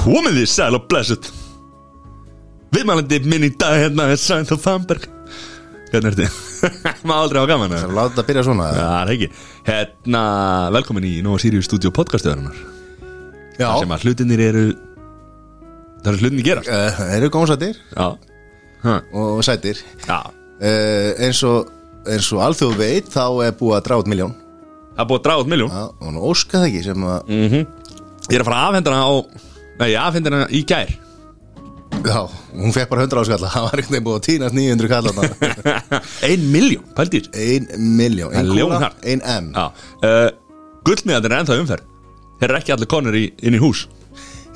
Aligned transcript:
Komið 0.00 0.36
þið 0.38 0.48
sæl 0.50 0.76
og 0.78 0.84
blessuð. 0.90 1.30
Viðmælandi 2.70 3.18
minn 3.26 3.48
í 3.48 3.50
dag 3.58 3.74
hérna 3.82 4.06
er 4.12 4.20
Sænt 4.22 4.52
og 4.54 4.60
Famberg 4.62 5.02
Hérna 5.90 6.12
er 6.12 6.14
þetta 6.14 6.28
Má 7.08 7.16
aldrei 7.16 7.42
á 7.42 7.50
gaman 7.50 7.72
Það 7.72 7.80
er 7.80 7.88
að 7.88 7.96
láta 7.96 8.12
þetta 8.12 8.24
byrja 8.28 8.44
svona 8.46 8.66
Já, 8.70 8.78
það 8.84 9.00
er 9.00 9.10
ekki. 9.16 9.28
Hérna, 9.66 10.20
velkomin 10.76 11.06
í 11.08 11.10
Nova 11.26 11.40
Sirius 11.42 11.66
Studio 11.66 11.90
podcastöðurinnar 11.96 12.60
Já, 13.58 13.64
Það 13.64 13.80
sem 13.82 13.94
að 13.96 14.06
hlutinir 14.06 14.42
eru 14.46 14.62
Það 16.04 16.12
eru 16.12 16.22
hlutinir 16.22 16.46
gerast 16.46 16.70
Eh, 16.70 17.00
Það 17.00 17.16
eru 17.16 17.32
gómsættir 17.34 17.82
Já. 17.90 18.06
Ha, 18.86 18.94
og 19.18 19.42
sættir. 19.44 19.82
Já. 20.06 20.20
Uh, 20.62 21.10
eins, 21.26 21.42
og, 21.44 21.74
og 22.32 22.46
alþjóð 22.46 22.78
veit 22.78 23.10
þá 23.10 23.24
er 23.48 23.58
búið 23.58 23.76
að 23.80 23.84
út 24.04 24.08
miljón 24.14 24.38
Það 24.96 25.04
er 25.04 25.10
búið 25.10 25.20
að 25.20 25.26
draga 25.26 25.44
út 25.44 25.52
miljón 25.52 25.76
og 25.76 26.10
nú 26.14 26.24
óska 26.30 26.58
það 26.62 26.66
ekki 26.70 26.82
sem 26.88 27.06
að 27.06 27.30
mm 27.30 27.62
Ég 28.30 28.36
er 28.36 28.42
að 28.44 28.50
fara 28.50 28.58
að 28.60 28.68
afhenda 28.70 28.92
hana 28.94 29.06
á 29.06 29.14
Nei, 29.80 29.88
ég 29.90 30.00
afhenda 30.00 30.30
hana 30.30 30.48
í 30.52 30.60
gær. 30.68 30.90
Já, 32.04 32.20
hún 32.54 32.72
fekk 32.74 32.90
bara 32.92 33.06
100 33.06 33.22
áskalla 33.22 33.48
Það 33.50 33.64
var 33.66 33.80
veginn 33.80 34.04
búið 34.06 34.18
að 34.18 34.26
týnast 34.26 34.54
900 34.56 34.90
kallana 34.92 35.22
Ein 36.28 36.44
miljón, 36.52 36.84
pældi 36.96 37.22
þér 37.24 37.40
Ein 37.56 37.96
miljón 37.98 38.36
Ein 38.36 38.52
kúla, 38.52 38.92
ein 39.02 39.24
M. 39.24 39.48
Uh, 39.56 40.28
Gullmiðandir 40.86 41.34
er 41.34 41.42
ennþá 41.42 41.56
umferð. 41.60 41.88
Þeir 42.40 42.48
eru 42.48 42.58
ekki 42.60 42.72
allir 42.74 42.88
konur 42.90 43.16
í, 43.18 43.24
inn 43.44 43.56
í 43.56 43.60
hús. 43.60 43.82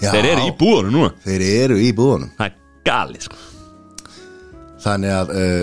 Já, 0.00 0.08
Þeir 0.14 0.28
eru 0.30 0.46
í 0.48 0.52
búðunum 0.60 0.94
núna. 0.96 1.10
Þeir 1.24 1.44
eru 1.50 1.76
í 1.84 1.90
búðunum. 1.96 2.30
Það 2.38 2.46
er 2.46 2.54
galið 2.88 3.26
sko. 3.26 3.40
Þannig 4.84 5.16
að 5.18 5.34
uh, 5.34 5.58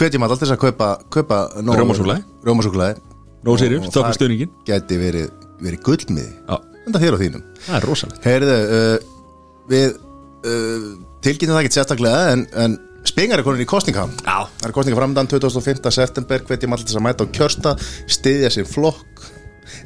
Hvetjum 0.00 0.26
alltaf 0.26 0.52
að 0.52 0.60
kaupa. 0.60 1.40
Rómasúklaði 1.60 3.00
Nó 3.46 3.56
Sirius, 3.60 3.88
þokkur 3.94 4.16
stuðningin 4.18 4.52
Gæti 4.68 4.98
verið, 5.00 5.30
verið 5.64 5.82
gullmiði. 5.86 6.34
Já, 6.44 6.56
Enda 6.86 7.00
þér 7.00 7.16
á 7.16 7.18
þínum. 7.20 7.42
Það 7.64 7.78
er 7.78 7.86
rosalegt. 7.88 8.22
Heyrðu, 8.26 8.58
uh, 8.76 9.18
við 9.70 9.88
uh, 10.50 10.86
tilkynntum 11.24 11.56
það 11.56 11.64
ekki 11.64 11.76
sérstaklega 11.76 12.22
en, 12.34 12.44
en 12.64 12.76
spengar 13.08 13.40
er 13.40 13.46
konin 13.46 13.64
í 13.64 13.68
kostninga 13.68 14.06
Já. 14.24 14.38
Það 14.60 14.68
er 14.68 14.74
kostninga 14.76 15.00
framdann 15.00 15.30
25. 15.30 15.92
september 15.96 16.44
hvetjum 16.48 16.76
alltaf 16.76 16.96
að 17.00 17.04
mæta 17.06 17.24
á 17.24 17.32
kjörsta 17.36 17.74
styðja 18.10 18.52
sér 18.56 18.68
flokk. 18.68 19.26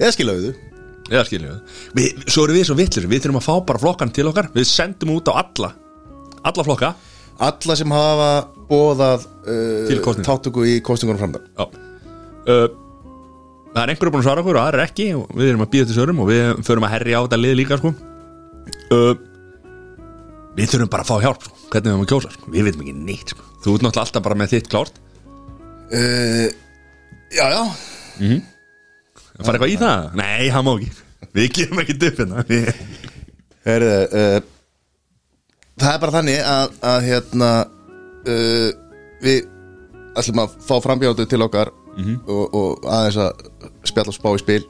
Eða 0.00 0.14
skilauðu 0.16 0.54
Eða 1.10 1.24
skiljum 1.28 1.58
við 1.94 1.98
við 1.98 2.30
Svo 2.32 2.46
erum 2.46 2.56
við 2.56 2.68
svo 2.70 2.76
vitlir 2.78 3.08
Við 3.10 3.26
þurfum 3.26 3.40
að 3.42 3.44
fá 3.44 3.54
bara 3.68 3.82
flokkan 3.82 4.12
til 4.14 4.24
okkar. 4.30 4.48
Við 4.54 4.64
sendum 4.70 5.12
út 5.12 5.28
á 5.28 5.34
alla 5.42 5.74
Alla 6.44 6.64
flokka. 6.64 6.94
Alla 7.44 7.76
sem 7.76 7.92
hafa 7.92 8.30
bóðað 8.70 9.26
Til 9.44 9.98
uh, 9.98 10.04
kosninga. 10.06 10.28
þáttöku 10.30 10.64
í 10.70 10.78
kostningunum 10.86 11.20
framdann 11.20 11.50
Já. 11.52 11.68
Uh, 12.48 12.66
Það 13.74 13.82
er 13.82 13.90
einhverju 13.92 14.12
búin 14.14 14.22
að 14.22 14.26
svara 14.28 14.42
okkur 14.44 14.56
og 14.60 14.64
aðra 14.68 14.84
ekki 14.86 15.06
og 15.18 15.30
við 15.34 15.48
erum 15.50 15.64
að 15.64 15.70
býða 15.72 15.86
til 15.90 15.96
sörum 15.96 16.20
og 16.22 16.28
við 16.30 16.42
förum 16.68 16.84
að 16.86 16.92
herja 16.94 17.18
á 17.18 17.22
þetta 17.24 17.38
lið 17.42 17.54
líka 17.58 17.78
sko. 17.80 17.90
uh, 18.94 19.14
Við 20.54 20.68
þurfum 20.70 20.90
bara 20.92 21.02
að 21.02 21.10
fá 21.10 21.16
hjálp 21.24 21.42
sko. 21.48 21.56
hvernig 21.72 21.88
við 21.88 21.92
erum 21.94 22.04
að 22.04 22.10
kjósa 22.12 22.30
sko. 22.36 22.50
Við 22.54 22.68
veitum 22.68 22.84
ekki 22.84 22.94
neitt 23.08 23.32
sko. 23.34 23.46
Þú 23.64 23.74
ert 23.74 23.86
náttúrulega 23.86 24.04
alltaf 24.06 24.22
bara 24.28 24.38
með 24.38 24.52
þitt 24.54 24.70
klárt 24.70 25.00
uh, 25.90 26.48
Já, 27.34 27.46
já 27.50 27.62
Það 29.34 29.46
fara 29.48 29.56
eitthvað 29.58 29.72
í 29.74 29.78
það? 29.82 30.04
Nei, 30.20 30.44
það 30.54 30.66
má 30.68 30.72
ekki 30.76 30.90
Við 31.34 31.48
gefum 31.58 31.82
ekki 31.82 31.96
Við- 32.52 32.74
Heyrðu, 33.66 33.94
uh, 34.20 34.40
það 35.80 35.94
er 35.96 36.00
bara 36.04 36.14
þannig 36.20 36.40
að, 36.54 36.74
að 36.92 37.06
hérna 37.08 37.48
uh, 37.64 38.68
við 39.24 39.38
ætlum 40.20 40.42
að 40.44 40.52
fá 40.68 40.74
frambjóðu 40.84 41.24
til 41.32 41.40
okkar 41.48 41.72
Mhm. 41.94 42.16
og, 42.26 42.56
og 42.58 42.88
aðeins 42.90 43.20
að 43.22 43.44
spjalla 43.86 44.12
og 44.12 44.18
spá 44.18 44.30
í 44.34 44.42
spil. 44.42 44.64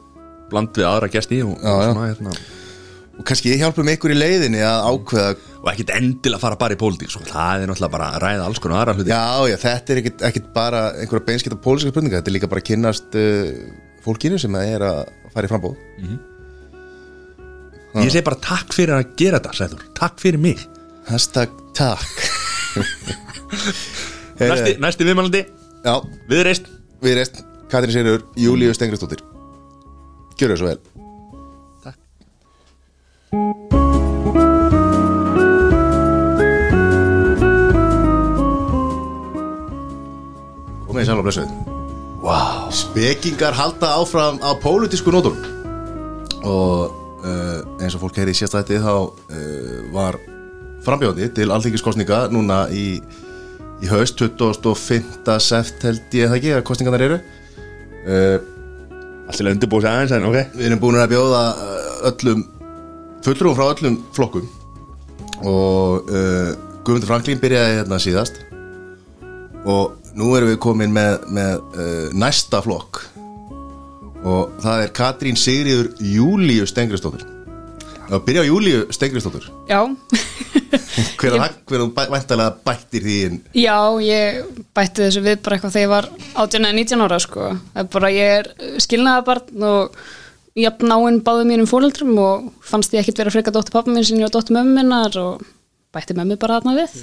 Bland 0.51 0.77
við 0.77 0.87
aðra 0.89 1.09
gesti 1.13 1.41
og, 1.45 1.55
Já, 1.57 1.71
og, 1.73 1.83
svona, 1.89 2.09
hérna, 2.11 2.35
og 3.15 3.25
kannski 3.29 3.55
hjálpum 3.57 3.89
ykkur 3.95 4.13
í 4.13 4.19
leiðinni 4.19 4.61
að 4.67 4.89
ákveða 4.91 5.31
og 5.65 5.71
ekkit 5.73 5.93
endilega 5.97 6.43
fara 6.43 6.59
bara 6.61 6.77
í 6.77 6.81
pólitík 6.81 7.11
sko. 7.15 7.25
Það 7.31 7.65
er 7.65 7.71
náttúrulega 7.71 7.95
bara 7.95 8.11
að 8.13 8.21
ræða 8.27 8.45
alls 8.51 8.61
konar 8.61 8.83
aðra 8.83 8.97
hluti. 8.99 9.15
Já, 9.15 9.49
já, 9.49 9.57
þetta 9.65 9.95
er 9.95 10.03
ekkit, 10.03 10.27
ekkit 10.29 10.53
bara 10.57 10.83
einhverja 11.01 11.27
beinskipta 11.31 11.61
pólitíska 11.65 11.95
spurninga, 11.95 12.21
þetta 12.21 12.33
er 12.33 12.37
líka 12.37 12.51
bara 12.53 12.61
að 12.61 12.69
kynnast 12.69 13.17
uh, 13.17 13.49
fólkinu 14.05 14.39
sem 14.43 14.61
er 14.61 14.85
að 14.85 15.01
fara 15.33 15.49
í 15.49 15.53
frambóð 15.55 15.77
Ég 17.95 18.11
segi 18.11 18.25
bara 18.27 18.41
takk 18.43 18.75
fyrir 18.75 18.97
að 18.97 19.13
gera 19.21 19.39
þetta 19.39 19.55
Sæður. 19.55 19.83
Takk 19.95 20.17
fyrir 20.19 20.41
mig. 20.43 20.63
Hashtag 21.07 21.53
takk. 21.79 22.25
Næsti, 24.41 24.73
næsti 24.83 25.07
viðmælandi. 25.07 25.45
Já, 25.85 25.95
Viðreist 26.27 26.67
við 27.05 27.21
reist 27.21 27.45
Katrín 27.71 27.95
Sigurður, 27.95 28.27
Júlíu 28.39 28.75
Stengristóttir 28.77 29.23
Gjörðu 30.35 30.57
svo 30.59 30.67
vel. 30.67 30.79
Takk. 31.85 31.99
Komið 40.89 41.05
í 41.05 41.07
sæl 41.07 41.21
og 41.21 41.27
blessuð. 41.29 41.55
Wow. 42.25 42.67
Spekingar 42.75 43.55
halda 43.55 43.95
áfram 44.01 44.41
á 44.43 44.51
pólitísku 44.59 45.13
nótum 45.15 45.39
og 46.45 46.91
uh, 47.25 47.61
eins 47.79 47.95
og 47.95 48.03
fólk 48.03 48.19
heyri 48.19 48.35
í 48.35 48.39
sérstætti 48.39 48.81
þá 48.83 48.95
uh, 48.97 49.79
var 49.95 50.19
frambjóði 50.85 51.31
til 51.37 51.53
alþingiskostninga 51.55 52.27
núna 52.35 52.65
í, 52.75 52.99
í 53.85 53.91
haust 53.91 54.17
25. 54.21 55.29
seft 55.45 55.85
held 55.85 56.17
ég 56.17 56.31
það 56.31 56.39
ekki 56.39 56.53
að 56.57 56.67
kostningarnar 56.69 57.05
eru? 57.05 57.21
Uh, 58.05 58.37
Alltaf 59.25 59.49
undirbúið 59.49 59.87
sér 59.87 59.95
aðeins 59.95 60.15
en 60.17 60.27
ok. 60.29 60.39
Við 60.57 60.67
erum 60.69 60.81
búin 60.83 61.01
að 61.01 61.15
bjóða 61.15 61.43
uh, 61.53 61.95
öllum 62.11 62.45
fulltrúum 63.25 63.57
frá 63.57 63.67
öllum 63.71 63.99
flokkum. 64.17 64.49
Og 65.45 66.13
uh, 66.13 66.53
Guðmundur 66.85 67.11
Franklín 67.11 67.41
byrjaði 67.41 67.79
hérna 67.81 68.01
síðast. 68.03 68.41
Og 69.65 69.97
nú 70.17 70.35
erum 70.37 70.53
við 70.53 70.61
komin 70.65 70.93
með, 70.95 71.25
með 71.33 71.55
uh, 71.73 72.09
næsta 72.17 72.61
flokk. 72.65 73.01
Og 74.25 74.53
það 74.65 74.87
er 74.87 74.93
Katrín 74.97 75.41
Sigriður 75.41 75.93
Júlíu 76.01 76.69
Stengristóttur 76.69 77.27
og 78.13 78.25
byrja 78.25 78.45
á 78.45 78.49
Júlíu 78.49 78.85
Stengristóttur 78.93 79.49
Já, 79.69 79.81
hver 81.21 81.37
er 81.39 81.55
hver 81.69 81.81
þú 81.85 81.89
bæ- 81.97 82.11
væntanlega 82.15 82.57
bættir 82.67 83.05
því 83.07 83.17
inn 83.29 83.39
já, 83.59 83.77
ég 84.05 84.43
bætti 84.77 85.05
þessu 85.07 85.23
við 85.25 85.41
bara 85.45 85.57
eitthvað 85.59 85.75
þegar 85.77 85.87
ég 85.87 85.93
var 85.95 86.09
18 86.47 86.69
eða 86.69 86.77
19 86.81 87.05
ára 87.09 87.19
sko. 87.23 87.49
Það 87.75 87.83
er 87.85 87.91
bara 87.97 88.13
ég 88.15 88.39
er 88.39 88.81
skilnaðabarn 88.87 89.69
og 89.71 89.99
jafn 90.55 90.87
náinn 90.93 91.21
báðu 91.27 91.47
mínum 91.51 91.67
fóreldrum 91.71 92.17
og 92.23 92.51
fannst 92.63 92.93
ég 92.95 93.03
ekkit 93.03 93.19
vera 93.25 93.33
frekar 93.35 93.55
dóttir 93.57 93.75
pappa 93.75 93.91
minn 93.91 94.05
sem 94.07 94.19
ég 94.21 94.29
var 94.29 94.35
dóttir 94.37 94.55
mömmu 94.59 94.75
minnar 94.81 95.17
og 95.19 95.43
bætti 95.95 96.15
mömmu 96.19 96.37
bara 96.39 96.61
þarna 96.61 96.77
við. 96.83 97.01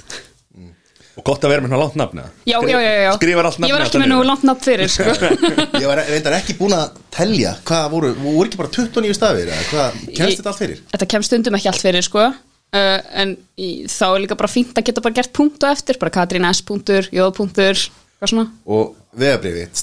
Og 1.12 1.20
gott 1.28 1.42
að 1.44 1.50
vera 1.52 1.60
með 1.60 1.68
svona 1.74 1.80
langt 1.82 1.96
nafn 2.00 2.20
eða? 2.22 2.30
Já, 2.48 2.54
já, 2.64 2.78
já, 2.80 2.92
já. 3.04 3.10
Skrifar 3.18 3.44
allt 3.44 3.58
nafn 3.60 3.68
Ég 3.68 3.74
var 3.76 3.82
ekki 3.84 3.98
með 4.00 4.08
nú 4.14 4.20
langt 4.24 4.44
nafn 4.48 4.62
fyrir 4.64 4.88
sko. 4.88 5.12
ég 5.82 5.84
var 5.90 6.00
reyndar 6.08 6.36
ekki 6.38 6.54
búin 6.56 6.72
að 6.72 6.94
telja 7.12 7.50
hvað 7.68 7.90
voru, 7.92 8.12
voru 8.22 8.46
ekki 8.48 8.60
bara 8.62 8.70
29 8.72 9.18
stafir 9.18 9.50
eða 9.52 9.66
hvað, 9.68 9.98
kemst 10.06 10.22
Ég- 10.22 10.38
þetta 10.40 10.48
allt 10.54 10.62
fyrir? 10.62 10.80
Þetta 10.94 11.08
kemst 11.12 11.28
stundum 11.28 11.58
ekki 11.60 11.68
allt 11.68 11.84
fyrir 11.84 12.06
sko. 12.08 12.24
Uh, 12.72 12.98
en 13.20 13.34
í, 13.60 13.84
þá 13.84 14.04
er 14.14 14.22
líka 14.24 14.36
bara 14.40 14.48
fínt 14.48 14.78
að 14.80 14.86
geta 14.88 15.02
bara 15.04 15.18
gert 15.18 15.32
punkt 15.36 15.60
og 15.60 15.74
eftir, 15.74 15.98
bara 16.00 16.12
Katrín 16.14 16.46
S. 16.48 16.62
punktur, 16.64 17.04
J. 17.12 17.26
punktur, 17.36 17.76
hvað 18.16 18.30
svona. 18.32 18.46
og 18.64 18.94
vegabrifið 19.20 19.82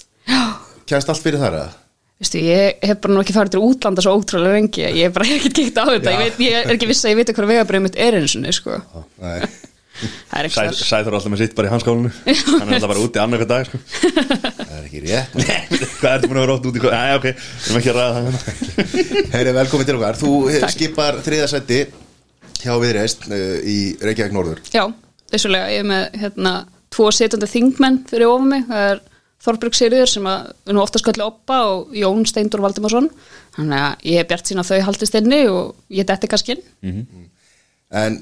kemst 0.89 1.11
allt 1.13 1.21
fyrir 1.21 1.37
þar 1.37 1.57
eða? 1.59 1.75
Vistu, 2.19 2.41
ég 2.43 2.81
hef 2.89 2.97
bara 3.03 3.13
nú 3.13 3.21
ekki 3.21 3.35
farið 3.35 3.53
til 3.53 3.61
útlanda 3.67 4.01
svo 4.03 4.15
ótrúlega 4.17 4.55
rengi, 4.57 4.81
ég 4.87 5.05
hef 5.05 5.13
bara 5.19 5.29
ekkert 5.37 5.59
gett 5.61 5.77
á 5.77 5.85
þetta, 5.85 6.15
ég, 6.15 6.23
veit, 6.23 6.41
ég 6.47 6.57
er 6.63 6.73
ekki 6.73 6.89
viss 6.89 7.05
að 7.05 7.13
ég 7.13 7.21
veit 7.21 7.31
hvað 7.37 7.51
vegabrið 7.53 7.85
mitt 7.85 7.99
er 8.07 8.17
eins 8.23 8.35
og 8.41 8.57
sko. 8.57 8.81
Nei. 9.21 9.37
Það 9.99 10.39
er 10.39 10.47
ekki 10.47 10.57
þar. 10.57 10.75
Sæður 10.79 11.15
alltaf 11.19 11.31
með 11.35 11.41
sitt 11.43 11.55
bara 11.57 11.67
í 11.67 11.71
hanskálinu 11.73 12.09
Hann 12.61 12.69
er 12.69 12.77
alltaf 12.77 12.91
bara 12.93 13.01
úti 13.03 13.19
annarka 13.19 13.47
dag 13.49 13.65
sko. 13.67 13.79
það 13.91 14.75
er 14.77 14.85
ekki 14.85 15.01
rétt 15.03 15.33
Nei, 15.35 15.81
Hvað 15.99 16.13
ertu 16.13 16.29
búin 16.31 16.39
að 16.39 16.45
vera 16.45 16.55
ótt 16.55 16.67
úti 16.69 16.83
Æ, 16.87 17.01
ok, 17.17 17.25
við 17.27 17.65
erum 17.67 17.79
ekki 17.81 17.91
að 17.91 17.97
ræða 17.99 18.13
það 18.15 18.29
hérna. 18.29 19.25
Heyri, 19.33 19.53
velkomin 19.59 19.89
til 19.89 19.97
okkar 19.99 20.19
Þú 20.21 20.31
Takk. 20.55 20.71
skipar 20.77 21.19
þriðasætti 21.25 21.81
hjá 22.63 22.73
viðreist 22.81 23.27
uh, 23.29 23.59
í 23.63 23.77
Reykjavík 24.01 24.33
Norður 24.35 24.59
Já, 24.73 24.83
vissulega, 25.33 25.69
ég 25.73 25.83
er 25.83 25.89
með 25.89 26.19
hérna, 26.23 26.53
tvo 26.93 27.11
setjandi 27.15 27.47
þingmenn 27.49 28.01
fyrir 28.09 28.27
ofan 28.31 28.49
mig, 28.53 28.65
það 28.69 28.89
er 28.93 29.01
Þorbrug 29.39 29.75
Sigriður 29.77 30.09
sem 30.11 30.25
að 30.27 30.49
við 30.67 30.75
nú 30.75 30.81
oftast 30.83 31.05
kalli 31.07 31.23
Oppa 31.23 31.59
og 31.71 31.93
Jón 31.95 32.25
Steindur 32.27 32.59
Valdimarsson, 32.59 33.05
þannig 33.55 33.83
að 33.85 34.09
ég 34.11 34.19
er 34.19 34.27
bjart 34.27 34.49
sín 34.49 34.59
að 34.59 34.71
þau 34.73 34.81
haldist 34.89 35.15
inni 35.15 35.39
og 35.47 35.75
ég 35.95 36.07
detti 36.09 36.27
kannski 36.27 36.57
inn. 36.57 37.05
En 37.95 38.17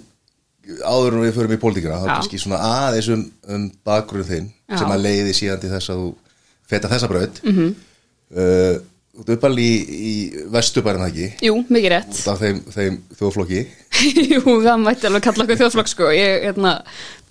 áður 0.85 1.15
en 1.17 1.23
við 1.25 1.33
förum 1.39 1.55
í 1.55 1.59
pólitíkina 1.61 1.97
þá 2.03 2.05
Já. 2.05 2.11
kannski 2.19 2.39
svona 2.43 2.59
aðeins 2.67 3.09
um, 3.15 3.23
um 3.55 3.65
bakgrunn 3.87 4.27
þinn 4.27 4.51
Já. 4.69 4.77
sem 4.83 4.93
að 4.93 5.03
leiði 5.07 5.33
síðan 5.39 5.61
til 5.63 5.71
þess 5.73 5.89
að 5.93 6.03
þú 6.03 6.07
feta 6.69 6.91
þessa 6.91 7.09
braut 7.11 7.41
Mhm. 7.43 7.55
mm 7.55 7.59
-hmm. 7.63 7.73
uh, 8.37 8.77
Þú 9.17 9.23
ert 9.25 9.31
uppalinn 9.33 9.65
í, 9.65 9.97
í 9.97 10.11
vesturbærin 10.53 11.01
það 11.01 11.09
ekki? 11.09 11.27
Jú, 11.47 11.55
mikið 11.73 11.89
rétt. 11.95 12.11
út 12.13 12.27
af 12.33 12.41
þeim, 12.43 12.59
þeim 12.75 12.97
þjóðflokki. 13.17 13.61
Jú, 14.35 14.41
það 14.61 14.83
mætti 14.83 15.09
alveg 15.09 15.23
kalla 15.25 15.45
okkur 15.47 15.59
þjóðflokk 15.63 15.89
sko. 15.89 16.11
Ég 16.13 16.45
hérna, 16.45 16.73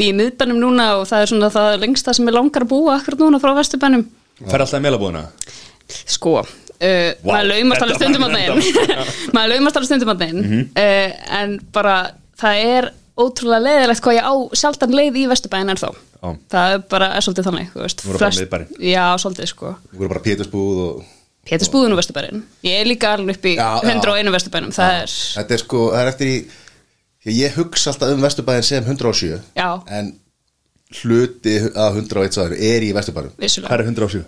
bý 0.01 0.09
í 0.11 0.17
miðbænum 0.19 0.59
núna 0.65 0.89
og 0.99 1.07
það 1.07 1.23
er 1.23 1.31
svona 1.33 1.51
það 1.55 1.77
lengsta 1.85 2.15
sem 2.19 2.27
ég 2.27 2.35
langar 2.35 2.67
að 2.67 2.73
búa 2.75 2.97
akkurat 2.99 3.23
núna 3.23 3.39
frá 3.43 3.55
vesturbænum. 3.61 4.03
Fer 4.43 4.65
alltaf 4.67 4.81
í 4.83 4.85
meilabúðuna 4.85 5.23
Sko, 6.11 6.41
uh, 6.43 6.47
Vá, 6.83 7.31
maður 7.31 7.49
laumast 7.53 7.85
alveg 7.87 8.01
stundum 8.01 8.25
var- 8.27 8.35
þeim 8.35 8.91
maður 9.37 9.53
laumast 9.55 9.79
alveg 9.79 9.89
stundum 9.93 10.11
á 10.11 10.17
þeim 10.19 10.41
uh, 10.43 11.13
en 11.39 11.55
bara 11.73 11.95
það 12.43 12.63
er 12.75 12.89
ótrúlega 13.17 13.63
leiðilegt 13.65 14.03
hvað 14.05 14.19
ég 14.19 14.27
á 14.27 14.35
sjaldan 14.61 14.97
leið 14.99 15.21
í 15.23 15.27
Vesturbæin 15.31 15.71
en 15.73 15.79
þó 15.81 15.87
Já. 15.95 16.33
það 16.53 16.75
er 16.75 16.83
bara 16.91 17.09
er 17.17 17.25
svolítið 17.25 17.47
þannig 17.49 17.71
þú 17.73 17.85
veist, 17.85 18.03
flest- 18.19 18.75
já, 18.83 19.05
svolítið 19.23 19.51
sko. 19.55 19.73
Þú 19.93 20.01
voru 20.03 20.11
bara 20.17 20.25
pétursbúð 20.27 20.83
og 20.89 21.05
Pétursbúðin 21.47 21.95
og 21.95 22.01
Vesturbærin 22.01 22.45
ég 22.67 22.81
er 22.83 22.89
líka 22.91 23.15
alveg 23.17 23.39
upp 23.39 23.49
í 23.49 23.57
Já, 23.57 23.69
já. 23.83 23.91
101 23.95 24.33
Vesturbænum 24.35 24.73
það 24.77 25.01
er, 25.03 25.17
Þetta 25.39 25.57
er 25.59 25.63
sko, 25.65 25.83
það 25.95 26.03
er 26.05 26.13
eftir 26.13 26.31
í 26.33 26.39
því 27.27 27.37
Ég 27.41 27.59
hugsa 27.61 27.93
alltaf 27.93 28.15
um 28.15 28.25
Vesturbæðin 28.27 28.67
sem 28.71 28.89
107 28.95 29.37
Já. 29.59 29.69
En 29.99 30.15
hluti 31.03 31.57
af 31.75 31.97
101 31.99 32.37
svæðinu 32.37 32.59
er 32.71 32.87
í 32.87 32.91
Vesturbæðin 32.97 33.37
vissulega. 33.43 33.71
Hvað 33.73 33.81
er 33.81 33.91
107? 33.91 34.27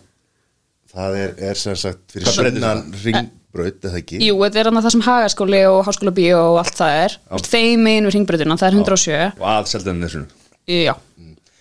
Það 0.89 1.19
er, 1.23 1.35
er 1.51 1.59
sem 1.61 1.77
sagt 1.79 2.15
fyrir 2.15 2.27
Hvað 2.27 2.39
breytir 2.41 2.63
sunnan 2.63 2.79
ringbraut, 3.05 3.83
eða 3.85 3.99
ekki? 4.01 4.19
Jú, 4.25 4.39
þetta 4.41 4.61
er 4.63 4.71
annað 4.71 4.87
það 4.87 4.95
sem 4.95 5.05
hagaskóli 5.07 5.61
og 5.69 5.83
háskóla 5.87 6.13
bíó 6.17 6.39
og 6.55 6.57
allt 6.63 6.79
það 6.81 6.95
er. 7.05 7.17
Þeim 7.45 7.91
einu 7.93 8.13
ringbröðina, 8.15 8.57
það 8.59 8.71
er 8.71 8.79
107 8.81 9.19
Og 9.37 9.45
allt 9.53 9.71
seldan 9.71 10.01
þessu. 10.07 10.25
Já, 10.69 10.95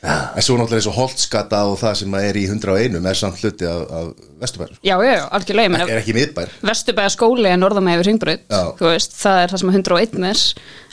En 0.05 0.43
svo 0.45 0.53
náttúrulega 0.59 0.77
eins 0.77 0.87
og 0.91 0.93
Holtskata 0.93 1.59
og 1.65 1.79
það 1.81 1.93
sem 2.03 2.15
er 2.19 2.37
í 2.37 2.43
101 2.45 2.97
er 3.09 3.17
samt 3.17 3.39
hluti 3.41 3.65
af, 3.65 3.79
af 3.89 4.09
Vesturbæðin 4.43 4.75
sko. 4.77 4.83
já, 4.85 4.93
já, 5.01 5.13
já, 5.17 5.23
algjörlega 5.33 5.71
meina, 5.73 5.87
Er 5.89 6.01
ekki 6.03 6.13
miðbær 6.13 6.51
Vesturbæja 6.69 7.09
skóli 7.15 7.49
er 7.49 7.57
norðan 7.57 7.87
með 7.87 7.97
yfir 7.97 8.09
ringbröð 8.11 8.43
Já. 8.45 8.59
þú 8.77 8.85
veist, 8.91 9.15
það 9.17 9.39
er 9.41 9.53
það 9.55 9.61
sem 9.63 9.71
er 9.71 9.79
101 9.79 10.27
er 10.29 10.43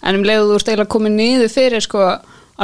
en 0.08 0.18
um 0.20 0.24
leiðu 0.24 0.46
þú 0.48 0.56
ert 0.56 0.70
eiginlega 0.72 0.92
komið 0.96 1.14
niður 1.18 1.52
fyrir 1.52 1.84
sko, 1.84 2.06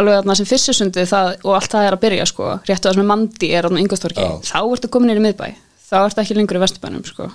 alveg 0.01 0.17
þarna 0.17 0.39
sem 0.41 0.49
fyrstusundi 0.49 1.05
það, 1.13 1.29
og 1.45 1.59
allt 1.59 1.77
það 1.77 1.87
er 1.91 1.99
að 1.99 2.03
byrja 2.07 2.27
sko, 2.33 2.49
réttu 2.71 2.89
það 2.89 2.97
sem 2.97 3.05
er 3.05 3.11
mandi 3.13 3.53
er 3.61 3.69
á 3.69 3.71
yngustorki, 3.85 4.25
Já. 4.25 4.33
þá 4.55 4.59
ertu 4.65 4.91
komin 4.97 5.13
niður 5.13 5.21
í 5.21 5.27
miðbæ 5.29 5.47
þá 5.91 5.97
ertu 6.07 6.25
ekki 6.25 6.39
lengur 6.41 6.57
í 6.57 6.65
Vesturbænum 6.65 7.05
sko. 7.05 7.29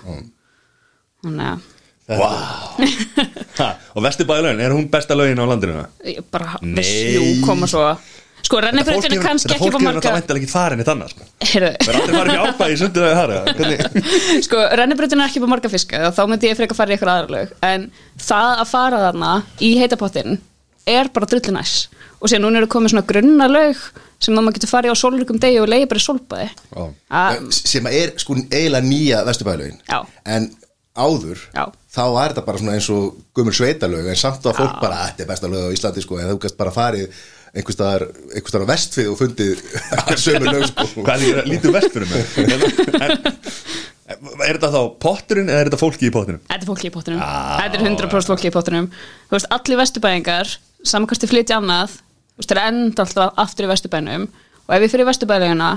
þannig 1.22 1.48
að 1.54 1.72
Ha, 3.60 3.68
Og 3.96 4.04
Vesturbæðalögin, 4.06 4.60
er 4.66 4.74
hún 4.76 4.90
besta 4.94 5.16
lögin 5.18 5.40
á 5.42 5.46
landinu? 5.50 5.86
bara, 6.34 6.58
jú, 6.62 7.24
koma 7.46 7.70
svo 7.70 7.86
sko, 8.46 8.62
rennibrautin 8.64 9.16
er 9.18 9.24
kannski 9.24 9.52
ekki 9.56 9.64
fólk 9.64 9.76
på 9.76 9.82
hefur 9.82 9.88
marga 9.88 10.02
þetta 10.02 10.16
væntilega 10.16 10.44
ekki 10.44 10.52
farin 10.54 10.82
í 10.84 10.88
þannig 10.88 11.14
sko. 11.14 11.28
Það 11.46 11.66
er 11.66 12.00
aldrei 12.00 12.16
farið 12.16 12.34
í 12.34 12.40
árbæði 12.46 12.76
í 12.76 12.82
sundið 12.82 13.08
að 13.10 13.16
það 13.20 13.54
Hvernig? 13.60 13.86
sko, 14.48 14.64
rennibrautin 14.82 15.22
er 15.22 15.30
ekki 15.30 15.44
på 15.44 15.52
marga 15.52 15.72
fiska 15.74 16.12
þá 16.16 16.24
myndi 16.32 16.52
ég 16.52 16.60
freka 16.60 16.78
fara 16.78 16.94
í 16.94 16.98
eitthvað 16.98 17.14
aðra 17.16 17.38
lög 17.40 17.56
en 17.70 17.88
það 18.22 18.52
að 18.64 18.68
fara 18.72 19.06
þarna 19.08 19.32
í 19.66 19.72
heitapottin 19.82 20.40
er 20.86 21.10
bara 21.14 21.30
drullu 21.30 21.56
næs 21.56 21.78
og 22.22 22.30
síðan 22.30 22.46
núna 22.46 22.62
eru 22.62 22.70
komið 22.72 22.94
svona 22.94 23.08
grunna 23.10 23.48
lög 23.50 23.82
sem 24.24 24.36
maður 24.38 24.58
getur 24.58 24.72
farið 24.72 24.94
á 24.94 24.98
sólrikum 25.02 25.40
degi 25.42 25.60
og 25.62 25.70
leiði 25.70 25.90
bara 25.92 26.02
í 26.02 26.06
sólbaði 26.06 26.46
Já. 26.50 26.84
að, 27.20 27.42
sem 27.58 27.90
er 27.90 28.14
sko 28.22 28.38
eiginlega 28.38 28.86
nýja 28.86 29.24
Vesturbæðalögin 29.28 29.82
Já. 29.90 30.00
En 30.36 30.48
áður 30.96 31.42
Já. 31.52 31.66
þá 31.92 32.04
er 32.08 32.34
þetta 32.34 32.46
bara 32.48 32.62
svona 32.62 32.78
eins 32.78 32.90
og 32.94 33.18
gömur 33.36 33.58
sveitalög 33.58 34.08
en 34.12 34.20
samt 34.20 34.46
að 34.46 34.62
fólk 34.62 34.78
Já. 34.78 34.82
bara, 34.82 35.02
þetta 35.10 35.26
er 35.26 35.32
besta 35.34 35.52
lög 35.52 35.68
á 35.68 35.76
Íslandi 35.76 36.06
sko, 36.06 36.20
en 36.22 36.32
þú 36.32 36.38
gæst 36.46 36.60
bara 36.60 36.74
farið 36.76 37.26
einhvers 37.56 37.78
staðar, 37.78 38.08
einhvers 38.34 38.52
staðar 38.52 38.68
á 38.68 38.72
vestfið 38.74 39.12
og 39.12 39.20
fundið 39.22 39.62
sömu 40.26 40.52
lög 40.52 40.66
sko. 40.70 40.88
Hvað 41.06 41.28
er 41.30 41.50
lítið 41.50 41.76
vest 41.76 41.96
fyrir 41.96 42.10
mig? 42.12 42.24
En, 44.06 44.22
er 44.46 44.58
þetta 44.60 44.70
þá 44.70 44.82
potturinn 45.02 45.50
eða 45.50 45.64
er 45.64 45.70
þetta 45.70 45.82
fólki 45.82 46.10
í 46.10 46.14
potturinn? 46.14 46.42
þetta 46.46 46.62
er 46.62 46.70
fólki 46.70 46.90
í 46.90 46.94
pottinum 46.94 47.22
þetta 47.24 47.80
er 47.80 47.86
100% 47.88 48.32
fólki 48.32 48.52
í 48.52 48.54
pottinum 48.54 48.90
þú 48.92 49.34
veist, 49.38 49.50
allir 49.56 49.80
vesturbæðingar 49.82 50.52
samankvæmst 50.86 51.28
flytja 51.32 51.58
annað 51.58 51.96
þú 51.96 52.44
veist, 52.44 52.52
þeir 52.52 52.62
enda 52.68 53.06
alltaf 53.06 53.42
aftur 53.46 53.66
í 53.66 53.72
vesturbænum 53.72 54.28
og 54.30 54.76
ef 54.78 54.86
ég 54.86 54.94
fyrir 54.94 55.10
vesturbæðina 55.10 55.72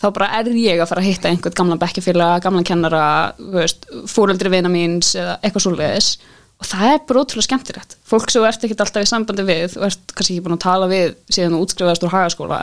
þá 0.00 0.06
bara 0.16 0.30
er 0.40 0.48
ég 0.56 0.80
að 0.80 0.90
fara 0.90 1.04
að 1.04 1.10
hitta 1.10 1.30
einhvern 1.30 1.58
gamlan 1.60 1.82
bekkjafélag, 1.82 2.40
gamlan 2.46 2.66
kennara 2.66 3.04
þú 3.38 3.52
veist, 3.58 3.84
fóreldri 4.10 4.54
vina 4.54 4.72
míns 4.72 5.12
eða 5.18 5.36
eitthvað 5.42 5.66
svoleiðis 5.66 6.08
og 6.60 6.68
það 6.70 6.90
er 6.90 7.00
bara 7.08 7.24
ótrúlega 7.24 7.48
skemmtilegt 7.48 7.96
fólk 8.08 8.30
sem 8.32 8.44
ert 8.48 8.66
ekkert 8.66 8.84
alltaf 8.84 9.06
í 9.06 9.10
sambandi 9.10 9.46
við 9.48 9.78
og 9.78 9.88
ert 9.88 10.14
kannski 10.14 10.36
ekki 10.36 10.44
búin 10.46 10.56
að 10.58 10.66
tala 10.66 10.90
við 10.90 11.16
síðan 11.28 11.56
þú 11.56 11.64
útskrifaðast 11.66 12.06
úr 12.06 12.14
hagaskóla 12.14 12.60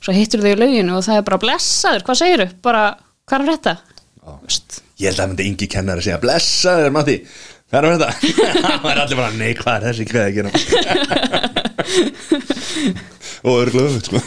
svo 0.00 0.16
hittur 0.16 0.44
þau 0.44 0.52
í 0.52 0.60
lauginu 0.60 0.98
og 0.98 1.06
það 1.06 1.20
er 1.20 1.26
bara 1.28 1.42
blessaður, 1.44 2.04
hvað 2.06 2.20
segiru? 2.20 2.46
bara, 2.64 2.84
hvað 3.28 3.40
er 3.40 3.52
þetta? 3.54 3.74
Ég 5.00 5.08
held 5.08 5.16
að 5.16 5.22
það 5.22 5.30
myndi 5.32 5.48
yngi 5.48 5.66
kennari 5.72 6.04
segja 6.04 6.20
Blessa 6.20 6.76
þér 6.82 6.92
Matti 6.94 7.16
Það 7.70 7.78
er 7.78 7.84
þetta 7.94 8.10
Það 8.66 8.90
er 8.90 9.00
allir 9.04 9.20
bara 9.20 9.36
Nei 9.38 9.52
hvað 9.56 9.74
er 9.76 9.82
þessi 9.88 10.04
hvað 10.10 10.22
er 10.22 10.28
að 10.28 10.36
gera 10.36 10.50
Og 13.40 13.54
örglega 13.56 14.00
sko. 14.04 14.20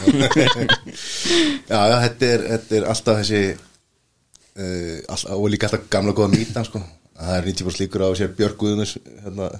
Já, 1.70 1.78
já, 1.78 1.96
þetta 2.02 2.24
er, 2.26 2.40
þetta 2.48 2.72
er 2.78 2.86
alltaf 2.90 3.20
þessi 3.20 3.42
uh, 3.54 4.96
all, 5.14 5.22
og 5.36 5.46
líka 5.52 5.68
alltaf 5.68 5.84
gamla 5.92 6.14
góða 6.16 6.32
mýtan 6.32 6.66
sko. 6.66 6.82
Það 7.18 7.36
er 7.38 7.48
90% 7.50 7.82
líkur 7.84 8.04
á 8.04 8.08
að 8.08 8.16
sér 8.20 8.32
Björk 8.38 8.56
Guðunus 8.60 8.96
hérna, 9.24 9.50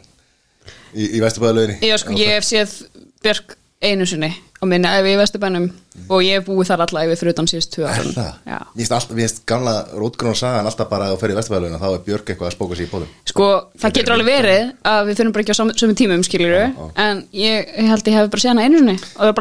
í, 0.94 1.04
í 1.18 1.22
Vesturbæðalöginni 1.22 1.76
Já, 1.84 1.96
sko, 2.02 2.16
ég 2.18 2.32
hef 2.34 2.48
séð 2.48 2.70
Björk 3.24 3.56
einu 3.84 4.06
sinni 4.08 4.30
á 4.32 4.64
minni 4.68 4.88
æfi 4.88 5.12
í 5.12 5.18
Vesturbænum 5.20 5.66
og 6.08 6.22
ég 6.24 6.38
hef 6.38 6.46
búið 6.48 6.70
þar 6.70 6.84
alla 6.86 7.04
æfi 7.04 7.18
fyrir 7.20 7.34
utan 7.34 7.48
síðust 7.50 7.74
tvö? 7.74 7.84
Já. 7.84 8.60
Mér 8.72 8.80
finnst 8.80 8.94
alltaf, 8.96 9.34
gamla 9.50 9.74
rótgróna 9.92 10.38
sagan 10.38 10.70
alltaf 10.70 10.88
bara 10.90 11.10
að 11.10 11.14
þú 11.14 11.20
fer 11.20 11.34
í 11.34 11.36
Vesturbæðalöginna 11.40 11.82
þá 11.82 11.88
er 11.90 12.06
Björk 12.08 12.32
eitthvað 12.32 12.48
að 12.48 12.56
spóka 12.56 12.78
sér 12.78 12.88
í 12.88 12.92
bóðum 12.94 13.10
Sko, 13.28 13.50
það 13.82 13.94
getur 13.98 14.16
alveg 14.16 14.30
verið 14.30 14.64
að 14.94 15.00
við 15.10 15.20
finnum 15.20 15.34
bara 15.36 15.44
ekki 15.44 15.54
á 15.54 15.60
sömu 15.60 15.98
tímum, 16.00 16.24
skiljuru 16.24 16.64
en 17.04 17.22
ég, 17.36 17.70
ég 17.76 17.92
held 17.92 18.08
ég 18.08 18.18
hef 18.18 18.32
bara 18.32 18.44
séð 18.46 18.54
hana 18.54 18.66
einu 18.66 18.80
sinni 18.80 18.96
og 18.96 19.20
það 19.20 19.30
er 19.30 19.38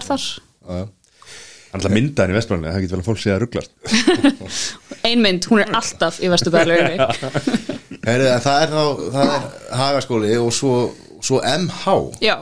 bara 0.00 0.26
er 0.72 0.90
ætla 1.72 1.88
að 1.88 1.96
mynda 1.96 2.24
hann 2.24 2.32
í 2.32 2.36
Vestbjörnlega 2.36 2.74
Það 2.74 2.84
getur 2.84 2.98
vel 2.98 3.02
að 3.02 3.08
fólk 3.08 3.20
sé 3.22 3.32
að 3.32 3.38
rugglast 3.42 3.70
Ein 5.06 5.22
mynd, 5.24 5.46
hún 5.50 5.62
er 5.64 5.72
alltaf 5.74 6.20
í 6.22 6.30
en 8.02 8.24
það 8.42 8.62
er 8.64 8.72
þá, 8.72 8.84
það 9.14 9.32
er 9.32 9.44
hagaskóli 9.78 10.32
og 10.42 10.52
svo, 10.54 10.76
svo 11.22 11.40
MH 11.42 11.96
Já, 12.24 12.36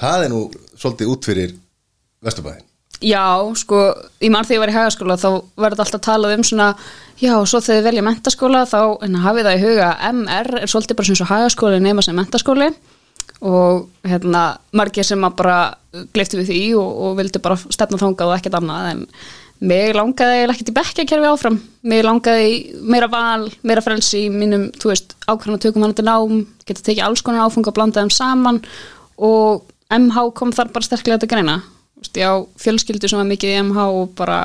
það 0.00 0.24
er 0.24 0.32
nú 0.32 0.40
svolítið 0.74 1.12
út 1.12 1.28
fyrir 1.30 1.54
Vesturbæðin 2.26 2.64
Já, 3.04 3.44
sko, 3.60 3.78
ég 4.24 4.32
mann 4.32 4.46
þegar 4.48 4.56
ég 4.56 4.62
var 4.64 4.72
í 4.72 4.76
hagaskóla 4.78 5.18
þá 5.20 5.30
þetta 5.60 5.84
alltaf 5.84 6.04
talað 6.06 6.38
um 6.38 6.44
svona 6.48 6.68
já, 7.20 7.34
svo 7.44 7.60
þegar 7.60 7.80
þið 7.82 7.88
velja 7.90 8.04
mentaskóla 8.06 8.62
þá 8.70 8.80
en 9.04 9.18
hafið 9.20 9.48
það 9.48 9.56
í 9.58 9.64
huga 9.66 9.88
að 9.92 10.14
MR 10.16 10.52
er 10.62 10.72
svolítið 10.72 10.98
bara 10.98 11.10
sem 11.10 11.18
svo 11.20 11.28
hagaskóli 11.28 11.80
nema 11.84 12.04
sem 12.04 12.16
mentaskóli 12.16 12.70
og 13.44 13.90
hérna 14.08 14.44
margir 14.72 15.04
sem 15.04 15.26
að 15.28 15.34
bara 15.36 15.58
gliftu 16.16 16.40
við 16.40 16.48
því 16.50 16.62
og, 16.80 17.02
og 17.04 17.18
vildu 17.20 17.42
bara 17.44 17.58
stefna 17.60 18.00
þangað 18.00 18.32
og 18.32 18.38
ekkert 18.38 18.56
annað 18.62 18.88
en 18.94 19.02
mig 19.60 19.94
langaði 19.96 20.42
ekkert 20.46 20.70
í 20.70 20.74
bekkjakerfi 20.76 21.30
áfram. 21.30 21.56
Mig 21.86 22.02
langaði 22.04 22.50
meira 22.84 23.08
val, 23.12 23.46
meira 23.66 23.84
frelsi 23.84 24.26
í 24.26 24.32
mínum, 24.32 24.68
þú 24.76 24.90
veist, 24.92 25.16
ákvæmna 25.28 25.62
tökum 25.62 25.86
hann 25.86 25.96
til 25.96 26.06
nám, 26.06 26.44
geta 26.68 26.84
tekið 26.84 27.06
alls 27.06 27.24
konar 27.24 27.46
áfung 27.46 27.66
og 27.66 27.76
blanda 27.76 28.02
þeim 28.02 28.12
saman. 28.12 28.60
Og 29.16 29.64
MH 29.92 30.28
kom 30.36 30.52
þar 30.54 30.72
bara 30.74 30.88
sterklega 30.88 31.22
til 31.22 31.30
greina. 31.32 31.58
Þú 31.96 32.04
veist, 32.04 32.20
ég 32.20 32.28
á 32.28 32.34
fjölskyldu 32.60 33.10
sem 33.10 33.20
var 33.22 33.30
mikið 33.30 33.54
í 33.54 33.58
MH 33.64 33.88
og 34.02 34.14
bara, 34.18 34.40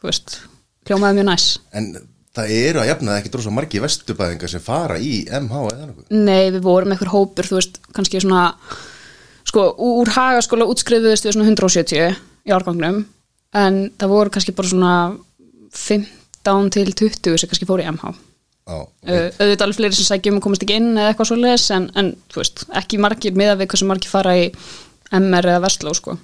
þú 0.00 0.08
veist, 0.08 0.40
hljómaði 0.88 1.20
mjög 1.20 1.30
næs. 1.30 1.48
En 1.76 1.92
það 2.34 2.56
eru 2.56 2.82
að 2.82 2.90
jafna 2.90 3.18
ekki 3.20 3.32
dróðs 3.34 3.52
margi 3.54 3.82
Vesturbæðingar 3.84 4.50
sem 4.50 4.64
fara 4.64 4.98
í 4.98 5.22
MH 5.28 5.64
eða 5.74 5.88
nokkuð? 5.90 6.06
Nei, 6.16 6.50
við 6.54 6.62
vorum 6.64 6.94
einhver 6.94 7.12
hópur, 7.12 7.50
þú 7.50 7.60
veist, 7.60 7.82
kannski 7.94 8.22
svona 8.24 8.48
sko, 9.44 9.68
úr 9.78 10.10
hagaskóla 10.14 10.66
útskrifuðust 10.72 11.28
við 11.28 11.36
svona 11.36 11.52
170 11.52 12.16
í 12.44 12.54
árgangnum 12.54 13.04
en 13.54 13.80
það 13.98 14.14
voru 14.14 14.34
kannski 14.34 14.54
bara 14.56 14.70
svona 14.70 14.94
15 15.74 16.70
til 16.74 16.94
20 16.94 17.38
sem 17.40 17.50
kannski 17.50 17.68
fóru 17.68 17.84
í 17.84 17.90
MH 17.90 18.14
Já, 18.64 18.78
okay. 18.80 19.28
auðvitað 19.36 19.66
alveg 19.66 19.76
fleiri 19.76 19.96
sem 19.98 20.06
sækjum 20.08 20.38
og 20.38 20.44
komast 20.46 20.62
ekki 20.64 20.78
inn 20.80 20.94
eða 20.94 21.10
eitthvað 21.10 21.28
svo 21.28 21.36
leis 21.36 21.66
en, 21.74 21.90
en 22.00 22.14
þú 22.32 22.40
veist, 22.40 22.62
ekki 22.80 23.00
margir 23.04 23.34
miða 23.36 23.58
við 23.60 23.68
hversu 23.74 23.88
margir 23.88 24.12
fara 24.12 24.32
í 24.40 24.46
MR 25.12 25.50
eða 25.52 25.64
Vestló 25.66 25.92
sko. 25.96 26.14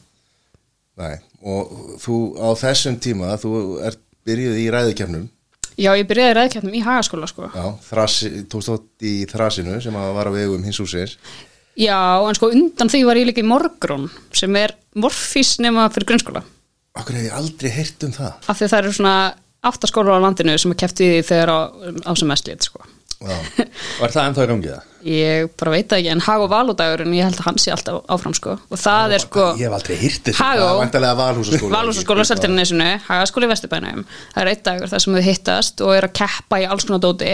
Nei, 1.00 1.18
og 1.44 1.99
þú 2.00 2.16
á 2.40 2.49
þessum 2.62 2.96
tíma 3.04 3.34
þú 3.40 3.52
ert 3.90 4.00
byrjuð 4.28 4.56
í 4.62 4.64
ræðukefnum 4.72 5.28
Já, 5.80 5.92
ég 5.96 6.08
byrjaði 6.08 6.37
ræðkjarnum 6.37 6.76
í 6.76 6.82
hagaskóla 6.84 7.28
sko. 7.30 7.46
Já, 7.54 7.66
þrasi, 7.87 8.30
tókst 8.52 8.72
átt 8.72 9.04
í 9.06 9.14
þrasinu 9.28 9.78
sem 9.80 9.96
að 9.96 10.10
var 10.16 10.28
á 10.28 10.32
vegum 10.34 10.64
hins 10.64 10.80
húsins 10.80 11.18
Já, 11.78 11.96
en 12.25 12.37
sko 12.37 12.50
undan 12.52 12.90
því 12.92 13.02
var 13.08 13.20
ég 13.20 13.28
líka 13.28 13.44
í 13.44 13.49
morgrún 13.49 14.08
sem 14.37 14.56
er 14.60 14.75
morfís 14.96 15.58
nema 15.62 15.87
fyrir 15.92 16.08
grunnskóla 16.10 16.42
Akkur 16.99 17.14
hef 17.14 17.28
ég 17.28 17.35
aldrei 17.38 17.70
heyrt 17.70 18.06
um 18.06 18.14
það. 18.14 18.32
Af 18.50 18.59
því 18.59 18.66
að 18.66 18.73
það 18.73 18.80
eru 18.82 18.94
svona 18.97 19.16
áttaskólar 19.70 20.18
á 20.18 20.25
landinu 20.25 20.56
sem 20.59 20.73
er 20.75 20.97
því 20.97 21.11
þegar 21.28 21.52
á, 21.52 21.59
á 22.09 22.12
sem 22.18 22.30
mest 22.30 22.49
lít 22.49 22.66
sko. 22.66 22.82
Er 23.20 24.09
það 24.09 24.23
ennþá 24.30 24.44
í 24.47 24.49
gangi 24.49 24.70
það? 24.70 24.85
Ég 25.11 25.50
bara 25.61 25.73
veit 25.75 25.92
ekki, 25.92 26.09
en 26.12 26.23
Hag 26.25 26.42
og 26.44 26.50
Valúdagur 26.52 27.02
en 27.04 27.12
ég 27.16 27.25
held 27.25 27.37
að 27.40 27.47
hann 27.47 27.61
sé 27.61 27.70
alltaf 27.73 28.02
áfram 28.12 28.35
sko. 28.37 28.54
og 28.61 28.80
það 28.80 29.14
er 29.16 29.23
sko 29.25 29.44
Ég 29.56 29.62
hef 29.64 29.76
aldrei 29.76 29.97
hýrt 29.97 30.28
valhúsaskóla 31.16 31.73
Valhúsaskóla 31.78 32.26
Seltjarnesinu, 32.28 32.88
Hagaskóli 33.06 33.49
Vesturbænum. 33.49 34.02
Það 34.35 34.42
er 34.42 34.50
eitt 34.52 34.64
dagur 34.66 34.92
þar 34.92 35.04
sem 35.04 35.16
þau 35.16 35.25
hittast 35.28 35.85
og 35.85 35.94
er 35.97 36.09
að 36.09 36.14
keppa 36.20 36.61
í 36.61 36.68
alls 36.68 36.88
konar 36.88 37.00
dóti. 37.04 37.32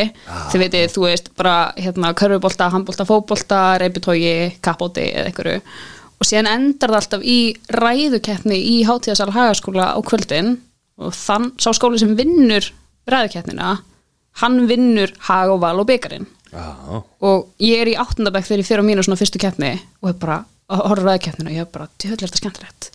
Þið 0.52 0.62
veitir, 0.62 0.94
þú 0.94 1.06
veist, 1.08 1.32
bara 1.38 1.56
hérna 1.78 2.14
körfubolta, 2.18 2.70
handbolta, 2.74 3.06
fótbolta, 3.06 3.62
reypitógi 3.82 4.36
kappóti 4.62 5.06
eða 5.10 5.32
einhverju 5.32 5.60
og 6.16 6.28
síðan 6.28 6.48
endar 6.52 6.92
það 6.94 7.00
alltaf 7.00 7.26
í 7.26 7.40
ræðukeppni 7.76 8.56
í 8.56 8.78
hátíðasal 8.88 9.32
Hagaskóla 9.34 9.92
á 9.92 10.00
kvöldin. 10.06 10.56
Og 10.96 11.12
þann 11.12 11.50
sá 11.60 11.74
skóli 11.76 12.00
sem 12.00 12.14
vinnur 12.16 12.70
ræðukeppnina 13.10 13.76
hann 14.42 14.66
vinnur 14.68 15.12
hag 15.28 15.52
og 15.52 15.62
val 15.64 15.78
og 15.80 15.88
byggarinn 15.88 16.26
Já, 16.52 17.02
og 17.26 17.48
ég 17.60 17.82
er 17.82 17.90
í 17.90 17.96
áttundabæk 18.00 18.46
þegar 18.46 18.62
ég 18.62 18.68
fyrir 18.68 18.84
á 18.84 18.88
mínu 18.88 19.04
svona 19.04 19.18
fyrstu 19.20 19.40
keppni 19.42 19.74
og 20.00 20.10
hef 20.10 20.20
bara 20.22 20.38
ræði 21.00 21.24
keppninu 21.26 21.50
og 21.50 21.56
ég 21.56 21.64
hef 21.64 21.72
bara, 21.74 21.88
djöðlega 21.98 22.16
er 22.16 22.30
þetta 22.30 22.40
skemmtilegt? 22.42 22.88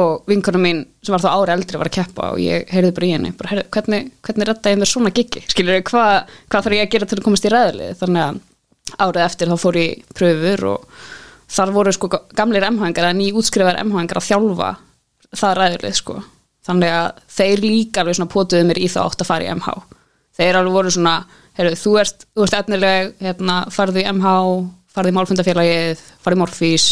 Og 0.00 0.28
vinkona 0.30 0.60
mín 0.62 0.82
sem 1.02 1.14
var 1.16 1.24
þá 1.24 1.30
ári 1.32 1.54
eldri 1.56 1.80
var 1.80 1.90
að 1.90 1.96
keppa 1.96 2.28
og 2.34 2.42
ég 2.42 2.68
heyrði 2.70 2.92
bara 2.96 3.08
í 3.08 3.14
henni 3.16 3.32
bara, 3.36 3.50
heyrði, 3.54 3.64
hvernig, 3.74 4.12
hvernig 4.26 4.50
redda 4.50 4.74
ég 4.74 4.80
mér 4.80 4.90
svona 4.92 5.14
giggi? 5.16 5.42
Skilur 5.50 5.80
ég, 5.80 5.86
hvað, 5.88 6.36
hvað 6.52 6.66
þarf 6.66 6.76
ég 6.76 6.86
að 6.86 6.92
gera 6.94 7.08
til 7.10 7.18
að 7.18 7.24
komast 7.26 7.48
í 7.48 7.52
ræðlið 7.54 8.04
þannig 8.04 8.26
að 8.26 8.40
árið 9.00 9.24
eftir 9.26 9.50
þá 9.50 9.56
fór 9.64 9.80
ég 9.80 10.14
pröfur 10.20 10.66
og 10.70 11.02
þar 11.50 11.72
voru 11.74 11.94
sko 11.94 12.10
gamlir 12.36 12.66
emhængar 12.66 13.10
að 13.10 13.18
ný 13.20 13.30
útskrifar 13.38 13.80
emhængar 13.80 14.20
að 14.20 14.28
þjálfa 14.30 14.70
það 15.40 15.56
ræðlið 15.58 15.96
sko. 15.98 16.20
Þannig 16.66 16.92
að 16.92 17.22
þeir 17.32 17.62
líka 17.64 18.02
alveg 18.02 18.18
svona 18.18 18.32
potuðu 18.32 18.68
mér 18.68 18.80
í 18.82 18.88
þá 18.90 19.00
átt 19.06 19.24
að 19.24 19.30
fara 19.30 19.46
í 19.46 19.54
MH 19.54 19.74
þeir 20.40 20.58
alveg 20.60 20.76
voru 20.76 20.92
svona, 20.94 21.14
heyrðu, 21.58 21.78
þú 21.80 21.94
ert, 22.00 22.26
þú 22.34 22.44
ert 22.46 22.58
efnileg, 22.60 23.14
hérna, 23.20 23.56
farðu 23.74 24.02
í 24.02 24.06
MH 24.10 24.34
farðu 24.90 25.12
í 25.12 25.16
málfundafélagið, 25.16 26.04
farðu 26.22 26.38
í 26.38 26.40
Morfís 26.40 26.86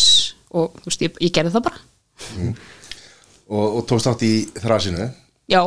og 0.54 0.78
þú 0.82 0.90
veist, 0.90 1.04
ég, 1.04 1.20
ég 1.26 1.34
gerði 1.34 1.54
það 1.56 1.66
bara. 1.68 1.82
Og, 3.48 3.64
og 3.64 3.84
tókst 3.88 4.10
átt 4.10 4.24
í 4.26 4.32
þrasinu? 4.60 5.08
Já, 5.48 5.62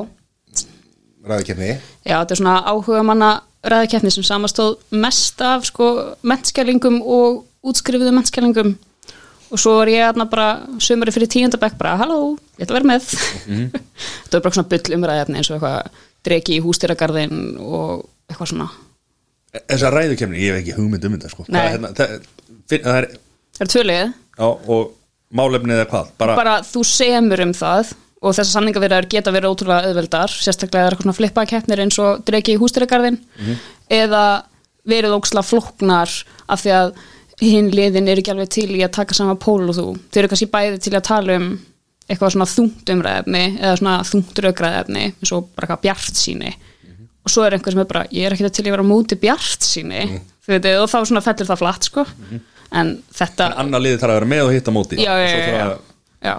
ræðikefni 1.25 1.71
já, 1.71 2.15
þetta 2.15 2.35
er 2.35 2.39
svona 2.39 2.57
áhuga 2.65 3.01
manna 3.05 3.31
ræðakeppni 3.61 4.11
sem 4.13 4.25
samastóð 4.25 4.79
mest 4.97 5.41
af 5.45 5.67
sko 5.69 5.91
mentskælingum 6.25 7.01
og 7.01 7.43
útskrifuðu 7.67 8.13
mentskælingum 8.15 8.71
og 9.51 9.59
svo 9.59 9.73
var 9.81 9.91
ég 9.91 10.05
aðna 10.07 10.25
bara 10.31 10.45
sömuri 10.81 11.11
fyrir 11.13 11.29
tíundabæk 11.31 11.75
bara, 11.79 11.97
halló, 11.99 12.37
ég 12.57 12.63
ætla 12.65 12.77
að 12.77 12.79
vera 12.79 12.89
með. 12.93 13.09
Þetta 14.23 14.37
var 14.37 14.45
bara 14.45 14.55
svona 14.55 14.71
bull 14.71 14.95
umræðefni 14.97 15.41
eins 15.41 15.49
og 15.51 15.57
eitthvað 15.57 15.99
dregi 16.27 16.55
í 16.55 16.61
hústýragarðin 16.63 17.41
og 17.59 18.05
eitthvað 18.31 18.51
svona. 18.53 18.69
Þessa 19.51 19.91
ræðukemni, 19.91 20.39
ég 20.39 20.53
hef 20.55 20.61
ekki 20.61 20.77
hugmynd 20.77 21.07
um 21.09 21.17
þetta 21.17 21.31
sko. 21.33 21.45
Það, 21.49 21.59
er 21.65 21.73
hérna, 21.75 21.91
það, 21.97 22.13
finn- 22.71 22.85
það 22.85 22.99
er, 23.01 23.07
það 23.57 23.65
er 23.65 23.71
tvölið, 23.73 24.13
og 24.47 24.93
málefnið 25.41 25.81
er 25.83 25.91
hvað? 25.91 26.13
Bara, 26.21 26.37
bara 26.39 26.55
þú 26.63 26.85
semur 26.87 27.43
um 27.43 27.51
það 27.57 27.91
og 28.21 28.35
þessar 28.37 28.51
samningavirðar 28.53 29.09
geta 29.11 29.33
verið 29.33 29.51
ótrúlega 29.55 29.89
auðveldar, 29.91 30.31
sérstaklega 30.31 30.85
er 30.87 30.93
eitthvað 30.95 31.07
svona 31.09 31.17
flippa 31.17 31.45
keppnir 31.49 31.81
eins 31.83 31.97
og 31.99 32.21
dregi 32.27 32.53
í 32.55 32.59
hústýragarðin 32.61 33.17
eða 33.91 34.23
verið 34.87 35.15
óksla 35.17 35.43
flóknar 35.45 36.11
af 36.47 36.61
því 36.63 36.73
að 36.77 36.91
hinn 37.41 37.71
liðin 37.73 38.09
er 38.11 38.21
ekki 38.21 38.33
alveg 38.33 38.51
til 38.53 38.69
í 38.75 38.83
að 38.85 38.95
taka 38.99 39.17
sama 39.17 39.35
pól 39.39 39.63
og 39.65 39.77
þú. 39.77 39.85
Þau 40.11 40.19
eru 40.21 40.31
kannski 40.31 40.49
bæði 40.51 40.81
til 40.85 40.93
að 40.95 41.07
tala 41.07 41.37
um 41.39 41.47
eitthvað 42.11 42.35
svona 42.35 42.49
þungt 42.49 42.91
umræðefni 42.91 43.43
eða 43.61 43.77
svona 43.79 43.95
þungt 44.07 44.41
raukraðefni 44.45 45.03
eins 45.09 45.31
og 45.33 45.47
bara 45.55 45.67
eitthvað 45.67 45.83
bjart 45.85 46.19
síni 46.19 46.51
og 47.21 47.31
svo 47.31 47.45
er 47.45 47.55
einhver 47.55 47.75
sem 47.75 47.83
er 47.83 47.89
bara, 47.89 48.05
ég 48.09 48.25
er 48.25 48.35
ekki 48.35 48.49
til 48.49 48.65
að 48.65 48.71
vera 48.73 48.85
á 48.85 48.91
móti 48.91 49.17
bjart 49.21 49.65
síni 49.65 50.05
og 50.49 50.87
þá 50.89 50.97
svona 50.97 51.21
fellur 51.23 51.49
það 51.51 51.61
flatt 51.61 51.87
sko. 51.87 52.05
En 52.71 52.95
þetta 53.13 53.51
en 53.51 53.59
annar 53.65 53.83
liði 53.83 53.99
þarf 54.01 54.13
að 54.13 54.17
vera 54.19 54.31
með 54.31 54.45
og 54.45 54.53
hitta 54.55 54.73
móti. 54.73 54.97
Já, 55.01 55.11
já, 55.19 55.73
já, 56.23 56.35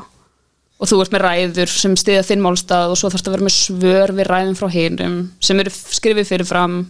og 0.82 0.90
þú 0.90 0.99
ert 1.04 1.14
með 1.14 1.25
ræður 1.26 1.73
sem 1.73 1.94
stiða 2.00 2.25
þinn 2.26 2.42
málstað 2.42 2.94
og 2.94 2.99
svo 2.99 3.11
þarfst 3.12 3.28
að 3.28 3.37
vera 3.37 3.47
með 3.47 3.56
svör 3.59 4.14
við 4.18 4.30
ræðum 4.30 4.56
frá 4.59 4.68
hinum 4.73 5.18
sem 5.44 5.61
eru 5.62 5.73
skrifið 5.73 6.30
fyrir 6.32 6.49
fram 6.49 6.80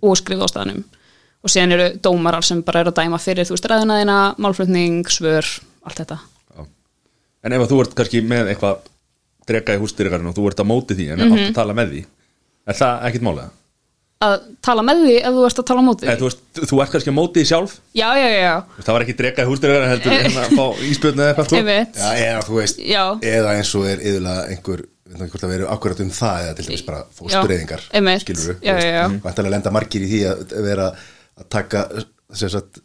og 0.00 0.16
skrifið 0.20 0.46
á 0.46 0.52
staðnum 0.54 0.84
og 1.44 1.52
síðan 1.52 1.74
eru 1.76 1.88
dómarar 2.02 2.44
sem 2.46 2.62
bara 2.66 2.80
eru 2.82 2.90
að 2.92 2.98
dæma 3.02 3.18
fyrir 3.22 3.46
þú 3.48 3.54
veist 3.56 3.68
ræðuna 3.70 4.00
þína, 4.02 4.18
málflutning, 4.42 5.04
svör 5.14 5.46
allt 5.86 6.00
þetta 6.02 6.18
já. 6.18 6.64
en 7.44 7.52
ef 7.58 7.62
að 7.66 7.70
þú 7.72 7.80
ert 7.84 7.94
kannski 8.00 8.22
með 8.26 8.50
eitthvað 8.54 8.80
drega 9.48 9.76
í 9.78 9.80
hústýrikarinn 9.80 10.28
og 10.28 10.34
þú 10.36 10.48
ert 10.50 10.60
á 10.60 10.66
móti 10.66 10.96
því 10.98 11.06
en 11.14 11.18
Mhm. 11.22 11.32
átt 11.38 11.46
að 11.52 11.54
tala 11.62 11.72
með 11.78 11.94
því 11.94 12.02
er 12.68 12.74
það 12.82 13.06
ekkit 13.08 13.22
málega? 13.28 13.50
að 14.18 14.34
tala 14.66 14.82
með 14.82 14.98
því 15.06 15.14
ef 15.22 15.32
þú 15.38 15.42
ert 15.46 15.58
að 15.62 15.66
tala 15.70 15.82
móti 15.86 16.06
Eða, 16.10 16.18
þú, 16.18 16.66
þú 16.66 16.80
ert 16.82 16.90
kannski 16.90 17.10
á 17.14 17.18
móti 17.20 17.38
því 17.38 17.46
sjálf 17.52 17.72
já, 17.94 18.08
já, 18.18 18.28
já, 18.34 18.54
það 18.82 18.92
var 18.96 19.02
ekki 19.06 19.14
drega 19.20 19.44
í 19.44 19.48
hústýrikarinn 19.48 19.92
heldur 19.94 20.12
en 20.18 20.38
að 20.42 20.56
fá 20.58 20.66
íspjöldni 20.90 21.22
eða 21.22 21.28
eitthvað 21.30 21.46
sko. 21.46 21.56
Já, 22.02 22.08
eða 22.26 22.40
þú 22.48 22.54
veist, 22.58 22.78
Já. 22.82 23.04
eða 23.22 23.52
eins 23.54 23.70
og 23.78 23.86
er 23.86 23.98
yfirlega 24.02 24.42
einhver, 24.50 24.82
við 25.06 25.14
veit 25.14 25.22
ekki 25.22 25.30
hvort 25.36 25.44
það 25.46 25.52
verið 25.54 25.70
akkurat 25.76 26.00
um 26.02 26.10
það 26.18 26.42
eða 26.48 26.56
til 26.58 26.66
dæmis 26.66 26.84
bara 26.88 27.04
fóstureyðingar 27.14 27.82
skilur 28.26 28.56
Já, 28.58 28.74
já, 28.74 28.90
já. 28.98 29.06
Væntanlega 29.22 29.54
lenda 29.54 29.70
margir 29.78 30.02
í 30.02 30.10
því 30.10 30.20
að 30.34 30.62
vera 30.66 30.88
að 31.38 31.48
taka 31.54 31.84
sem 32.36 32.52
sagt, 32.52 32.80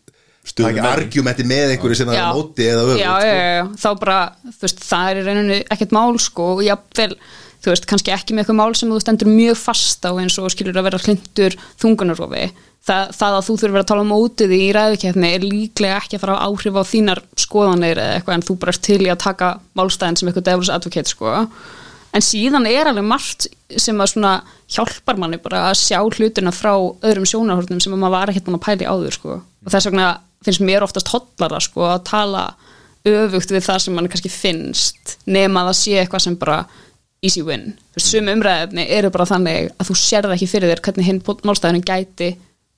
taka 0.56 0.90
argumenti 0.90 1.46
með 1.48 1.76
einhverju 1.76 2.00
sem 2.00 2.10
það 2.10 2.20
er 2.20 2.28
á 2.28 2.36
móti 2.36 2.68
eða 2.68 2.84
öfugt 2.84 3.02
já, 3.02 3.14
sko. 3.14 3.30
já, 3.30 3.38
já, 3.38 3.48
já, 3.54 3.64
þá 3.84 3.90
bara 4.02 4.20
þú 4.50 4.68
veist, 4.68 4.84
það 4.90 5.08
er 5.10 5.22
í 5.22 5.24
rauninni 5.28 5.62
ekkert 5.76 5.96
mál 5.96 6.20
sko 6.22 6.50
og 6.58 6.62
jafnvel, 6.68 7.16
þú 7.64 7.74
veist, 7.74 7.88
kannski 7.90 8.14
ekki 8.16 8.36
með 8.36 8.44
eitthvað 8.44 8.60
mál 8.60 8.78
sem 8.80 8.94
þú 8.94 9.00
stendur 9.04 9.32
mjög 9.32 9.60
fast 9.62 10.08
á 10.08 10.12
eins 10.14 10.38
og 10.40 10.52
skilur 10.54 10.80
að 10.80 10.88
vera 10.90 11.02
hlindur 11.04 11.58
þungunarofi 11.82 12.48
það, 12.84 13.14
það 13.18 13.38
að 13.38 13.46
þú 13.48 13.56
þurfir 13.62 13.82
að 13.82 13.88
tala 13.92 14.04
á 14.04 14.12
mótið 14.12 14.56
í 14.58 14.64
ræðukeppni 14.76 15.30
er 15.38 15.46
líklega 15.48 16.00
ekki 16.02 16.18
að 16.18 16.26
fara 16.26 16.36
á 16.40 16.44
áhrif 16.48 16.80
á 16.80 16.84
þínar 16.90 17.24
skoðanir 17.40 18.02
eða 18.04 18.18
eitthvað 18.18 18.38
en 18.38 18.46
þú 18.50 18.58
bara 18.64 18.76
ert 18.76 18.84
til 18.88 19.00
í 19.04 19.12
að 19.12 19.24
taka 19.24 19.54
málstæðin 19.80 20.20
sem 20.20 20.32
eitthvað 20.32 20.50
devil's 20.50 20.74
advocate 20.74 21.14
sko 21.14 21.38
en 22.13 22.24
síðan 22.24 22.67
er 22.70 22.89
alveg 22.89 23.05
margt 23.08 23.48
sem 23.82 23.98
að 24.01 24.12
svona 24.13 24.34
hjálpar 24.72 25.17
manni 25.22 25.39
bara 25.41 25.67
að 25.72 25.79
sjá 25.82 25.98
hlutina 26.01 26.53
frá 26.53 26.74
öðrum 26.75 27.25
sjónarhornum 27.29 27.82
sem 27.82 27.96
maður 27.96 28.15
var 28.17 28.32
ekkert 28.32 28.48
búin 28.48 28.60
að 28.60 28.65
pæla 28.67 28.86
í 28.86 28.89
áður 28.89 29.17
sko. 29.17 29.39
og 29.41 29.74
þess 29.74 29.89
vegna 29.89 30.08
finnst 30.43 30.63
mér 30.65 30.86
oftast 30.86 31.12
hollara 31.13 31.62
sko, 31.63 31.88
að 31.88 32.05
tala 32.10 32.46
öfugt 33.08 33.51
við 33.51 33.65
það 33.65 33.82
sem 33.84 33.98
mann 33.98 34.10
kannski 34.12 34.32
finnst 34.32 35.17
nema 35.25 35.63
að 35.63 35.72
það 35.72 35.79
sé 35.79 35.98
eitthvað 36.00 36.25
sem 36.25 36.38
bara 36.39 36.58
easy 37.24 37.43
win, 37.43 37.70
þú 37.93 38.00
veist, 38.00 38.10
sum 38.12 38.29
umræðefni 38.32 38.86
eru 38.98 39.12
bara 39.13 39.27
þannig 39.27 39.72
að 39.79 39.89
þú 39.89 39.98
sérð 40.00 40.36
ekki 40.36 40.50
fyrir 40.51 40.74
þér 40.74 40.84
hvernig 40.88 41.08
hinn 41.08 41.22
málstæðinu 41.24 41.84
gæti 41.88 42.29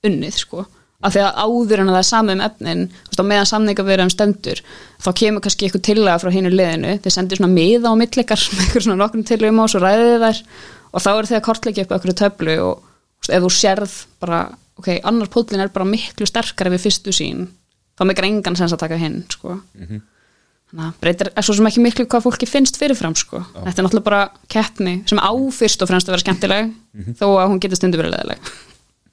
unnið 0.06 0.38
sko, 0.38 0.66
af 1.06 1.14
því 1.14 1.22
að 1.22 1.40
áður 1.46 1.82
en 1.82 1.90
að 1.90 1.96
það 1.96 2.02
er 2.02 2.08
sami 2.10 2.34
um 2.36 2.44
efnin, 2.46 2.84
veist, 3.06 3.22
meðan 3.30 3.50
samninga 3.52 3.86
verið 3.86 4.06
um 4.06 4.12
stendur, 4.14 4.62
þá 5.04 5.10
kemur 5.20 5.44
kannski 5.44 5.68
eitthvað 5.68 5.84
tillaga 5.86 6.22
frá 6.22 6.32
hinu 6.34 6.52
liðinu, 6.52 6.96
þeir 7.04 7.14
sendir 7.14 7.40
svona 7.40 7.52
miða 7.52 7.92
á 7.92 8.00
millikar 8.00 8.42
með 8.52 8.64
eitthvað 8.64 8.86
svona 8.88 9.00
nokkrum 9.02 9.26
tillögum 9.28 9.62
á 9.62 9.66
svo 9.70 9.82
ræðið 9.84 10.26
þær. 10.26 10.42
Og 10.96 11.04
þá 11.04 11.10
eru 11.12 11.30
þeir 11.30 11.38
að 11.38 11.46
kortleggja 11.46 11.84
upp 11.86 11.94
eitthvað 11.96 12.18
töflu 12.22 12.56
og 12.64 12.82
veist, 12.82 13.30
ef 13.30 13.46
þú 13.46 13.52
sérð 13.52 13.96
bara, 14.22 14.42
ok, 14.80 14.90
annar 15.06 15.30
póllin 15.32 15.62
er 15.62 15.72
bara 15.74 15.88
miklu 15.88 16.28
sterkari 16.28 16.74
við 16.74 16.86
fyrstu 16.88 17.14
sín 17.14 17.46
þá 17.96 18.04
meikar 18.08 18.28
engan 18.28 18.58
sens 18.58 18.74
að 18.76 18.82
taka 18.84 18.98
hinn 19.00 19.22
sko. 19.32 19.56
þannig 20.66 20.86
að 20.86 20.96
breytir 21.00 21.30
er 21.32 21.46
svo 21.46 21.56
sem 21.56 21.68
ekki 21.70 21.82
miklu 21.84 22.06
hvað 22.10 22.24
fólki 22.26 22.48
finnst 22.50 22.78
fyrirfram 22.80 23.16
sko. 23.16 23.40
þetta 23.54 23.80
er 23.80 23.86
náttúrulega 23.86 24.08
bara 24.08 24.22
keppni 24.52 24.96
sem 25.08 25.20
á 25.20 25.32
fyrst 25.56 25.82
og 25.82 25.90
fremst 25.90 26.08
að 26.08 26.16
vera 26.16 26.24
skemmtileg 26.24 26.72
þó 27.16 27.26
að 27.38 27.48
hún 27.52 27.62
getur 27.62 27.80
stundu 27.80 28.00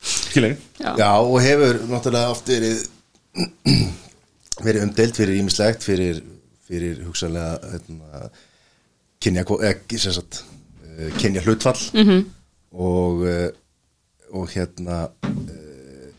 Skilji 0.04 0.56
Já. 0.80 0.94
Já, 0.98 1.12
og 1.18 1.42
hefur 1.42 1.80
náttúrulega 1.88 2.34
oft 2.34 2.50
verið 2.50 2.84
verið 4.68 4.86
umdelt 4.88 5.18
fyrir 5.18 5.40
ímislegt 5.40 5.86
fyrir, 5.86 6.22
fyrir 6.68 7.04
hugsanlega 7.08 7.72
hérna, 7.72 8.30
kynja, 9.24 9.46
eða, 9.48 9.76
sem 9.98 10.16
sagt, 10.16 10.44
eh, 10.98 11.12
kynja 11.18 11.44
hlutfall 11.46 11.80
-hmm. 11.94 12.24
og 12.72 13.28
eh, 13.28 13.50
og 14.34 14.50
hérna 14.50 15.08
eh, 15.24 16.10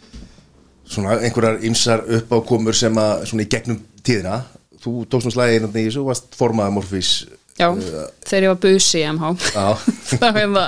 svona 0.85 1.19
einhverjar 1.19 1.63
ýmsar 1.67 2.05
uppákomur 2.19 2.73
sem 2.73 2.99
að 2.99 3.25
svona 3.27 3.43
í 3.43 3.51
gegnum 3.51 3.81
tíðina 4.07 4.43
þú 4.85 4.93
tókst 5.11 5.29
nú 5.29 5.33
slæðið 5.35 5.67
í 5.67 5.87
þessu 5.87 6.05
og 6.05 6.11
varst 6.13 6.37
formaða 6.39 6.75
morfís 6.77 7.13
Já, 7.55 7.69
þegar 8.27 8.45
ég 8.45 8.51
var 8.51 8.61
busi 8.65 9.01
í 9.01 9.09
MH 9.13 9.29
þá 10.19 10.29
hefði 10.35 10.65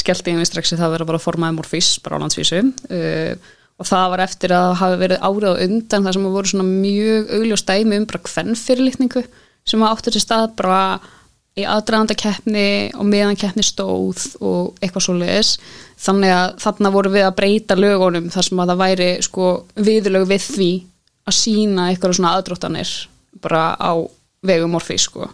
skellti 0.00 0.32
ég 0.32 0.40
mig 0.40 0.48
strax 0.48 0.72
í 0.72 0.78
það 0.78 0.86
að 0.86 0.94
vera 0.94 1.08
bara 1.10 1.20
formaði 1.20 1.58
morfís 1.58 1.90
bara 2.04 2.16
á 2.16 2.22
landsvísu. 2.22 2.62
Uh, 2.88 3.34
og 3.80 3.88
það 3.88 4.10
var 4.12 4.24
eftir 4.24 4.54
að 4.56 4.74
hafa 4.80 4.98
verið 5.00 5.22
árið 5.24 5.52
á 5.52 5.62
undan 5.66 6.06
þar 6.06 6.16
sem 6.16 6.26
voru 6.34 6.50
svona 6.50 6.66
mjög 6.68 7.30
augljós 7.36 7.64
dæmi 7.68 8.00
um 8.00 8.08
bara 8.08 8.22
hvern 8.28 8.58
fyrirlitningu 8.60 9.22
sem 9.68 9.84
áttur 9.86 10.16
til 10.16 10.22
stað 10.24 10.52
bara 10.58 10.80
í 11.58 11.64
aðdraðanda 11.66 12.16
keppni 12.18 12.66
og 12.94 13.08
meðan 13.08 13.38
keppni 13.40 13.64
stóð 13.66 14.22
og 14.38 14.78
eitthvað 14.80 15.06
svo 15.06 15.16
leiðis 15.18 15.54
þannig 16.00 16.34
að 16.34 16.52
þarna 16.62 16.92
voru 16.94 17.12
við 17.14 17.26
að 17.26 17.36
breyta 17.40 17.76
lögunum 17.78 18.28
þar 18.32 18.46
sem 18.46 18.62
að 18.62 18.72
það 18.72 18.82
væri 18.84 19.08
sko 19.26 19.48
viðlög 19.88 20.28
við 20.30 20.46
því 20.46 20.70
að 21.30 21.38
sína 21.40 21.88
eitthvað 21.90 22.16
svona 22.18 22.34
aðdróttanir 22.36 22.92
bara 23.42 23.64
á 23.76 23.92
vegum 24.46 24.76
morfís 24.76 25.08
sko 25.08 25.28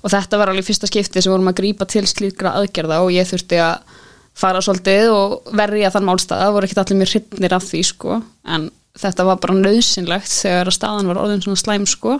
og 0.00 0.12
þetta 0.12 0.40
var 0.40 0.52
alveg 0.52 0.66
fyrsta 0.66 0.88
skipti 0.88 1.22
sem 1.22 1.32
vorum 1.32 1.50
að 1.50 1.58
grípa 1.60 1.86
til 1.88 2.06
slíkra 2.08 2.54
aðgerða 2.60 3.02
og 3.04 3.12
ég 3.14 3.28
þurfti 3.28 3.60
að 3.60 3.96
fara 4.40 4.62
svolítið 4.64 5.12
og 5.12 5.54
verja 5.58 5.90
þann 5.92 6.06
málstað. 6.08 6.42
Það 6.44 6.54
voru 6.56 6.68
ekki 6.68 6.80
allir 6.80 7.00
mér 7.00 7.12
hrypnir 7.14 7.56
af 7.56 7.66
því 7.66 7.80
sko. 7.90 8.18
En 8.48 8.68
þetta 9.00 9.26
var 9.28 9.40
bara 9.42 9.56
nöðsynlegt 9.58 10.32
þegar 10.32 10.70
að 10.70 10.76
staðan 10.76 11.10
var 11.10 11.22
orðin 11.24 11.44
svona 11.44 11.60
slæm 11.60 11.86
sko. 11.90 12.16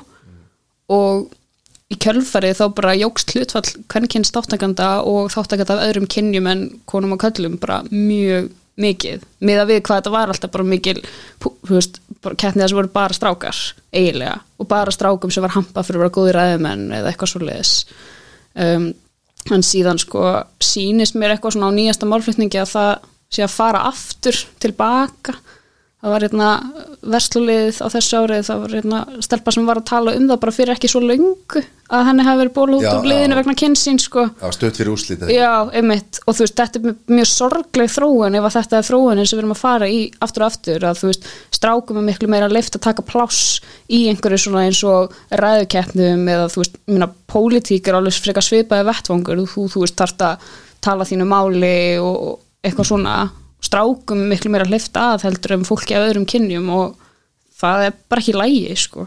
Og 0.91 1.31
í 1.91 1.99
kjölfarið 1.99 2.59
þá 2.61 2.65
bara 2.77 2.97
jógst 2.99 3.35
hlutfall 3.35 3.67
hvernig 3.91 4.31
þáttakanda 4.31 4.91
og 5.09 5.31
þáttakanda 5.35 5.79
af 5.79 5.89
öðrum 5.89 6.09
kynjum 6.11 6.51
en 6.51 6.65
konum 6.91 7.17
og 7.17 7.23
köllum 7.25 7.57
bara 7.63 7.81
mjög 7.91 8.51
mikið 8.81 9.27
miða 9.47 9.67
við 9.69 9.83
hvað 9.87 10.01
þetta 10.01 10.15
var 10.15 10.33
alltaf 10.33 10.53
bara 10.55 10.67
mikil 10.69 10.97
keppnið 11.01 12.65
þess 12.65 12.73
að 12.73 12.79
voru 12.79 12.93
bara 12.95 13.17
strákar 13.17 13.61
eiginlega 13.93 14.41
og 14.61 14.71
bara 14.71 14.95
strákum 14.95 15.33
sem 15.33 15.45
var 15.45 15.55
hampa 15.57 15.85
fyrir 15.87 16.01
að 16.01 16.05
vera 16.07 16.17
góði 16.17 16.35
ræðumenn 16.37 16.89
eða 16.99 17.13
eitthvað 17.13 17.33
svo 17.33 17.43
leiðis 17.45 17.75
um, 18.55 18.91
en 19.55 19.65
síðan 19.67 20.01
sko 20.03 20.25
sýnist 20.63 21.17
mér 21.19 21.37
eitthvað 21.37 21.57
svona 21.57 21.73
á 21.73 21.77
nýjasta 21.79 22.09
málflutningi 22.11 22.61
að 22.61 22.75
það 22.75 22.93
sé 23.31 23.47
að 23.47 23.55
fara 23.55 23.85
aftur 23.89 24.37
tilbaka 24.63 25.37
það 26.01 26.13
var 26.15 26.25
hérna 26.25 26.51
verslulið 27.13 27.79
á 27.85 27.87
þessu 27.93 28.19
árið 28.23 28.47
það 28.47 28.61
var 28.63 28.75
hérna 28.79 29.01
stelpa 29.25 29.53
sem 29.53 29.67
var 29.69 29.81
að 29.81 29.89
tala 29.91 30.15
um 30.17 30.29
það 30.31 30.39
bara 30.45 30.55
fyrir 30.57 30.73
ekki 30.75 30.89
svo 30.89 31.03
löngu 31.05 31.61
að 31.91 32.05
henni 32.07 32.25
hafi 32.25 32.41
verið 32.41 32.55
bóla 32.55 32.77
út 32.79 32.85
Já, 32.87 32.93
úr 32.97 33.09
liðinu 33.11 33.35
já. 33.35 33.39
vegna 33.41 33.55
kynnsín 33.59 33.99
sko. 33.99 34.23
Já, 34.39 34.47
stöðt 34.55 34.77
fyrir 34.79 34.93
úrslitið 34.95 35.33
Já, 35.35 35.51
einmitt, 35.75 36.21
og 36.25 36.37
þú 36.39 36.45
veist, 36.47 36.55
þetta 36.61 36.79
er 36.79 36.85
mjög- 36.87 37.15
mjög 37.19 37.29
sorgleg 37.33 37.91
þróun 37.91 38.39
ef 38.39 38.47
að 38.47 38.57
þetta 38.57 38.79
er 38.79 38.87
þróunin 38.89 39.27
sem 39.27 39.37
við 39.37 39.43
erum 39.43 39.55
að 39.57 39.61
fara 39.65 39.89
í 39.91 39.99
aftur 40.23 40.45
og 40.45 40.53
aftur, 40.53 40.87
að 40.87 41.01
þú 41.03 41.11
veist, 41.11 41.27
strákum 41.59 41.99
er 42.01 42.07
miklu 42.07 42.29
meira 42.31 42.49
leift 42.49 42.79
að 42.79 42.85
taka 42.87 43.03
pláss 43.03 43.61
í 43.91 44.05
einhverju 44.13 44.39
svona 44.45 44.63
eins 44.69 44.85
og 44.87 45.13
ræðukeppnum 45.35 46.25
eða 46.31 46.47
þú 46.55 46.63
veist, 46.63 46.79
minna, 46.87 47.11
pólitík 47.29 47.89
er 47.91 47.99
alveg 47.99 48.21
frekar 48.23 48.47
svipaði 48.47 48.87
vettvangur, 48.87 49.43
þú, 49.51 49.67
þú 49.75 49.83
veist, 49.85 49.99
þarft 49.99 50.25
að 50.31 50.49
tala 50.81 51.05
þínu 51.11 51.27
máli 51.29 51.75
og 52.01 52.39
eitthvað 52.65 52.87
svona, 52.95 53.19
strákum 53.65 54.23
miklu 54.31 54.53
meira 54.53 54.69
leift 54.69 54.97
að 54.97 55.27
heldur 55.29 55.59
um 55.59 55.67
fólki 55.69 55.97
af 55.97 56.07
öðrum 56.09 56.29
kynjum 56.29 56.71
og 56.75 56.95
það 57.61 57.89
er 57.89 57.99
bara 58.09 58.25
ekki 58.25 58.37
lægi, 58.37 58.77
sko. 58.81 59.07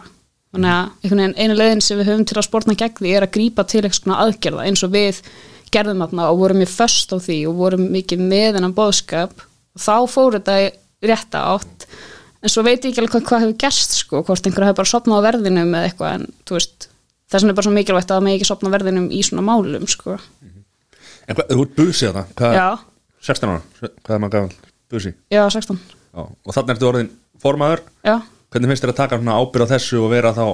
Þannig 0.54 0.76
að 1.10 1.40
einu 1.42 1.58
leiðin 1.58 1.82
sem 1.82 1.98
við 1.98 2.12
höfum 2.12 2.28
til 2.30 2.38
að 2.38 2.46
spórna 2.46 2.78
gegn 2.78 3.00
því 3.00 3.16
er 3.18 3.26
að 3.26 3.34
grípa 3.34 3.66
til 3.66 3.82
eitthvað 3.82 4.00
svona 4.04 4.20
aðgerða 4.22 4.68
eins 4.70 4.86
og 4.86 4.94
við 4.94 5.22
gerðum 5.74 6.04
þarna 6.06 6.30
og 6.30 6.42
vorum 6.44 6.62
mjög 6.62 6.74
föst 6.76 7.14
á 7.14 7.18
því 7.18 7.40
og 7.50 7.58
vorum 7.58 7.88
mikið 7.94 8.22
með 8.22 8.60
hennan 8.60 8.76
bóðskap 8.78 9.34
þá 9.74 9.96
fór 10.14 10.38
þetta 10.38 10.58
í 10.62 10.68
rétta 11.10 11.42
átt 11.56 11.88
en 12.44 12.52
svo 12.52 12.64
veit 12.66 12.84
ég 12.84 12.92
ekki 12.92 13.02
alveg 13.02 13.16
hvað, 13.16 13.26
hvað 13.30 13.44
hefur 13.46 13.60
gerst 13.64 13.98
sko, 13.98 14.22
hvort 14.28 14.48
einhver 14.48 14.68
hefur 14.68 14.80
bara 14.82 14.92
sopnað 14.92 15.24
á 15.24 15.26
verðinum 15.28 15.74
eða 15.74 15.90
eitthvað 15.90 16.16
en 16.20 16.26
veist 16.52 16.88
þess 17.34 17.42
vegna 17.42 17.54
er 17.54 17.58
bara 17.58 17.68
svo 17.68 17.76
mikilvægt 17.76 18.12
að 18.12 18.18
það 18.18 18.26
með 18.28 18.38
ekki 18.38 18.50
sopna 18.50 18.74
verðinum 18.74 19.10
í 19.10 19.22
svona 19.26 19.46
málum 19.48 19.86
sko. 19.90 20.18
En 21.24 21.38
hvað, 21.38 21.50
þú 21.50 21.66
ert 21.66 21.78
busi 21.80 22.06
þarna 22.10 22.26
hvað, 22.38 22.58
Já, 22.60 22.68
16 23.24 23.50
ára, 23.50 23.62
hvað 23.80 24.16
er 24.16 24.22
maður 24.24 24.36
gafal 24.36 24.72
busi? 24.94 25.14
Já, 25.32 25.44
16 25.48 25.80
Já, 26.14 26.22
og 26.22 26.54
þannig 26.54 26.76
ertu 26.76 26.90
orðin 26.90 27.12
formaður. 27.42 27.82
Já, 28.06 28.16
hvernig 28.54 28.72
finnst 28.72 28.86
þér 28.86 28.94
að 28.94 29.00
taka 29.00 29.20
ábyrð 29.24 29.66
á 29.66 29.74
þessu 29.74 30.02
og 30.04 30.12
vera 30.14 30.34
þá 30.36 30.46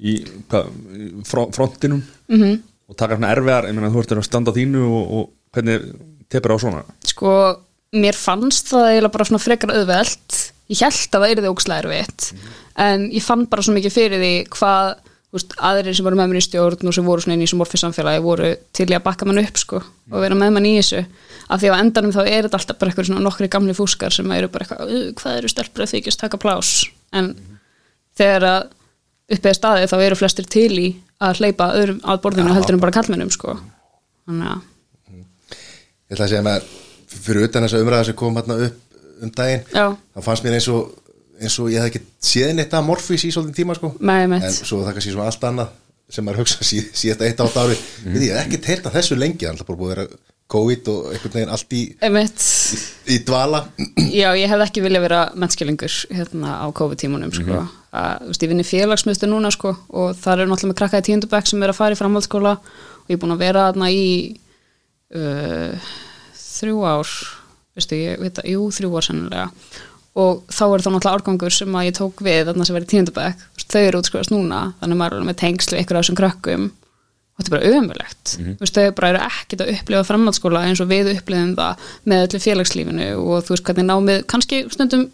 í, 0.00 0.14
hvað, 0.50 0.70
í 0.94 1.08
frontinum? 1.26 2.04
-hmm. 2.28 2.36
Mhm. 2.36 2.62
og 2.90 2.96
taka 2.96 3.16
svona 3.16 3.32
erfiðar, 3.34 3.68
ég 3.68 3.74
meina 3.74 3.90
þú 3.90 4.00
ert 4.02 4.12
að 4.12 4.24
standa 4.26 4.50
á 4.50 4.58
þínu 4.58 4.80
og, 4.82 5.12
og 5.16 5.28
hvernig 5.54 5.84
tepur 6.28 6.54
á 6.54 6.58
svona? 6.58 6.84
Sko 7.06 7.34
mér 7.94 8.14
fannst 8.18 8.70
það 8.70 8.88
eiginlega 8.90 9.14
bara 9.14 9.24
svona 9.24 9.42
frekar 9.42 9.74
auðvelt. 9.74 10.38
Ég 10.70 10.82
held 10.84 11.14
að 11.14 11.22
það 11.22 11.32
yrði 11.34 11.50
ókslega 11.50 11.82
erfitt 11.82 12.32
en 12.78 13.10
ég 13.10 13.22
fann 13.22 13.46
bara 13.50 13.62
svo 13.62 13.74
mikið 13.74 13.94
fyrir 13.94 14.22
því 14.22 14.34
hvað 14.54 14.98
veist, 15.34 15.52
aðrir 15.62 15.94
sem 15.94 16.04
voru 16.06 16.18
með 16.18 16.30
mér 16.32 16.40
í 16.40 16.44
stjórn 16.46 16.88
og 16.90 16.94
sem 16.96 17.06
voru 17.06 17.22
svona 17.24 17.36
inn 17.36 17.44
í 17.44 17.46
þessu 17.46 17.58
morfi 17.60 17.78
samfélagi 17.80 18.22
voru 18.24 18.48
til 18.76 18.88
í 18.90 18.96
að 18.96 19.04
bakka 19.04 19.28
mann 19.28 19.38
upp 19.42 19.60
sko 19.62 19.78
og 20.10 20.16
vera 20.24 20.34
með 20.38 20.52
mann 20.56 20.66
í 20.66 20.74
þessu. 20.80 21.04
Af 21.50 21.60
því 21.62 21.70
á 21.70 21.80
endanum 21.80 22.12
þá 22.14 22.20
er 22.26 22.48
þetta 22.48 22.58
alltaf 22.60 22.78
bara 22.80 22.90
eitthvað 22.90 23.06
svona 23.10 23.22
nokkri 23.26 23.48
gamli 23.52 23.74
fúskar 23.78 24.12
sem 24.14 24.30
eru 24.34 24.48
bara 24.50 24.64
eitthvað 24.66 24.90
"Uh, 24.90 25.12
hvað 25.20 25.38
eru 25.38 25.48
stelpur 25.52 25.84
að 25.86 25.92
þykjast 25.94 26.20
taka 26.24 26.40
plás 26.42 26.72
en 27.12 27.34
þegar 28.18 28.42
að 28.50 28.68
uppið 29.30 29.54
staðið 29.60 29.90
þá 29.92 29.96
eru 30.06 30.16
flestir 30.18 30.46
til 30.50 30.72
í 30.78 30.88
að 31.22 31.38
hleypa 31.42 31.70
öðrum 31.78 32.00
að 32.02 32.20
borðinu 32.24 32.54
heldur 32.56 32.74
en 32.74 32.80
bara 32.82 32.96
kallmennum 32.98 33.30
sko. 33.30 33.58
Þannig 34.26 34.50
að 34.56 34.66
Ég 36.10 36.16
ætla 36.16 36.24
að 36.26 36.30
segja 36.32 36.42
með 36.42 36.64
fyrir 37.06 37.44
utan 37.46 37.62
þessa 37.66 37.80
umræða 37.84 38.06
sem 38.08 38.16
kom 38.18 38.34
hérna 38.34 38.56
upp 38.66 38.78
um 39.22 39.30
daginn 39.30 39.62
þá 39.70 40.20
fannst 40.26 40.42
mér 40.46 40.56
eins 40.58 40.66
og, 40.72 40.88
eins 41.40 41.58
og 41.62 41.70
ég 41.72 41.80
hef 41.80 41.90
ekki 41.90 42.02
séð 42.30 42.54
neitt 42.56 42.74
að 42.76 42.88
morfís 42.88 43.24
í 43.26 43.30
svolítið 43.34 43.62
tíma 43.62 43.76
sko. 43.78 43.92
Nei, 44.00 44.24
en 44.26 44.50
svo 44.56 44.82
það 44.84 44.96
kannski 44.98 45.14
svona 45.14 45.30
allt 45.30 45.46
annað 45.50 45.76
sem 46.10 46.26
maður 46.26 46.42
hugsa 46.42 46.66
sí, 46.66 46.80
síðast 46.82 47.22
eitt 47.26 47.40
átt 47.40 47.56
ári. 47.60 47.78
Mhm. 47.78 48.16
við 48.16 48.26
ég 48.26 48.36
hef 48.36 48.46
ekki 48.48 48.60
teilt 48.66 48.88
að 48.90 48.98
þessu 48.98 49.18
lengi 49.18 49.44
það 49.44 49.48
er 49.48 49.54
alltaf 49.54 49.70
bara 49.70 49.80
búið 49.80 49.90
að 49.90 49.96
vera 49.96 50.20
COVID 50.50 50.88
og 50.90 51.10
einhvern 51.12 51.34
veginn 51.36 51.52
allt 51.54 51.74
í, 51.78 51.82
einmitt. 52.02 52.44
í 53.06 53.18
dvala. 53.26 53.60
Já, 54.10 54.28
ég 54.34 54.50
hefði 54.50 54.66
ekki 54.66 54.82
viljað 54.82 55.04
vera 55.06 55.20
mennskilingur 55.38 55.98
hérna 56.10 56.56
á 56.58 56.66
COVID-tímunum 56.74 57.34
sko. 57.36 57.60
að, 57.94 58.24
þú 58.24 58.32
veist, 58.32 58.42
ég 58.42 58.50
vinni 58.50 58.66
félagsmiðstu 58.66 59.30
núna 59.30 59.52
sko, 59.54 59.76
og 59.94 60.18
það 60.18 60.42
eru 60.42 60.50
náttúrulega 60.50 60.72
með 60.72 60.80
krakka 60.82 61.02
í 61.02 61.06
tíundubæk 61.06 61.50
sem 61.50 61.62
er 61.62 61.72
að 61.72 61.78
fara 61.78 61.94
í 61.94 62.00
framhaldsskóla 62.00 62.56
og 62.58 63.10
ég 63.10 63.14
er 63.18 63.22
búin 63.22 63.34
að 63.36 63.44
vera 63.44 63.68
þarna 63.70 63.90
í 63.94 64.06
uh, 65.14 65.92
þrjú 66.38 66.82
ár 66.86 67.14
veistu, 67.78 67.98
ég 67.98 68.18
veit 68.22 68.42
að, 68.42 68.50
jú, 68.50 68.66
þrjú 68.74 68.92
ár 68.98 69.06
sennilega 69.06 69.46
og 70.20 70.42
þá 70.52 70.64
er 70.66 70.84
það 70.84 70.94
náttúrulega 70.94 71.16
árgangur 71.16 71.54
sem 71.54 71.76
að 71.80 71.86
ég 71.88 71.96
tók 71.96 72.22
við 72.26 72.42
þarna 72.48 72.66
sem 72.66 72.76
verið 72.76 72.92
tíundubæk 72.92 73.46
þau 73.70 73.80
eru 73.86 74.00
útskrifast 74.00 74.34
núna, 74.34 74.60
þannig 74.80 74.96
að 74.96 75.00
maður 75.00 75.20
er 75.20 75.28
með 75.28 75.38
tengslu 75.44 75.78
ykkur 75.80 75.98
af 75.98 76.04
þessum 76.04 76.18
krökkum. 76.18 76.66
Og 76.70 77.44
þetta 77.44 77.50
er 77.50 77.54
bara 77.54 77.78
ömulegt 77.78 78.32
mm 78.36 78.46
-hmm. 78.46 78.72
þau 78.74 78.96
bara 78.98 79.10
eru 79.10 79.20
ekkert 79.26 79.62
að 79.64 79.72
upplifa 79.74 80.08
framhaldsskóla 80.08 80.64
eins 80.66 80.82
og 80.82 80.90
við 80.90 81.12
upplifum 81.14 81.54
það 81.56 81.86
með 82.04 82.24
öllu 82.26 82.40
félagslífinu. 82.46 83.08
Og 83.16 83.44
þú 83.44 83.54
veist 83.54 83.64
hvernig 83.64 83.86
námið 83.88 84.26
kannski 84.26 84.64
stundum 84.70 85.06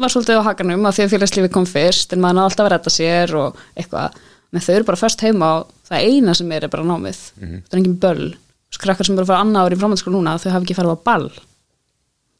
var 0.00 0.10
svolítið 0.10 0.40
á 0.40 0.48
hakanum 0.48 0.86
að 0.86 0.94
því 0.96 1.04
að 1.04 1.12
félagslífi 1.14 1.52
kom 1.54 1.66
fyrst 1.66 2.12
en 2.12 2.20
maður 2.20 2.36
náði 2.36 2.48
alltaf 2.48 2.66
að 2.66 2.72
redda 2.72 2.90
sér 2.90 3.34
og 3.34 3.56
eitthvað. 3.76 4.20
Menn 4.50 4.62
þau 4.62 4.74
eru 4.74 4.84
bara 4.84 5.02
först 5.02 5.22
heima 5.22 5.48
og 5.60 5.66
það 5.88 6.04
eina 6.04 6.34
sem 6.34 6.52
er 6.52 6.64
er 6.64 6.68
bara 6.68 6.84
námið. 6.84 7.18
Það 7.40 7.72
er 7.72 7.78
engin 7.78 8.00
böll. 8.00 8.34
Skrakkar 8.70 9.06
sem 9.06 9.18
að 9.18 9.26
fara 9.26 9.40
annað 9.40 9.64
ári 9.64 9.76
í 9.76 9.80
framhaldsskóla 9.80 10.16
núna 10.16 10.38
þau 10.38 10.50
hafa 10.50 10.64
ekki 10.64 10.78
farið 10.78 10.94
á 10.94 11.04
ball 11.04 11.30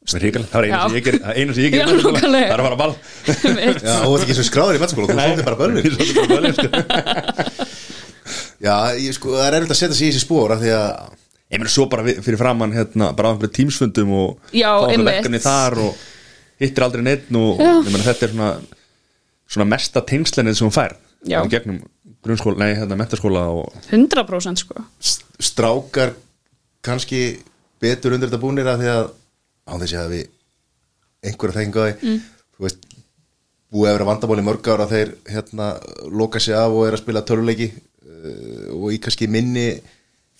Það 0.01 0.23
er 0.25 0.45
það 0.49 0.63
er 0.65 0.69
einu 1.37 1.53
sem 1.53 1.63
ég 1.67 1.73
ger 1.75 1.85
það 1.85 1.91
er 1.93 2.23
það 2.23 2.35
er 2.41 2.61
að 2.61 2.65
fara 2.65 2.79
ball. 2.79 2.93
Já, 3.21 3.95
og 4.01 4.15
þetta 4.15 4.23
ekki 4.25 4.37
svo 4.39 4.45
skráður 4.47 4.77
í 4.77 4.81
mennskóla 4.81 5.05
þú 5.07 5.13
svolítið 5.13 5.45
bara 5.45 5.59
böllin, 5.61 6.55
sko. 6.57 6.63
Já, 8.61 8.75
ég, 8.97 9.13
sko, 9.17 9.33
það 9.35 9.45
er 9.47 9.57
erfitt 9.59 9.73
að 9.75 9.79
setja 9.81 9.97
sig 9.97 10.07
í 10.07 10.11
þessi 10.13 10.23
spór 10.25 10.53
af 10.55 10.61
því 10.63 10.71
að 10.77 11.17
Ég 11.51 11.59
meina 11.59 11.71
svo 11.73 11.83
bara 11.91 12.05
fyrir 12.07 12.39
framann 12.39 12.71
hérna, 12.71 13.09
bara 13.11 13.27
á 13.27 13.31
einhverju 13.35 13.51
tímsfundum 13.57 14.11
og 14.15 14.53
Já, 14.55 14.69
fá 14.71 14.85
einhver 14.87 14.93
einmitt. 14.95 15.09
verkefni 15.17 15.41
þar 15.43 15.73
og 15.83 16.03
hittir 16.63 16.85
aldrei 16.85 17.01
neitt 17.03 17.25
og 17.35 17.59
meina 17.59 18.03
þetta 18.05 18.23
er 18.29 18.31
svona 18.31 18.51
svona 19.51 19.65
mesta 19.73 19.99
tengslenið 20.07 20.55
sem 20.55 20.69
hún 20.69 20.75
fær 20.77 20.95
gegnum 21.51 21.81
grunnskóla, 22.23 22.55
nei, 22.61 22.69
hérna, 22.79 22.95
mentaskóla 22.95 23.41
og 23.51 23.73
100% 23.91 24.61
sko. 24.63 24.79
St- 25.03 25.27
strákar 25.43 26.13
kannski 26.85 27.41
betur 27.83 28.15
undir 28.15 28.29
þetta 28.31 28.39
búnir 28.45 28.69
af 28.71 28.79
því 28.79 28.89
að 28.95 29.11
á 29.67 29.73
þessi 29.81 29.99
að 29.99 30.15
við 30.15 30.25
einhverja 31.21 31.59
þengu 31.59 31.83
að 31.83 31.93
mm. 32.01 32.19
þú 32.55 32.65
veist 32.65 32.91
búið 33.71 33.87
að 33.87 33.95
vera 33.95 34.09
vandamál 34.09 34.41
í 34.41 34.45
mörg 34.45 34.67
ára 34.73 34.89
þeir 34.89 35.15
hérna 35.31 35.71
loka 36.11 36.41
sig 36.43 36.57
af 36.57 36.73
og 36.75 36.85
er 36.87 36.97
að 36.97 37.03
spila 37.03 37.23
töluleiki 37.27 37.69
uh, 37.71 38.67
og 38.75 38.91
í 38.95 38.99
kannski 39.03 39.29
minni 39.31 39.67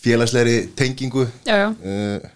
félagslegri 0.01 0.71
tengingu 0.77 1.27
Já, 1.45 1.55
já. 1.55 1.67
uh, 1.69 2.31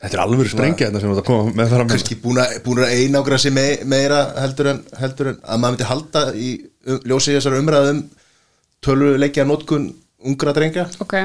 þetta 0.00 0.16
er 0.16 0.22
alveg 0.24 0.52
sprengja 0.52 0.88
þetta 0.88 1.02
sem 1.02 1.10
þú 1.10 1.16
ert 1.16 1.22
að 1.24 1.28
koma 1.28 1.56
með 1.58 1.74
fram 1.74 1.92
kannski 1.92 2.18
búin 2.22 2.40
að, 2.40 2.56
að 2.86 2.94
einangra 3.02 3.40
sig 3.42 3.54
me, 3.56 3.66
meira 3.90 4.22
heldur 4.38 4.72
en, 4.72 4.82
heldur 5.02 5.32
en 5.34 5.40
að 5.42 5.62
maður 5.62 5.76
myndi 5.76 5.90
halda 5.90 6.24
í 6.32 6.50
um, 6.86 7.00
ljósi 7.10 7.36
þessar 7.36 7.58
umræðum 7.60 8.04
töluleikja 8.84 9.44
notkun 9.48 9.90
ungra 10.30 10.54
drengja 10.56 10.86
ok, 11.04 11.18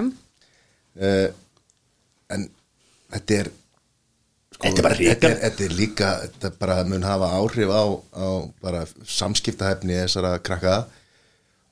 uh, 0.99 1.27
en 2.35 2.49
þetta 3.15 3.39
er 3.43 3.53
sko, 4.55 4.63
Þetta 4.65 4.81
er 4.81 4.87
bara 4.87 4.97
þetta 4.97 5.11
hrikar. 5.11 5.31
er, 5.35 5.39
þetta 5.45 5.65
er 5.67 5.75
líka 5.79 6.09
þetta 6.25 6.51
bara 6.63 6.77
mun 6.89 7.03
hafa 7.05 7.29
áhrif 7.39 7.69
á, 7.75 7.83
á 8.15 8.27
bara 8.63 8.83
samskiptahefni 9.19 9.97
þessara 10.01 10.33
krakka 10.39 10.75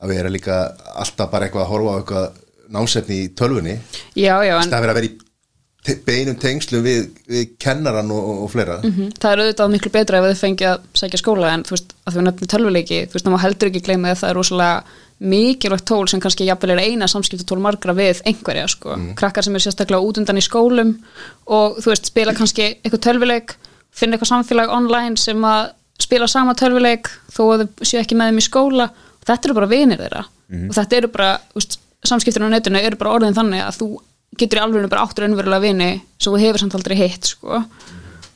að 0.04 0.12
vera 0.14 0.32
líka 0.34 0.62
alltaf 1.00 1.32
bara 1.32 1.48
eitthvað 1.48 1.64
að 1.66 1.72
horfa 1.74 1.92
á 1.96 1.98
eitthvað 2.02 2.42
námsefni 2.74 3.20
í 3.24 3.30
tölvunni 3.40 3.76
já, 4.20 4.36
já 4.44 4.56
en 4.60 4.72
það 4.72 4.84
vera 4.88 4.96
að 4.96 5.00
vera 5.00 5.10
í 5.10 5.14
beinum 6.08 6.36
tengslum 6.40 6.84
við, 6.86 7.08
við 7.28 7.56
kennaran 7.60 8.12
og, 8.14 8.28
og, 8.34 8.50
fleira. 8.54 8.80
Mhm. 8.84 9.14
Það 9.20 9.32
er 9.34 9.42
auðvitað 9.44 9.74
miklu 9.74 9.92
betra 9.92 10.20
ef 10.20 10.28
þið 10.30 10.44
fengi 10.44 10.68
að 10.70 10.86
sækja 11.00 11.20
skóla 11.20 11.54
en 11.54 11.66
þú 11.68 11.76
veist, 11.76 11.96
að 12.08 12.18
við 12.18 12.28
nefnum 12.28 12.52
tölvuleiki 12.54 13.00
þú 13.08 13.18
veist, 13.18 13.26
það 13.26 13.36
má 13.36 13.42
heldur 13.44 13.72
ekki 13.72 13.84
gleyma 13.88 14.14
að 14.14 14.22
það 14.22 14.30
er 14.30 14.40
rosalega 14.40 15.02
mikilvægt 15.24 15.86
tól 15.88 16.08
sem 16.10 16.20
kannski 16.24 16.48
jafnvel 16.48 16.74
er 16.74 16.82
eina 16.84 17.08
samskiptatól 17.08 17.60
margra 17.64 17.94
við 17.96 18.24
einhverja, 18.28 18.66
sko. 18.72 18.96
Krakkar 19.20 19.46
sem 19.46 19.56
er 19.56 19.64
sérstaklega 19.64 20.04
út 20.04 20.18
undan 20.20 20.40
í 20.40 20.44
skólum 20.44 20.98
og 21.48 21.78
þú 21.84 21.92
veist, 21.92 22.10
spila 22.12 22.34
kannski 22.36 22.66
eitthvað 22.82 23.06
tölvuleik 23.08 23.56
finna 23.94 24.18
eitthvað 24.18 24.32
samfélag 24.32 24.74
online 24.74 25.20
sem 25.22 25.40
að 25.48 25.72
spila 26.02 26.28
sama 26.28 26.56
tölvuleik 26.58 27.12
þó 27.32 27.44
að 27.54 27.68
þau 27.68 27.86
séu 27.88 28.02
ekki 28.02 28.18
með 28.18 28.32
þeim 28.32 28.42
í 28.42 28.48
skóla. 28.48 28.90
Þetta 29.24 29.48
eru 29.48 29.58
bara 29.60 29.72
vinir 29.72 30.02
þeirra. 30.02 30.24
Og 30.68 30.74
þetta 30.76 30.98
eru 30.98 31.10
bara, 31.14 31.30
veist, 31.56 31.78
samskiptur 32.04 32.44
á 32.44 32.52
netinu 32.52 32.82
eru 32.82 33.00
bara 33.00 33.14
orðin 33.16 33.38
þannig 33.38 33.64
að 33.64 33.78
þú 33.80 33.88
getur 34.40 34.60
í 34.60 34.64
alveg 34.64 34.90
bara 34.92 35.04
áttur 35.06 35.28
önverulega 35.28 35.64
vini 35.64 35.90
sem 36.18 36.32
þú 36.32 36.40
hefur 36.42 36.64
samt 36.64 36.78
aldrei 36.78 36.98
hitt, 37.00 37.34
sko. 37.36 37.64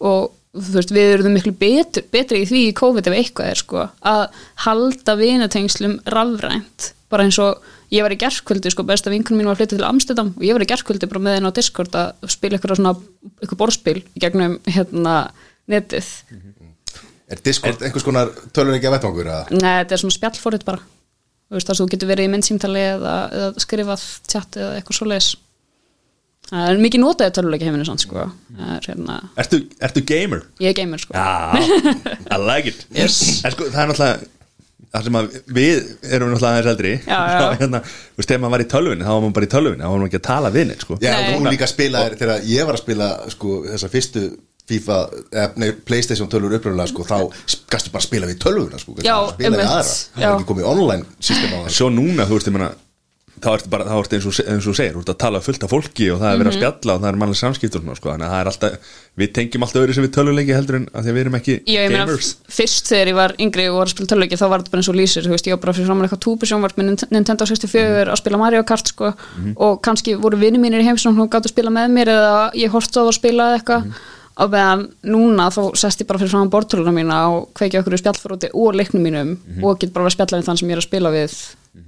Og 0.07 0.33
þú 0.57 0.75
veist, 0.77 0.93
við 0.93 1.13
erum 1.15 1.33
miklu 1.35 1.53
betur, 1.57 2.05
betri 2.13 2.43
í 2.43 2.49
því 2.49 2.61
í 2.69 2.75
COVID 2.77 3.09
ef 3.09 3.17
eitthvað 3.17 3.51
er 3.51 3.61
sko, 3.61 3.87
að 4.01 4.23
halda 4.65 5.17
vinatengslum 5.19 5.97
rafrænt, 6.13 6.91
bara 7.11 7.27
eins 7.27 7.37
og 7.41 7.61
ég 7.93 8.03
var 8.03 8.13
í 8.13 8.19
gerkvöldi, 8.19 8.71
sko, 8.73 8.85
besta 8.87 9.11
vinkunum 9.13 9.41
mín 9.41 9.49
var 9.49 9.57
að 9.57 9.63
flytja 9.63 9.77
til 9.77 9.87
Amsterdam 9.87 10.33
og 10.35 10.43
ég 10.43 10.57
var 10.57 10.65
í 10.65 10.69
gerkvöldi 10.71 11.09
bara 11.11 11.23
með 11.23 11.37
henni 11.37 11.51
á 11.53 11.57
Discord 11.57 11.95
að 11.95 12.27
spila 12.33 12.57
eitthvað 12.57 12.81
svona 12.81 12.93
eitthvað 13.37 13.61
borðspil 13.61 13.97
í 14.01 14.23
gegnum 14.23 14.57
hérna 14.67 15.15
netið. 15.71 16.11
Er 17.27 17.41
Discord 17.43 17.83
einhvers 17.83 18.05
konar 18.07 18.31
töluleikja 18.55 18.91
vettvangur 18.93 19.31
að 19.31 19.55
Nei, 19.55 19.73
þetta 19.81 19.95
er 19.95 20.03
svona 20.03 20.15
spjallfórið 20.15 20.67
bara. 20.67 20.83
Þú 21.47 21.55
veist, 21.55 21.69
þar 21.69 21.77
sem 21.77 21.85
þú 21.85 21.91
getur 21.93 22.09
verið 22.11 22.27
í 22.27 22.31
myndsýmtali 22.33 22.85
eða, 22.89 23.15
eða 23.35 23.63
skrifað 23.63 24.05
tjatt 24.27 24.57
eða 24.59 24.79
eitthvað 24.79 24.99
svoleiðis 24.99 25.29
það 26.51 26.69
er 26.71 26.81
mikið 26.85 27.03
notaði 27.03 27.35
töluleiki 27.37 27.67
heiminu 27.67 27.85
sann 27.87 27.99
sko 28.01 28.23
er 28.23 28.87
hérna, 28.87 29.19
Ertu, 29.43 29.59
ertu 29.83 30.03
gamer? 30.07 30.45
ég 30.63 30.71
er 30.71 30.77
gamer 30.79 31.01
sko 31.03 31.13
Já, 31.13 31.59
I 32.31 32.39
like 32.41 32.71
it 32.73 32.85
Yes. 32.95 33.43
En 33.45 33.53
sko, 33.55 33.69
það 33.73 33.83
er 33.85 33.93
náttúrulega 33.93 34.33
Það 34.87 35.03
sem 35.03 35.15
að 35.19 35.33
við 35.51 35.79
erum 36.15 36.29
náttúrulega 36.31 36.51
aðeins 36.55 36.69
eldri 36.71 36.91
Já, 37.03 37.17
já. 37.19 37.39
þá, 37.41 37.47
hérna, 37.59 37.81
Þú 37.83 38.21
veist, 38.21 38.29
þegar 38.31 38.41
maður 38.43 38.53
var 38.55 38.63
í 38.63 38.67
tölvunni 38.71 39.03
þá 39.03 39.09
var 39.11 39.23
maður 39.25 39.33
bara 39.37 39.47
í 39.47 39.51
tölvunni 39.51 39.83
þá 39.83 39.89
var 39.91 39.97
maður 39.99 40.07
ekki 40.11 40.19
að 40.21 40.27
tala 40.29 40.51
við 40.55 40.67
neitt 40.69 40.85
sko. 40.85 40.97
Já, 41.03 41.11
Nei. 41.17 41.31
hún 41.35 41.49
líka 41.51 41.67
spilaði 41.69 42.19
þegar 42.21 42.47
ég 42.47 42.69
var 42.69 42.77
að 42.77 42.83
spila 42.85 43.09
sko, 43.35 43.57
þessa 43.67 43.89
fyrstu 43.91 44.23
FIFA, 44.67 44.95
eh, 45.31 45.51
nei, 45.59 45.67
Playstation 45.87 46.31
tölvur 46.31 46.55
uppröðulega 46.57 46.89
sko, 46.91 47.05
þá 47.07 47.19
gastu 47.71 47.91
bara 47.93 48.01
að 48.01 48.07
spila 48.07 48.27
við 48.31 48.39
tölvuna 48.43 48.79
sko, 48.81 48.95
Já, 49.03 49.13
spila 49.35 49.53
við 49.59 49.63
aðra, 49.67 49.93
það 50.15 50.25
var 50.25 50.33
ekki 50.39 50.49
komið 50.53 50.69
online 50.71 51.05
system 51.19 51.53
á 51.55 51.57
það 51.61 51.69
Svo 51.77 51.87
núna, 51.93 52.25
þú 52.27 52.39
veist, 52.39 52.49
ég 52.49 52.55
meina 52.57 52.71
þá 53.37 53.47
ertu 53.53 53.69
bara, 53.69 53.85
þá 53.85 53.95
ertu 54.01 54.15
eins 54.17 54.25
og, 54.29 54.37
eins 54.49 54.67
og 54.67 54.75
segir 54.77 54.93
þú 54.95 55.01
ert 55.03 55.11
að 55.13 55.17
tala 55.21 55.39
fullt 55.45 55.63
af 55.63 55.69
fólki 55.73 56.07
og 56.13 56.19
það 56.21 56.29
er 56.31 56.37
verið 56.41 56.47
Mhm. 56.47 56.53
að 56.53 56.57
spjalla 56.57 56.93
og 56.95 57.01
það 57.03 57.09
er 57.11 57.17
mannlega 57.21 57.41
samskiptur 57.41 57.77
og 57.79 57.83
svona, 57.85 57.95
sko, 57.99 58.09
þannig 58.09 58.27
að 58.27 58.33
það 58.33 58.41
er 58.41 58.49
alltaf 58.51 58.71
við 59.17 59.29
tengjum 59.37 59.63
alltaf 59.67 59.81
öðru 59.83 59.93
sem 59.97 60.03
við 60.07 60.13
tölvuleiki 60.17 60.55
heldur 60.57 60.75
en 60.79 60.85
að 60.93 61.01
því 61.03 61.09
að 61.11 61.15
við 61.17 61.21
erum 61.25 61.37
ekki 61.39 61.53
Já, 61.67 61.79
ég 61.81 61.91
meina, 61.91 62.05
gamers. 62.07 62.29
fyrst 62.57 62.85
þegar 62.91 63.07
ég 63.11 63.15
var 63.19 63.31
yngri 63.37 63.67
og 63.69 63.77
var 63.77 63.85
að 63.87 63.93
spila 63.95 64.07
töluleiki 64.13 64.37
þá 64.41 64.45
var 64.49 64.59
þetta 64.61 64.71
bara 64.73 64.81
eins 64.81 64.89
og 64.89 64.97
lýsir, 64.97 65.23
þú 65.27 65.31
veist, 65.35 65.47
ég 65.47 65.53
var 65.57 65.61
bara 65.67 65.73
fyrir 65.77 65.87
framan 65.91 66.07
eitthvað 66.07 66.23
túbusjónvart 66.27 66.75
með 66.77 66.85
Nint- 66.89 67.11
Nintendo 67.11 67.45
64 67.45 68.11
að 68.13 68.17
spila 68.21 68.37
Mario 68.41 68.63
Kart, 68.63 68.87
sko, 68.93 69.13
og 69.57 69.81
kannski 69.81 70.17
voru 70.17 70.37
vinni 70.37 70.57
mínir 70.61 70.81
í 70.81 70.87
heimsum 70.89 71.19
og 71.19 71.29
gáttu 71.29 71.49
að 71.49 71.55
spila 71.55 71.69
með 71.69 71.91
mér 71.93 72.07
eða 72.13 72.51
ég 72.57 72.69
horfði 72.73 72.97
á 72.97 73.01
það 73.01 73.09
að 73.13 73.19
spila 73.21 73.43
eða 73.51 73.57
eitthvað 73.61 73.93
og 74.37 74.51
meðan 74.53 74.81
núna 75.03 75.49
þá 75.49 75.61
sest 75.75 76.01
ég 76.01 76.05
bara 76.07 76.19
fyrir 76.21 76.29
framan 76.29 76.49
bortöluna 76.53 76.93
mína 76.93 77.15
og 77.33 77.47
kveiki 77.57 77.79
okkur 77.81 77.95
í 77.97 78.01
spjallfóruti 78.03 78.49
og 78.53 78.75
leiknum 78.77 79.01
mínum 79.01 79.37
og 79.65 79.79
get 79.79 79.91
bara 79.93 80.05
að 80.05 80.13
spjalla 80.13 80.37
við 80.37 80.45
þann 80.45 80.57
sem 80.61 80.69
ég 80.69 80.77
er 80.77 80.81
að 80.83 80.85
spila 80.85 81.09
við 81.09 81.33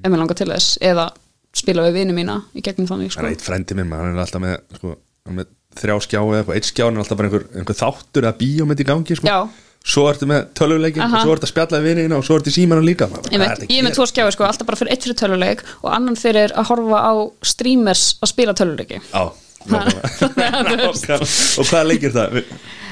ef 0.03 0.09
mér 0.09 0.17
langar 0.17 0.35
til 0.35 0.47
þess, 0.49 0.77
eða 0.81 1.11
spila 1.55 1.85
við 1.87 1.97
vinni 2.01 2.13
mína 2.17 2.35
í 2.53 2.61
gegnum 2.65 2.87
þannig, 2.89 3.13
Það 3.13 3.23
er 3.23 3.29
sko. 3.29 3.31
eitt 3.33 3.45
frendi 3.45 3.77
minn, 3.79 3.91
hann 3.95 4.13
er 4.13 4.21
alltaf 4.23 4.43
með, 4.43 4.59
sko, 4.77 4.93
hann 5.27 5.39
með 5.39 5.49
þrjá 5.79 5.95
skjá 6.05 6.19
eða 6.21 6.55
eitt 6.57 6.69
skján 6.69 6.93
er 6.97 7.03
alltaf 7.03 7.17
bara 7.19 7.29
einhver, 7.29 7.47
einhver 7.55 7.77
þáttur 7.79 8.27
eða 8.27 8.37
bíómynd 8.39 8.83
í 8.83 8.87
gangi, 8.89 9.17
sko. 9.19 9.41
Svo 9.89 10.09
ertu 10.11 10.27
með 10.27 10.49
tölvuleikin 10.59 11.05
og 11.05 11.21
svo 11.23 11.33
ertu 11.37 11.47
að 11.47 11.51
spjalla 11.53 11.79
við 11.79 11.93
vinina 11.95 12.17
og 12.19 12.25
svo 12.27 12.35
ertu 12.35 12.51
í 12.51 12.55
símanum 12.57 12.83
líka 12.83 13.07
Ég, 13.31 13.39
er 13.39 13.85
með 13.85 13.93
tvo 13.95 14.07
skjáði 14.09 14.33
sko, 14.35 14.43
alltaf 14.43 14.67
bara 14.67 14.77
fyrir 14.77 14.91
eitt 14.91 15.05
fyrir 15.07 15.17
töluleik 15.21 15.63
og 15.79 15.87
annan 15.95 16.17
fyrir 16.19 16.51
að 16.51 16.67
horfa 16.67 16.99
á 16.99 17.13
streamers 17.47 18.03
að 18.19 18.31
spila 18.33 18.55
töluleiki 18.59 18.99
Já, 18.99 19.23
nákvæmlega. 19.71 21.15
og 21.23 21.71
hvað 21.71 21.87
leikir 21.93 22.11
það? 22.11 22.41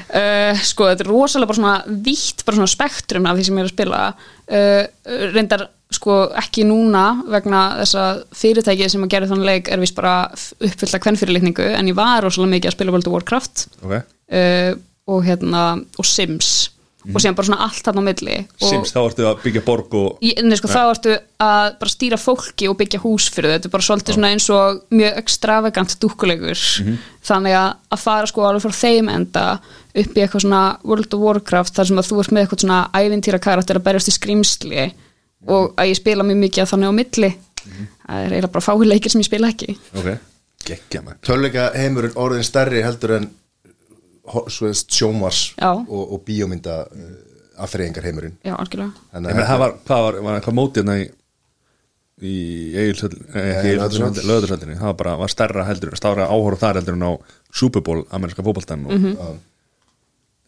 Uh, 0.08 0.56
sko, 0.64 0.86
þetta 0.88 1.04
er 1.04 1.10
rosalega 1.12 1.50
bara 1.50 1.58
svona 1.58 2.00
vítt, 2.08 2.44
bara 2.48 2.56
svona 2.56 2.72
spektrum 2.72 3.28
af 3.28 3.36
því 3.36 3.44
sem 3.44 3.58
ég 3.58 3.66
er 3.66 3.68
að 3.68 3.74
spila. 3.74 3.98
Uh, 4.48 4.84
reyndar 5.34 5.66
sko 5.94 6.16
ekki 6.36 6.66
núna 6.68 7.04
vegna 7.32 7.62
þess 7.80 7.96
að 7.96 8.22
fyrirtækið 8.36 8.90
sem 8.92 9.04
að 9.06 9.12
gera 9.14 9.28
þannig 9.30 9.48
leik 9.48 9.70
er 9.72 9.80
vist 9.80 9.96
bara 9.96 10.16
uppfyllt 10.28 10.96
að 10.98 11.04
kvennfyrirlitningu 11.06 11.68
en 11.78 11.88
ég 11.88 11.96
var 11.96 12.20
rosalega 12.24 12.56
mikið 12.56 12.70
að 12.70 12.76
spila 12.76 12.92
World 12.94 13.08
of 13.08 13.14
Warcraft 13.16 13.62
Ok, 13.80 13.94
uh, 13.96 14.72
og 15.08 15.22
hérna 15.24 15.62
og 15.96 16.04
Sims. 16.04 16.50
Og 17.08 17.22
síðan 17.22 17.36
bara 17.38 17.46
svona 17.46 17.64
allt 17.64 17.86
þarna 17.86 18.02
á 18.04 18.08
milli. 18.08 18.34
Og 18.58 18.68
Sims, 18.68 18.90
þá 18.92 18.98
ertu 19.00 19.24
að 19.24 19.38
byggja 19.46 19.60
borg 19.64 19.94
og 19.96 20.24
Ég, 20.26 20.42
nei, 20.44 20.56
sko, 20.58 20.68
þá 20.68 20.80
ertu 20.82 21.14
að 21.40 21.68
bara 21.80 21.92
stýra 21.94 22.18
fólki 22.20 22.68
og 22.68 22.76
byggja 22.76 23.00
hús 23.00 23.30
fyrir 23.32 23.48
þau, 23.48 23.54
þetta 23.54 23.70
er 23.70 23.74
bara 23.78 23.86
svolítið 23.86 24.18
svona 24.18 24.32
eins 24.34 24.48
og 24.52 24.82
mjög 24.92 25.20
extravagant 25.22 25.94
dúkulegur 26.02 26.64
þannig 27.24 27.56
að, 27.56 27.70
að 27.94 28.02
fara 28.02 28.28
sko 28.28 28.44
alveg 28.44 28.66
frá 28.66 28.76
þeim 28.82 29.08
enda 29.14 29.46
upp 29.62 30.18
í 30.18 30.24
eitthvað 30.26 30.44
svona 30.44 30.62
World 30.84 31.16
of 31.16 31.24
Warcraft 31.24 31.78
þar 31.78 31.88
sem 31.88 32.02
að 32.02 32.10
þú 32.10 32.20
ert 32.20 32.34
með 32.34 32.44
eitthvað 32.44 32.64
svona 32.66 32.80
ævintýra 32.92 33.40
karakter 33.46 33.80
að 33.80 33.86
berjast 33.88 34.12
í 34.12 34.16
skrýmsli 34.18 34.88
og 35.46 35.74
að 35.78 35.90
ég 35.92 35.96
spila 36.00 36.24
mjög 36.26 36.40
mikið 36.44 36.62
að 36.64 36.70
þannig 36.72 36.88
á 36.90 36.98
milli 36.98 37.30
það 37.68 38.24
er 38.24 38.32
eiginlega 38.32 38.52
bara 38.56 38.64
fáið 38.64 38.86
leikir 38.88 39.12
sem 39.12 39.20
ég 39.22 39.28
spila 39.28 39.50
ekki. 39.52 39.76
Ok, 39.98 40.08
geggja 40.66 41.02
maður. 41.04 41.18
Tölvleika 41.28 41.68
heimurinn 41.76 42.16
orðin 42.16 42.46
stærri 42.46 42.82
heldur 42.82 43.16
en 43.18 43.28
sjómars 44.88 45.54
og, 45.62 46.02
og 46.12 46.22
bíómynda 46.26 46.80
uh, 46.88 47.62
aðfreyingar 47.64 48.04
heimurinn. 48.08 48.34
Já, 48.44 48.54
algjörlega. 48.56 48.92
Þannig 49.12 49.34
meina, 49.38 49.46
það 49.48 49.62
var, 49.62 49.76
hvað 49.88 50.02
var, 50.06 50.18
var 50.26 50.38
eitthvað 50.40 50.58
mótið 50.58 50.82
hérna 50.82 50.98
í 51.02 51.06
í 52.18 52.74
löðursöldinni, 52.82 54.74
það 54.78 54.88
var 54.90 54.96
bara, 54.98 55.12
var 55.20 55.30
stærra 55.30 55.64
heldur 55.68 55.94
stára 55.98 56.26
áhóru 56.26 56.58
þar 56.58 56.80
heldur 56.80 56.96
en 56.98 57.04
á 57.06 57.12
Super 57.54 57.84
Bowl, 57.86 58.02
ameríska 58.10 58.42
fótboltan 58.42 58.86
og 58.88 58.92
Mhm. 58.96 59.38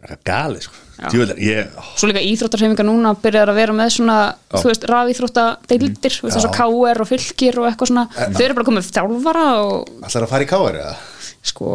Það 0.00 0.08
er 0.08 0.14
eitthvað 0.16 0.30
gali, 0.30 0.62
sko 0.64 0.86
ég, 1.40 1.78
Svo 1.96 2.08
líka 2.10 2.22
íþróttarhefingar 2.24 2.86
núna 2.88 3.14
byrjar 3.20 3.52
að 3.52 3.60
vera 3.60 3.76
með 3.76 3.92
svona, 3.94 4.16
þú 4.52 4.66
veist, 4.68 4.84
rafíþróttadeildir 4.90 6.18
mm. 6.20 6.34
að 6.40 6.50
KR 6.56 7.04
og 7.04 7.08
fylgir 7.08 7.60
og 7.60 7.68
eitthvað 7.70 7.92
svona. 7.92 8.06
Þau 8.10 8.42
eru 8.44 8.58
bara 8.58 8.68
komið 8.68 8.90
þjálfara 8.90 9.46
og 9.64 10.04
Ætlar 10.04 10.26
að 10.26 10.32
fara 10.34 10.46
í 10.46 10.50
káar 10.50 10.80
eða? 10.82 10.94
sko, 11.46 11.70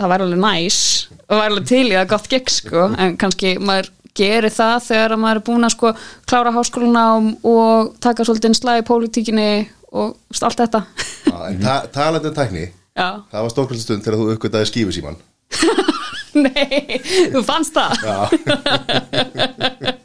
það 0.00 0.12
væri 0.14 0.26
alveg 0.26 0.42
næs. 0.44 0.80
Og 1.26 1.36
væri 1.36 1.50
alveg 1.52 1.66
til 1.68 1.82
í 1.84 1.96
það 1.96 2.10
gott 2.14 2.30
gegn 2.32 2.54
sko, 2.54 2.86
en 2.96 3.16
kannski 3.20 3.54
maður 3.60 3.90
gerir 4.16 4.54
það 4.54 4.76
þegar 4.88 5.14
að 5.14 5.22
maður 5.22 5.40
er 5.40 5.46
búin 5.46 5.68
að 5.68 5.74
sko 5.76 5.92
klára 6.28 6.54
háskóluna 6.56 7.04
og, 7.46 7.92
taka 8.02 8.26
svolítið 8.26 8.56
slag 8.58 8.82
í 8.82 8.86
pólitíkinni 8.88 9.50
og 9.92 10.16
allt 10.40 10.64
þetta. 10.64 10.84
Já, 11.26 11.36
en 11.50 11.62
ta 11.62 11.76
talandi 11.92 12.30
um 12.30 12.36
tækni. 12.36 12.66
Já, 12.96 13.22
Það 13.30 13.44
var 13.44 13.52
stórkvæmst 13.54 13.86
stund 13.86 14.04
þegar 14.04 14.18
þú 14.18 14.32
uppgötaði 14.34 14.68
skífu 14.68 14.92
síman 14.96 15.20
nei, 16.46 17.00
þú 17.32 17.40
fannst 17.46 17.74
það. 17.74 17.90
Já, 18.04 18.18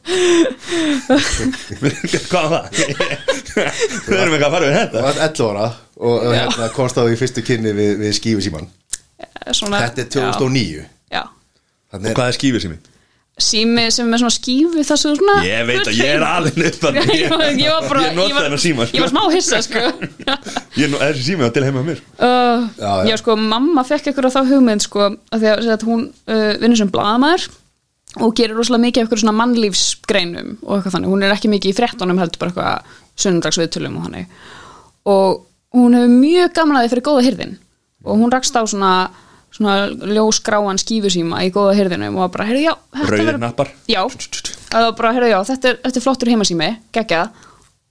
hvað 2.30 2.50
var 2.50 2.56
það? 2.56 2.70
Við 4.06 4.20
erum 4.20 4.34
eitthvað 4.34 4.48
að 4.48 4.56
fara 4.56 4.66
við 4.66 4.76
þetta. 4.80 4.98
Varst 5.06 5.22
11 5.28 5.50
ára 5.52 5.68
og, 5.96 6.16
hérna, 6.34 6.66
komst 6.76 6.98
á 7.00 7.04
í 7.08 7.16
fyrstu 7.20 7.42
kynni 7.46 7.72
við, 7.76 7.92
við 8.02 8.12
skífu 8.18 8.42
síman 8.44 8.68
svona, 9.56 9.80
Þetta 9.86 10.00
er 10.04 10.08
2009 10.18 10.76
Já, 10.76 10.82
já. 11.14 11.24
Og 11.96 12.00
hvað 12.12 12.28
er 12.28 12.36
ég? 12.76 12.82
Sími 13.36 13.90
sem 13.92 14.14
er 14.16 14.22
svona 14.22 14.32
skífu 14.32 14.84
þú 14.88 14.96
svona 15.02 15.34
Ég 15.44 15.66
veit 15.68 15.82
að 15.90 15.98
ég 16.00 16.12
er 16.16 16.24
alveg 16.24 16.70
upp 16.70 16.86
að 16.88 17.00
ég, 17.20 17.34
ég 17.60 17.74
var 17.74 17.88
bara 17.90 18.04
Ég 18.06 18.14
nota 18.16 18.36
var- 18.38 18.46
þennan 18.48 18.62
síma, 18.64 18.86
sko. 18.88 18.96
ég 18.96 19.04
var 19.04 19.12
smá 19.12 19.24
hissa 19.34 19.60
sko. 19.66 19.82
Ég, 20.80 20.88
nú- 20.92 21.02
þessi 21.02 21.26
sími 21.28 21.44
var 21.44 21.52
til 21.56 21.66
heima 21.68 21.84
á 21.84 21.86
mér. 21.88 22.00
Uh, 22.16 22.64
Já, 22.80 22.92
já. 23.04 23.10
já 23.12 23.18
sko 23.20 23.36
mamma 23.40 23.84
fekk 23.88 24.08
eitthvað 24.12 24.34
þá 24.38 24.42
hugmynd 24.54 24.86
sko 24.86 25.04
að 25.10 25.44
því 25.44 25.52
að, 25.52 25.68
að 25.76 25.86
hún 25.90 26.06
uh, 26.32 26.54
vinnur 26.64 26.80
sem 26.80 26.92
blaðamæður 26.96 27.48
og 28.24 28.32
gerir 28.40 28.56
rosalega 28.56 28.86
mikið 28.86 29.02
af 29.02 29.06
eitthvað 29.10 29.22
svona 29.26 29.36
mannlífsgreinum 29.42 30.50
og 30.64 30.78
eitthvað 30.78 30.94
þannig, 30.96 31.12
hún 31.12 31.26
er 31.28 31.34
ekki 31.36 31.52
mikið 31.52 31.74
í 31.74 31.76
fréttunum 31.76 32.22
heldur 32.24 32.40
bara 32.40 32.54
eitthvað 32.54 32.96
sunnundagsviðtölum 33.26 33.98
og 34.00 34.06
þannig. 34.08 34.30
Og 35.12 35.44
hún 35.76 35.98
hefur 36.00 36.14
mjög 36.24 36.54
gaman 36.56 36.80
að 36.80 36.86
því 36.88 36.94
fyrir 36.94 37.06
góða 37.10 37.26
hirðin. 37.28 37.54
Og 38.08 38.22
hún 38.22 38.32
rakst 38.32 38.56
á 38.56 38.64
svona 38.64 38.94
svona 39.56 39.90
ljósgráan 40.16 40.80
skífusíma 40.82 41.42
í 41.48 41.52
góða 41.56 41.76
hirðinum 41.80 42.20
og 42.20 42.32
bara, 42.34 42.48
heyrðu, 42.50 42.66
já, 42.68 42.74
Rauðir 43.10 43.42
nappar. 43.42 43.72
Já, 43.90 44.02
það 44.12 44.88
var 44.90 44.96
bara, 45.00 45.14
heyrðu, 45.16 45.32
já, 45.32 45.38
þetta 45.52 45.72
er, 45.72 45.84
þetta 45.86 46.02
er 46.02 46.06
flottur 46.08 46.34
heimasími, 46.34 46.72
geggjað. 46.96 47.44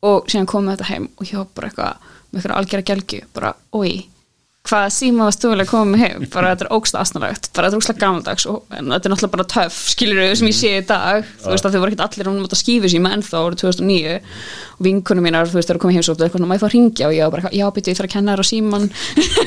Og 0.04 0.26
síðan 0.28 0.50
komum 0.50 0.74
þetta 0.74 0.90
heim 0.90 1.06
og 1.16 1.30
var 1.32 1.46
bara 1.56 1.70
eitthvað 1.70 2.10
með 2.34 2.42
eitthvað 2.42 2.58
algjara 2.58 2.88
gelgi, 2.90 3.22
bara, 3.32 3.54
oi 3.78 3.92
hvaða 4.64 4.90
síma 4.94 5.26
varst 5.26 5.42
þú 5.44 5.50
vilja 5.52 5.66
koma 5.68 5.92
með 5.92 6.02
heim? 6.04 6.22
Bara 6.32 6.52
þetta 6.54 6.64
er 6.64 6.70
ógst 6.72 6.96
aðsnarlegt, 6.96 7.50
bara 7.52 7.68
þetta 7.68 7.76
er 7.76 7.82
ógst 7.82 8.00
gamaldags 8.00 8.46
og 8.48 8.62
þetta 8.70 8.80
er 8.80 9.12
náttúrulega 9.12 9.32
bara 9.34 9.46
töff, 9.54 9.80
skilur 9.92 10.20
við 10.22 10.32
sem 10.40 10.48
ég 10.48 10.56
sé 10.56 10.70
í 10.78 10.84
dag, 10.88 11.26
þú 11.42 11.52
veist 11.52 11.68
að 11.68 11.74
þau 11.74 11.82
voru 11.82 11.92
ekkert 11.92 12.04
allir 12.06 12.30
að 12.30 12.38
nota 12.40 12.58
skífu 12.58 12.90
síma 12.92 13.12
ennþá 13.16 13.42
árið 13.44 13.60
2009 13.60 14.14
og 14.16 14.86
vinkunum 14.88 15.28
mínar, 15.28 15.50
þú 15.50 15.58
veist, 15.58 15.68
þeir 15.68 15.76
eru 15.76 15.82
komið 15.84 15.98
heimsótt 15.98 16.24
eitthvað, 16.24 16.46
maður 16.48 16.64
fá 16.64 16.68
að 16.70 16.76
ringja 16.78 17.10
og 17.10 17.16
ég 17.16 17.28
var 17.28 17.34
bara, 17.36 17.52
já, 17.52 17.66
byrju, 17.76 17.92
ég 17.92 17.98
þarf 18.00 18.08
að 18.08 18.14
kenna 18.16 18.32
þér 18.32 18.40
á 18.40 18.46
síman 18.48 18.88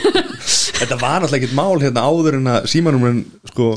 Þetta 0.77 0.99
var 1.01 1.23
náttúrulega 1.23 1.39
ekkert 1.41 1.57
mál 1.57 1.81
hérna 1.81 2.05
áður 2.05 2.37
en 2.37 2.51
að 2.53 2.69
símanumurinn 2.69 3.23
sko 3.49 3.71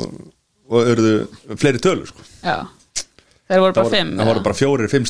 og 0.71 0.91
eruðu 0.93 1.57
fleiri 1.59 1.81
tölur 1.83 2.11
sko. 2.11 2.27
Já, 2.45 2.69
þeir 3.49 3.65
voru 3.65 3.79
bara 3.81 3.89
bara 4.45 4.55
fimm 4.93 5.09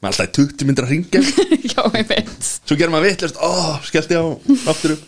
þú 0.00 0.08
veist, 0.08 0.16
maður 0.16 0.16
alltaf 0.16 0.28
í 0.28 0.34
20 0.38 0.66
myndir 0.68 0.86
að 0.86 0.92
ringja 0.94 1.20
já, 1.74 1.82
ég 1.98 2.08
veit. 2.08 2.50
Svo 2.64 2.76
gerir 2.76 2.92
maður 2.92 3.10
vittlust, 3.10 3.36
ó, 3.40 3.52
skellti 3.84 4.16
á 4.16 4.24
aftur 4.70 4.96
upp. 4.96 5.06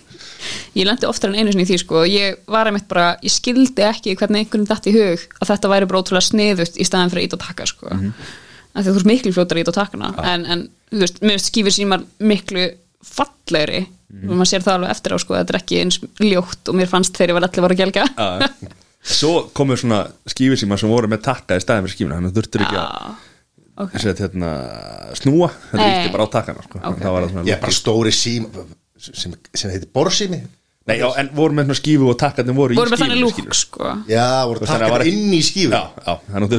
Ég 0.74 0.86
lendi 0.88 1.06
oftar 1.06 1.30
en 1.30 1.38
einu 1.38 1.52
sinni 1.54 1.64
í 1.64 1.70
því 1.70 1.78
sko. 1.80 2.02
Ég 2.08 2.40
var 2.50 2.68
einmitt 2.68 2.88
bara, 2.90 3.12
ég 3.22 3.32
skildi 3.32 3.84
ekki 3.86 4.16
hvernig 4.18 4.44
einhvern 4.44 4.66
datt 4.68 4.88
í 4.90 4.94
hug 4.94 5.22
að 5.38 5.52
þetta 5.52 5.70
væri 5.70 5.88
bara 5.88 6.02
ótrúlega 6.02 6.26
sniðut 6.26 6.78
í 6.80 6.86
staðan 6.88 7.12
fyrir 7.12 7.28
ít 7.28 7.36
og 7.36 7.42
taka 7.44 7.66
sko. 7.70 7.88
Mm 7.92 8.12
-hmm. 8.12 8.84
þú 8.88 8.94
ert 8.96 9.10
miklu 9.12 9.32
fljótar 9.32 9.58
að 9.58 9.62
ít 9.62 9.72
og 9.72 9.78
takana 9.78 10.12
en, 10.34 10.46
en 10.46 10.68
þú 10.90 11.02
veist, 11.04 11.20
mér 11.22 11.36
veist 11.38 11.50
skífur 11.52 11.76
símar 11.76 12.06
miklu 12.18 12.70
fallegri. 13.02 13.86
Og 14.12 14.34
maður 14.36 14.50
sér 14.50 14.64
það 14.64 14.74
alveg 14.74 14.90
eftir 14.90 15.12
á 15.14 15.18
sko 15.22 15.34
þetta 15.38 15.52
er 15.54 15.60
ekki 15.62 15.80
eins 15.80 16.00
ljótt 16.20 16.68
og 16.68 16.74
mér 16.76 16.88
fannst 16.90 17.16
þegar 17.16 17.30
ég 17.30 17.36
var 17.38 17.46
allir 17.48 17.62
var 17.62 17.72
að 17.72 17.80
gelga. 17.80 18.04
Svo 19.02 19.48
komur 19.56 19.78
svona 19.78 20.04
skífisíma 20.28 20.76
sem 20.78 20.90
voru 20.90 21.08
með 21.08 21.22
takka 21.22 21.56
í 21.56 21.62
staðin 21.62 21.86
fyrir 21.86 21.96
skífuna 21.96 22.18
þannig 22.18 22.30
að 22.30 22.36
þurftur 22.36 22.66
ekki 22.66 22.76
að 22.76 23.30
ok, 23.84 23.92
set, 24.06 24.22
hérna, 24.24 24.50
snúa 25.18 25.48
þetta 25.70 25.84
er 25.84 25.92
ekki 26.00 26.14
bara 26.16 26.26
á 26.26 26.28
takkana 26.38 26.64
sko. 26.66 26.76
Ok, 26.82 26.98
það 27.04 27.14
var 27.18 27.22
ok. 27.22 27.28
það 27.28 27.32
svona 27.36 27.46
Ég 27.50 27.54
er 27.58 27.62
bara 27.66 27.76
stóri 27.78 28.12
sím 28.16 28.42
sem, 29.02 29.30
sem 29.54 29.70
heitir 29.74 29.90
borsími 29.94 30.40
Nei, 30.82 30.96
já, 30.98 31.06
en 31.20 31.28
voru 31.30 31.54
með 31.54 31.68
svona 31.68 31.78
skífu 31.78 32.08
og 32.10 32.16
takkarnir 32.18 32.56
voru 32.58 32.74
voru 32.74 32.90
í 32.90 32.92
með 32.96 32.98
þannig 33.04 33.20
skífunni, 33.30 33.46
lúk 33.46 33.54
sko. 33.54 33.86
Já, 34.10 34.24
voru 34.50 34.58
Þú 34.58 34.64
veist, 34.64 34.72
þannig 34.72 34.82
að 34.82 34.84
takkar 34.88 34.96
var- 34.96 35.06
inn 35.12 35.30
í 35.36 35.38
skífu 35.46 35.70
Já, 35.70 35.78
já, 35.94 36.14
þannig 36.32 36.42
að 36.42 36.50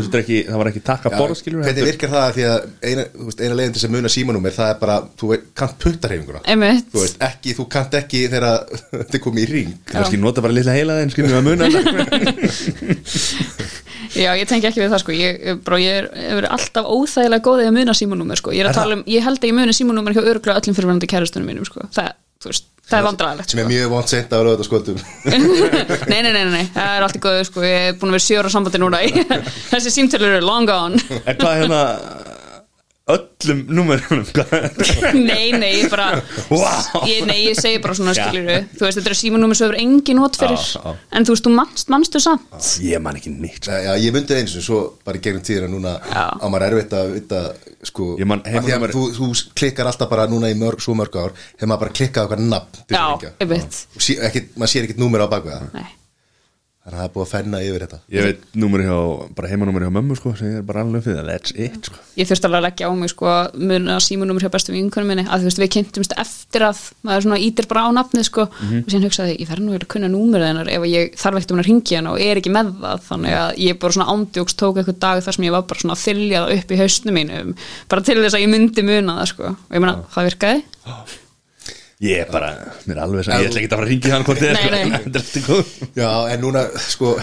það 0.48 0.56
var 0.62 0.68
ekki 0.72 0.84
takka 0.88 1.12
Já, 1.12 1.18
borð 1.20 1.36
skilur 1.42 1.60
Hvernig 1.68 1.84
virkar 1.90 2.08
það? 2.14 2.28
Því 2.38 2.44
að 2.48 2.56
eina, 2.88 3.04
þú 3.18 3.24
veist, 3.28 3.40
eina 3.44 3.58
leiðin 3.60 3.74
til 3.76 3.82
þess 3.82 3.90
að 3.90 3.96
muna 3.98 4.08
símanúmer 4.16 4.54
það 4.56 4.72
er 4.72 4.78
bara, 4.86 4.96
þú 5.20 5.26
veit, 5.34 5.44
kannt 5.60 5.76
puttarhefinguna 5.84 6.40
einmitt. 6.56 6.88
Þú 6.96 7.00
veist, 7.04 7.20
ekki, 7.28 7.52
þú 7.60 7.64
kannt 7.76 7.92
ekki 8.00 8.20
þegar 8.32 8.48
þetta 8.96 9.16
er 9.20 9.24
komið 9.28 9.44
í 9.44 9.52
ring 9.52 9.76
Kannski 9.92 10.16
nota 10.24 10.40
bara 10.48 10.56
litla 10.56 10.72
heila 10.80 10.96
þeim 11.04 11.12
skilur 11.12 11.28
við 11.28 11.36
að 11.42 11.48
muna. 11.52 11.68
Já, 14.12 14.32
ég 14.38 14.50
tengi 14.50 14.68
ekki 14.70 14.84
við 14.84 14.92
það 14.94 15.04
sko. 15.04 15.16
Ég, 15.16 15.40
ég, 15.40 15.62
bara, 15.66 15.80
ég 15.82 16.02
er, 16.02 16.10
er 16.40 16.50
alltaf 16.52 16.90
óþægilega 16.90 17.46
góðið 17.48 17.70
að 17.70 17.78
muna 17.78 17.96
símanúmer 17.98 18.42
sko. 18.42 18.54
Ég, 18.56 18.66
er 18.66 18.72
að 18.72 18.80
tala 18.82 19.00
um, 19.00 19.06
ég 19.10 19.26
held 19.26 19.40
að 19.42 19.50
ég 19.50 19.58
muni 19.58 19.76
símanúmer 19.78 20.18
hjá 20.18 20.22
öruglega 20.24 20.60
öllum 20.60 20.78
fyrirvændi 20.78 21.10
kærustunum 21.14 21.50
mínum 21.50 21.68
sko. 21.68 21.88
Það, 21.96 22.12
þú 22.44 22.52
veist, 22.52 22.68
það 22.84 23.00
er 23.00 23.08
vandræðilegt 23.08 23.54
sem 23.54 23.60
sko. 23.60 23.64
er 23.64 23.72
mjög 23.72 23.94
vant 23.94 24.12
sent 24.12 24.36
á 24.36 24.38
rauða 24.44 24.68
skoldum 24.68 24.98
nei, 26.12 26.20
nei, 26.20 26.20
nei, 26.20 26.34
nei, 26.36 26.52
nei, 26.52 26.66
það 26.76 26.98
er 26.98 27.08
allt 27.08 27.18
í 27.18 27.24
góðu 27.24 27.48
sko. 27.48 27.64
Ég 27.64 27.90
er 27.94 27.98
búin 28.00 28.12
að 28.12 28.20
vera 28.20 28.28
sjóra 28.28 28.54
sambandi 28.54 28.84
núna. 28.84 29.02
Þessi 29.72 29.96
símtölur 29.98 30.38
eru 30.38 30.48
long 30.48 30.70
gone. 30.70 31.00
En 31.24 31.40
hvað 31.40 31.60
hérna 31.64 31.82
öllum 33.12 33.66
númerunum 33.68 34.24
nei, 35.28 35.50
nei, 35.52 35.72
ég 35.82 35.90
bara 35.92 36.22
Vá. 36.48 36.70
ég, 37.10 37.26
nei, 37.28 37.42
ég 37.50 37.58
segi 37.60 37.82
bara 37.84 37.96
svona 37.98 38.14
Já. 38.16 38.30
skilur 38.30 38.62
þú 38.78 38.86
veist, 38.86 39.00
þetta 39.02 39.12
er 39.12 39.18
símanúmer 39.20 39.58
sem 39.60 39.68
hefur 39.68 39.80
engin 39.82 40.20
not 40.22 40.38
fyrir 40.40 40.56
Já, 40.56 40.80
já. 40.86 40.94
en 41.20 41.28
þú 41.28 41.34
veist, 41.36 41.44
þú 41.50 41.52
manst, 41.58 41.92
manstu 41.92 42.22
samt 42.24 42.70
Ég 42.86 43.02
man 43.04 43.20
ekki 43.20 43.34
neitt 43.36 43.60
sko. 43.68 43.76
Já, 43.76 43.92
ég 44.00 44.16
myndi 44.16 44.38
eins 44.38 44.56
og 44.56 44.64
svo 44.64 44.80
bara 45.04 45.20
gegnum 45.20 45.44
tíðina 45.44 45.68
núna 45.74 45.98
á 46.00 46.46
maður 46.48 46.68
erfitt 46.70 46.96
að 47.02 47.12
vita 47.18 47.42
sko, 47.92 48.08
Ég 48.22 48.30
man 48.32 48.40
að 48.48 48.56
heimanúmer- 48.62 48.96
þú, 48.96 49.04
þú 49.20 49.30
klikkar 49.60 49.92
alltaf 49.92 50.10
bara 50.14 50.30
núna 50.32 50.48
í 50.54 50.56
mörg, 50.64 50.80
svo 50.86 50.96
mörg 50.96 51.18
ár 51.20 51.36
hefur 51.36 51.68
maður 51.74 51.84
bara 51.84 51.98
klikkað 52.00 52.30
okkar 52.30 52.46
nafn 52.46 52.80
til 52.88 52.96
Já, 52.96 53.04
að 53.20 53.44
einmitt. 53.44 53.82
Og 53.98 54.08
sí, 54.08 54.16
ekki, 54.30 54.46
maður 54.56 54.74
sér 54.78 54.88
ekkert 54.88 55.04
númer 55.04 55.26
á 55.26 55.28
bakvið 55.28 55.58
það 55.60 55.76
nei, 55.82 55.92
þannig 56.84 56.98
að 56.98 57.00
það 57.00 57.06
er 57.08 57.12
búið 57.14 57.24
að 57.24 57.32
fenna 57.34 57.60
yfir 57.64 57.84
þetta. 57.86 57.98
Ég 58.12 58.26
veit 58.28 58.42
númeri 58.60 58.86
hjá, 58.90 58.96
bara 59.38 59.50
heimanúmeri 59.54 59.86
hjá 59.88 59.94
mömmu 59.96 60.18
sko 60.20 60.34
sem 60.36 60.50
ég 60.52 60.58
er 60.60 60.66
bara 60.68 60.82
alveg 60.84 61.06
fyrir, 61.06 61.24
that's 61.30 61.54
it 61.56 61.88
sko. 61.88 62.02
Ég 62.20 62.28
þurfti 62.28 62.50
alveg 62.50 62.60
að 62.60 62.66
leggja 62.68 62.90
á 62.90 62.92
mig 63.00 63.12
sko 63.14 63.36
muna 63.72 63.96
símanúmer 64.04 64.44
hjá 64.44 64.52
bestu 64.52 64.76
vinkunum 64.76 65.08
minni 65.14 65.24
að 65.24 65.46
þú 65.46 65.48
veist 65.48 65.62
við 65.64 65.72
kynntumst 65.78 66.16
eftir 66.20 66.66
að 66.68 66.82
maður 67.08 67.26
svona 67.28 67.40
ítir 67.46 67.70
bara 67.72 67.86
á 67.88 67.90
nafnið 67.96 68.28
sko. 68.28 68.48
Og 68.52 68.92
síðan 68.92 69.08
hugsaði 69.08 69.38
ég 69.40 69.48
verð 69.54 69.64
nú 69.64 69.78
að 69.80 69.88
kunna 69.96 70.12
númerið 70.12 70.50
hennar 70.52 70.74
ef 70.76 70.88
ég 70.92 71.16
þarf 71.24 71.40
ekkert 71.40 71.56
um 71.56 71.64
að 71.64 71.70
ringja 71.72 72.02
hennar 72.02 72.18
og 72.20 72.28
er 72.28 72.44
ekki 72.44 72.54
með 72.54 72.76
það. 72.84 73.08
Þannig 73.08 73.40
að 73.40 73.64
ég 73.64 73.80
bara 73.80 73.98
svona 73.98 74.12
ándjóks 74.18 74.60
tók 74.60 74.84
eitthvað 74.84 75.02
dag 75.08 75.24
þar 75.24 75.40
sem 75.40 75.48
ég 75.48 75.56
var 75.56 75.68
bara 75.72 75.86
svona 75.86 75.96
að 75.96 76.04
þylja 76.04 76.44
það 76.44 76.56
upp 76.60 76.76
í 76.76 76.82
hausnum 76.84 77.20
mínum 77.22 77.56
bara 77.88 78.04
til 78.04 78.20
þess 78.20 78.36
að 78.36 78.44
ég 78.44 78.54
myndi 78.58 78.84
muna 78.92 79.20
það 79.22 79.32
sko. 79.32 79.56
Og 79.56 79.78
ég 79.80 79.84
meina 79.88 80.00
það 80.12 80.34
virkaði 80.34 80.64
Ég 82.04 82.20
er 82.26 82.30
bara, 82.32 82.52
mér 82.84 82.98
er 82.98 83.02
alveg 83.06 83.26
sem, 83.26 83.40
ég 83.40 83.50
ætla 83.50 83.62
ekki 83.62 83.70
að 83.70 83.76
fara 83.78 83.86
að 83.88 83.92
ringi 83.94 84.12
hann 84.12 84.26
hvort 84.28 84.42
þið 84.42 84.50
er. 84.52 84.58
Nei, 84.92 85.22
sko 85.34 85.60
Já, 85.96 86.10
en 86.34 86.42
núna, 86.44 86.64
sko 86.84 87.14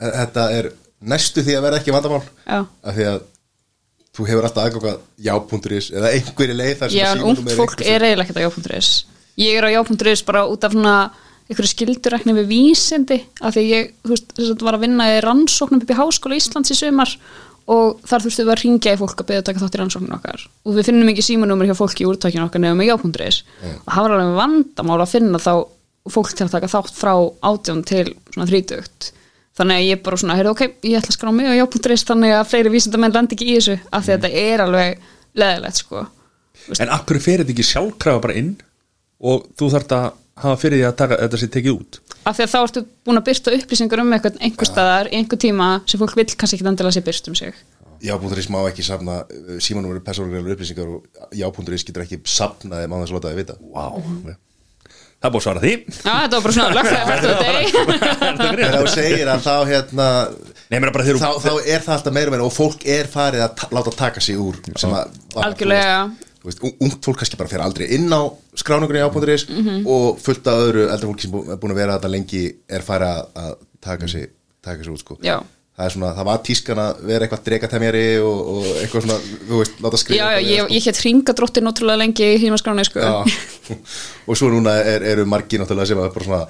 þetta 0.00 0.46
er 0.56 0.70
næstu 1.06 1.44
því 1.44 1.58
að 1.58 1.66
vera 1.66 1.80
ekki 1.80 1.94
vandamál. 1.94 2.22
Já. 2.46 2.60
af 2.64 2.96
því 2.96 3.08
að 3.10 3.18
þú 4.16 4.26
hefur 4.30 4.48
alltaf 4.48 4.64
aðganga 4.64 4.94
já.is 5.26 5.90
eða 5.92 6.14
einhverju 6.16 6.56
leið 6.56 6.74
þar 6.80 6.92
sem 6.94 7.02
Já, 7.02 7.10
ungt 7.20 7.44
er 7.52 7.58
fólk 7.58 7.82
er 7.84 8.06
eiginlega 8.06 8.24
ekkert 8.24 8.40
á 8.40 8.44
já.is 8.46 8.90
Ég 9.36 9.58
er 9.58 9.66
á 9.68 9.70
já.is 9.74 10.22
bara 10.24 10.46
út 10.48 10.64
af 10.64 10.72
svona 10.72 10.96
einhverju 11.46 11.72
skildurækni 11.74 12.34
við 12.40 12.48
vísindi 12.50 13.18
af 13.44 13.54
því 13.54 13.64
ég, 13.68 13.90
þú 14.02 14.14
veist, 14.14 14.32
þess 14.32 14.54
að 14.54 14.64
var 14.66 14.78
að 14.78 14.86
vinna 14.86 15.10
í 15.12 15.18
rannsóknum 15.22 15.82
upp 15.84 15.92
í 15.92 15.98
Háskóla 16.00 16.38
Íslands 16.40 16.72
í 16.72 16.78
sumar 16.78 17.12
og 17.66 18.02
þar 18.06 18.24
þurftum 18.24 18.46
við 18.46 18.52
að 18.52 18.60
ringja 18.62 18.94
í 18.94 18.98
fólk 19.00 19.22
að 19.22 19.28
beða 19.30 19.42
að 19.42 19.46
taka 19.48 19.62
þátt 19.62 19.76
í 19.76 19.80
rannsóknum 19.80 20.16
okkar. 20.16 20.44
Og 20.66 20.76
við 20.76 20.88
finnum 20.90 21.10
ekki 21.10 21.24
símanúmer 21.26 21.66
hjá 21.66 21.76
fólki 21.78 22.04
í 22.04 22.08
úrtakinu 22.10 22.46
okkar 22.46 22.62
nefnum 22.62 22.78
með 22.82 22.92
já.is 22.92 23.40
og 23.82 23.90
það 23.90 24.06
var 24.06 24.14
alveg 24.16 24.36
vandamál 24.38 25.00
að 25.02 25.12
finna 25.12 25.40
þá 25.42 25.52
fólk 26.14 26.34
til 26.38 26.46
að 26.46 26.54
taka 26.54 26.70
þátt 26.70 26.94
frá 26.94 27.14
átjón 27.50 27.82
til 27.86 28.04
svona 28.30 28.46
þrítugt. 28.50 29.10
Þannig 29.56 29.80
að 29.80 29.88
ég 29.88 30.02
bara 30.04 30.20
svona, 30.20 30.36
heyrðu 30.36 30.52
ok, 30.52 30.62
ég 30.84 30.98
ætla 31.00 31.10
að 31.10 31.16
skrá 31.16 31.32
mig 31.34 31.48
á 31.48 31.54
já.is 31.56 32.04
þannig 32.06 32.34
að 32.36 32.48
fleiri 32.50 32.72
vísindamenn 32.74 33.14
landi 33.16 33.34
ekki 33.34 33.48
í 33.48 33.56
þessu 33.56 33.76
af 33.88 34.04
því 34.04 34.12
að 34.14 34.26
þetta 34.26 34.42
er 34.42 34.62
alveg 34.66 35.06
leðilegt 35.40 35.80
sko. 35.80 36.04
En 36.76 36.92
akkur 36.92 37.18
fer 37.24 37.40
þetta 37.40 37.54
ekki 37.54 37.66
sjálfkrafa 37.66 38.22
bara 38.26 38.36
inn 38.36 38.52
og 39.26 39.46
þú 39.56 39.70
þarft 39.72 39.94
að 39.96 40.06
hafa 40.42 40.58
fyrir 40.60 40.80
því 40.80 40.86
að 40.88 40.96
taka 41.00 41.18
þetta 41.22 41.40
sér 41.40 41.52
tekið 41.54 41.76
út. 41.76 41.98
Af 42.26 42.36
því 42.36 42.44
að 42.44 42.52
þá 42.52 42.58
ertu 42.62 42.82
búin 43.06 43.20
að 43.20 43.26
byrta 43.28 43.54
upplýsingar 43.56 44.02
um 44.02 44.14
eitthvað 44.16 44.40
einhver 44.46 44.68
staðar, 44.68 45.10
í 45.10 45.20
einhver 45.20 45.40
tíma 45.46 45.68
sem 45.88 46.02
fólk 46.02 46.16
vill 46.18 46.28
kannski 46.32 46.58
ekki 46.58 46.68
endilega 46.70 46.96
sé 46.96 47.04
byrt 47.06 47.30
um 47.30 47.38
sig. 47.38 47.60
Já.is 48.04 48.50
má 48.52 48.58
ekki 48.68 48.84
safna 48.84 49.22
símanúmer 49.64 50.02
persónulegar 50.04 50.56
upplýsingar 50.56 50.90
og 50.98 51.06
já.is 51.32 51.86
getur 51.86 52.04
ekki 52.04 52.20
safna 52.28 52.82
þeim 52.82 52.92
á 52.92 52.96
þess 53.00 53.14
að 53.14 53.16
láta 53.16 53.32
þið 53.32 53.40
vita. 53.40 53.56
Vá. 53.72 54.36
Það 55.16 55.26
er 55.26 55.32
búið 55.32 55.40
að 55.40 55.46
svara 55.46 55.62
því. 55.62 55.72
Já, 55.96 56.12
þetta 56.12 56.36
var 56.36 56.44
bara 56.44 56.56
svona 56.56 56.68
ef 58.66 58.80
þú 58.82 58.90
segir 58.98 59.30
að 59.32 59.46
þá 59.46 59.54
hérna 59.70 60.08
Nei, 60.66 60.80
er 60.80 60.90
bara 60.90 61.04
þá, 61.06 61.28
þá 61.38 61.52
er 61.62 61.82
það 61.84 61.92
alltaf 61.94 62.14
meira 62.14 62.32
meira 62.34 62.46
og 62.46 62.52
fólk 62.52 62.82
er 62.90 63.06
farið 63.10 63.44
að 63.44 63.52
ta 63.60 63.68
láta 63.70 63.92
taka 63.94 64.22
sig 64.22 64.38
úr 64.42 64.58
að 64.74 65.44
Algjörlega. 65.46 66.00
Ungt 66.46 67.04
fólk 67.04 67.20
kannski 67.20 67.38
bara 67.40 67.50
fer 67.50 67.64
aldrei 67.64 67.88
inn 67.96 68.08
á 68.12 68.22
skráningunni 68.56 69.02
á 69.02 69.10
á.is 69.10 69.46
og 69.84 70.20
fullt 70.22 70.46
af 70.46 70.62
öðru 70.68 70.86
eldra 70.86 71.10
fólki 71.10 71.26
sem 71.26 71.36
er 71.42 71.60
búin 71.60 71.74
að 71.74 71.82
vera 71.82 71.98
þetta 71.98 72.12
lengi 72.12 72.42
er 72.68 72.86
farið 72.86 73.12
að, 73.12 73.22
að 73.42 73.52
taka 73.86 74.08
sig 74.10 74.32
taka 74.62 74.84
sig 74.84 74.92
út 74.92 75.02
sko 75.02 75.18
Já. 75.22 75.38
það 75.76 75.86
er 75.86 75.94
svona, 75.94 76.12
það 76.18 76.28
var 76.30 76.42
tískan 76.48 76.82
að 76.82 77.00
vera 77.10 77.26
eitthvað 77.26 77.46
drekatemjari 77.48 78.04
og, 78.24 78.52
og 78.52 78.68
eitthvað 78.82 79.06
svona, 79.06 79.18
þú 79.48 79.62
veist, 79.62 79.80
láta 79.86 80.02
skrifa 80.02 80.20
Já, 80.20 80.26
já, 80.36 80.40
ég, 80.42 80.60
við, 80.60 80.76
ég 80.76 80.86
hétt 80.88 81.00
hringadróttir 81.04 81.66
náttúrulega 81.66 82.02
lengi 82.02 82.28
í 82.34 82.38
hímaskráni 82.44 82.86
sko. 82.88 83.02
Já, 83.02 83.74
og 84.28 84.38
svo 84.38 84.52
núna 84.54 84.76
er, 84.82 85.06
eru 85.14 85.26
margir 85.28 85.62
náttúrulega 85.62 85.92
sem 85.92 86.02
að 86.02 86.14
bara 86.14 86.28
svona 86.30 86.44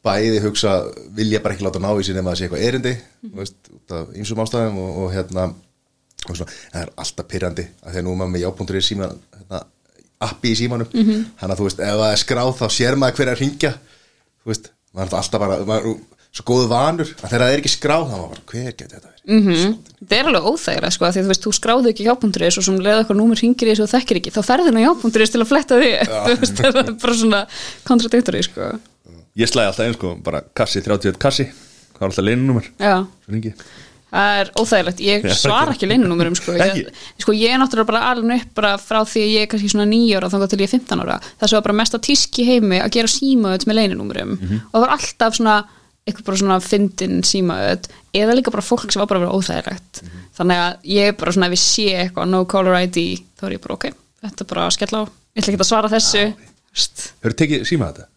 bæði 0.00 0.44
hugsa, 0.46 0.76
vilja 1.16 1.42
bara 1.44 1.56
ekki 1.56 1.66
láta 1.66 1.82
ná 1.82 1.90
í 1.92 2.04
sig 2.06 2.16
nema 2.16 2.32
að 2.32 2.40
sé 2.40 2.46
eitthvað 2.46 2.68
erindi, 2.70 2.94
út 3.36 3.96
af 3.98 4.14
ýmsum 4.16 4.40
ástæðum 4.46 4.78
og, 4.80 5.02
og 5.02 5.10
hérna 5.12 5.50
og 6.28 6.36
svona, 6.36 6.52
það 6.72 6.82
er 6.82 6.92
alltaf 7.04 7.28
pyrrandi 7.28 7.66
að 7.80 7.92
því 7.92 8.00
að 8.00 8.06
nú 8.06 8.14
er 8.14 8.18
maður 8.20 8.32
með 8.34 8.44
jábúndur 8.44 8.78
í 8.80 8.82
síman 8.84 9.20
hérna, 9.50 9.64
appi 10.20 10.52
í 10.52 10.56
símanum, 10.58 10.86
Mhm. 10.94 11.24
þannig 11.40 11.54
að 11.54 11.58
þú 11.60 11.66
veist, 11.68 11.80
ef 11.80 11.98
það 12.00 12.12
er 12.12 12.22
skráð 12.24 12.54
þá 12.60 12.66
sér 12.70 12.96
maður 12.96 13.16
hver 13.16 13.28
er 13.28 13.34
að 13.36 13.40
ringja 13.40 13.72
þú 14.44 14.46
veist, 14.52 14.70
maður 14.94 15.12
er 15.12 15.18
alltaf 15.20 15.40
bara 15.40 15.58
maður, 15.64 15.98
svo 16.30 16.44
góðu 16.46 16.66
vanur, 16.70 17.08
að 17.10 17.28
þegar 17.30 17.40
það 17.42 17.52
er 17.54 17.60
ekki 17.60 17.72
skráð 17.74 18.04
þá 18.06 18.12
er 18.14 18.20
maður 18.20 18.30
bara, 18.34 18.44
hver 18.50 18.72
getur 18.76 18.88
þetta 18.96 19.08
verið? 19.08 19.16
mm 19.30 19.78
Það 20.10 20.16
er 20.18 20.28
alveg 20.30 20.46
óþægilega 20.50 20.92
sko, 20.92 21.04
því 21.10 21.22
þú 21.24 21.30
veist, 21.30 21.44
þú 21.44 21.52
skráðu 21.56 21.90
ekki 21.90 22.06
jápunduris 22.06 22.58
og 22.58 22.64
sem 22.64 22.78
leða 22.80 23.00
eitthvað 23.04 23.18
númer 23.20 23.36
hringir 23.40 23.68
í 23.68 23.72
þessu 23.74 23.84
og 23.84 23.90
þekkir 23.92 24.16
ekki, 24.20 24.30
þá 24.32 24.40
ferður 24.48 24.72
nú 24.74 24.80
jápunduris 24.84 25.30
til 25.34 25.40
að 25.42 25.50
fletta 25.50 25.76
því. 25.80 25.90
Þú 26.26 26.36
veist, 26.40 26.56
það 26.56 26.78
er 26.80 26.92
bara 27.02 27.14
svona 27.20 27.40
kontradiktori 27.84 28.42
sko. 28.46 28.70
Ég 29.36 29.46
slæði 29.50 29.68
alltaf 29.70 29.84
einn 29.86 29.94
sko, 29.98 30.14
bara 30.24 30.40
kassi 30.54 30.80
31 30.82 31.18
kassi 31.20 31.46
Það 34.10 34.30
Svo 34.30 34.42
er 34.42 34.50
óþægilegt. 34.58 35.02
Ég 35.06 35.26
svara 35.38 35.74
ekki 35.74 35.88
leinunúmerum 35.90 36.36
sko. 36.38 36.54
sko, 37.22 37.34
ég 37.36 37.54
er 37.54 37.60
náttúrulega 37.62 37.90
bara 37.92 38.02
alveg 38.10 38.42
upp 38.44 38.54
bara 38.58 38.72
frá 38.82 39.00
því 39.06 39.22
að 39.22 39.34
ég 39.36 39.44
er 39.46 39.50
kannski 39.52 39.70
svona 39.70 39.86
nýjóra 39.90 40.30
þá 40.32 40.38
til 40.50 40.60
ég 40.60 40.66
er 40.66 40.74
15 40.74 41.04
ára, 41.04 41.18
það 41.38 41.54
var 41.56 41.66
bara 41.68 41.78
mest 41.80 41.94
að 41.94 42.04
tíski 42.08 42.46
heimi 42.48 42.80
að 42.82 42.90
gera 42.98 43.12
símaöð 43.14 43.68
með 43.70 43.78
leinunúmerum 43.80 44.34
og 44.40 44.74
það 44.74 44.84
var 44.86 44.94
alltaf 44.96 45.38
svona 45.38 45.56
eitthvað 46.08 46.26
bara 46.26 46.42
svona 46.42 46.58
fyndin 46.64 47.22
símaöð 47.22 47.90
eða 48.16 48.34
líka 48.34 48.50
bara 48.50 48.66
fólk 48.66 48.90
sem 48.90 48.98
var 48.98 49.06
bara 49.06 49.20
að 49.20 49.26
vera 49.28 49.38
óþægilegt. 49.38 50.02
Þannig 50.34 50.62
að 50.66 50.92
ég 50.96 51.10
er 51.12 51.18
bara 51.20 51.34
svona 51.36 51.50
ef 51.50 51.54
ég 51.54 51.62
sé 51.62 51.88
eitthvað 52.02 52.30
no 52.32 52.44
caller 52.50 52.80
ID, 52.82 53.02
þá 53.38 53.46
er 53.46 53.58
ég 53.58 53.62
bara 53.62 53.78
ok 53.78 53.92
þetta 54.20 54.44
er 54.44 54.50
bara 54.52 54.66
að 54.68 54.76
skella 54.76 55.00
á, 55.00 55.04
ég 55.08 55.42
ætla 55.42 55.52
ekki 55.54 55.62
að 55.62 55.70
svara 55.70 55.92
þessu. 55.92 56.24
Hefur 57.20 57.36
tekið 57.40 57.66
síma 57.68 57.90
þetta? 57.90 58.09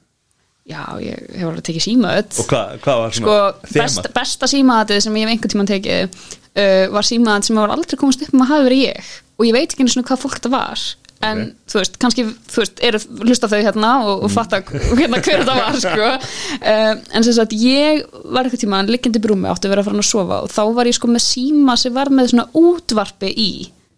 Já, 0.69 0.83
ég 1.03 1.25
hef 1.35 1.49
alveg 1.49 1.65
tekið 1.67 1.85
símaöð 1.89 2.39
Og 2.39 2.47
hvað, 2.49 2.73
hvað 2.85 3.01
var 3.03 3.15
sko, 3.17 3.35
svona 3.67 3.83
best, 3.83 4.09
besta 4.15 4.49
símaðatið 4.51 5.03
sem 5.05 5.17
ég 5.19 5.25
hef 5.27 5.33
einhvern 5.35 5.53
tímann 5.53 5.71
tekið 5.73 6.17
uh, 6.55 6.85
var 6.93 7.07
símaðat 7.07 7.47
sem 7.49 7.59
var 7.59 7.73
aldrei 7.73 7.99
komast 7.99 8.23
upp 8.25 8.33
um 8.35 8.43
að 8.45 8.51
hafa 8.53 8.67
verið 8.69 8.83
ég. 8.87 9.13
Og 9.39 9.47
ég 9.49 9.55
veit 9.55 9.71
ekki 9.73 9.83
einu 9.83 9.93
svona 9.95 10.07
hvað 10.07 10.21
fólk 10.23 10.37
þetta 10.39 10.53
var. 10.53 10.83
En 11.23 11.39
Ok. 11.39 11.51
þú 11.71 11.77
veist, 11.79 11.93
kannski 12.03 12.23
þú 12.51 12.59
veist, 12.59 12.81
eru 12.83 12.99
hlusta 13.23 13.47
þau 13.47 13.59
hérna 13.63 13.91
og, 14.03 14.23
og 14.27 14.31
fatta 14.33 14.59
hérna 14.67 15.21
hver 15.23 15.43
þetta 15.43 15.53
var 15.55 15.77
sko. 15.79 16.09
uh, 16.71 16.91
en 17.15 17.23
sem 17.27 17.37
sagt, 17.37 17.55
ég 17.55 18.03
var 18.25 18.43
eitthvað 18.47 18.65
tímann 18.65 18.91
liggjandi 18.91 19.21
brúmi, 19.23 19.47
átti 19.51 19.69
að 19.69 19.75
vera 19.75 19.85
að 19.85 19.87
fara 19.91 20.03
að 20.03 20.09
sofa 20.09 20.41
og 20.43 20.51
þá 20.51 20.63
var 20.79 20.89
ég 20.91 20.97
sko 20.99 21.11
með 21.11 21.23
síma 21.27 21.77
sem 21.79 21.95
var 21.95 22.11
með 22.11 22.33
svona 22.33 22.47
útvarpi 22.59 23.31
í. 23.31 23.49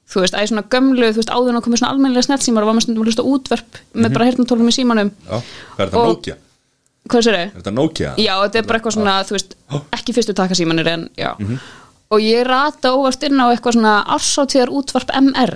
Þú 0.05 0.21
veist, 0.21 0.37
æði 0.37 0.51
svona 0.51 0.67
gömlu, 0.69 1.07
þú 1.09 1.17
veist, 1.23 1.31
áður 1.33 1.49
en 1.49 1.57
að 1.57 1.63
komið 1.65 1.81
svona 1.81 1.93
almennilega 1.95 2.27
snellsímar 2.27 2.61
og 2.65 2.69
var 2.69 2.77
með 2.77 3.17
á 3.17 3.25
útvarp 3.25 3.79
með 3.97 4.13
bara 4.13 4.27
heyrnartólum 4.29 4.69
í 4.69 4.75
símanum. 4.75 5.09
Já, 5.25 5.39
hvað 5.39 5.81
er 5.81 5.89
þetta 5.89 6.01
Og- 6.03 6.11
Nokia? 6.13 6.35
Hvað 7.11 7.25
sér 7.27 7.37
Er 7.39 7.53
þetta 7.57 7.73
Nokia? 7.75 8.13
Já, 8.17 8.33
þetta 8.43 8.61
er 8.61 8.67
bara 8.69 8.79
eitthvað 8.79 8.97
svona, 8.97 9.15
þú 9.27 9.37
veist, 9.37 9.55
ekki 9.97 10.15
fyrstu 10.15 10.35
takasímanir 10.37 10.91
en, 10.91 11.07
já. 11.19 11.31
Og 12.13 12.21
ég 12.21 12.45
rata 12.47 12.93
óvart 12.95 13.23
inn 13.27 13.41
á 13.41 13.49
eitthvað 13.49 13.79
svona 13.79 13.95
ársáttíðar 14.15 14.73
útvarp 14.73 15.13
MR 15.21 15.55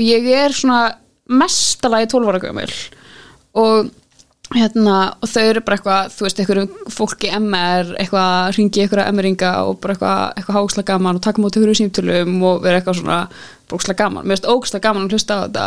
og 0.00 0.04
ég 0.04 0.28
er 0.32 0.54
svona 0.56 0.82
mestalagi 1.30 2.10
12 2.10 2.30
ára 2.30 2.42
gömul. 2.42 2.70
Og 3.60 3.90
hérna, 4.56 4.96
og 5.22 5.30
þau 5.30 5.44
eru 5.46 5.62
bara 5.62 5.78
eitthvað, 5.78 6.14
þú 6.16 6.26
veist, 6.26 6.40
eitthvað 6.42 6.90
fólki 6.90 7.30
MR, 7.36 7.94
eitthvað 8.02 8.56
ringi 8.56 8.82
eitthvað 8.82 9.10
MR-inga 9.12 9.52
og 9.68 9.78
bara 9.82 9.94
eitthvað, 9.94 10.24
eitthvað 10.40 10.58
háksla 10.58 10.86
gaman 10.88 11.20
og 11.20 11.24
taka 11.26 11.42
móti 11.42 11.60
ykkur 11.60 11.78
símtölum 11.78 12.40
og 12.48 12.64
vera 12.64 12.80
eitthvað 12.80 12.98
svona 13.02 13.20
brókslega 13.70 14.04
gaman, 14.04 14.26
mér 14.26 14.36
finnst 14.38 14.50
ókslega 14.50 14.84
gaman 14.88 15.06
að 15.06 15.16
hlusta 15.16 15.38
á 15.38 15.42
þetta. 15.46 15.64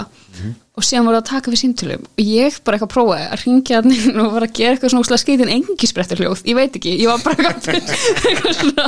Og 0.74 0.82
síðan 0.82 1.06
voru 1.06 1.20
að 1.20 1.28
taka 1.30 1.52
við 1.54 1.60
símtölum 1.62 2.06
og 2.10 2.22
ég 2.26 2.56
bara 2.66 2.80
eitthvað 2.80 2.92
prófaði 2.96 3.26
að 3.30 3.42
ringja 3.44 3.78
hann 3.78 4.22
og 4.24 4.32
bara 4.34 4.48
gera 4.50 4.74
eitthvað 4.74 4.90
svona 4.90 5.04
ókslega 5.04 5.22
skeitin 5.22 5.52
engisbrettur 5.54 6.22
hljóð, 6.24 6.42
ég 6.50 6.58
veit 6.58 6.78
ekki, 6.80 6.96
ég 6.98 7.12
var 7.12 7.22
bara 7.22 7.52
eitthvað, 7.54 8.56
svona 8.58 8.88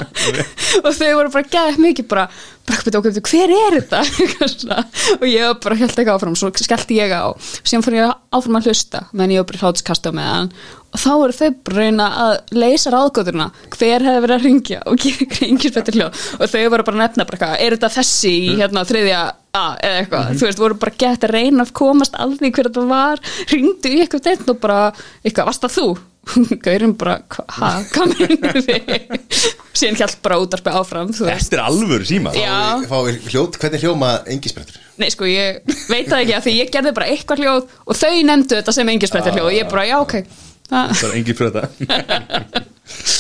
og 0.82 0.90
þau 0.98 1.12
voru 1.20 1.34
bara 1.36 1.52
gæðið 1.54 1.78
mikið 1.86 2.08
bara, 2.10 2.24
bara 2.66 2.80
eitthvað, 2.80 2.98
okkur, 3.04 3.22
hver 3.30 3.54
er 3.60 3.78
þetta? 3.78 4.80
Og 5.22 5.28
ég 5.30 5.46
var 5.46 5.60
bara 5.68 5.78
held 5.84 6.02
ekki 6.02 6.16
áfram 6.16 6.40
svo 6.42 6.50
skellti 6.58 6.98
ég 6.98 7.14
á, 7.14 7.30
síðan 7.62 7.86
fór 7.86 8.00
ég 8.00 8.18
áfram 8.34 8.58
að 8.58 8.72
hlusta 8.72 9.04
meðan 9.14 9.36
ég 9.36 9.44
var 9.44 9.52
bara 9.52 9.62
hlátuskasta 9.62 10.16
með 10.18 10.32
hann 10.32 10.52
og 10.96 11.02
þá 11.02 11.10
voru 11.20 11.36
þau 11.36 11.50
bara 11.68 11.76
að 11.76 11.82
reyna 11.84 12.10
að 12.26 12.36
leysa 12.56 12.94
ráðgóðurna, 12.94 13.48
hver 13.76 14.06
hefði 14.08 14.24
verið 14.26 14.36
að 14.38 14.46
ringja 14.48 14.82
og 14.88 15.02
gera 15.04 15.40
engisbrettur 15.50 16.00
hljóð 16.00 16.22
og 16.40 16.54
þau 16.54 16.62
voru 16.74 16.88
bara 16.88 16.96
að 16.96 17.02
nefna 17.04 17.28
bara 17.28 17.40
eitthvað, 17.40 17.58
er 17.66 17.76
þetta 17.78 17.92
þessi 18.00 18.36
í 18.36 18.54
hérna 18.62 18.86
þriðja 18.88 19.24
A 19.56 19.78
eða 19.80 20.00
eitthvað, 20.02 20.32
þú 20.36 20.48
veist, 20.50 20.60
voru 20.60 20.76
bara 20.82 20.92
gett 21.00 21.24
að 21.24 21.32
reyna 21.32 21.64
að 21.64 21.70
komast 21.80 22.18
aldrei 22.20 22.50
hver 22.50 22.68
þetta 22.68 22.82
var 22.90 23.22
ringdu 23.54 23.88
í 23.88 24.02
eitthvað 24.04 24.26
deitt 24.26 24.50
og 24.52 24.58
bara 24.60 24.80
eitthvað, 25.24 25.48
varst 25.48 25.64
það 25.64 25.76
þú? 25.78 25.86
Gaurin 26.66 26.96
bara, 27.00 27.14
ha, 27.56 27.70
hvað 27.94 28.16
meinur 28.20 28.60
þið? 28.66 28.92
síðan 29.80 30.00
hjælt 30.02 30.20
bara 30.26 30.42
útarpið 30.44 30.80
áfram 30.82 31.14
þú 31.16 31.30
veist, 31.30 31.48
Þetta 31.48 31.62
er 31.62 31.64
alvöru 31.70 32.08
síma. 32.10 32.34
Hljóð, 32.36 33.60
hvernig 33.62 33.86
hljóma 33.86 34.12
engisbrettur? 34.36 34.82
nei 35.00 35.10
sko 35.12 35.28
ég 35.28 35.62
veit 35.90 36.08
það 36.08 36.22
ekki 36.22 36.36
að 36.38 36.46
því 36.46 36.56
ég 36.56 36.70
gerði 36.72 36.94
bara 36.96 37.08
eitthvað 37.12 37.42
hljóð 37.44 37.64
og 37.84 37.98
þau 38.00 38.14
nefndu 38.30 38.60
þetta 38.60 38.76
sem 38.76 38.92
engisbrettir 38.94 39.36
hljóð 39.36 39.50
og 39.50 39.56
ég 39.58 39.72
bara, 39.72 39.88
já 39.90 39.98
ok 40.00 40.14
það, 40.70 41.04
er 41.10 41.16
engin 41.20 41.38
fyrir 41.40 41.52
þetta 41.56 42.64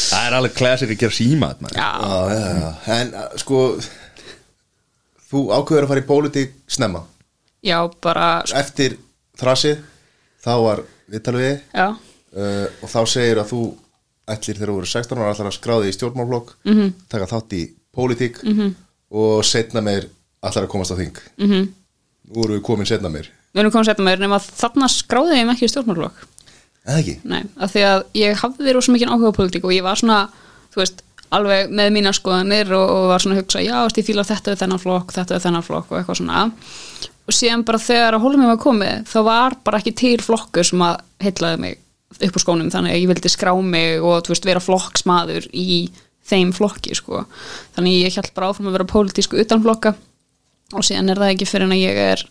Það 0.06 0.26
er 0.30 0.36
alveg 0.38 0.54
classic 0.56 0.92
að 0.94 1.00
gera 1.02 1.16
síma 1.16 1.48
þarna. 1.54 1.70
já, 1.76 1.90
Já, 2.06 2.36
já, 2.36 2.50
já. 2.62 2.72
En 2.96 3.14
uh, 3.14 3.30
sko 3.42 3.62
Þú 5.26 5.42
ákveður 5.58 5.88
að 5.88 5.92
fara 5.92 6.04
í 6.04 6.08
pólitík 6.10 6.52
snemma 6.70 7.02
já, 7.66 7.80
bara 8.04 8.28
sko, 8.46 8.60
Eftir 8.62 8.98
þrasið 9.42 9.82
Þá 10.46 10.52
var 10.62 10.84
viðtalvið 11.12 11.56
já, 11.74 11.88
uh, 11.90 12.68
Og 12.86 12.92
þá 12.94 13.00
segir 13.10 13.42
að 13.42 13.50
þú 13.54 13.62
ætlir 14.36 14.58
þegar 14.58 14.72
þú 14.72 14.76
voru 14.80 14.90
16 14.90 15.20
ára 15.22 15.34
ætlar 15.36 15.50
að 15.52 15.58
skráði 15.60 15.90
í 15.90 15.96
stjórnmálflokk 15.98 16.54
-hmm. 16.66 16.94
taka 17.10 17.28
þátt 17.30 17.54
í 17.54 17.64
pólitík 17.94 18.40
-hmm. 18.42 18.72
og 19.12 19.44
setna 19.46 19.82
meir 19.86 20.08
ætlar 20.42 20.66
að 20.66 20.72
komast 20.74 20.92
á 20.94 20.98
þing 20.98 21.14
-hmm. 21.14 21.46
Mhm. 21.46 21.68
Nú 22.34 22.44
erum 22.46 22.56
við 22.58 22.62
komin 22.66 22.86
setna 22.86 23.10
meir 23.10 23.30
við 23.54 23.60
erum 23.60 23.72
komið 23.72 23.86
að 23.86 23.92
setja 23.92 24.06
mér 24.06 24.20
nema 24.20 24.40
þarna 24.40 24.88
skráði 24.90 25.38
ég 25.40 25.46
mig 25.46 25.56
ekki 25.56 25.66
í 25.66 25.74
stjórnmálflokk 25.74 26.18
Eða 26.86 27.02
ekki? 27.02 27.16
Nei, 27.26 27.42
af 27.58 27.74
því 27.74 27.84
að 27.90 28.04
ég 28.20 28.42
hafði 28.44 28.76
rosa 28.76 28.94
mikið 28.94 29.12
áhuga 29.12 29.34
á 29.34 29.38
pólitík 29.38 29.66
og 29.66 29.74
ég 29.74 29.86
var 29.86 30.00
svona, 30.00 30.20
þú 30.74 30.82
veist, 30.84 31.02
alveg 31.34 31.72
með 31.74 31.92
mínar 31.96 32.16
skoðanir 32.16 32.74
og, 32.78 32.86
og 32.94 33.08
var 33.10 33.24
svona 33.24 33.38
að 33.38 33.42
hugsa, 33.42 33.64
já, 33.66 33.78
ég 33.90 34.08
fíla 34.08 34.26
þetta 34.28 34.54
við 34.54 34.62
þennan 34.62 34.84
flokk, 34.84 35.16
þetta 35.16 35.36
við 35.36 35.48
þennan 35.48 35.66
flokk 35.66 35.92
og 35.92 36.00
eitthvað 36.00 36.20
svona. 36.22 36.44
Og 37.26 37.34
síðan 37.34 37.66
bara 37.66 37.82
þegar 37.82 38.18
að 38.18 38.26
hólum 38.28 38.46
ég 38.46 38.52
var 38.54 38.62
komið, 38.62 39.02
þá 39.10 39.20
var 39.26 39.58
bara 39.66 39.82
ekki 39.82 39.96
til 39.98 40.16
flokkur 40.22 40.68
sem 40.70 40.86
að 40.86 41.00
heitlaði 41.26 41.62
mig 41.64 41.82
upp 42.16 42.38
úr 42.38 42.44
skónum, 42.44 42.72
þannig 42.72 42.94
að 42.94 43.02
ég 43.02 43.10
vildi 43.12 43.32
skrá 43.34 43.52
mig 43.58 44.04
og, 44.04 44.20
þú 44.24 44.36
veist, 44.36 44.46
vera 44.46 44.62
flokksmaður 44.64 45.50
í 45.58 45.80
þeim 46.26 46.54
flokki, 46.56 46.94
sko. 46.98 47.26
Þannig 47.76 47.98
ég 48.06 48.20
held 48.20 48.30
bara 48.38 48.52
áfram 48.54 48.70
að 48.70 48.78
vera 48.78 48.92
pólitísku 48.94 49.42
utan 49.42 49.64
flokka 49.66 49.96
og 50.74 50.86
síðan 50.86 51.12
er 51.14 51.22
það 51.22 51.34
ekki 51.34 51.48
fyrir 51.50 51.68
en 51.68 51.76
að 51.76 51.84
ég 51.84 52.00
er 52.02 52.24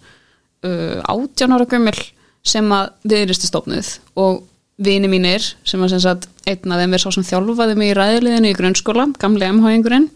uh, 0.66 1.00
18 1.10 1.54
ára 1.54 1.66
gömul 1.70 1.94
sem 2.44 2.74
að 2.76 2.92
viðristu 3.08 3.48
stofnuð 3.48 3.94
og 4.20 4.42
vini 4.84 5.08
mínir 5.08 5.44
sem 5.66 5.82
að 5.82 5.94
sem 5.94 6.02
sagt 6.02 6.28
einn 6.50 6.72
af 6.74 6.80
þeim 6.82 6.96
er 6.96 7.02
sá 7.02 7.08
sem 7.14 7.26
þjálfaði 7.26 7.76
mig 7.78 7.92
í 7.92 7.96
ræðliðinu 7.96 8.50
í 8.50 8.56
grunnskóla, 8.58 9.06
gamli 9.22 9.46
MH-ingurinn 9.52 10.08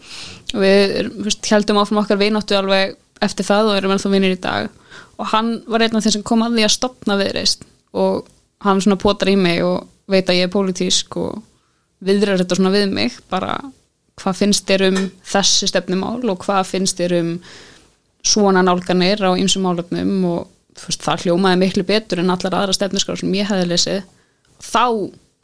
og 0.55 0.65
við 0.65 1.13
veist, 1.25 1.47
heldum 1.53 1.79
áfram 1.81 2.03
okkar 2.03 2.21
vináttu 2.21 2.59
alveg 2.59 2.97
eftir 3.25 3.47
það 3.47 3.71
og 3.71 3.79
erum 3.79 3.95
ennþá 3.95 4.13
vinir 4.13 4.35
í 4.35 4.41
dag. 4.43 4.69
Og 5.19 5.31
hann 5.33 5.55
var 5.67 5.83
einn 5.83 5.99
af 5.99 6.05
þeim 6.05 6.17
sem 6.19 6.27
kom 6.27 6.45
að 6.47 6.59
því 6.59 6.67
að 6.67 6.75
stopna 6.75 7.19
viðreist 7.19 7.65
og 7.99 8.29
hann 8.65 8.83
svona 8.83 8.99
potar 9.01 9.31
í 9.31 9.37
mig 9.39 9.63
og 9.67 9.87
veit 10.11 10.29
að 10.29 10.41
ég 10.41 10.49
er 10.49 10.53
pólitísk 10.53 11.17
og 11.21 11.41
viðrar 12.05 12.41
þetta 12.41 12.59
svona 12.59 12.75
við 12.75 12.93
mig. 12.95 13.17
Bara 13.31 13.57
hvað 14.19 14.39
finnst 14.43 14.69
þér 14.69 14.87
um 14.91 15.01
þessi 15.27 15.71
stefnumál 15.71 16.23
og 16.31 16.43
hvað 16.45 16.71
finnst 16.73 16.99
þér 16.99 17.19
um 17.21 17.35
svona 18.27 18.65
nálganir 18.67 19.23
á 19.23 19.31
ýmsum 19.39 19.67
málefnum 19.67 20.15
og 20.29 20.47
veist, 20.87 21.03
það 21.05 21.25
hljómaði 21.27 21.61
miklu 21.63 21.85
betur 21.89 22.23
en 22.23 22.31
allar 22.35 22.57
aðra 22.61 22.77
stefnuskrár 22.77 23.19
sem 23.21 23.35
ég 23.39 23.49
hefði 23.51 23.69
lesið. 23.73 24.03
Þá 24.63 24.85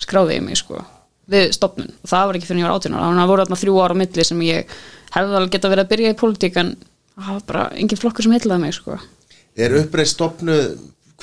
skráði 0.04 0.38
ég 0.38 0.44
mig 0.46 0.58
sko 0.60 0.80
við 1.30 1.52
stopnun 1.56 1.88
og 2.02 2.08
það 2.10 2.26
var 2.28 2.36
ekki 2.38 2.48
fyrir 2.50 2.60
ég 2.60 2.66
var 2.68 2.74
átján 2.76 2.96
ára. 2.98 3.04
Þannig 3.08 3.16
að 3.16 3.22
það 3.24 3.30
voru 3.32 3.44
þarna 3.44 3.60
þrjú 3.62 3.76
ára 3.80 3.94
á 3.96 4.00
milli 4.02 4.24
sem 4.28 4.42
ég 4.44 4.74
hefði 5.14 5.38
alveg 5.38 5.54
geta 5.54 5.70
verið 5.72 5.84
að 5.86 5.92
byrja 5.94 6.10
í 6.12 6.18
pólitík 6.20 6.58
en 6.60 6.72
það 7.14 7.30
var 7.30 7.44
bara 7.48 7.62
engin 7.80 8.00
flokkur 8.02 8.26
sem 8.26 8.34
heillaði 8.36 8.64
mig 8.66 8.74
sko. 8.76 8.98
Er 9.56 9.76
uppreist 9.80 10.18
stopnuð 10.18 10.66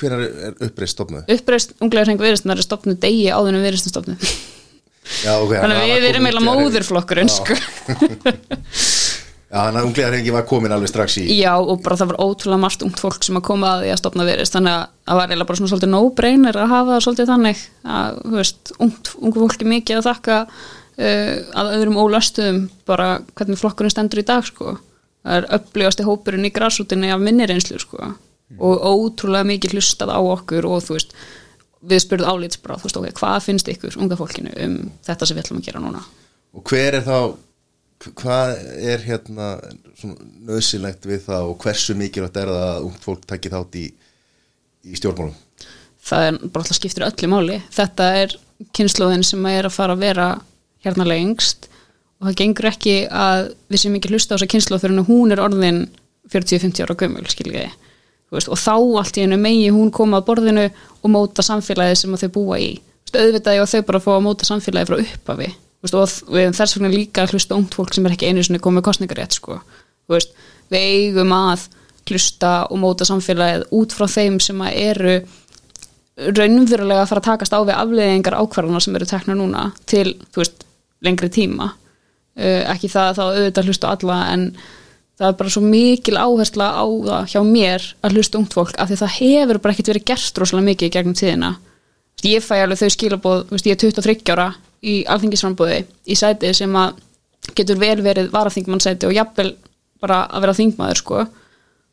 Hvenær 0.00 0.22
er 0.24 0.54
uppreist 0.64 0.96
stopnuð? 0.96 1.26
uppreist 1.30 1.74
unglega 1.84 2.08
hrengu 2.08 2.24
viðristunar 2.24 2.58
er 2.58 2.64
stopnu 2.64 2.94
degi 2.98 3.26
áður 3.30 3.58
en 3.58 3.62
viðristun 3.62 3.92
stopnu 3.92 4.16
Já, 5.22 5.34
ok 5.36 5.52
þannig 5.52 5.78
að 5.82 5.90
við 5.92 6.06
erum 6.08 6.26
eiginlega 6.30 6.46
móðurflokkurinn 6.48 7.30
sko 7.30 7.56
þannig 9.52 9.80
að 9.82 9.86
unglega 9.86 10.08
hrengi 10.08 10.32
var 10.32 10.44
komin 10.48 10.72
alveg 10.72 10.88
strax 10.88 11.18
í 11.20 11.24
Já, 11.36 11.52
og 11.60 11.82
bara 11.84 11.98
það 12.00 12.12
var 12.12 12.20
ótrúlega 12.24 12.62
margt 12.62 12.84
ungt 12.86 13.00
fólk 13.02 13.26
sem 13.26 13.36
að 13.36 13.44
koma 13.50 13.72
að 13.74 13.82
því 13.82 13.90
að 13.92 13.98
stopna 14.00 14.24
virðist. 14.28 14.54
Þannig 14.56 14.76
að 14.76 14.86
það 15.10 15.18
var 15.18 15.26
eiginlega 15.26 15.48
bara 15.50 15.60
svona 15.60 15.72
svolítið 15.72 15.92
no-brainer 15.92 16.58
að 16.62 16.72
hafa 16.72 16.94
það 16.94 17.04
svolítið 17.06 17.32
þannig 17.32 17.60
að, 17.96 18.22
þú 18.22 18.38
veist, 18.38 18.72
ungt, 18.86 19.10
ungu 19.20 19.42
fólki 19.44 19.68
mikið 19.68 20.00
að 20.00 20.08
þakka 20.08 20.38
uh, 20.46 21.36
að 21.60 21.70
öðrum 21.76 22.00
ólöstuðum 22.00 22.64
bara 22.88 23.10
hvernig 23.36 23.60
flokkurinn 23.60 23.92
stendur 23.92 24.22
í 24.22 24.26
dag, 24.32 24.48
sko. 24.48 24.78
Það 25.22 25.38
er 25.38 25.50
upplýjasti 25.58 26.08
hópurinn 26.08 26.48
í 26.48 26.54
grásútinni 26.56 27.12
af 27.12 27.20
minni 27.22 27.46
reynslu, 27.50 27.76
sko. 27.82 28.14
Og 28.56 28.82
ótrúlega 28.88 29.48
mikið 29.52 29.76
hlustað 29.76 30.16
á 30.16 30.20
okkur 30.20 30.66
og 30.68 30.82
þú 30.88 30.96
veist, 30.96 31.14
við 31.92 32.04
spurðum 32.06 32.32
álits 32.32 32.60
bara, 32.62 32.80
þú 32.80 32.88
veist, 32.88 32.98
ok, 33.00 33.14
hvað 33.20 33.38
finnst 33.46 33.70
ykkur 33.72 34.00
unga 34.00 34.18
fólkinu 34.18 34.52
um 34.64 34.76
þetta 35.04 35.28
sem 35.28 35.36
við 35.36 35.44
ætlum 35.44 35.62
að 35.62 35.68
gera 35.68 35.82
núna? 35.82 36.02
Og 36.52 36.64
hver 36.68 36.98
er 36.98 37.06
þá 37.06 37.16
Hvað 38.02 38.56
er 38.82 39.04
hérna 39.06 39.52
svona 39.98 40.26
nöðsynlegt 40.48 41.06
við 41.06 41.24
það 41.28 41.52
og 41.52 41.58
hversu 41.62 41.94
mikilvægt 41.94 42.40
er 42.40 42.50
það 42.50 42.68
að 42.68 42.86
ungt 42.88 43.04
fólk 43.04 43.26
takki 43.30 43.52
þátt 43.52 43.78
í, 43.78 43.86
í 44.90 44.98
stjórnmálum? 44.98 45.36
það 46.02 46.28
er 46.28 46.38
bara 46.42 46.64
alltaf 46.64 46.78
skiptir 46.78 47.06
öllu 47.06 47.30
máli. 47.30 47.58
Þetta 47.72 48.08
er 48.22 48.34
kynnslóðin 48.76 49.24
sem 49.26 49.46
er 49.50 49.68
að 49.68 49.76
fara 49.76 49.96
að 49.96 50.04
vera 50.06 50.28
hérna 50.82 51.06
lengst 51.06 51.68
og 52.20 52.28
það 52.28 52.38
gengur 52.42 52.70
ekki 52.70 52.96
að 53.08 53.52
við 53.70 53.82
sem 53.82 53.96
ekki 53.98 54.12
hlusta 54.12 54.34
á 54.34 54.36
þessa 54.36 54.50
kynnslóð 54.54 54.84
fyrir 54.84 55.08
hún 55.08 55.34
er 55.34 55.42
orðin 55.42 55.82
40-50 56.32 56.86
ára 56.86 56.98
gömul 56.98 57.26
skiljiði. 57.30 57.70
Og 58.32 58.56
þá 58.56 58.74
allt 58.74 59.18
í 59.18 59.26
hennu 59.26 59.36
megi 59.36 59.72
hún 59.74 59.90
koma 59.92 60.22
að 60.22 60.28
borðinu 60.30 60.68
og 60.72 61.10
móta 61.12 61.44
samfélagið 61.44 61.98
sem 62.00 62.14
þau 62.16 62.30
búa 62.32 62.60
í. 62.62 62.70
Veist, 63.02 63.18
auðvitað 63.18 63.58
ég 63.58 63.64
og 63.64 63.68
þau 63.68 63.82
bara 63.90 64.00
fá 64.00 64.12
að 64.14 64.24
móta 64.24 64.48
samfélagið 64.48 64.88
frá 64.88 65.02
upphafi 65.02 65.50
veist, 65.82 65.94
og 65.98 66.34
við 66.34 66.46
erum 66.46 66.56
þess 66.56 66.78
vegna 66.78 66.92
líka 66.92 67.24
að 67.24 67.36
hlusta 67.36 67.58
ungt 67.58 67.76
fólk 67.78 67.94
sem 67.94 68.06
er 68.06 68.16
ekki 68.16 68.30
einu 68.30 68.44
sinni 68.46 68.62
komið 68.62 68.86
kostningarétt 68.88 69.36
sko. 69.38 69.60
Veist, 70.10 70.34
við 70.72 70.88
eigum 70.88 71.34
að 71.36 71.68
hlusta 72.10 72.52
og 72.70 72.80
móta 72.82 73.06
samfélagið 73.06 73.68
út 73.78 73.94
frá 73.94 74.08
þeim 74.10 74.40
sem 74.42 74.58
eru 74.72 75.20
raunverulega 76.16 77.04
að 77.04 77.08
fara 77.08 77.22
að 77.22 77.28
takast 77.30 77.54
á 77.56 77.60
við 77.62 77.78
afleiðingar 77.78 78.36
ákvarðana 78.36 78.82
sem 78.84 78.96
eru 78.98 79.08
tekna 79.08 79.36
núna 79.38 79.70
til, 79.88 80.12
veist, 80.36 80.66
lengri 81.02 81.30
tíma 81.32 81.72
uh, 81.72 82.62
ekki 82.72 82.90
það 82.92 83.08
að 83.08 83.18
þá 83.18 83.24
auðvitað 83.24 83.70
hlusta 83.70 83.92
alla 83.96 84.18
en 84.34 84.46
það 85.18 85.28
er 85.28 85.38
bara 85.40 85.54
svo 85.54 85.62
mikil 85.64 86.18
áhersla 86.18 86.68
á 86.74 86.84
það 86.84 87.28
hjá 87.32 87.40
mér 87.48 87.88
að 88.02 88.18
hlusta 88.18 88.40
ungt 88.40 88.56
fólk 88.56 88.76
af 88.76 88.90
því 88.90 88.98
það 89.02 89.16
hefur 89.18 89.62
bara 89.62 89.74
ekkert 89.74 89.92
verið 89.92 90.08
gert 90.12 90.40
rosalega 90.42 90.68
mikið 90.70 90.94
gegnum 90.96 91.18
tíðina 91.18 91.52
ég 92.26 92.44
fæ 92.44 92.54
alveg 92.62 92.80
þau 92.80 92.92
skilabóð, 92.94 93.44
ég 93.58 93.74
er 93.74 93.80
23 93.82 94.34
ára 94.34 94.52
í 94.82 95.02
alþingisframbóði 95.10 95.82
í 96.10 96.16
sæti 96.18 96.52
sem 96.54 96.74
að 96.78 96.98
getur 97.58 97.78
vel 97.80 97.98
verið 98.04 98.30
varaþingmannsæti 98.34 99.08
og 99.08 99.14
jafnvel 99.16 99.52
bara 100.02 100.24
að 100.30 100.46
vera 100.46 100.56
þingmaður 100.58 101.00
sko. 101.02 101.20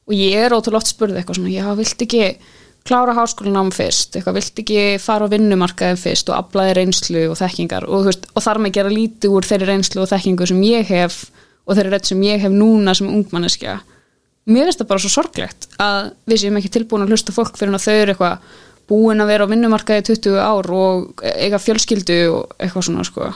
Og 0.09 0.15
ég 0.17 0.37
er 0.45 0.55
ótrúlega 0.55 0.81
oft 0.81 0.89
spurði 0.89 1.19
eitthvað 1.19 1.37
svona, 1.37 1.53
já, 1.53 1.67
vilt 1.77 2.05
ekki 2.05 2.23
klára 2.87 3.13
háskólanám 3.13 3.69
fyrst, 3.75 4.15
eitthvað, 4.15 4.39
vilt 4.39 4.61
ekki 4.63 4.83
fara 5.03 5.27
á 5.29 5.31
vinnumarkaði 5.33 5.99
fyrst 6.01 6.31
og 6.31 6.39
aflaði 6.39 6.77
reynslu 6.79 7.25
og 7.29 7.37
þekkingar? 7.37 7.85
Og, 7.89 8.07
veist, 8.07 8.25
og 8.33 8.45
þar 8.45 8.61
með 8.63 8.75
gera 8.79 8.93
lítið 8.93 9.35
úr 9.35 9.45
þeirri 9.45 9.69
reynslu 9.69 10.01
og 10.05 10.09
þekkingu 10.09 10.47
sem 10.49 10.63
ég 10.65 10.89
hef 10.89 11.19
og 11.69 11.77
þeirri 11.77 11.93
rétt 11.93 12.09
sem 12.09 12.23
ég 12.25 12.41
hef 12.41 12.55
núna 12.55 12.95
sem 12.97 13.09
ungmanneskja 13.11 13.77
mér 14.49 14.69
finnst 14.69 14.81
það 14.81 14.89
bara 14.89 15.03
svo 15.03 15.11
sorglegt 15.13 15.67
að 15.81 16.09
við 16.29 16.41
séum 16.43 16.57
ekki 16.59 16.71
tilbúin 16.73 17.05
að 17.05 17.13
hlusta 17.13 17.35
fólk 17.35 17.59
fyrir 17.59 17.75
að 17.75 17.85
þau 17.85 17.95
eru 17.95 18.15
eitthvað 18.15 18.55
búin 18.89 19.21
að 19.21 19.31
vera 19.31 19.45
á 19.45 19.51
vinnumarkaði 19.51 20.03
í 20.03 20.07
20 20.09 20.39
ár 20.41 20.69
og 20.73 21.23
eiga 21.23 21.61
fjölskyldu 21.61 22.19
og 22.33 22.55
eitthvað 22.57 22.87
svona 22.89 23.05
sko. 23.07 23.29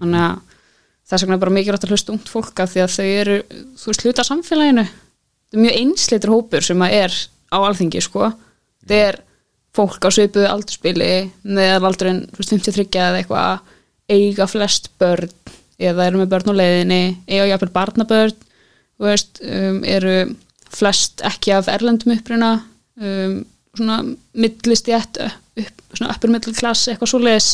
Þannig 0.00 0.26
að 0.26 0.58
þess 1.10 1.24
vegna 1.24 1.36
er 1.38 1.42
bara 1.42 1.56
mikilvægt 1.56 1.86
að 1.86 1.94
hlusta 1.94 2.14
ungt 2.14 2.30
fólk 2.30 2.62
af 2.62 2.70
því 2.74 2.84
að 2.84 2.94
þau 2.94 3.08
eru, 3.08 3.38
þú 3.80 3.90
veist, 3.90 4.04
hluta 4.04 4.26
samfélaginu. 4.26 4.86
Það 5.50 5.58
er 5.58 5.64
mjög 5.64 5.80
einsleitur 5.80 6.34
hópur 6.36 6.66
sem 6.66 6.86
að 6.86 6.96
er 7.00 7.18
á 7.50 7.58
alþingi 7.58 8.04
sko. 8.04 8.30
Það 8.84 8.96
er 9.00 9.20
fólk 9.76 10.06
á 10.06 10.10
svipuðu 10.10 10.48
aldurspili 10.50 11.10
meðal 11.46 11.90
aldurinn 11.90 12.24
þú 12.32 12.42
veist, 12.42 12.54
53 12.54 12.86
eða 13.00 13.20
eitthvað 13.20 13.74
eiga 14.10 14.46
flest 14.50 14.90
börn 14.98 15.30
eða 15.80 16.06
eru 16.08 16.20
með 16.20 16.32
börn 16.34 16.52
á 16.52 16.60
leiðinni 16.60 17.02
eiga 17.30 17.48
jafnvel 17.52 17.72
barnabörn 17.74 18.46
veist, 19.00 19.40
um, 19.44 19.80
eru 19.86 20.34
flest 20.70 21.22
ekki 21.26 21.54
af 21.54 21.70
erlendum 21.70 22.16
uppruna 22.16 22.52
um, 23.00 23.40
svona 23.78 24.00
millistjætt 24.34 25.20
upp, 25.24 25.84
svona 25.94 26.14
uppur 26.14 26.32
middleklass 26.34 26.88
eitthvað 26.90 27.12
svoleiðis. 27.14 27.50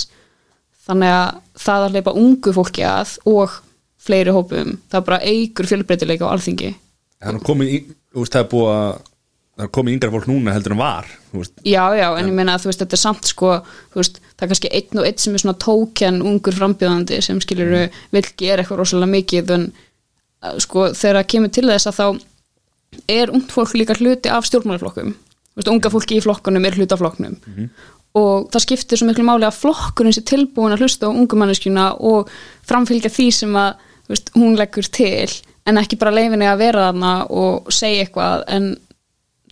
Þannig 0.87 1.13
að 1.13 1.41
það 1.67 1.85
að 1.85 1.97
leipa 1.97 2.17
ungu 2.21 2.55
fólki 2.55 2.85
að 2.87 3.17
og 3.27 3.61
fleiri 4.07 4.35
hópum, 4.35 4.77
það 4.93 5.07
bara 5.09 5.23
eigur 5.27 5.67
fjölbreytileika 5.67 6.29
á 6.29 6.33
alþingi. 6.37 6.73
Það 7.19 7.33
er 7.33 7.47
komið, 7.49 7.73
í- 7.75 7.85
veist, 8.15 8.37
það 8.37 8.45
er 8.45 8.51
búið 8.53 8.73
að 8.77 8.91
það 9.57 9.65
er 9.65 9.73
komið 9.73 9.95
yngra 9.97 10.13
fólk 10.13 10.29
núna 10.29 10.53
heldur 10.53 10.75
en 10.75 10.81
var 10.81 11.07
Já, 11.65 11.83
já, 11.97 12.07
en 12.17 12.29
ég 12.29 12.35
meina 12.37 12.55
að 12.57 12.65
þú 12.65 12.71
veist, 12.71 12.83
þetta 12.83 12.97
er 12.97 13.01
samt 13.01 13.29
sko, 13.29 13.53
þú 13.93 14.01
veist, 14.01 14.19
það 14.37 14.45
er 14.45 14.51
kannski 14.53 14.71
einn 14.79 15.01
og 15.01 15.09
einn 15.09 15.21
sem 15.21 15.37
er 15.37 15.43
svona 15.43 15.59
tókjan 15.65 16.23
ungur 16.25 16.57
frambjóðandi 16.57 17.21
sem 17.25 17.41
skilur 17.45 17.73
mm. 17.73 17.99
vil 18.13 18.25
gera 18.41 18.63
eitthvað 18.63 18.83
rosalega 18.83 19.13
mikið 19.15 19.53
en 19.57 19.67
uh, 19.73 20.57
sko, 20.61 20.91
þegar 20.97 21.21
það 21.21 21.29
kemur 21.33 21.55
til 21.57 21.67
þess 21.71 21.91
að 21.91 21.99
þá 22.01 22.07
er 23.17 23.33
ungt 23.37 23.53
fólk 23.53 23.75
líka 23.77 23.97
hluti 23.97 24.33
af 24.33 24.49
stjórnmálaflokkum 24.49 25.15
veist, 25.57 25.71
unga 25.73 25.93
fólki 25.93 26.19
í 26.19 26.25
flokkunum 26.25 26.65
er 26.69 26.77
hluti 26.79 26.97
af 26.97 27.03
flokknum 27.03 27.37
og 28.17 28.49
það 28.53 28.65
skiptir 28.65 29.01
svo 29.01 29.09
miklu 29.11 29.27
máli 29.27 29.45
að 29.49 29.59
flokkurinn 29.61 30.15
sé 30.17 30.23
tilbúin 30.25 30.73
að 30.73 30.87
hlusta 30.87 31.09
á 31.09 31.13
ungu 31.13 31.37
manneskjuna 31.37 31.91
og 32.01 32.31
framfylgja 32.69 33.13
því 33.13 33.29
sem 33.35 33.59
að 33.61 33.75
veist, 34.09 34.33
hún 34.37 34.57
leggur 34.57 34.89
til 34.89 35.29
en 35.67 35.81
ekki 35.83 35.99
bara 36.01 36.15
leifinni 36.15 36.49
að 36.49 36.63
vera 36.63 36.89
þarna 36.89 37.13
og 37.29 37.71
segja 37.75 38.07
eitthvað 38.07 38.45
en 38.57 38.75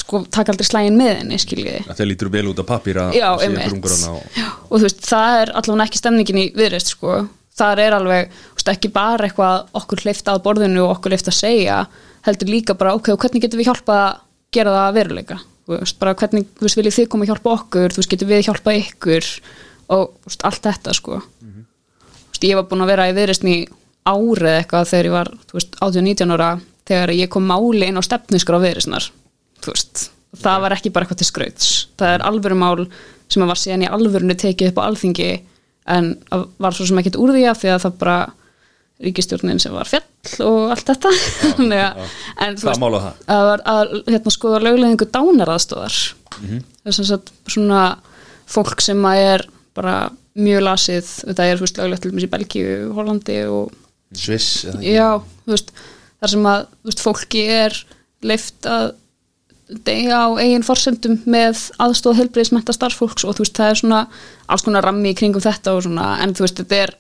sko 0.04 0.20
taka 0.32 0.52
aldrei 0.52 0.66
slægin 0.66 0.98
með 0.98 1.12
henni 1.20 1.38
skiljiði. 1.40 1.84
Að 1.88 1.98
það 2.00 2.08
lítur 2.10 2.30
vel 2.34 2.48
út 2.50 2.60
á 2.60 2.64
pappír 2.66 3.00
að 3.00 3.14
sé 3.14 3.22
einhver 3.24 3.76
ungur 3.76 3.94
hana 3.94 4.10
og, 4.18 4.26
Já, 4.36 4.48
og 4.68 4.74
þú 4.74 4.82
veist, 4.88 5.06
það 5.06 5.38
er 5.40 5.52
allavega 5.60 5.86
ekki 5.88 6.00
stemningin 6.00 6.40
í 6.40 6.46
viðreist 6.58 6.92
sko, 6.92 7.20
það 7.58 7.82
er 7.86 7.96
alveg 7.98 8.34
þú 8.34 8.58
veist, 8.58 8.72
ekki 8.74 8.92
bara 8.94 9.28
eitthvað 9.28 9.72
okkur 9.80 10.04
hleyft 10.04 10.30
að 10.32 10.42
borðinu 10.44 10.84
og 10.84 10.96
okkur 10.96 11.14
hleyft 11.14 11.30
að 11.30 11.38
segja 11.38 11.80
heldur 12.26 12.52
líka 12.52 12.76
bara, 12.80 12.94
ok, 12.98 13.12
og 13.14 13.20
hvernig 13.22 13.44
getum 13.44 13.60
við 13.62 13.70
hjálpa 13.70 13.98
að 14.02 14.22
gera 14.54 14.74
það 14.74 14.86
að 14.88 14.98
veruleika 14.98 15.40
veist, 15.72 15.98
bara 16.00 16.14
hvernig, 16.18 16.48
þú 16.58 16.66
veist, 16.66 16.78
viljið 16.80 16.98
þið 16.98 17.08
koma 17.12 17.26
að 17.26 17.32
hjálpa 17.32 17.54
okkur 17.58 17.94
þú 17.94 18.02
veist, 18.02 18.12
getum 18.12 18.30
við 18.30 18.44
hjálpa 18.48 18.76
ykkur 18.80 19.30
og 19.94 20.04
veist, 20.26 20.44
allt 20.44 20.66
þetta 20.68 20.96
sko. 20.98 21.20
Þú 21.44 22.34
veist, 22.34 22.46
ég 22.48 22.58
var 22.58 22.68
búin 22.70 22.84
að 22.84 22.92
vera 22.92 23.08
í 23.08 23.16
viðreistni 23.16 23.56
árið 24.04 24.58
eitthvað 24.58 24.90
þegar 24.90 25.08
ég 25.08 25.14
var, 25.14 25.32
þú 25.48 25.58
veist, 25.58 25.78
18-19 25.80 26.34
ára 26.36 26.50
þegar 26.84 27.14
ég 27.16 27.32
kom 27.32 27.46
máli 27.48 27.88
inn 27.88 28.00
á 28.00 28.02
stefnuskur 28.04 28.58
á 28.60 28.64
veist, 29.72 30.06
það 30.36 30.64
var 30.66 30.76
ekki 30.76 30.92
bara 30.92 31.06
eitthvað 31.06 31.22
til 31.22 31.30
skrauts. 31.30 31.72
Það 31.96 32.14
er 32.16 32.26
alvöru 32.28 32.58
mál 32.58 32.86
sem 33.32 33.44
var 33.48 33.58
síðan 33.58 33.86
í 33.86 33.90
alvörunni 33.90 34.36
tekið 34.36 34.72
upp 34.72 34.80
á 34.84 34.86
alþingi 34.88 35.30
en 35.94 36.14
var 36.60 36.76
svo 36.76 36.86
sem 36.88 36.98
ekkert 37.00 37.18
úr 37.20 37.32
því 37.34 37.46
að 37.48 37.60
því 37.62 37.72
að 37.72 37.84
það 37.84 37.96
bara 38.00 38.18
ríkistjórnin 39.02 39.58
sem 39.60 39.72
var 39.74 39.88
fjall 39.90 40.46
og 40.46 40.70
allt 40.74 40.86
þetta. 40.92 41.10
Þannig 41.56 41.80
að- 41.82 42.18
en 42.46 42.56
þú 42.60 42.68
það? 43.04 43.22
að, 43.34 43.52
að 43.74 43.94
hérna, 44.12 44.32
skoða 44.36 44.60
lögleðingu 44.68 45.08
dánaraðstóðar 45.14 45.96
Mhm. 46.34 46.62
það 46.82 46.90
er 46.90 46.94
sem 46.96 47.04
sagt 47.06 47.28
svona 47.46 47.82
fólk 48.50 48.80
sem 48.82 48.98
að 49.06 49.18
er 49.22 49.44
bara 49.74 50.10
mjög 50.34 50.64
lasið, 50.66 51.10
þetta 51.28 51.44
er 51.46 51.56
þú 51.60 51.62
veist 51.62 51.76
löglegt 51.78 52.02
til 52.02 52.10
dæmis 52.10 52.24
í 52.26 52.30
Belgíu, 52.32 52.72
Hollandi 52.96 53.36
og 53.46 53.70
Sviss 54.14 54.64
já, 54.82 55.22
þú 55.46 55.52
veist, 55.54 55.70
þar 56.20 56.32
sem 56.32 56.48
að 56.50 56.66
veist, 56.88 57.02
fólki 57.06 57.44
er 57.54 57.78
leift 58.26 58.66
að 58.66 58.94
deyja 59.86 60.18
á 60.26 60.28
eigin 60.42 60.66
forsendum 60.66 61.20
með 61.30 61.62
aðstóð 61.80 62.18
helbriðismenta 62.18 62.74
starfsfólks 62.76 63.24
og 63.24 63.38
þú 63.38 63.46
veist, 63.46 63.56
það 63.56 63.70
er 63.70 63.80
svona 63.80 64.00
alls 64.50 64.66
konar 64.66 64.84
rammi 64.84 65.14
í 65.14 65.16
kringum 65.18 65.40
þetta 65.44 65.72
og 65.78 65.86
svona, 65.86 66.08
en 66.22 66.34
þú 66.36 66.44
veist, 66.48 66.58
þetta 66.60 66.82
er 66.82 66.92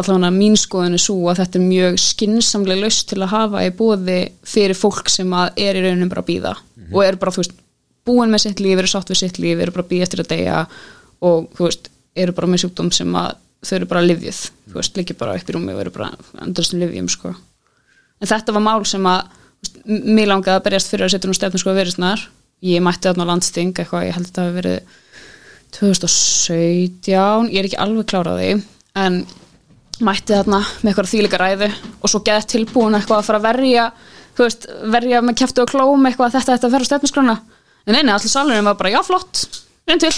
allavega 0.00 0.30
mín 0.34 0.56
skoðun 0.58 0.96
er 0.96 1.02
svo 1.02 1.16
að 1.30 1.40
þetta 1.42 1.58
er 1.60 1.64
mjög 1.68 1.98
skinsamlega 2.02 2.82
laust 2.84 3.08
til 3.10 3.18
að 3.24 3.32
hafa 3.34 3.64
í 3.66 3.72
bóði 3.78 4.18
fyrir 4.48 4.76
fólk 4.78 5.10
sem 5.12 5.32
að 5.36 5.60
er 5.64 5.78
í 5.78 5.82
rauninum 5.84 6.10
bara 6.12 6.22
að 6.24 6.30
býða 6.32 6.54
og 6.92 7.02
er 7.04 7.18
bara, 7.20 7.32
þú 7.34 7.42
veist, 7.42 7.56
búin 8.08 8.30
með 8.32 8.44
sitt 8.46 8.60
líf 8.64 8.78
eru 8.80 8.88
sátt 8.88 9.10
við 9.12 9.18
sitt 9.20 9.38
líf, 9.42 9.58
eru 9.60 9.72
bara 9.74 9.84
að 9.84 9.90
býða 9.92 10.06
eftir 10.08 10.22
að 10.24 10.30
deyja 10.32 10.60
og, 11.20 11.48
þú 11.58 11.66
veist, 11.66 11.90
eru 12.16 12.32
bara 12.38 12.48
með 12.48 12.62
sjúkdóm 12.64 12.88
sem 12.96 13.18
að 13.20 13.34
þau 13.68 13.74
eru 13.80 13.88
bara 13.90 14.04
livjuð 14.06 14.38
þú 14.70 14.78
veist, 14.78 14.96
líki 14.96 15.16
bara 15.18 15.34
upp 15.36 15.50
í 15.50 15.56
rúmi 15.56 15.74
og 15.74 15.80
eru 15.82 15.92
bara 15.98 16.08
andurstum 16.40 16.80
livjum, 16.80 17.08
sko. 17.12 17.34
En 18.22 18.30
þetta 18.30 18.54
var 18.56 18.64
mál 18.64 18.86
sem 18.88 19.04
að 19.10 19.26
þú 19.28 19.66
veist, 19.66 19.76
m- 19.84 20.08
mig 20.16 20.26
langaði 20.30 20.56
að 20.56 20.64
berjast 20.68 20.90
fyrir 20.94 21.04
að 21.08 21.12
setja 21.16 21.28
nú 21.28 21.36
stefnum 21.36 21.60
sko 21.62 21.72
að 21.74 21.80
verið 21.82 21.96
snar 21.98 22.24
ég 22.64 22.82
mætti 22.82 23.08
þarna 23.10 23.26
á 23.26 23.30
landsting 23.34 23.74
eitthvað, 23.74 24.06
ég 24.08 24.16
held 24.16 24.30
að 24.30 24.34
það 24.38 24.48
hafi 24.48 24.58
verið 24.62 24.78
2017 25.78 27.50
ég 27.52 27.60
er 27.60 27.68
ekki 27.68 27.78
alveg 27.82 28.08
klárað 28.10 28.40
því 28.40 28.50
en 29.02 29.18
mætti 30.04 30.36
þarna 30.36 30.62
með 30.82 30.90
eitthvað 30.90 31.10
þýlika 31.12 31.40
ræðu 31.42 31.68
og 31.98 32.10
svo 32.12 32.22
geða 32.26 32.48
tilbúin 32.52 32.98
eitthvað 32.98 33.20
að 33.20 33.28
fara 33.28 33.40
að 33.40 33.46
verja 33.48 33.84
veist, 34.38 34.66
verja 34.94 35.22
með 35.24 35.38
kæftu 35.42 35.64
og 35.64 35.70
klóm 35.72 36.08
eitthvað 36.08 36.28
að 36.28 36.36
þetta 36.38 36.56
ætti 36.56 36.68
að 36.68 36.74
vera 36.76 36.88
stefnusgrana 36.88 37.36
en 37.88 37.96
neina, 37.96 38.16
allir 38.16 38.32
salurinn 38.32 38.68
var 38.68 38.78
bara, 38.78 38.92
já 38.94 39.00
flott 39.06 39.44
einn 39.88 40.02
til, 40.02 40.12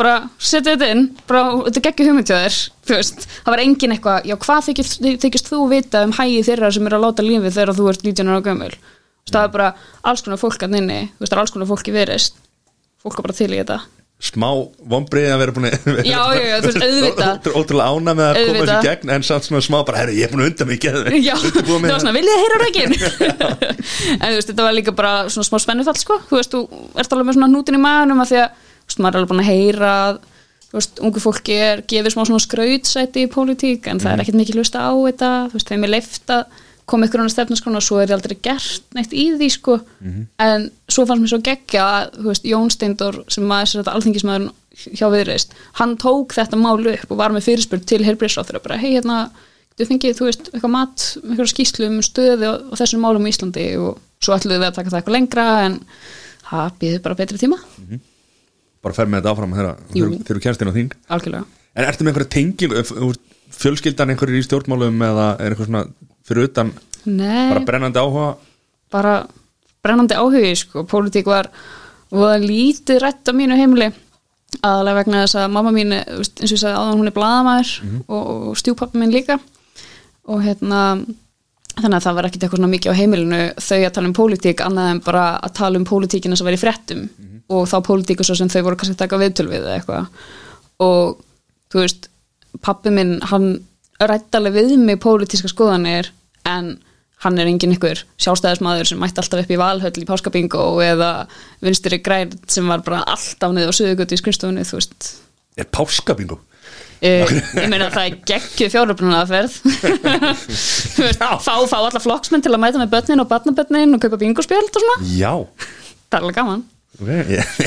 bara 0.00 0.14
setja 0.36 0.74
þetta 0.74 0.90
inn 0.92 1.04
bara, 1.28 1.44
þetta 1.68 1.84
geggjur 1.86 2.10
hugmynd 2.10 2.32
hjá 2.32 2.38
þér. 2.42 2.60
Þú 2.82 2.96
veist, 2.98 3.26
það 3.44 3.54
var 3.54 3.62
engin 3.62 3.94
eitthvað, 3.94 4.28
já 4.28 4.36
hvað 4.44 4.64
þykist, 4.68 5.08
þykist 5.22 5.50
þú 5.52 5.60
vita 5.70 6.02
um 6.06 6.14
hægi 6.16 6.42
þeirra 6.48 6.72
sem 6.74 6.88
er 6.88 6.96
að 6.98 7.04
láta 7.06 7.26
lífið 7.26 7.58
þegar 7.58 7.76
þú 7.78 7.88
ert 7.92 8.06
19 8.08 8.32
ára 8.32 8.46
gömul? 8.48 8.72
Það 9.30 9.44
er 9.46 9.52
bara 9.54 9.68
alls 10.10 10.24
konar 10.26 10.42
fólk 10.42 10.66
að 10.66 10.74
nynni, 10.74 11.02
alls 11.22 11.54
konar 11.54 11.70
fólk 11.70 11.88
í 11.88 11.94
verist 11.94 12.40
fólk 13.02 13.18
er 13.18 13.26
bara 13.26 13.36
til 13.36 13.50
í 13.50 13.58
þetta 13.58 13.80
smá 14.22 14.46
vombrið 14.86 15.24
að 15.34 15.40
vera 15.42 15.52
búin 15.56 15.66
að 15.66 15.72
Já, 16.06 16.20
já, 16.30 16.42
já, 16.46 16.56
þú 16.62 16.68
veist, 16.68 16.82
auðvitað. 16.86 17.30
Ótrú- 17.32 17.54
ótrúlega 17.58 17.88
ána 17.90 18.12
með 18.14 18.26
að 18.28 18.34
koma 18.38 18.44
þessu 18.46 18.60
Auðvitað. 18.62 18.78
í 18.78 18.86
gegn 18.86 19.10
en 19.16 19.24
samt 19.26 19.44
svona 19.48 19.62
smá 19.66 19.78
bara, 19.88 19.98
herru, 20.02 20.14
ég 20.14 20.22
er 20.28 20.30
búin 20.32 20.44
að 20.44 20.50
unda 20.52 20.64
mig 20.68 20.78
Já, 21.28 21.34
það 21.42 21.70
var 21.88 22.02
svona, 22.04 22.14
viljið 22.14 22.32
þið 22.32 22.42
heyra 22.42 22.58
rökin? 22.62 22.92
en 24.22 24.28
þú 24.28 24.36
veist, 24.38 24.50
þetta 24.52 24.66
var 24.68 24.76
líka 24.78 24.94
bara 24.94 25.12
svona 25.32 25.48
smá 25.50 25.58
spennufall, 25.64 25.98
sko, 25.98 26.20
þú 26.30 26.38
veist, 26.38 26.54
þú 26.54 26.60
ert 27.02 27.12
alveg 27.16 27.26
með 27.32 27.36
svona 27.38 27.50
hnútin 27.50 27.78
í 27.78 27.82
maðunum 27.82 28.22
að 28.22 28.30
því 28.32 28.38
að, 28.44 28.48
þú 28.62 28.86
veist, 28.92 29.00
maður 29.02 29.12
er 29.12 29.18
alveg 29.22 29.32
búin 29.32 29.42
að 29.42 29.50
heyra 29.50 29.90
að, 30.06 30.14
þú 30.70 30.78
veist, 30.78 30.94
ungu 31.08 31.18
fólki 31.26 31.58
er 31.66 31.82
gefið 31.90 32.14
smá 32.14 32.22
svona 32.30 32.44
skrautsæti 32.46 33.26
í 33.26 33.30
pólitík 33.34 33.90
en 33.90 33.98
það 34.02 34.12
er 34.14 34.22
ekkert 34.22 34.38
mikið 34.38 34.62
á 36.92 36.92
koma 36.92 37.08
ykkur 37.08 37.22
annað 37.22 37.34
stefnaskrona 37.34 37.80
og 37.80 37.86
svo 37.86 38.00
er 38.02 38.10
ég 38.10 38.16
aldrei 38.18 38.36
gert 38.44 38.96
neitt 38.96 39.14
í 39.16 39.30
því, 39.38 39.48
sko. 39.56 39.78
En 40.44 40.68
svo 40.92 41.06
fannst 41.08 41.24
mér 41.24 41.32
svo 41.32 41.40
geggja 41.46 41.86
að, 41.88 42.18
veist, 42.28 42.44
Jón 42.44 42.68
Steindor 42.70 43.22
sem 43.32 43.46
maður, 43.48 43.88
alþingismæður 43.88 44.50
hjá 44.92 45.06
viðreist, 45.12 45.56
hann 45.80 45.96
tók 46.00 46.32
þetta 46.36 46.58
mál 46.60 46.76
upp 46.80 47.10
og 47.10 47.18
var 47.18 47.32
með 47.32 47.48
fyrirspurn 47.48 47.84
til 47.88 48.04
heilbreyðsráþur 48.06 48.62
bara, 48.64 48.78
hei, 48.80 48.94
hérna, 48.96 49.18
þú 49.76 49.88
fengið, 49.88 50.16
þú 50.18 50.28
veist, 50.28 50.48
eitthvað 50.52 50.72
mat, 50.72 51.04
eitthvað 51.22 51.50
skýslu 51.52 51.88
um 51.88 51.98
stöðu 52.04 52.48
á, 52.48 52.54
á 52.72 52.74
þessum 52.80 53.04
málum 53.04 53.26
í 53.28 53.32
Íslandi? 53.32 53.66
Og 53.80 54.00
svo 54.22 54.36
ætluðu 54.36 54.62
við 54.62 54.68
að 54.70 54.78
taka 54.78 54.92
það 54.92 55.00
eitthvað 55.00 55.16
lengra 55.16 55.46
en 55.66 55.76
það 56.46 56.78
býður 56.82 57.02
bara 57.06 57.18
betri 57.18 57.40
tíma. 57.40 57.58
Bara 58.82 58.96
fer 58.96 59.10
með 59.10 59.20
þetta 59.20 59.32
áfram 59.34 59.56
þegar 59.56 59.76
þú 60.28 60.42
kemst 60.44 60.62
inn 60.62 60.72
á 60.72 60.76
þing. 60.78 60.96
Algjörlega. 61.16 61.44
en 61.72 61.88
ertu 61.88 62.04
með 62.04 62.12
einhverja 62.12 62.32
tenging 62.34 62.74
úr 63.06 63.20
fjölskyldan 63.52 64.12
einhverjir 64.12 64.42
í 64.42 64.46
stjórnmálum 64.46 65.04
eða 65.06 65.26
er 65.40 65.54
eitthvað 65.54 65.68
svona 65.70 65.84
fyrir 66.26 66.50
utan 66.50 66.72
Nei, 67.04 67.50
bara 67.50 67.64
brennandi 67.66 67.98
áhuga? 67.98 68.26
Bara 68.92 69.14
brennandi 69.82 70.14
áhugi, 70.14 70.52
sko, 70.60 70.84
pólitík 70.86 71.26
var 71.26 71.48
voða 72.12 72.36
lítið 72.42 73.00
rætt 73.02 73.30
á 73.30 73.32
mínu 73.34 73.56
heimili. 73.58 73.88
Aðalega 74.60 74.98
vegna 75.00 75.24
þess 75.24 75.38
að 75.40 75.54
mamma 75.56 75.72
mín, 75.74 75.96
veist, 75.96 76.36
eins 76.38 76.52
og 76.52 76.54
ég 76.54 76.60
sagði 76.60 76.76
áðan 76.76 77.00
hún 77.00 77.10
er 77.10 77.16
blaðamæður 77.16 77.72
og, 78.04 78.22
og 78.52 78.60
stjúpappa 78.60 79.00
minn 79.00 79.14
líka. 79.14 79.38
Og 80.30 80.44
hérna 80.44 80.82
þannig 81.72 81.96
að 81.96 82.04
það 82.04 82.16
var 82.18 82.28
ekkit 82.28 82.44
eitthvað 82.44 82.60
svona 82.60 82.72
mikið 82.74 82.92
á 82.92 83.00
heimilinu 83.00 83.40
þau 83.56 83.78
að 83.80 83.92
tala 83.96 84.10
um 84.10 84.16
pólitík 84.18 84.62
annað 84.62 84.90
en 84.92 85.02
bara 85.06 85.24
að 85.40 85.54
tala 85.56 85.80
um 85.80 85.88
pólitíkina 85.88 86.36
sem 86.38 86.46
var 86.46 86.58
í 86.58 86.60
fréttum. 86.60 87.06
Og 87.52 87.66
þá 87.68 87.76
pólitíku 87.88 88.26
svo 88.28 88.36
sem 88.38 88.52
þau 88.52 88.60
voru 88.68 88.78
kannski 88.78 88.94
að 88.94 89.02
taka 89.06 89.20
viðtöl 89.24 89.48
við 89.48 89.64
eða 89.64 89.78
eitthvað. 89.80 90.24
Og 90.84 91.16
þú 91.72 91.82
veist, 91.82 92.10
pappi 92.60 92.92
minn 92.92 93.16
hann 93.32 93.54
rætti 94.00 94.38
alveg 94.38 94.56
við 94.56 94.78
mig 94.80 95.00
pólitíska 95.02 95.50
skoðanir 95.50 96.10
en 96.48 96.76
hann 97.22 97.38
er 97.38 97.50
engin 97.50 97.74
ykkur 97.76 98.00
sjálfstæðismadur 98.20 98.88
sem 98.88 99.00
mætti 99.02 99.22
alltaf 99.22 99.44
upp 99.44 99.52
í 99.52 99.58
valhöll 99.60 100.02
í 100.02 100.06
páskabingo 100.08 100.64
eða 100.82 101.10
vinstri 101.62 102.00
græn 102.02 102.32
sem 102.50 102.66
var 102.70 102.82
bara 102.86 103.04
alltaf 103.12 103.54
niður 103.54 103.70
á 103.70 103.78
suðugutu 103.78 104.16
í 104.16 104.22
skrifstofunni, 104.22 104.64
þú 104.66 104.80
veist. 104.80 105.12
Er 105.58 105.68
páskabingo? 105.70 106.40
Uh, 107.02 107.26
ég 107.26 107.66
meina 107.66 107.88
að 107.88 107.96
það 107.96 108.04
er 108.04 108.18
geggju 108.30 108.66
fjáröfnunarferð 108.70 109.54
þú 110.94 111.02
veist, 111.02 111.18
fá, 111.42 111.54
fá 111.66 111.78
alla 111.80 111.98
flokksmenn 111.98 112.44
til 112.44 112.52
að 112.54 112.60
mæta 112.62 112.78
með 112.78 112.92
börnin 112.92 113.22
og 113.24 113.30
barnabörnin 113.30 113.96
og 113.96 114.04
kaupa 114.04 114.20
bingospjöld 114.20 114.70
og 114.70 114.84
svona, 114.84 115.08
já, 115.10 115.32
það 116.06 116.18
er 116.18 116.20
alveg 116.20 116.38
gaman. 116.38 116.62
Ok. 117.00 117.08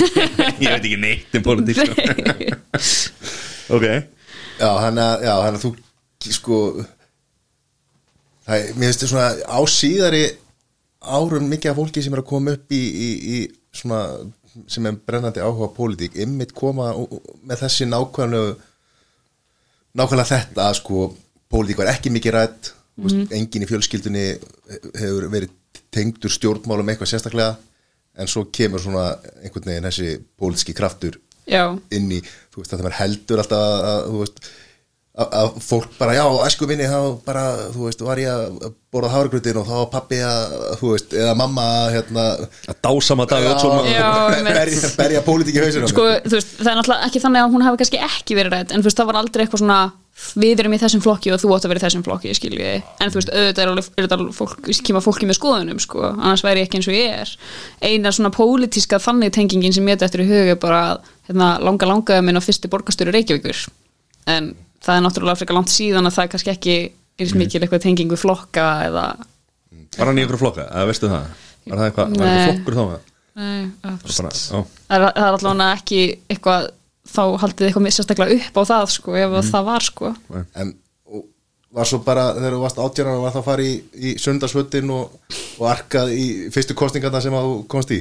Ég, 0.63 0.69
veit 0.69 0.77
ekki 0.77 0.99
neitt 1.01 1.35
um 1.35 1.43
politík 1.43 1.81
sko. 1.81 1.95
ok, 3.75 3.85
já, 4.61 4.69
hann 4.85 5.03
að 5.03 5.59
þú 5.65 5.75
sko 6.33 6.59
það 8.45 8.55
er, 8.57 8.71
mér 8.77 8.89
finnst 8.89 9.03
þetta 9.03 9.11
svona 9.11 9.29
á 9.45 9.59
síðari 9.69 10.23
árum 11.05 11.49
mikið 11.51 11.71
af 11.71 11.79
fólki 11.79 12.03
sem 12.03 12.15
er 12.15 12.23
að 12.23 12.29
koma 12.31 12.55
upp 12.57 12.73
í, 12.73 12.81
í, 12.81 13.09
í 13.35 13.37
svona 13.75 13.99
sem 14.71 14.87
er 14.87 14.97
brennandi 15.07 15.43
áhuga 15.43 15.69
á 15.69 15.75
pólitík 15.75 16.15
ymmit 16.23 16.55
koma 16.55 16.93
með 17.45 17.65
þessi 17.65 17.89
nákvæmlega 17.89 18.55
nákvæmlega 19.95 20.31
þetta 20.31 20.69
að 20.69 20.79
sko 20.79 21.05
pólitík 21.51 21.81
var 21.81 21.91
ekki 21.93 22.13
mikið 22.13 22.37
rætt 22.37 22.73
mm 22.95 23.27
enginn 23.35 23.65
í 23.65 23.67
fjölskyldunni 23.67 24.21
hefur 24.95 25.25
verið 25.27 25.51
tengdur 25.91 26.31
stjórnmálum 26.31 26.87
eitthvað 26.93 27.09
sérstaklega 27.11 27.57
en 28.15 28.29
svo 28.31 28.45
kemur 28.55 28.79
svona 28.79 29.09
einhvern 29.43 29.67
veginn 29.67 29.87
þessi 29.89 30.13
pólitíski 30.39 30.75
kraftur 30.77 31.17
já, 31.43 31.65
inn 31.91 32.07
í, 32.15 32.21
þú 32.53 32.61
veist, 32.61 32.71
þetta 32.71 32.85
maður 32.85 32.97
heldur 33.01 33.41
alltaf 33.43 33.63
að, 33.65 33.83
að 33.89 34.07
þú 34.07 34.21
veist 34.21 34.39
að, 35.15 35.51
fólk 35.63 35.93
bara, 35.99 36.15
já, 36.17 36.23
æsku 36.47 36.67
minni 36.67 36.87
þá 36.91 36.99
bara, 37.25 37.43
þú 37.71 37.87
veist, 37.87 38.01
var 38.03 38.19
ég 38.19 38.31
að 38.31 38.69
borða 38.91 39.11
hárgrutin 39.13 39.59
og 39.61 39.67
þá 39.67 39.73
var 39.77 39.89
pappi 39.93 40.19
að, 40.23 40.55
þú 40.81 40.93
veist 40.93 41.15
eða 41.15 41.35
mamma, 41.39 41.67
hérna 41.93 42.25
að 42.67 42.79
dásama 42.83 43.27
dag 43.31 43.47
öll 43.47 43.59
svona- 43.59 44.41
berja, 44.49 44.93
berja 44.99 45.21
pólitíki 45.25 45.63
hausinu 45.63 45.91
sko, 45.91 46.07
þú 46.25 46.35
veist, 46.37 46.55
það 46.59 46.71
er 46.71 46.79
náttúrulega 46.81 47.09
ekki 47.09 47.21
þannig 47.23 47.45
að 47.45 47.53
hún 47.55 47.67
hafi 47.67 47.81
kannski 47.83 48.01
ekki 48.09 48.39
verið 48.39 48.57
rætt, 48.57 48.73
en 48.75 48.83
þú 48.83 48.89
veist, 48.89 48.99
það 48.99 49.09
var 49.11 49.21
aldrei 49.21 49.45
eitthvað 49.45 49.63
svona 49.63 49.79
við 50.39 50.61
erum 50.63 50.73
í 50.75 50.79
þessum 50.79 51.01
flokki 51.03 51.31
og 51.35 51.41
þú 51.41 51.49
átt 51.55 51.65
að 51.67 51.71
vera 51.73 51.81
í 51.81 51.83
þessum 51.83 52.03
flokki 52.05 52.35
skilji, 52.37 52.69
en 53.03 53.11
þú 53.11 53.19
veist, 53.19 53.31
auðvitað 53.35 53.63
er 53.65 53.71
alveg 53.71 53.87
er 53.99 54.35
fólk, 54.37 54.69
kemur 54.87 55.03
fólki 55.03 55.27
með 55.27 55.37
skoðunum 55.39 55.81
sko, 55.83 56.03
annars 56.13 56.43
væri 56.45 56.63
ég 56.63 56.69
ekki 56.69 56.79
eins 56.79 56.87
og 56.87 56.95
ég 56.95 57.17
er. 57.19 57.33
Eina 57.83 58.13
svona 58.15 58.31
pólitíska 58.31 59.01
þannig 59.03 59.33
tengingin 59.35 59.75
sem 59.75 59.83
ég 59.91 59.97
þetta 59.97 60.07
eftir 60.07 60.23
í 60.23 60.29
huga 60.29 60.55
er 60.55 60.61
bara 60.61 60.79
að, 60.93 61.09
hérna, 61.27 61.49
langa 61.67 61.89
langaði 61.91 62.23
minn 62.29 62.39
á 62.39 62.47
fyrsti 62.47 62.71
borgastöru 62.71 63.11
Reykjavíkur. 63.11 63.65
En 64.31 64.53
það 64.85 64.97
er 64.99 65.03
náttúrulega 65.05 65.39
frekar 65.41 65.57
langt 65.59 65.73
síðan 65.73 66.09
að 66.09 66.15
það 66.17 66.23
er 66.27 66.31
kannski 66.35 66.53
ekki 66.55 66.75
eins 67.19 67.33
mikil 67.39 67.61
eitthvað 67.63 67.83
tengingu 67.85 68.17
flokka 68.19 68.65
eða 68.89 69.05
var 69.97 70.09
hann 70.09 70.17
í 70.19 70.23
einhverju 70.25 70.41
flokka, 70.41 70.65
eða 70.71 70.87
veistu 70.89 71.09
það? 71.11 71.27
Var 71.65 71.77
það 71.79 71.85
eitthvað, 71.89 72.15
var 72.19 72.25
Nei. 72.25 72.33
eitthvað 72.35 72.55
flokkur 72.55 72.79
þá? 72.79 73.11
Nei, 73.35 73.67
bara, 73.83 73.97
það 74.05 74.95
er, 74.95 75.05
það 75.05 75.27
er 75.27 75.37
allavega 75.37 75.67
ekki 75.75 76.01
eitthvað 76.31 76.67
þá 77.15 77.21
haldið 77.43 77.67
eitthvað 77.69 77.93
sérstaklega 77.95 78.35
upp 78.39 78.59
á 78.59 78.63
það 78.71 78.85
sko, 78.95 79.15
ef 79.19 79.29
Mhm. 79.35 79.49
það 79.51 79.65
var 79.69 79.85
sko. 79.85 80.11
En 80.55 80.73
var 81.75 81.85
svo 81.89 81.99
bara, 82.05 82.33
þegar 82.37 82.53
þú 82.55 82.61
varst 82.63 82.77
átjörnar 82.79 83.21
var 83.21 83.31
það 83.35 83.41
að 83.41 83.47
fara 83.49 83.63
í, 83.63 83.73
í 83.95 84.13
sundarsvöldin 84.21 84.91
og, 84.95 85.17
og 85.59 85.65
arkað 85.67 86.13
í 86.15 86.25
fyrstu 86.55 86.73
kostningarna 86.77 87.21
sem 87.21 87.33
að 87.35 87.43
þú 87.49 87.55
komst 87.67 87.91
í 87.91 87.99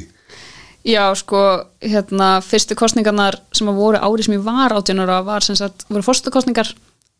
Já, 0.85 1.05
sko, 1.17 1.39
hérna, 1.81 2.39
fyrstu 2.45 2.77
kostningarnar 2.77 3.39
sem 3.57 3.69
að 3.71 3.79
voru 3.81 4.01
árið 4.01 4.27
sem 4.27 4.35
ég 4.37 4.43
var 4.45 4.75
átjónara 4.77 5.23
var 5.25 5.45
sem 5.47 5.57
sagt, 5.57 5.87
voru 5.89 6.05
fórstu 6.05 6.33
kostningar 6.35 6.75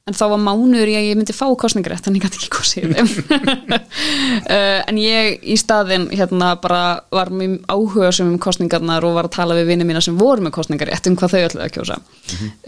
en 0.05 0.17
þá 0.17 0.25
var 0.35 0.41
mánuður 0.43 0.91
í 0.93 0.97
að 0.99 1.07
ég 1.09 1.17
myndi 1.17 1.33
fá 1.33 1.47
kostningar 1.57 1.97
þannig 2.05 2.21
ég 2.21 2.27
gæti 2.27 2.41
ekki 2.43 2.51
kosið 2.53 2.85
í 2.85 2.91
þeim 2.93 3.73
uh, 3.73 4.81
en 4.91 4.99
ég 5.01 5.47
í 5.49 5.57
staðinn 5.57 6.11
hérna 6.13 6.51
bara 6.61 6.83
var 7.15 7.33
mjög 7.33 7.63
áhuga 7.73 8.11
sem 8.13 8.29
um 8.29 8.37
kostningarnar 8.43 9.07
og 9.09 9.17
var 9.17 9.31
að 9.31 9.37
tala 9.39 9.57
við 9.57 9.71
vinni 9.73 9.89
mína 9.89 10.05
sem 10.05 10.19
voru 10.21 10.45
með 10.45 10.59
kostningar 10.59 10.93
rétt 10.93 11.09
um 11.09 11.17
hvað 11.17 11.37
þau 11.37 11.41
ætlaði 11.47 11.65
að 11.65 11.75
kjósa. 11.79 11.99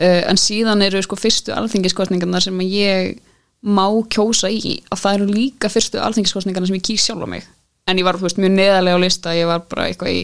Uh, 0.01 0.23
en 0.33 0.41
síðan 0.41 0.85
eru 0.87 1.05
sko 1.05 1.21
fyrstu 1.21 1.53
alþingiskostningarnar 1.57 2.47
sem 2.47 2.65
að 2.65 2.73
ég 2.73 3.19
má 3.67 3.85
kjósa 4.13 4.49
í 4.49 4.79
að 4.89 5.03
það 5.03 5.19
eru 5.19 5.29
líka 5.37 5.73
fyrstu 5.73 6.01
alþingiskostningarnar 6.01 6.73
sem 6.73 6.81
ég 6.81 6.89
kýs 6.89 7.05
sjálf 7.05 7.29
á 7.29 7.33
mig. 7.37 7.45
En 7.87 8.01
ég 8.01 8.07
var 8.07 8.17
þú 8.17 8.31
veist, 8.31 8.41
mjög 8.41 8.57
neðarlega 8.57 8.97
á 8.97 9.05
lista 9.05 9.37
ég 9.37 9.47
var 9.51 9.67
bara 9.69 9.91
eitthvað 9.91 10.17
í, 10.17 10.23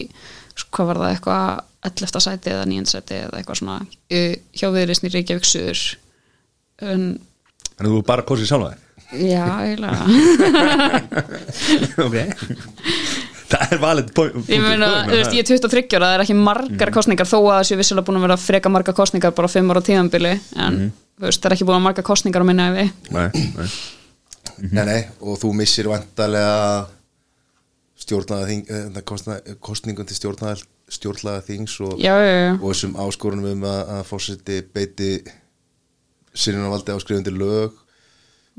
hvað 0.70 0.90
var 0.90 1.02
það 1.02 1.14
eitthvað 1.16 1.46
11. 1.92 2.22
sæti 2.26 2.52
eða 2.52 2.68
9. 2.70 2.88
sæti 2.92 3.18
eða 3.24 3.40
eitthvað 3.40 3.60
svona 3.62 3.78
hjá 4.10 4.68
viðrisni 4.76 5.12
Reykjavík 5.12 5.48
Suður 5.48 5.84
en 6.82 7.04
en 7.78 7.90
þú 7.90 8.02
bara 8.06 8.24
kosið 8.26 8.50
sjálfa 8.50 8.74
já, 9.12 9.44
eiginlega 9.66 10.06
ok 12.06 12.16
það 13.52 13.74
er 13.74 13.82
valið 13.82 14.20
ég 14.48 14.62
meina, 14.64 14.90
þú 15.08 15.18
veist, 15.18 15.34
ég 15.36 15.42
er 15.44 15.50
23 15.50 15.98
ára 15.98 16.10
það 16.10 16.16
er 16.16 16.24
ekki 16.24 16.38
margar 16.38 16.92
kostningar 16.94 17.28
þó 17.28 17.38
að 17.40 17.58
þessi 17.60 17.80
vissilega 17.80 18.06
búin 18.06 18.20
að 18.20 18.26
vera 18.28 18.38
freka 18.40 18.72
margar 18.72 18.96
kostningar 18.96 19.34
bara 19.36 19.50
5 19.52 19.74
ára 19.74 19.84
tíðanbili 19.88 20.32
en 20.64 20.80
þú 20.88 21.26
veist, 21.26 21.42
það 21.42 21.50
er 21.50 21.56
ekki 21.58 21.68
búin 21.68 21.80
að 21.80 21.86
margar 21.88 22.08
kostningar 22.08 22.44
á 22.44 22.48
minna 22.48 22.70
ef 22.70 22.78
við 22.78 22.88
nei, 23.16 23.28
nei. 23.58 23.68
nei, 24.70 24.84
nei, 24.88 25.00
og 25.20 25.40
þú 25.42 25.52
missir 25.60 25.90
vantarlega 25.92 26.56
stjórnlaðaþing 28.02 28.98
kostningun 29.62 30.08
til 30.08 30.18
stjórnlaða 30.18 30.62
stjórnlaðaþings 30.92 31.76
og, 31.86 31.94
já, 32.02 32.12
já, 32.18 32.32
já, 32.32 32.50
og 32.58 32.66
þessum 32.72 32.98
áskorunum 33.00 33.52
um 33.54 33.68
að, 33.68 33.80
að 33.96 34.02
fórseti 34.10 34.58
beiti 34.74 35.12
sinnavaldi 36.32 36.96
áskrifandi 36.96 37.32
lög 37.34 37.78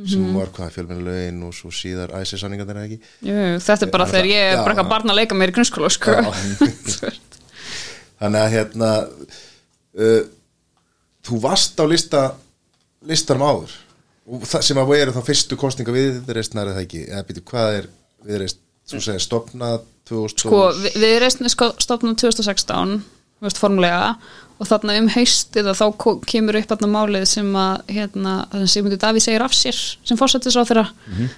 sem 0.09 0.23
var 0.33 0.49
hvað 0.53 0.71
fjölmenni 0.73 1.05
lögin 1.05 1.41
og 1.45 1.53
svo 1.53 1.69
síðar 1.73 2.15
æsir 2.17 2.41
sanningarnir 2.41 2.79
ekki? 2.81 2.97
Já, 3.21 3.33
já 3.33 3.59
þetta 3.61 3.85
er 3.85 3.91
bara 3.93 4.07
þegar 4.09 4.29
ég 4.31 4.47
er 4.47 4.61
bara 4.61 4.73
eitthvað 4.73 4.89
barn 4.89 5.13
að 5.13 5.19
leika 5.19 5.37
mér 5.37 5.53
í 5.53 5.55
grunnskóla 5.57 5.91
sko. 5.93 6.15
þannig 8.23 8.39
að 8.39 8.53
hérna 8.55 8.89
uh, 9.05 10.23
þú 11.27 11.39
varst 11.43 11.77
á 11.77 11.85
lista 11.85 12.23
listanum 13.05 13.45
áður. 13.45 13.77
Það 14.47 14.65
sem 14.65 14.79
að 14.79 14.91
veru 14.95 15.13
þá 15.13 15.21
fyrstu 15.27 15.59
kostninga 15.59 15.93
viðreistnar 15.93 16.71
eða 16.71 16.83
ekki, 16.85 17.03
eða 17.11 17.25
býtu 17.27 17.45
hvað 17.51 17.79
er 17.81 17.89
viðreist, 18.23 18.61
svo 18.89 19.01
segja 19.03 19.23
stopnað 19.23 19.81
2000 20.09 20.43
sko, 20.45 20.63
við, 20.83 20.95
við 21.03 21.17
reistum 21.23 21.49
sko, 21.51 21.69
stofnum 21.81 22.15
2016 22.19 22.97
þú 23.03 23.47
veist, 23.47 23.59
formulega 23.59 24.15
og 24.61 24.67
þarna 24.69 24.95
um 25.01 25.07
haustið 25.11 25.67
að 25.71 25.79
þá 25.79 25.85
kemur 26.29 26.57
upp 26.59 26.67
þarna 26.69 26.89
málið 26.93 27.23
sem 27.27 27.47
að 27.57 27.93
hérna, 27.95 28.33
Sigmundur 28.69 28.99
Davíð 29.01 29.25
segir 29.25 29.43
af 29.43 29.55
sér 29.57 29.79
sem 30.05 30.19
fórsetis 30.19 30.55
á 30.55 30.63
þeirra 30.63 30.85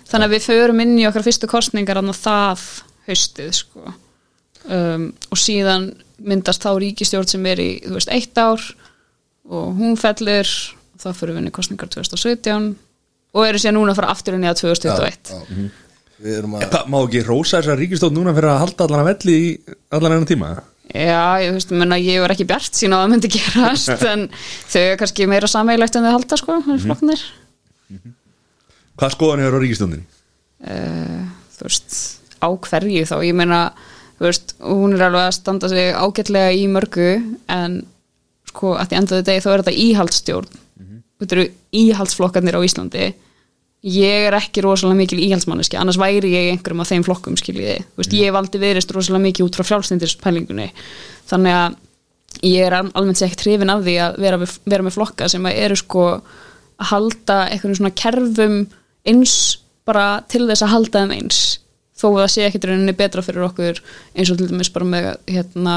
þannig 0.09 0.25
að 0.27 0.33
við 0.35 0.43
förum 0.49 0.81
inn 0.83 0.97
í 0.99 1.05
okkar 1.09 1.25
fyrstu 1.25 1.49
kostningar 1.49 1.97
þannig 2.01 2.19
það 2.19 2.65
haustið 3.07 3.53
sko. 3.55 3.93
um, 4.69 5.07
og 5.31 5.37
síðan 5.39 5.91
myndast 6.25 6.63
þá 6.65 6.73
ríkistjórn 6.81 7.27
sem 7.29 7.45
er 7.49 7.61
í 7.61 7.69
þú 7.85 7.95
veist, 7.97 8.11
eitt 8.13 8.37
ár 8.37 8.61
og 9.45 9.73
hún 9.79 9.97
fellur 9.99 10.49
og 10.95 11.01
þá 11.01 11.09
fyrir 11.13 11.35
við 11.35 11.41
inn 11.43 11.49
í 11.49 11.55
kostningar 11.55 11.89
2017 11.93 12.69
og 13.35 13.47
eru 13.47 13.59
síðan 13.61 13.77
núna 13.79 13.93
að 13.93 13.99
fara 14.01 14.13
aftur 14.13 14.37
inn 14.37 14.45
í 14.45 14.51
að 14.51 14.61
2021 14.63 15.33
Já, 15.33 15.35
já. 15.35 15.39
við 15.39 15.51
erum 15.55 15.71
að 15.71 15.84
Hvað, 16.15 16.85
má 16.87 16.97
ekki 17.01 17.23
rósa 17.25 17.59
þessar 17.59 17.79
ríkistótt 17.81 18.15
núna 18.15 18.33
fyrir 18.35 18.53
að 18.53 18.61
halda 18.61 18.85
allan 18.85 19.01
að 19.03 19.09
velli 19.09 19.35
í 19.35 19.47
allan 19.95 20.15
enn 20.15 20.27
tíma? 20.29 20.51
Já, 20.95 21.41
ég 21.43 21.55
veist, 21.55 21.73
menna, 21.75 21.97
ég 21.99 22.21
var 22.23 22.31
ekki 22.31 22.47
bjart 22.47 22.77
sín 22.77 22.93
á 22.93 23.01
að 23.01 23.03
það 23.03 23.11
myndi 23.13 23.31
gerast 23.33 24.05
en 24.13 24.27
þau 24.71 24.83
er 24.83 24.99
kannski 25.01 25.27
meira 25.27 25.49
sameigilegt 25.51 25.97
en 25.97 26.07
þau 26.07 26.13
halda 26.15 26.39
sko, 26.39 26.59
mm 26.61 26.77
-hmm. 26.85 28.13
hvað 28.95 29.15
skoðan 29.17 29.43
hefur 29.43 29.59
á 29.59 29.63
ríkistóttinni 29.65 30.05
uh, 30.63 31.25
þú 31.57 31.67
veist, 31.67 31.97
á 32.39 32.47
hverju 32.47 33.09
þá, 33.11 33.17
ég 33.25 33.35
meina, 33.35 33.59
þú 34.19 34.29
veist 34.29 34.55
hún 34.61 34.95
er 34.95 35.07
alveg 35.09 35.27
að 35.27 35.35
standa 35.39 35.69
sig 35.69 35.91
ágætlega 35.91 36.55
í 36.55 36.67
mörgu 36.71 37.11
en 37.51 37.81
sko 38.55 38.75
að 38.79 38.87
því 38.87 38.99
endaðu 39.01 39.27
degi 39.27 39.43
þá 39.43 39.49
er 39.51 39.63
þetta 39.63 39.83
íhaldsstjórn. 39.85 40.61
Þetta 41.15 41.35
eru 41.35 41.45
íhaldsflokkarnir 41.71 42.57
á 42.59 42.65
Íslandi 42.65 43.05
ég 43.85 44.27
er 44.27 44.33
ekki 44.39 44.63
rosalega 44.65 44.97
mikil 44.97 45.19
íhaldsmanneski 45.21 45.77
annars 45.77 45.99
væri 46.01 46.31
ég 46.33 46.51
einhverjum 46.55 46.81
af 46.81 46.89
þeim 46.89 47.03
flokkum 47.05 47.35
skiljiði, 47.37 47.79
veist, 47.99 48.15
ég 48.17 48.33
valdi 48.33 48.61
viðrist 48.61 48.93
rosalega 48.95 49.27
mikið 49.27 49.45
út 49.45 49.59
frá 49.59 49.67
frjálslindirspælingunni 49.69 50.71
þannig 51.29 51.57
að 51.59 51.75
ég 52.49 52.65
er 52.65 52.77
al- 52.79 52.89
almennt 52.97 53.19
sér 53.19 53.29
ekkert 53.29 53.45
hrifin 53.45 53.71
af 53.71 53.83
því 53.85 53.95
að 54.07 54.17
vera, 54.25 54.39
vera 54.65 54.87
með 54.87 54.97
flokka 54.97 55.29
sem 55.31 55.45
eru 55.51 55.77
sko 55.79 56.07
að 56.15 56.89
halda 56.91 57.37
einhverjum 57.53 57.77
svona 57.79 57.93
kerfum 57.95 58.57
eins 59.07 59.35
bara 59.85 60.07
til 60.27 60.47
þess 60.49 60.65
að 60.65 60.73
halda 60.73 61.03
þeim 61.05 61.13
eins. 61.15 61.39
Þó 61.95 62.07
að 62.09 62.17
það 62.23 62.31
sé 62.33 62.43
ekkert 62.49 62.65
rauninni 62.67 62.95
betra 62.97 63.23
fyrir 63.23 63.45
okkur 63.45 63.79
eins 64.17 64.31
og 64.33 64.39
til 64.41 64.49
dæmis 64.49 64.71
bara 64.73 64.87
með 64.89 65.07
hérna, 65.31 65.75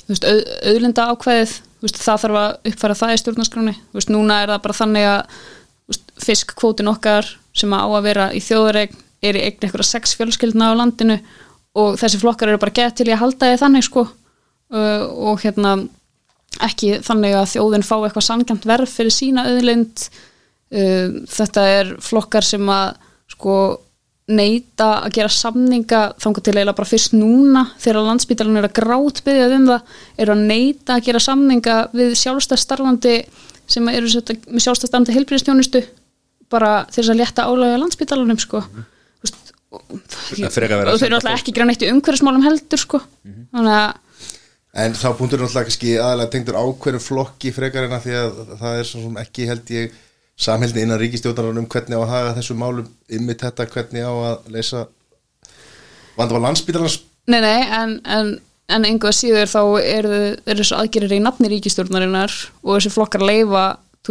þú 0.00 0.10
veist, 0.14 0.26
auð, 0.26 0.40
auðlinda 0.72 1.04
ákveðið 1.12 1.52
þú 1.52 1.86
veist, 1.86 2.00
það 2.02 2.22
þarf 2.24 2.40
að 2.40 2.70
uppfæra 2.72 2.96
það 2.98 3.12
í 3.12 3.20
stjórnarskráni 3.22 3.76
þú 3.76 4.00
veist, 4.00 4.10
núna 4.16 4.40
er 4.42 4.52
það 4.54 4.64
bara 4.66 4.78
þannig 4.80 5.08
að 5.12 5.38
fiskkvótin 6.22 6.90
okkar 6.90 7.28
sem 7.56 7.72
á 7.72 7.84
að 7.84 8.06
vera 8.08 8.28
í 8.36 8.40
þjóðaregn 8.44 9.02
er 9.24 9.38
í 9.38 9.44
eign 9.46 9.64
eitthvað 9.64 9.88
sex 9.88 10.14
fjölskyldna 10.18 10.72
á 10.72 10.78
landinu 10.78 11.18
og 11.76 11.96
þessi 12.00 12.20
flokkar 12.20 12.52
eru 12.52 12.60
bara 12.60 12.74
gett 12.76 12.98
til 12.98 13.08
í 13.08 13.14
að 13.14 13.22
halda 13.24 13.50
því 13.50 13.60
þannig 13.62 13.86
sko. 13.86 14.06
Uh, 14.72 15.04
og 15.30 15.42
hérna 15.44 15.76
ekki 16.64 16.96
þannig 17.04 17.36
að 17.36 17.50
þjóðin 17.52 17.86
fá 17.86 17.96
eitthvað 17.98 18.26
sangjant 18.26 18.64
verð 18.66 18.90
fyrir 18.90 19.14
sína 19.14 19.46
auðlind. 19.50 20.06
Uh, 20.72 21.22
þetta 21.30 21.66
er 21.76 21.92
flokkar 22.02 22.46
sem 22.46 22.72
að 22.72 22.96
sko 23.36 23.56
neita 24.26 24.88
að 25.04 25.12
gera 25.20 25.30
samninga 25.30 26.00
þangar 26.18 26.42
til 26.42 26.54
eiginlega 26.56 26.78
bara 26.80 26.90
fyrst 26.90 27.12
núna 27.14 27.62
þegar 27.78 28.08
landsbítalinn 28.08 28.58
er 28.58 28.66
að 28.66 28.78
grátbyggja 28.80 29.50
um 29.54 29.68
það 29.70 30.00
eru 30.24 30.34
að 30.34 30.42
neita 30.48 30.96
að 30.96 31.04
gera 31.06 31.20
samninga 31.22 31.76
við 31.94 32.16
sjálfstæð 32.18 32.62
starfandi 32.64 33.14
sem 33.70 33.86
eru 33.92 34.10
með 34.26 34.64
sjálfstæð 34.64 34.90
starfandi 34.90 35.14
heilbríðstjónustu 35.14 35.84
bara 36.52 36.72
þess 36.92 37.12
að 37.12 37.20
létta 37.20 37.46
álega 37.50 37.80
landsbítalunum 37.82 38.40
sko. 38.42 38.62
Mm. 38.62 38.88
Vist, 39.24 39.52
og, 39.74 39.84
ekki 39.90 40.46
og 40.46 40.52
þeir 40.54 41.08
eru 41.08 41.18
alltaf 41.18 41.38
ekki 41.38 41.54
græn 41.56 41.72
eitt 41.72 41.84
í 41.84 41.92
umhverfismálum 41.92 42.44
heldur 42.46 42.82
sko. 42.82 43.02
Þannig 43.54 43.78
að 43.78 43.94
En 44.76 44.92
þá 44.92 45.06
punktur 45.16 45.40
er 45.40 45.46
náttúrulega 45.46 45.68
kannski 45.70 45.92
aðalega 45.96 46.32
tengdur 46.34 46.56
ákveðum 46.60 47.00
flokki 47.00 47.52
frekar 47.56 47.86
en 47.86 47.94
að 47.96 48.02
því 48.04 48.16
að 48.20 48.40
það 48.60 48.80
er 48.80 48.88
svona 48.88 49.06
sem 49.06 49.20
ekki 49.22 49.46
held 49.48 49.70
ég 49.72 49.94
samhælni 50.36 50.82
innan 50.84 51.00
ríkistjóðanar 51.00 51.60
um 51.62 51.68
hvernig 51.72 51.96
á 51.96 52.02
að 52.02 52.10
haga 52.12 52.34
þessu 52.36 52.56
málum 52.60 52.90
ymmit 53.08 53.44
þetta 53.46 53.66
hvernig 53.72 54.04
á 54.04 54.12
að 54.12 54.50
leysa 54.52 54.82
vandamál 56.18 56.50
landsbítalans 56.50 56.98
Nei, 57.26 57.40
nei, 57.42 57.64
en, 57.74 57.96
en, 58.04 58.34
en 58.70 58.84
einhver 58.86 59.16
síður 59.16 59.48
þá 59.50 59.62
eru 59.80 60.18
er 60.36 60.60
þessu 60.60 60.76
aðgerir 60.76 61.16
í 61.16 61.22
nafni 61.24 61.48
ríkistjórnarinnar 61.50 62.36
og 62.60 62.76
þessi 62.76 62.92
flokkar 62.94 63.24
leifa, 63.24 63.64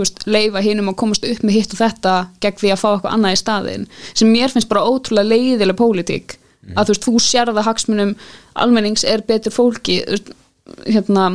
veist, 0.03 0.23
leifa 0.27 0.61
hinum 0.65 0.91
að 0.91 0.97
komast 1.01 1.25
upp 1.29 1.43
með 1.45 1.57
hitt 1.59 1.75
og 1.75 1.79
þetta 1.79 2.13
gegn 2.43 2.59
því 2.61 2.71
að 2.73 2.81
fá 2.81 2.87
eitthvað 2.91 3.13
annað 3.15 3.35
í 3.35 3.41
staðinn 3.41 3.87
sem 4.11 4.31
mér 4.31 4.53
finnst 4.53 4.69
bara 4.71 4.85
ótrúlega 4.89 5.31
leiðileg 5.31 5.77
pólitík. 5.79 6.37
Að 6.75 6.87
þú 6.87 6.93
veist, 6.95 7.05
þú 7.05 7.19
sérða 7.21 7.63
hagsmunum 7.67 8.15
almennings 8.57 9.03
er 9.05 9.21
betur 9.27 9.53
fólki 9.53 9.99
hérna 10.87 11.27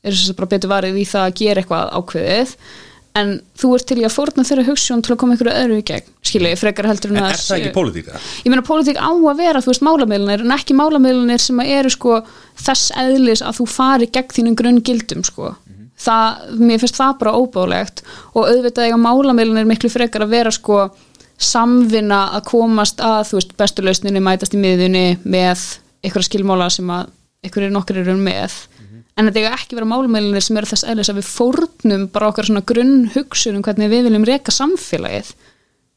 er 0.00 0.14
þess 0.16 0.30
að 0.32 0.38
bara 0.38 0.52
betur 0.54 0.72
varið 0.72 0.96
í 1.02 1.04
það 1.08 1.26
að 1.28 1.34
gera 1.42 1.60
eitthvað 1.60 1.90
ákveðið. 1.98 2.54
En 3.20 3.32
þú 3.58 3.72
ert 3.74 3.86
til 3.90 3.96
í 3.98 4.04
að 4.06 4.14
fórna 4.14 4.44
þeirra 4.46 4.64
hugssjón 4.68 5.00
til 5.02 5.12
að 5.12 5.18
koma 5.18 5.34
einhverju 5.34 5.54
öðru 5.58 5.78
í 5.80 5.86
gegn 5.88 6.12
skilja, 6.30 6.52
frekar 6.60 6.86
heldur 6.86 7.10
En 7.10 7.18
en 7.18 7.24
er 7.26 7.34
að 7.34 7.40
það 7.42 7.56
ekki 7.56 7.72
pólitíka? 7.74 8.20
ég 8.44 8.52
meina 8.52 8.62
pólitík 8.68 9.00
á 9.02 9.10
að 9.10 9.40
vera, 9.40 9.62
þú 9.64 9.72
veist, 9.72 9.82
málamiðlunir 9.82 10.44
en 10.44 10.54
ekki 10.54 10.76
málamiðlunir 10.78 11.42
sem 11.42 11.62
eru 11.64 11.90
sko 11.90 12.20
þess 12.62 12.92
eðlis 13.02 13.42
að 13.42 13.58
þú 13.58 13.66
fari 13.74 14.08
gegn 14.14 14.36
þínum 14.36 14.56
grunngildum 14.62 15.26
sko 15.26 15.50
það, 16.00 16.42
mér 16.60 16.82
finnst 16.82 16.98
það 16.98 17.14
bara 17.20 17.36
óbáðlegt 17.38 18.02
og 18.32 18.48
auðvitað 18.48 18.88
eiga 18.88 18.98
málamiðlunir 19.00 19.68
miklu 19.68 19.92
frekar 19.92 20.24
að 20.26 20.34
vera 20.34 20.52
sko 20.54 20.80
samvinna 21.40 22.26
að 22.36 22.44
komast 22.50 23.00
að, 23.04 23.22
þú 23.30 23.38
veist, 23.38 23.54
bestu 23.56 23.84
lausninni 23.84 24.20
mætast 24.24 24.56
í 24.56 24.60
miðunni 24.60 25.06
með 25.24 25.62
einhverja 26.04 26.28
skilmála 26.28 26.68
sem 26.72 26.90
að 26.92 27.08
einhverjir 27.44 27.72
nokkur 27.72 28.00
eru 28.02 28.16
með. 28.20 28.56
En 29.16 29.28
þetta 29.28 29.40
eiga 29.40 29.54
ekki 29.56 29.76
vera 29.76 29.88
málamiðlunir 29.88 30.44
sem 30.44 30.56
eru 30.56 30.68
þess 30.70 30.86
eðlis 30.88 31.10
að 31.12 31.18
við 31.20 31.30
fórnum 31.30 32.04
bara 32.12 32.28
okkar 32.30 32.46
svona 32.48 32.64
grunn 32.64 33.08
hugsunum 33.14 33.64
hvernig 33.64 33.90
við 33.92 34.06
viljum 34.08 34.24
reka 34.28 34.52
samfélagið. 34.54 35.32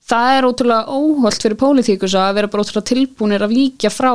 Það 0.04 0.38
er 0.38 0.48
ótrúlega 0.48 0.96
óholt 0.98 1.44
fyrir 1.46 1.60
pólitíkus 1.60 2.16
að 2.20 2.34
vera 2.40 2.50
bara 2.52 2.66
ótrúlega 2.66 2.90
tilbúinir 2.90 3.46
að 3.46 3.54
víkja 3.56 3.92
frá 3.94 4.12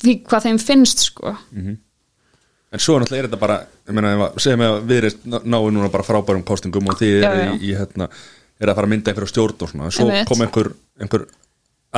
því 0.00 0.14
hvað 0.28 0.46
þeim 0.46 0.60
finnst 0.62 1.04
sko. 1.10 1.34
En 2.72 2.80
svo 2.80 2.98
náttúrulega 2.98 3.24
er 3.24 3.28
þetta 3.28 3.40
bara, 3.40 3.58
ég 3.88 3.96
meina, 3.96 4.28
segjum 4.40 4.64
að 4.64 4.76
við 4.88 5.00
erum 5.02 5.38
náðu 5.52 5.72
núna 5.76 5.90
bara 5.92 6.06
frábærum 6.06 6.44
kostingum 6.48 6.88
og 6.88 7.00
þið 7.00 7.26
eru 7.28 7.56
í, 7.58 7.72
hérna, 7.76 8.08
er 8.60 8.72
að 8.72 8.78
fara 8.78 8.88
að 8.88 8.94
mynda 8.94 9.12
einhverja 9.12 9.32
stjórn 9.32 9.64
og 9.66 9.72
svona, 9.72 9.90
svo 9.92 10.06
Einmitt. 10.08 10.30
kom 10.30 10.44
einhver, 10.46 10.70
einhver 11.00 11.26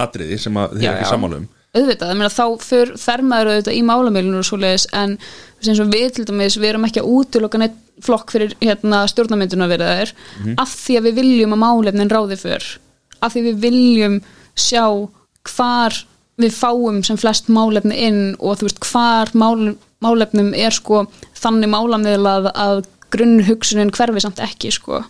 atriði 0.05 0.41
sem 0.43 0.59
að 0.59 0.75
þið 0.79 0.89
er 0.89 0.97
ekki 0.97 1.07
já. 1.07 1.13
sammála 1.13 1.39
um. 1.39 1.49
auðvitað, 1.75 2.11
ég 2.11 2.19
meina 2.19 2.33
þá 2.35 2.67
fyr, 2.67 2.95
fer 3.05 3.23
maður 3.23 3.53
auðvitað 3.53 3.79
í 3.79 3.85
málamilunum 3.87 4.43
og 4.43 4.49
svoleiðis 4.49 4.89
en 4.99 5.17
eins 5.65 5.83
og 5.85 5.95
við 5.95 6.09
til 6.17 6.27
dæmis, 6.29 6.59
við 6.59 6.73
erum 6.73 6.89
ekki 6.89 7.03
að 7.05 7.13
útiloka 7.15 7.61
neitt 7.63 7.79
flokk 8.03 8.35
fyrir 8.35 8.57
hérna, 8.59 9.05
stjórnarmynduna 9.11 9.71
verið 9.71 9.93
þær, 10.01 10.15
af 10.59 10.75
því 10.75 10.99
að 10.99 11.07
við 11.07 11.21
viljum 11.21 11.55
að 11.55 11.63
málefnin 11.63 12.11
ráði 12.11 12.41
fyrr 12.41 12.67
af 13.25 13.35
því 13.35 13.45
við 13.49 13.63
viljum 13.63 14.19
sjá 14.59 14.85
hvar 15.55 15.97
við 16.41 16.55
fáum 16.57 17.01
sem 17.07 17.19
flest 17.21 17.51
málefni 17.53 17.99
inn 18.09 18.23
og 18.41 18.59
þú 18.59 18.69
veist 18.69 18.81
hvar 18.89 19.31
mál, 19.39 19.75
málefnum 20.05 20.53
er 20.55 20.75
sko 20.75 21.05
þannig 21.41 21.73
málamiðlað 21.73 22.51
að 22.53 22.85
grunnhugsunin 23.15 23.93
hverfi 23.95 24.25
samt 24.25 24.43
ekki 24.45 24.73
sko 24.75 25.03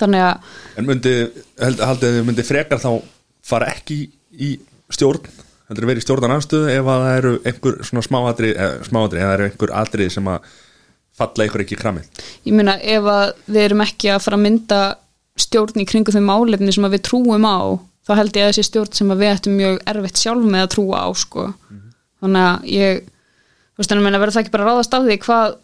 þannig 0.00 0.24
að 0.24 0.50
En 0.80 0.88
myndi, 0.88 1.14
haldið 1.60 1.86
að 1.86 2.02
þið 2.02 2.26
myndi 2.28 2.46
frekar 2.46 2.80
þá 2.82 2.90
fara 3.44 3.68
ekki 3.74 3.98
í 4.32 4.54
stjórn, 4.92 5.24
heldur 5.68 5.88
verið 5.88 6.02
í 6.02 6.06
stjórnarnanstöðu 6.06 6.72
ef 6.72 6.88
að 6.88 7.04
það 7.04 7.16
eru 7.20 7.32
einhver 7.48 7.78
svona 7.88 8.04
smáatri, 8.06 8.52
eh, 8.54 8.74
smáatri 8.86 9.20
eða 9.20 9.28
það 9.28 9.36
eru 9.36 9.48
einhver 9.48 9.74
atrið 9.82 10.12
sem 10.16 10.28
að 10.32 10.50
falla 11.16 11.44
einhver 11.44 11.64
ekki 11.64 11.76
í 11.76 11.80
kramið. 11.80 12.04
ég 12.48 12.56
meina 12.56 12.78
ef 12.80 13.08
að 13.12 13.32
við 13.46 13.62
erum 13.66 13.84
ekki 13.84 14.12
að 14.12 14.22
fara 14.24 14.38
að 14.38 14.44
mynda 14.46 14.82
stjórn 15.36 15.82
í 15.82 15.88
kringu 15.88 16.12
þau 16.12 16.24
málefni 16.24 16.72
sem 16.72 16.84
að 16.88 16.96
við 16.96 17.04
trúum 17.08 17.48
á 17.48 17.60
þá 18.06 18.12
held 18.18 18.36
ég 18.36 18.46
að 18.46 18.52
þessi 18.52 18.68
stjórn 18.68 18.96
sem 18.96 19.12
að 19.12 19.22
við 19.22 19.32
ættum 19.32 19.58
mjög 19.58 19.80
erfitt 19.92 20.20
sjálf 20.20 20.44
með 20.44 20.64
að 20.66 20.72
trúa 20.74 21.02
á 21.04 21.08
sko. 21.14 21.46
þannig 22.22 22.46
að 22.48 22.70
ég 22.72 23.02
þú 23.72 23.82
veist, 23.82 23.92
en 23.92 24.00
ég 24.00 24.06
meina 24.06 24.20
verður 24.22 24.36
það 24.36 24.44
ekki 24.44 24.54
bara 24.54 24.66
að 24.66 24.70
ráðast 24.70 24.96
af 24.96 25.06
því 25.06 25.18
hvað, 25.24 25.56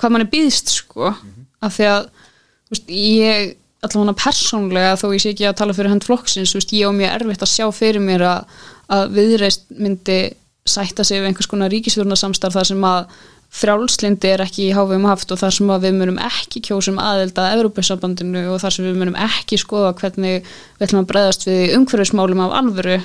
hvað 0.00 0.14
mann 0.14 0.24
er 0.26 0.30
býðst 0.32 0.72
sko. 0.76 1.14
af 1.62 1.76
því 1.76 1.88
að 1.90 2.06
þú 2.12 2.76
veist, 2.76 2.94
ég 2.98 3.56
allavega 3.82 4.14
persónlega 4.20 4.94
þó 5.00 5.08
ég 5.10 5.22
sé 5.24 5.32
ekki 5.32 5.48
að 5.48 5.58
tala 5.58 5.74
fyrir 5.74 5.90
hönd 5.90 6.06
flokksins 6.06 6.52
þú 6.52 6.60
veist, 6.60 6.76
ég 6.78 6.86
á 6.86 6.92
mjög 6.94 7.16
erfitt 7.16 7.42
að 7.42 7.52
sjá 7.52 7.66
fyrir 7.74 8.04
mér 8.04 8.24
að, 8.28 8.56
að 8.94 9.16
viðreist 9.16 9.64
myndi 9.74 10.18
sætta 10.62 11.02
sig 11.04 11.18
við 11.18 11.32
einhvers 11.32 11.50
konar 11.50 11.72
ríkisstjórnarsamstarf 11.72 12.54
þar 12.54 12.68
sem 12.68 12.84
að 12.86 13.16
frjálslindi 13.52 14.30
er 14.32 14.42
ekki 14.46 14.68
í 14.68 14.76
háfum 14.76 15.04
haft 15.10 15.32
og 15.34 15.40
þar 15.42 15.56
sem 15.56 15.72
að 15.74 15.88
við 15.88 15.96
munum 15.98 16.20
ekki 16.24 16.62
kjósum 16.64 17.00
aðeld 17.02 17.36
að 17.36 17.56
Evrópusambandinu 17.58 18.44
og 18.54 18.62
þar 18.62 18.76
sem 18.76 18.86
við 18.86 19.00
munum 19.02 19.18
ekki 19.26 19.58
skoða 19.60 19.90
hvernig 19.98 20.46
við 20.46 20.86
ætlum 20.86 21.02
að 21.02 21.10
breyðast 21.10 21.44
við 21.48 21.74
umhverfismálum 21.76 22.44
af 22.46 22.54
alvöru 22.62 22.96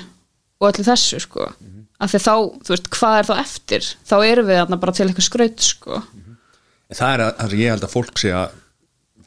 og 0.58 0.70
öllu 0.70 0.86
þessu 0.86 1.20
sko. 1.22 1.50
Af 1.98 2.12
því 2.12 2.20
þá, 2.22 2.34
þú 2.66 2.74
veist, 2.74 2.88
hvað 2.94 3.18
er 3.18 3.28
þá 3.28 3.34
eftir? 3.42 3.90
Þá 4.06 4.16
erum 4.22 4.48
við 4.48 4.60
þarna 4.60 4.80
bara 4.82 4.94
til 4.94 5.06
eitthvað 5.08 5.26
skraut 5.26 5.64
sko. 5.66 6.00
En 6.88 6.98
það 6.98 7.14
er 7.14 7.22
að, 7.24 7.30
það 7.40 7.52
sem 7.52 7.62
ég 7.62 7.72
held 7.74 7.86
að 7.86 7.94
fólk 7.94 8.20
sé 8.22 8.32
að 8.34 8.56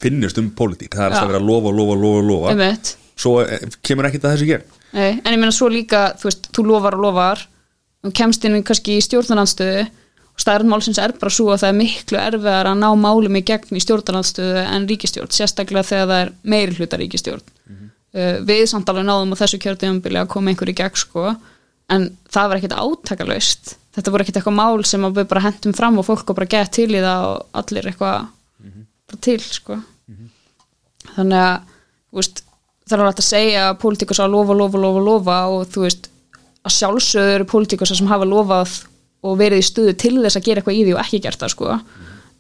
finnist 0.02 0.40
um 0.42 0.50
pólitík, 0.58 0.96
það 0.98 1.08
er 1.08 1.16
Já. 1.16 1.22
að 1.22 1.32
vera 1.34 1.44
lofa, 1.46 1.74
lofa, 1.78 1.98
lofa, 2.02 2.22
lofa. 2.26 2.54
Einmitt. 2.56 2.94
Svo 3.22 3.34
eh, 3.44 3.66
kemur 3.86 4.08
ekkert 4.08 4.26
að 4.26 4.38
þessu 4.38 4.48
gegn. 4.50 4.78
Nei, 4.96 5.10
en 5.14 5.36
ég 5.36 5.40
meina 5.40 5.54
svo 5.56 5.70
líka, 5.72 6.06
þú 6.20 6.30
veist, 6.30 6.48
þú 6.56 6.66
lofar 6.72 6.98
og 6.98 7.04
lofar. 7.06 7.44
Og 8.02 8.16
kemst 8.18 8.48
inn 8.48 8.58
í 8.58 8.64
kannski 8.66 8.96
í 8.98 9.04
stjórnarandstöðu 9.06 9.84
og 10.32 10.42
staðarinn 10.42 10.72
málsins 10.72 11.00
er 11.02 11.14
bara 11.20 11.34
svo 11.34 11.52
að 11.54 11.62
það 11.62 11.74
er 11.74 11.78
miklu 11.78 12.18
erfiðar 12.18 12.70
að 12.72 12.80
ná 12.82 12.88
málum 12.98 13.38
í 13.38 13.44
gegn 13.46 13.78
í 13.78 13.84
stjórnarandstöðu 13.84 14.64
en 14.64 14.88
ríkistjórn, 14.90 15.34
sérstaklega 15.36 15.86
þegar 15.86 16.10
það 16.10 16.24
er 16.24 16.32
meiri 16.54 16.78
hluta 16.80 16.98
ríkistjórn 17.02 17.44
uh, 17.44 17.84
við 18.12 18.66
samt 18.68 18.90
alveg 18.92 19.08
náðum 19.08 19.32
á 19.32 19.40
þessu 19.40 19.60
kjörtíðanbili 19.64 20.20
að 20.20 20.32
koma 20.34 20.52
einhver 20.52 20.72
í 20.72 20.76
gegn 20.76 21.00
sko 21.00 21.30
en 21.92 22.10
það 22.32 22.50
var 22.50 22.60
ekkit 22.60 22.76
átakalaust 22.76 23.74
þetta 23.96 24.12
voru 24.12 24.26
ekkit 24.26 24.40
eitthvað 24.40 24.58
mál 24.58 24.84
sem 24.88 25.08
við 25.08 25.28
bara 25.32 25.46
hendum 25.48 25.76
fram 25.76 26.00
og 26.00 26.08
fólk 26.08 26.32
og 26.32 26.38
bara 26.40 26.52
gett 26.52 26.74
til 26.76 26.90
í 26.92 27.00
það 27.04 27.28
og 27.30 27.62
allir 27.62 27.88
eitthvað 27.92 28.30
bara 29.12 29.22
til 29.28 29.40
sko 29.40 29.80
þannig 31.16 31.40
að 31.40 31.72
veist, 32.16 32.44
það 32.88 33.00
er 33.00 33.06
hægt 33.08 33.24
að 33.24 33.30
segja 33.30 33.66
að 33.70 33.80
pólitíkus 33.82 34.20
á 34.20 34.24
að 34.26 34.34
lofa, 34.36 34.56
lofa, 34.60 34.82
lofa, 34.86 35.04
lofa 35.08 35.38
og 35.52 35.68
þú 35.72 35.86
veist, 35.86 36.10
að 36.68 36.76
sjálfsögðu 36.78 37.36
eru 37.36 37.48
pólitíkus 37.50 37.94
sem 37.96 38.12
hafa 38.12 38.28
lofað 38.28 38.78
og 39.22 39.38
verið 39.38 39.62
í 39.62 39.66
stuðu 39.66 39.96
til 40.02 40.16
þess 40.20 40.40
að 40.40 40.48
gera 40.48 40.62
eitthvað 40.62 40.78
í 40.78 40.84
því 40.86 40.96
og 40.96 41.02
ekki 41.04 41.22
gert 41.24 41.42
það 41.42 41.54
sko. 41.54 41.80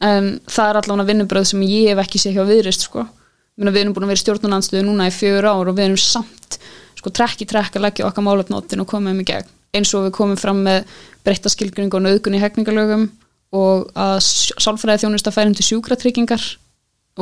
en 0.01 0.29
það 0.49 0.69
er 0.69 0.79
allavega 0.79 1.09
vinnubröð 1.11 1.47
sem 1.51 1.61
ég 1.61 1.91
hef 1.91 2.01
ekki 2.03 2.21
séð 2.21 2.37
hjá 2.39 2.45
viðrist 2.49 2.87
sko. 2.87 3.05
Meina, 3.61 3.75
við 3.75 3.83
erum 3.83 3.93
búin 3.93 4.07
að 4.07 4.13
vera 4.15 4.17
í 4.17 4.23
stjórnarnanstöðu 4.23 4.85
núna 4.87 5.05
í 5.05 5.13
fjögur 5.13 5.45
ár 5.45 5.69
og 5.69 5.75
við 5.77 5.91
erum 5.91 5.99
samt 6.01 6.55
sko, 6.97 7.11
trekk 7.13 7.43
í 7.45 7.49
trekk 7.49 7.77
að 7.77 7.85
leggja 7.85 8.07
okkar 8.07 8.25
málefnóttin 8.25 8.81
og 8.81 8.89
koma 8.89 9.13
um 9.13 9.19
í 9.21 9.25
gegn. 9.27 9.51
Eins 9.77 9.91
og 9.93 10.07
við 10.07 10.15
komum 10.17 10.39
fram 10.39 10.63
með 10.65 10.89
breytta 11.21 11.51
skilgringu 11.53 11.99
og 11.99 12.03
nöðgun 12.07 12.39
í 12.39 12.41
hegningalögum 12.41 13.05
og 13.53 13.91
að 13.99 14.17
sálfræði 14.25 15.03
þjónusta 15.03 15.33
færum 15.35 15.53
til 15.53 15.67
sjúkratryggingar 15.67 16.43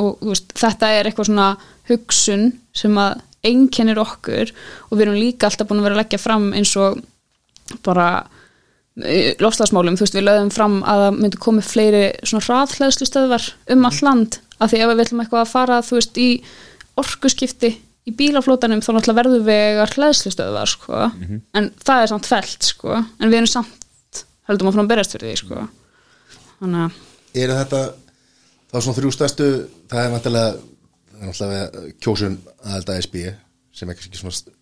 og 0.00 0.24
veist, 0.24 0.52
þetta 0.56 0.90
er 0.94 1.10
eitthvað 1.10 1.28
svona 1.28 1.48
hugsun 1.90 2.50
sem 2.72 2.98
að 3.02 3.20
einkennir 3.46 4.00
okkur 4.00 4.52
og 4.52 4.92
við 4.96 5.06
erum 5.06 5.20
líka 5.20 5.48
alltaf 5.48 5.68
búin 5.68 5.80
að 5.82 5.88
vera 5.88 5.98
að 5.98 6.02
leggja 6.04 6.20
fram 6.22 6.50
eins 6.56 6.72
og 6.80 7.00
bara 7.84 8.10
lofslagsmálum, 9.40 9.96
þú 9.96 10.04
veist, 10.04 10.16
við 10.16 10.26
lögum 10.26 10.50
fram 10.52 10.80
að 10.82 11.04
það 11.04 11.18
myndi 11.20 11.40
komið 11.40 11.68
fleiri 11.70 12.04
svona 12.26 12.46
hraðhleðslu 12.46 13.08
stöðvar 13.08 13.46
um 13.74 13.86
all 13.88 14.00
land 14.04 14.40
af 14.60 14.72
því 14.72 14.82
ef 14.82 14.90
við 14.90 15.00
viljum 15.02 15.22
eitthvað 15.24 15.44
að 15.44 15.52
fara, 15.52 15.80
þú 15.84 15.98
veist, 15.98 16.20
í 16.20 16.30
orkuskipti 17.00 17.70
í 18.08 18.14
bílaflótanum 18.16 18.82
þá 18.84 18.90
náttúrulega 18.96 19.20
verðum 19.20 19.46
við 19.46 19.82
að 19.82 19.94
hleðslu 19.96 20.32
stöðvar 20.34 20.70
sko. 20.70 21.02
en 21.56 21.70
það 21.84 22.02
er 22.02 22.12
samt 22.12 22.30
felt 22.30 22.68
sko. 22.70 22.96
en 22.96 23.28
við 23.28 23.40
erum 23.40 23.50
samt, 23.50 24.24
höldum 24.48 24.70
að 24.70 24.76
frá 24.76 24.84
að 24.84 24.90
berjast 24.94 25.16
fyrir 25.16 25.30
því 25.30 25.36
sko. 25.44 25.68
þannig 26.60 26.84
að 26.86 27.06
Er 27.30 27.52
þetta 27.54 27.80
þá 28.72 28.76
svona 28.80 28.96
þrjú 28.96 29.10
stærstu 29.14 29.48
það 29.90 30.00
er 30.00 30.08
er 30.08 30.14
náttúrulega 31.28 31.92
kjósun 32.02 32.40
aðelda 32.64 32.96
SB 33.04 33.20
sem 33.76 33.90
er 33.90 33.98
kannski 33.98 34.18
svona 34.18 34.56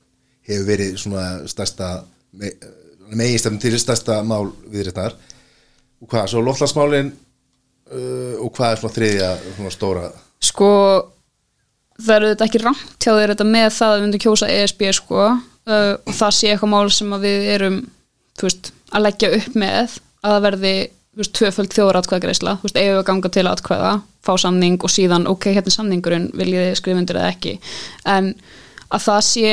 hefur 0.49 0.67
verið 0.69 0.99
svona 1.01 1.25
stærsta 1.49 1.89
me, 2.33 2.51
megistefn 3.09 3.61
til 3.63 3.79
stærsta 3.81 4.21
mál 4.27 4.51
við 4.69 4.91
þetta 4.91 5.13
og 5.99 6.11
hvað, 6.11 6.29
svo 6.31 6.43
loftlagsmálin 6.45 7.13
uh, 7.93 8.34
og 8.45 8.51
hvað 8.57 8.72
er 8.72 8.82
svona 8.82 8.97
þriðja 8.97 9.30
svona 9.57 9.74
stóra? 9.74 10.11
Sko 10.45 10.72
það 11.99 12.14
eru 12.16 12.32
þetta 12.32 12.47
ekki 12.49 12.62
rangt 12.62 12.99
hjá 13.03 13.12
þér 13.12 13.32
þetta 13.34 13.49
með 13.49 13.70
það 13.74 13.89
að 13.89 13.97
við 13.97 14.05
myndum 14.07 14.24
kjósa 14.26 14.51
ESB 14.55 14.84
sko. 14.99 15.24
Uh, 15.68 15.95
og 16.09 16.14
það 16.16 16.36
sé 16.36 16.53
eitthvað 16.53 16.72
mál 16.72 16.93
sem 16.95 17.16
við 17.22 17.49
erum 17.57 17.80
veist, 18.41 18.70
að 18.95 19.05
leggja 19.05 19.32
upp 19.36 19.59
með 19.59 19.99
að 20.22 20.30
það 20.32 20.45
verði 20.47 20.76
veist, 21.18 21.34
tvöföld 21.36 21.74
veist, 22.62 22.78
eigum 22.78 22.97
við 23.01 23.05
ganga 23.11 23.32
til 23.34 23.47
atkvæða 23.51 23.93
fá 24.24 24.32
samning 24.41 24.78
og 24.84 24.93
síðan, 24.93 25.26
ok, 25.30 25.51
hérna 25.57 25.70
er 25.70 25.74
samningurinn 25.74 26.30
viljið 26.36 26.66
þið 26.66 26.78
skrifa 26.80 27.03
undir 27.03 27.18
eða 27.20 27.32
ekki? 27.32 27.55
En 28.09 28.32
að 28.89 29.05
það 29.05 29.20
sé 29.28 29.53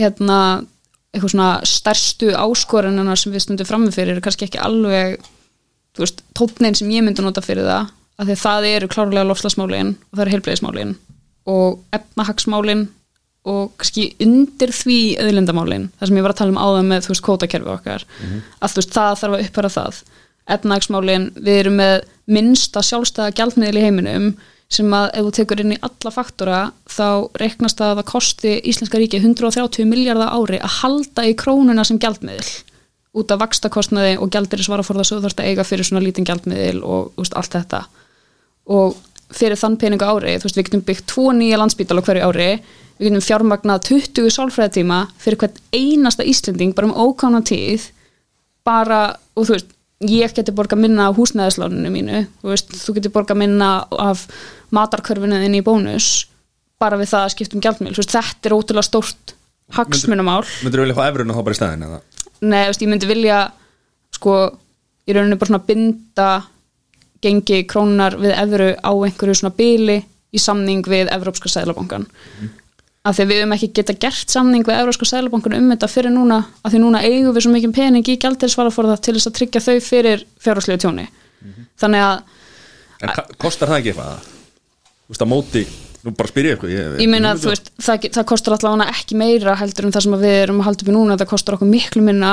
hérna 0.00 0.38
eitthvað 1.12 1.34
svona 1.34 1.50
stærstu 1.68 2.32
áskorunar 2.36 3.20
sem 3.20 3.32
við 3.34 3.44
stundum 3.44 3.68
framifyrir 3.68 4.16
er 4.16 4.24
kannski 4.24 4.48
ekki 4.48 4.60
alveg 4.62 5.18
þú 5.96 6.04
veist, 6.04 6.24
tónnin 6.36 6.78
sem 6.78 6.90
ég 6.92 7.04
myndi 7.04 7.24
nota 7.24 7.44
fyrir 7.44 7.68
það 7.68 7.92
af 8.18 8.26
því 8.28 8.34
að 8.34 8.42
það 8.42 8.68
eru 8.70 8.90
klárlega 8.92 9.28
lofslagsmálin 9.28 9.94
og 9.96 10.16
það 10.16 10.24
eru 10.24 10.34
heilbreyðismálin 10.36 10.96
og 11.52 11.78
efnahagsmálin 11.96 12.84
og 13.52 13.72
kannski 13.80 14.04
undir 14.22 14.70
því 14.70 14.98
auðlindamálin, 15.18 15.88
það 15.98 16.08
sem 16.08 16.18
ég 16.20 16.26
var 16.26 16.34
að 16.34 16.40
tala 16.42 16.54
um 16.54 16.60
áðan 16.62 16.90
með 16.92 17.06
þú 17.06 17.10
veist, 17.10 17.24
kótakerfi 17.26 17.72
okkar. 17.72 18.04
Að 18.62 18.70
þú 18.70 18.78
veist, 18.78 18.92
það 18.94 19.16
þarf 19.18 19.34
að 19.34 19.44
upphæra 19.48 19.70
það. 19.74 19.98
Efnahagsmálin, 20.54 21.24
við 21.42 21.58
erum 21.64 21.78
með 21.80 21.94
minnsta 22.30 22.82
sjálfstæða 22.86 23.34
gjaldmiðl 23.38 23.80
í 23.80 23.82
heiminum 23.82 24.28
sem 24.72 24.94
að 24.96 25.08
ef 25.18 25.26
þú 25.26 25.32
tekur 25.36 25.62
inn 25.62 25.74
í 25.74 25.80
alla 25.84 26.12
faktora 26.14 26.60
þá 26.88 27.08
reiknast 27.42 27.82
að 27.82 27.98
það 27.98 28.10
kosti 28.12 28.52
Íslenska 28.70 29.00
ríki 29.02 29.20
130 29.20 29.90
miljardar 29.90 30.32
ári 30.32 30.62
að 30.62 30.76
halda 30.78 31.26
í 31.28 31.34
krónuna 31.38 31.84
sem 31.84 31.98
gjaldmiðil 32.00 32.46
út 33.12 33.32
af 33.32 33.40
vakstakostnaði 33.42 34.16
og 34.22 34.30
gjaldir 34.32 34.62
svara 34.64 34.84
for 34.86 34.96
það 34.96 35.08
svo 35.08 35.18
þarfst 35.24 35.42
að 35.42 35.50
eiga 35.50 35.66
fyrir 35.68 35.88
svona 35.88 36.04
lítinn 36.04 36.28
gjaldmiðil 36.28 36.80
og 36.80 37.20
úst, 37.20 37.34
allt 37.36 37.52
þetta. 37.52 37.82
Og 38.72 38.96
fyrir 39.36 39.58
þann 39.58 39.76
peningu 39.80 40.06
ári, 40.06 40.36
veist, 40.40 40.56
við 40.56 40.68
getum 40.68 40.84
byggt 40.86 41.08
tvo 41.12 41.32
nýja 41.36 41.58
landsbítal 41.60 42.00
á 42.00 42.04
hverju 42.04 42.28
ári 42.28 42.48
við 42.98 43.08
getum 43.08 43.24
fjármagnað 43.24 43.84
20 43.88 44.32
sálfræðitíma 44.36 44.98
fyrir 45.20 45.40
hvern 45.40 45.60
einasta 45.74 46.26
Íslending 46.28 46.74
bara 46.76 46.90
um 46.90 46.96
ókána 46.96 47.42
tíð 47.46 47.88
bara, 48.66 49.16
og 49.34 49.48
þú 49.48 49.56
veist, 49.56 49.72
ég 50.06 50.34
geti 50.36 50.54
borga 50.54 50.78
minna 50.78 51.08
af 51.10 51.18
húsnæðisláninu 51.18 51.92
mínu 51.94 52.24
þú 52.42 52.52
veist, 52.52 52.74
þú 52.84 52.96
geti 52.98 53.12
borga 53.14 53.36
minna 53.38 53.72
af 53.90 54.26
matarkörfinu 54.74 55.40
þinn 55.42 55.58
í 55.58 55.64
bónus 55.66 56.10
bara 56.82 56.98
við 57.00 57.12
það 57.12 57.28
að 57.28 57.54
um 57.54 57.92
þú 57.92 58.02
veist, 58.02 58.16
þetta 58.16 58.50
er 58.50 58.56
ótrúlega 58.56 58.88
stórt 58.88 59.36
hagsmunumál 59.72 60.44
Myndur 60.62 60.82
þú 60.82 60.86
vilja 60.86 60.98
fá 60.98 61.04
efruna 61.08 61.36
þá 61.36 61.42
bara 61.42 61.56
í 61.56 61.60
staðin 61.60 61.86
eða? 61.88 62.00
Nei, 62.42 62.64
veist, 62.68 62.82
ég 62.82 62.90
myndi 62.90 63.08
vilja 63.10 63.44
sko, 64.14 64.38
í 65.06 65.14
rauninu 65.14 65.38
bara 65.38 65.52
svona 65.52 65.66
binda 65.66 66.30
gengi 67.22 67.62
krónar 67.70 68.16
við 68.18 68.34
evru 68.34 68.72
á 68.82 68.90
einhverju 68.90 69.38
svona 69.38 69.54
bíli 69.54 70.00
í 70.32 70.40
samning 70.42 70.82
við 70.88 71.12
Evrópska 71.14 71.50
Sæðlabankan 71.52 72.08
mm. 72.08 72.50
af 73.06 73.16
því 73.18 73.26
við 73.30 73.40
höfum 73.42 73.54
ekki 73.56 73.70
geta 73.78 73.94
gert 73.94 74.32
samning 74.32 74.66
við 74.66 74.80
Evrópska 74.80 75.06
Sæðlabankan 75.06 75.54
um 75.58 75.70
þetta 75.70 75.90
fyrir 75.92 76.14
núna 76.14 76.40
af 76.64 76.72
því 76.72 76.82
núna 76.82 77.02
eigum 77.06 77.36
við 77.36 77.46
svo 77.46 77.54
mikið 77.54 77.74
pening 77.78 78.10
í 78.10 78.18
gældirisvaraforða 78.24 78.98
til 78.98 79.14
þess 79.18 79.30
að 79.30 79.36
tryggja 79.38 79.62
þau 79.62 79.76
fyrir 79.86 80.26
fjárháslega 80.42 80.82
tjóni 80.82 81.06
þannig 81.78 82.06
að 82.08 82.22
En 83.02 83.10
kostar 83.40 83.70
það 83.70 83.80
ekki 83.80 83.92
eitthvað? 83.92 84.26
Þú 85.02 85.12
veist, 85.12 85.24
að 85.24 85.30
móti, 85.32 85.62
nú 86.02 86.12
bara 86.18 86.30
spyr 86.30 86.48
ég 86.48 86.56
eitthvað 86.56 86.74
ég, 86.74 86.92
ég 87.04 87.10
meina 87.10 87.32
að 87.32 87.44
þú 87.44 87.50
veist, 87.52 87.72
það, 87.78 88.06
það 88.16 88.28
kostar 88.32 88.56
allavega 88.56 88.92
ekki 88.92 89.18
meira 89.20 89.56
heldur 89.60 89.86
en 89.86 89.94
það 89.94 90.06
sem 90.06 90.16
við 90.22 90.36
erum 90.42 90.62
að 90.62 90.68
halda 90.68 90.84
upp 90.84 90.92
í 90.92 90.94
núna. 90.96 91.16
Það 91.20 91.32
kostar 91.32 91.56
okkur 91.56 91.70
miklu 91.70 92.04
minna 92.06 92.32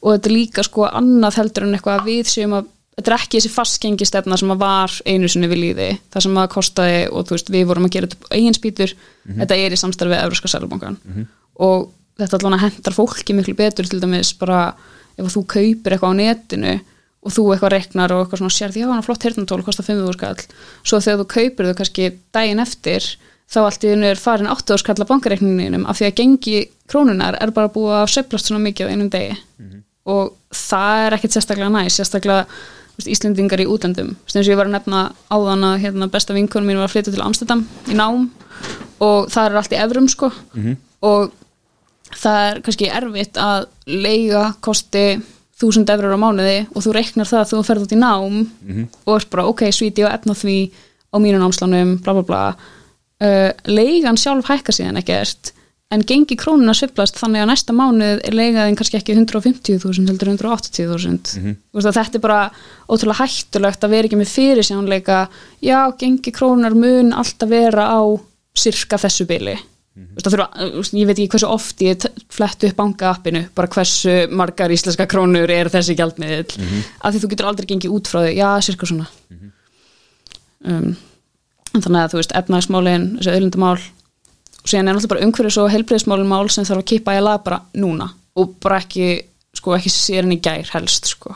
og 0.00 0.14
þetta 0.14 0.30
er 0.30 0.36
líka 0.36 0.64
sko 0.66 0.86
annað 0.88 1.40
heldur 1.40 1.66
en 1.66 1.76
eitthvað 1.76 2.00
að 2.00 2.10
við 2.10 2.30
séum 2.32 2.56
að 2.58 2.70
þetta 3.00 3.12
er 3.12 3.16
ekki 3.16 3.38
þessi 3.38 3.52
fastgengi 3.54 4.08
stefna 4.08 4.38
sem 4.40 4.52
að 4.52 4.60
var 4.60 4.96
einu 5.08 5.28
sinni 5.30 5.48
við 5.50 5.62
líði, 5.64 5.88
það 6.12 6.24
sem 6.26 6.40
að 6.42 6.48
kostaði 6.52 6.98
og 7.08 7.28
þú 7.28 7.36
veist, 7.36 7.52
við 7.54 7.66
vorum 7.70 7.86
að 7.86 7.94
gera 7.96 8.10
þetta 8.10 8.36
eigin 8.36 8.56
spýtur 8.56 8.94
þetta 9.30 9.56
er 9.56 9.72
í 9.76 9.80
samstarfi 9.80 10.12
við 10.12 10.24
Európska 10.24 10.50
Sælubankan 10.52 10.98
og 11.64 11.86
þetta 12.20 12.40
allavega 12.40 12.66
hendar 12.66 12.96
fólki 12.96 13.36
miklu 13.36 13.56
betur 13.56 13.88
til 13.88 14.00
dæmis 14.02 14.34
bara 14.36 14.74
ef 15.16 15.32
þú 15.32 15.44
kaupir 15.54 15.96
eitthvað 15.96 16.12
á 16.12 16.20
netinu 16.20 16.74
og 17.20 17.34
þú 17.34 17.46
eitthvað 17.52 17.74
reknar 17.74 18.14
og 18.14 18.22
eitthvað 18.24 18.40
svona 18.40 18.56
sér 18.56 18.72
því 18.72 18.84
já, 18.84 18.86
hann 18.88 19.02
er 19.02 19.06
flott 19.06 19.24
hirtnatól, 19.26 19.60
kostar 19.66 19.84
5 19.84 20.12
skall. 20.16 20.44
Svo 20.82 21.00
þegar 21.04 21.20
þú 21.20 21.26
kaupir 21.34 21.68
þau 21.68 21.76
kannski 21.80 22.10
daginn 22.32 22.62
eftir 22.64 23.06
þá 23.50 23.60
allt 23.64 23.84
í 23.84 23.92
hennu 23.92 24.08
er 24.08 24.20
farin 24.20 24.50
8 24.50 24.78
skall 24.80 24.96
að 24.96 25.08
bankareikninginum 25.10 25.86
af 25.90 25.98
því 25.98 26.06
að 26.08 26.18
gengi 26.20 26.58
krónunar 26.90 27.36
er 27.42 27.52
bara 27.54 27.72
búið 27.72 27.96
að 27.98 28.12
söflast 28.14 28.48
svona 28.48 28.62
mikið 28.64 28.88
á 28.88 28.92
einum 28.94 29.10
degi. 29.12 29.34
Og 30.10 30.32
það 30.54 31.06
er 31.06 31.16
ekkit 31.18 31.36
sérstaklega 31.36 31.72
næst 31.74 32.00
sérstaklega 32.00 32.44
Íslendingar 33.00 33.60
í 33.62 33.64
útlöndum. 33.70 34.14
Sem 34.28 34.42
ég 34.44 34.58
var 34.58 34.68
að 34.68 34.74
nefna 34.74 35.02
áðan 35.32 35.62
að 35.64 35.78
hérna, 35.86 36.08
besta 36.12 36.34
vinkunum 36.36 36.66
mín 36.68 36.76
var 36.80 36.88
að 36.90 36.96
flytja 36.96 37.14
til 37.14 37.22
Amsterdam 37.24 37.62
í 37.88 37.96
nám 37.96 38.26
og 39.00 39.30
það 39.32 39.46
er 39.46 39.56
allt 39.56 39.72
í 39.72 39.78
evrum 39.80 40.08
sko. 40.12 40.28
Og 41.08 41.30
það 42.12 42.40
er 42.50 42.60
kannski 42.66 42.90
erfitt 42.92 43.40
að 43.40 43.68
leiga 43.86 44.42
kosti 44.60 45.04
þúsund 45.60 45.92
eurur 45.92 46.16
á 46.16 46.20
mánuði 46.20 46.58
og 46.72 46.84
þú 46.84 46.96
reiknar 46.96 47.28
það 47.28 47.42
að 47.44 47.52
þú 47.52 47.62
ferð 47.68 47.86
út 47.86 47.94
í 47.94 48.00
nám 48.00 48.36
og 49.04 49.14
ert 49.16 49.30
bara 49.30 49.46
ok, 49.50 49.66
svíti 49.72 50.04
og 50.06 50.12
efna 50.12 50.36
því 50.36 50.58
á 51.10 51.16
mínu 51.18 51.40
námslánum, 51.42 51.96
bla 52.04 52.14
bla 52.16 52.22
bla. 52.22 52.42
Uh, 53.20 53.50
leigan 53.68 54.16
sjálf 54.16 54.48
hækka 54.48 54.72
síðan 54.72 55.00
ekkert 55.02 55.52
en 55.90 56.04
gengi 56.06 56.36
krónuna 56.38 56.72
sviflast 56.76 57.18
þannig 57.18 57.42
að 57.42 57.48
næsta 57.50 57.74
mánuð 57.74 58.20
er 58.26 58.36
leigaðin 58.38 58.76
kannski 58.78 58.98
ekki 59.00 59.16
150.000 59.16 60.06
heldur 60.12 60.30
180.000 60.36 61.40
mm 61.40 61.56
þetta 61.80 62.18
er 62.18 62.22
bara 62.22 62.40
ótrúlega 62.86 63.24
hættulegt 63.24 63.84
að 63.84 63.94
vera 63.96 64.08
ekki 64.08 64.20
með 64.20 64.30
fyrir 64.30 64.66
sjónleika 64.66 65.24
já, 65.58 65.90
gengi 65.98 66.32
krónunar 66.34 66.76
mun 66.78 67.10
alltaf 67.12 67.50
vera 67.50 67.88
á 67.90 68.00
sirka 68.54 69.00
þessu 69.02 69.26
bili 69.26 69.56
mm 69.96 70.06
-hmm. 70.06 70.22
þurfa, 70.24 70.46
þú 70.56 70.76
veist, 70.80 70.94
ég 70.94 71.06
veit 71.06 71.18
ekki 71.18 71.32
hversu 71.34 71.46
oft 71.48 71.82
ég 71.82 72.06
flettu 72.30 72.66
upp 72.68 72.76
banka-appinu 72.76 73.44
bara 73.54 73.68
hversu 73.68 74.28
margar 74.30 74.70
íslenska 74.70 75.06
krónur 75.06 75.50
er 75.50 75.68
þessi 75.68 75.96
gjaldmiðil 75.96 76.46
af 77.02 77.14
því 77.14 77.20
þú 77.20 77.28
getur 77.30 77.46
aldrei 77.46 77.66
gengið 77.66 77.90
út 77.90 78.08
frá 78.08 78.20
því, 78.24 78.34
já, 78.36 78.60
sirka 78.60 78.86
svona. 78.86 79.06
Um, 80.64 80.96
en 81.74 81.82
þannig 81.82 82.02
að 82.04 82.10
þú 82.12 82.16
veist, 82.20 82.32
efnagsmálin, 82.36 83.16
þessi 83.18 83.30
auðlindamál 83.30 83.78
og 84.60 84.68
síðan 84.68 84.88
er 84.88 84.94
náttúrulega 84.94 85.08
bara 85.14 85.24
umhverfis 85.26 85.56
og 85.58 85.70
heilbreyðismálin 85.72 86.28
mál 86.28 86.50
sem 86.50 86.64
þarf 86.64 86.82
að 86.82 86.90
kippa 86.90 87.16
í 87.16 87.20
lag 87.22 87.42
bara 87.44 87.62
núna 87.74 88.10
og 88.36 88.56
bara 88.60 88.80
ekki, 88.82 89.22
sko, 89.56 89.74
ekki 89.76 89.90
sér 89.90 90.24
en 90.24 90.32
í 90.32 90.40
gær 90.40 90.68
helst, 90.74 91.06
sko. 91.06 91.34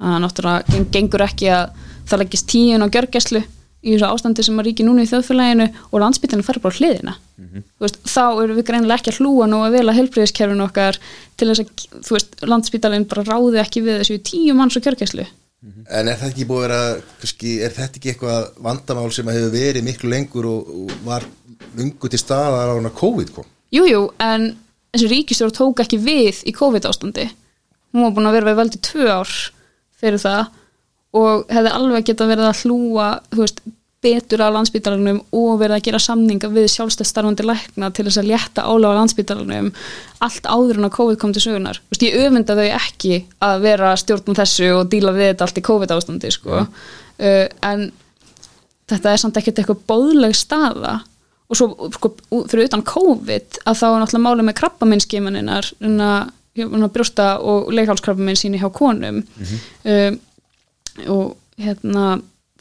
Að 0.00 0.20
náttúrulega 0.20 0.64
geng- 0.68 0.90
gengur 0.92 1.24
ekki 1.24 1.48
að 1.48 1.70
það 2.06 2.18
leggist 2.18 2.48
tíun 2.52 2.84
á 2.84 2.92
gjörgæslu 2.92 3.42
í 3.86 3.94
þessu 3.94 4.08
ástandi 4.10 4.44
sem 4.44 4.58
að 4.58 4.68
ríki 4.68 4.84
núna 4.86 5.04
í 5.04 5.08
þjóðfélaginu 5.10 5.66
og 5.86 6.02
landsbytinu 6.02 6.44
fara 6.46 6.62
bara 6.64 6.78
hliðina. 6.80 7.16
Þú 7.36 7.86
veist, 7.86 7.98
þá 8.02 8.24
erum 8.42 8.58
við 8.58 8.66
greinilega 8.68 9.00
ekki 9.00 9.12
að 9.14 9.20
hlúa 9.22 9.48
nú 9.48 9.62
að 9.62 9.78
vel 9.78 9.86
að 9.86 9.98
heilbreyðiskerfinu 10.00 10.66
okkar 10.66 10.98
til 11.38 11.48
þess 11.52 11.64
að, 11.64 12.36
landsbytalinn 12.50 13.08
bara 13.10 13.26
ráði 13.28 13.62
ekki 13.62 13.84
við 13.86 14.00
þessu 14.02 14.18
tíu 14.26 14.56
manns 14.58 14.78
og 14.78 14.86
gjörgæslu 14.86 15.26
En 15.66 16.06
er 16.06 16.18
þetta 16.18 16.28
ekki 16.30 16.46
búið 16.46 16.74
að 16.76 16.90
kannski, 17.22 17.52
er 17.64 17.72
þetta 17.74 17.98
ekki 17.98 18.10
eitthvað 18.12 18.44
vandamál 18.62 19.08
sem 19.14 19.30
hefur 19.32 19.54
verið 19.54 19.86
miklu 19.86 20.10
lengur 20.12 20.46
og, 20.50 20.68
og 20.68 20.92
var 21.06 21.24
lungu 21.78 22.10
til 22.12 22.20
staðar 22.20 22.70
á 22.70 22.76
hana 22.76 22.92
COVID 22.94 23.32
kom? 23.34 23.48
Jújú, 23.74 23.88
jú, 23.90 24.02
en 24.22 24.52
þessi 24.94 25.08
ríkistjórn 25.10 25.56
tók 25.56 25.82
ekki 25.82 25.98
við 26.02 26.44
í 26.46 26.54
COVID 26.54 26.86
ástandi 26.86 27.26
hún 27.96 28.04
var 28.04 28.14
búin 28.16 28.28
að 28.30 28.38
vera 28.38 28.50
við 28.50 28.60
veldi 28.60 28.82
tvö 28.84 29.08
ár 29.10 29.34
fyrir 29.96 30.22
það 30.22 30.52
og 31.16 31.50
hefði 31.52 31.74
alveg 31.78 32.06
geta 32.10 32.28
verið 32.28 32.50
að 32.50 32.62
hlúa 32.64 33.08
veist, 33.34 33.60
betur 34.04 34.44
á 34.44 34.54
landsbítalarnum 34.54 35.22
og 35.34 35.58
verið 35.58 35.78
að 35.78 35.84
gera 35.88 36.00
samninga 36.02 36.50
við 36.52 36.68
sjálfstæð 36.74 37.08
starfandi 37.08 37.46
lækna 37.46 37.90
til 37.96 38.04
þess 38.06 38.20
að 38.20 38.28
létta 38.30 38.66
álega 38.68 38.92
á 38.92 38.98
landsbítalarnum 39.00 39.70
allt 40.22 40.46
áður 40.46 40.80
en 40.80 40.88
að 40.90 40.96
COVID 40.98 41.20
kom 41.22 41.32
til 41.34 41.42
sögunar 41.42 41.80
veist, 41.90 42.04
ég 42.04 42.18
öfunda 42.20 42.58
þau 42.58 42.66
ekki 42.68 43.22
að 43.42 43.64
vera 43.64 43.94
stjórnum 43.98 44.38
þessu 44.38 44.72
og 44.76 44.90
díla 44.92 45.14
við 45.16 45.32
þetta 45.32 45.48
allt 45.48 45.62
í 45.62 45.66
COVID 45.70 45.96
ástandi 45.96 46.34
sko. 46.36 46.66
uh, 46.66 47.46
en 47.66 47.88
þetta 48.90 49.12
er 49.12 49.22
samt 49.22 49.38
ekkert 49.40 49.60
eitthvað 49.62 49.84
bóðleg 49.90 50.34
staða. 50.36 51.00
Og 51.46 51.58
svo 51.58 51.90
sko, 51.94 52.12
fyrir 52.50 52.66
utan 52.66 52.82
COVID 52.86 53.60
að 53.62 53.78
þá 53.78 53.84
er 53.88 54.00
náttúrulega 54.02 54.24
málið 54.24 54.48
með 54.48 54.56
krabbaminnskimaninar 54.60 55.68
brjósta 56.94 57.26
og 57.38 57.70
leghálskrabbaminn 57.74 58.38
síni 58.38 58.58
hjá 58.58 58.66
konum. 58.74 59.20
Um, 59.86 60.18
og 61.04 61.36
hérna 61.60 62.06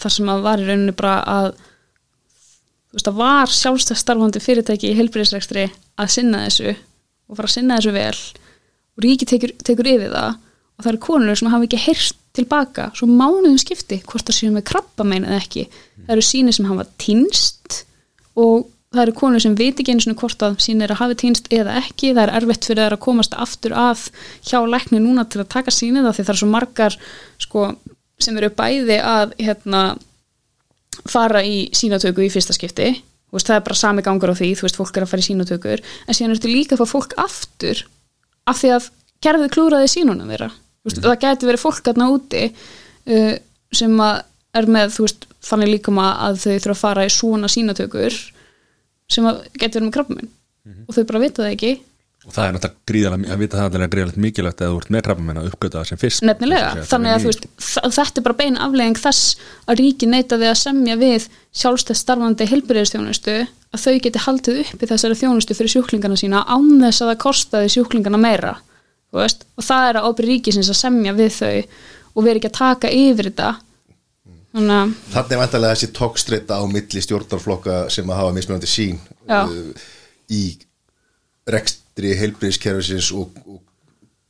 þar 0.02 0.16
sem 0.18 0.32
að 0.32 0.44
var 0.46 0.62
í 0.62 0.68
rauninni 0.68 0.96
bara 0.96 1.16
að 1.32 1.50
þú 1.56 2.98
veist 2.98 3.12
að 3.12 3.20
var 3.20 3.52
sjálfstæð 3.52 4.02
starfandi 4.02 4.42
fyrirtæki 4.44 4.92
í 4.92 4.98
heilbyrðisrekstri 5.00 5.66
að 6.00 6.12
sinna 6.16 6.44
þessu 6.46 6.74
og 6.74 7.38
fara 7.38 7.50
að 7.50 7.56
sinna 7.56 7.80
þessu 7.80 7.96
vel. 7.96 8.20
Og 8.96 9.04
ríki 9.04 9.28
tekur, 9.28 9.56
tekur 9.68 9.90
yfir 9.96 10.14
það 10.14 10.38
og 10.76 10.84
það 10.84 10.92
eru 10.92 11.04
konur 11.08 11.40
sem 11.40 11.52
hafa 11.52 11.68
ekki 11.68 11.82
heyrt 11.86 12.22
tilbaka 12.36 12.90
svo 12.96 13.08
mánuðum 13.08 13.58
skipti 13.60 14.02
hvort 14.04 14.28
það 14.28 14.38
séu 14.38 14.54
með 14.54 14.68
krabba 14.72 15.08
eða 15.08 15.40
ekki. 15.40 15.68
Það 16.06 16.16
eru 16.16 16.26
síni 16.30 16.56
sem 16.56 16.68
hafa 16.68 16.88
týnst 17.02 17.82
og 18.36 18.68
það 18.96 19.04
eru 19.06 19.16
konur 19.20 19.44
sem 19.44 19.56
veit 19.60 19.80
ekki 19.80 19.96
einu 19.96 20.04
svona 20.04 20.20
hvort 20.20 20.46
að 20.48 20.58
síni 20.64 20.86
er 20.86 20.94
að 20.96 21.02
hafi 21.02 21.18
týnst 21.24 21.52
eða 21.56 21.78
ekki. 21.82 22.14
Það 22.14 22.24
er 22.26 22.34
erfitt 22.40 22.68
fyrir 22.68 22.84
þær 22.84 22.98
að 22.98 23.04
komast 23.08 23.36
aftur 23.46 23.76
að 23.80 24.08
hjá 24.48 24.60
lækni 24.64 25.02
núna 25.04 25.26
til 25.28 25.44
að 25.44 25.52
taka 25.56 25.74
síni 25.74 26.04
það 26.04 26.18
því 26.18 26.28
það 26.28 26.34
er 26.36 26.42
svo 26.42 26.52
margar 26.52 26.98
sko, 27.44 27.68
sem 28.22 28.38
eru 28.40 28.52
bæði 28.56 29.00
að 29.02 29.34
hérna, 29.42 29.84
fara 31.12 31.42
í 31.44 31.68
sínatöku 31.76 32.26
í 32.26 32.32
fyrsta 32.34 32.56
skipti. 32.56 32.94
Veist, 33.36 33.50
það 33.50 33.58
er 33.58 33.66
bara 33.66 33.80
sami 33.80 34.04
gangur 34.06 34.32
á 34.32 34.36
því, 34.38 34.52
þú 34.56 34.68
veist, 34.68 34.78
fólk 34.80 34.96
er 34.96 35.06
að 35.06 35.12
fara 35.12 35.24
í 35.24 35.28
sínatökur. 35.28 35.84
En 36.08 36.16
síðan 36.16 36.36
ertu 36.38 36.52
líka 36.52 36.78
að 36.78 36.86
fá 36.86 36.94
fólk 36.94 37.18
aftur 37.20 37.82
af 38.48 38.62
því 38.62 38.72
að 38.78 38.88
kerfið 39.26 39.52
klúraði 39.56 39.92
sínunum 39.92 40.32
þeirra. 40.32 40.52
Þú 40.54 40.90
veist, 40.90 41.02
það 41.04 41.20
gæti 41.26 41.50
verið 41.50 41.64
fólk 41.66 41.90
aðna 41.92 42.08
úti 42.14 42.46
uh, 42.54 43.34
sem 43.76 44.00
að 44.06 44.22
er 44.56 44.70
með, 44.72 44.94
þú 44.96 45.08
veist, 45.08 45.28
þannig 45.46 45.74
líka 45.74 45.94
að 46.00 46.40
þau 46.42 46.54
þurfa 46.54 46.76
að 46.76 46.82
fara 46.82 47.06
í 47.06 47.12
svona 47.14 47.52
sínatökur 47.52 48.16
sem 49.12 49.28
að 49.30 49.44
gæti 49.54 49.76
verið 49.76 49.88
með 49.88 49.96
krabbaminn 49.98 50.32
og 50.86 50.96
þau 50.96 51.04
bara 51.10 51.22
vita 51.22 51.44
það 51.44 51.52
ekki 51.54 51.72
og 52.26 52.34
það 52.34 52.46
er 52.48 52.56
náttúrulega 52.56 52.90
gríðalega, 52.90 53.32
að 53.34 53.42
vita 53.44 53.58
það 53.60 53.76
alveg 53.78 53.92
gríðalegt 53.96 54.22
mikilvægt 54.26 54.62
eða 54.62 54.74
þú 54.74 54.80
ert 54.82 54.92
með 54.96 55.04
krabba 55.06 55.34
að 55.36 55.50
uppgöta 55.52 55.78
það 55.80 55.90
sem 55.90 56.02
fyrst. 56.02 56.24
Nefnilega, 56.26 56.70
Þessi- 56.76 56.90
þannig 56.92 57.12
að 57.14 57.22
þú 57.22 57.32
veist 57.32 57.48
þetta 57.98 58.18
er 58.22 58.26
bara 58.26 58.40
bein 58.40 58.58
aflegging 58.58 59.02
þess 59.02 59.36
að 59.68 59.82
ríki 59.82 60.10
neitaði 60.10 60.50
að 60.50 60.62
semja 60.62 60.96
við 60.98 61.28
sjálfstæð 61.56 62.00
starfandi 62.02 62.48
heilbyrðistjónustu 62.50 63.36
að 63.46 63.84
þau 63.86 64.00
geti 64.06 64.24
haldið 64.26 64.62
uppi 64.66 64.90
þessari 64.90 65.20
þjónustu 65.22 65.56
fyrir 65.56 65.74
sjúklingana 65.76 66.18
sína 66.18 66.42
án 66.50 66.72
þess 66.82 67.04
að 67.04 67.12
það 67.12 67.22
kostaði 67.26 67.74
sjúklingana 67.76 68.18
meira 68.22 68.56
veist, 69.16 69.46
og 69.56 69.64
það 69.66 69.90
er 69.90 70.00
að 70.00 70.10
ábyrð 70.10 70.32
ríkisins 70.32 70.72
að 70.72 70.80
semja 70.82 71.14
við 71.16 71.32
þau 71.40 71.54
og 72.16 72.26
vera 72.26 72.40
ekki 72.40 72.52
að 72.52 72.58
taka 72.60 72.92
yfir 72.96 73.30
þetta. 73.30 73.50
Þannig 74.56 74.76
að 75.12 75.58
er 75.60 75.66
þessi 75.66 75.90
tókstreita 75.96 76.60
á 76.60 76.64
milli 76.72 77.04
stjórnarflokka 77.04 77.80
sem 77.92 78.08
að 78.08 78.22
hafa 78.22 78.36
mismunandi 78.38 78.70
sín 78.72 79.02
Já. 79.28 79.44
uh, 79.44 79.74
í 80.32 80.44
rekstri 81.96 82.16
heilbriðiskerfisins 82.20 83.12
og, 83.16 83.32
og 83.48 83.62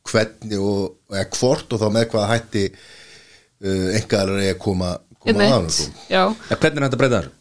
hvernig 0.06 0.58
og, 0.60 0.98
eða 1.10 1.30
hvort 1.34 1.72
og 1.72 1.80
þá 1.80 1.88
með 1.90 2.10
hvað 2.12 2.28
hætti 2.30 2.66
uh, 2.70 3.88
engar 3.96 4.30
er 4.30 4.52
að 4.52 4.60
koma, 4.62 4.98
koma 5.18 5.48
að 5.56 5.80
ja, 6.08 6.28
Hvernig 6.50 6.78
er 6.78 6.86
þetta 6.86 6.94
að 6.94 7.00
breyta 7.00 7.18
þessu? 7.18 7.32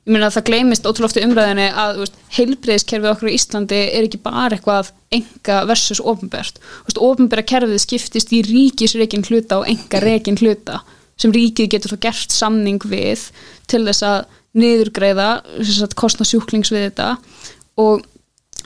ég 0.00 0.14
meina 0.14 0.30
að 0.30 0.38
það 0.38 0.46
gleymist 0.48 0.86
ótrúlega 0.88 1.08
oft 1.10 1.18
í 1.20 1.24
umræðinni 1.26 1.66
að 1.76 1.98
heilbreyðiskerfið 2.32 3.10
okkur 3.10 3.28
í 3.28 3.34
Íslandi 3.36 3.80
er 3.92 4.06
ekki 4.06 4.20
bara 4.24 4.56
eitthvað 4.56 4.88
enga 5.12 5.58
versus 5.68 6.00
ofnbært 6.00 6.56
ofnbæra 6.96 7.44
kerfið 7.44 7.82
skiptist 7.84 8.32
í 8.32 8.40
ríkisreikin 8.46 9.26
hluta 9.28 9.60
og 9.60 9.68
enga 9.68 10.00
reikin 10.00 10.40
hluta 10.40 10.80
sem 11.20 11.34
ríkið 11.36 11.68
getur 11.74 11.92
þá 11.92 12.06
gert 12.08 12.32
samning 12.32 12.80
við 12.88 13.26
til 13.68 13.82
þess 13.84 14.06
að 14.08 14.22
niðurgreiða 14.56 15.28
kostna 16.00 16.24
sjúklings 16.26 16.72
við 16.72 16.88
þetta. 16.88 17.10
Og 17.78 18.00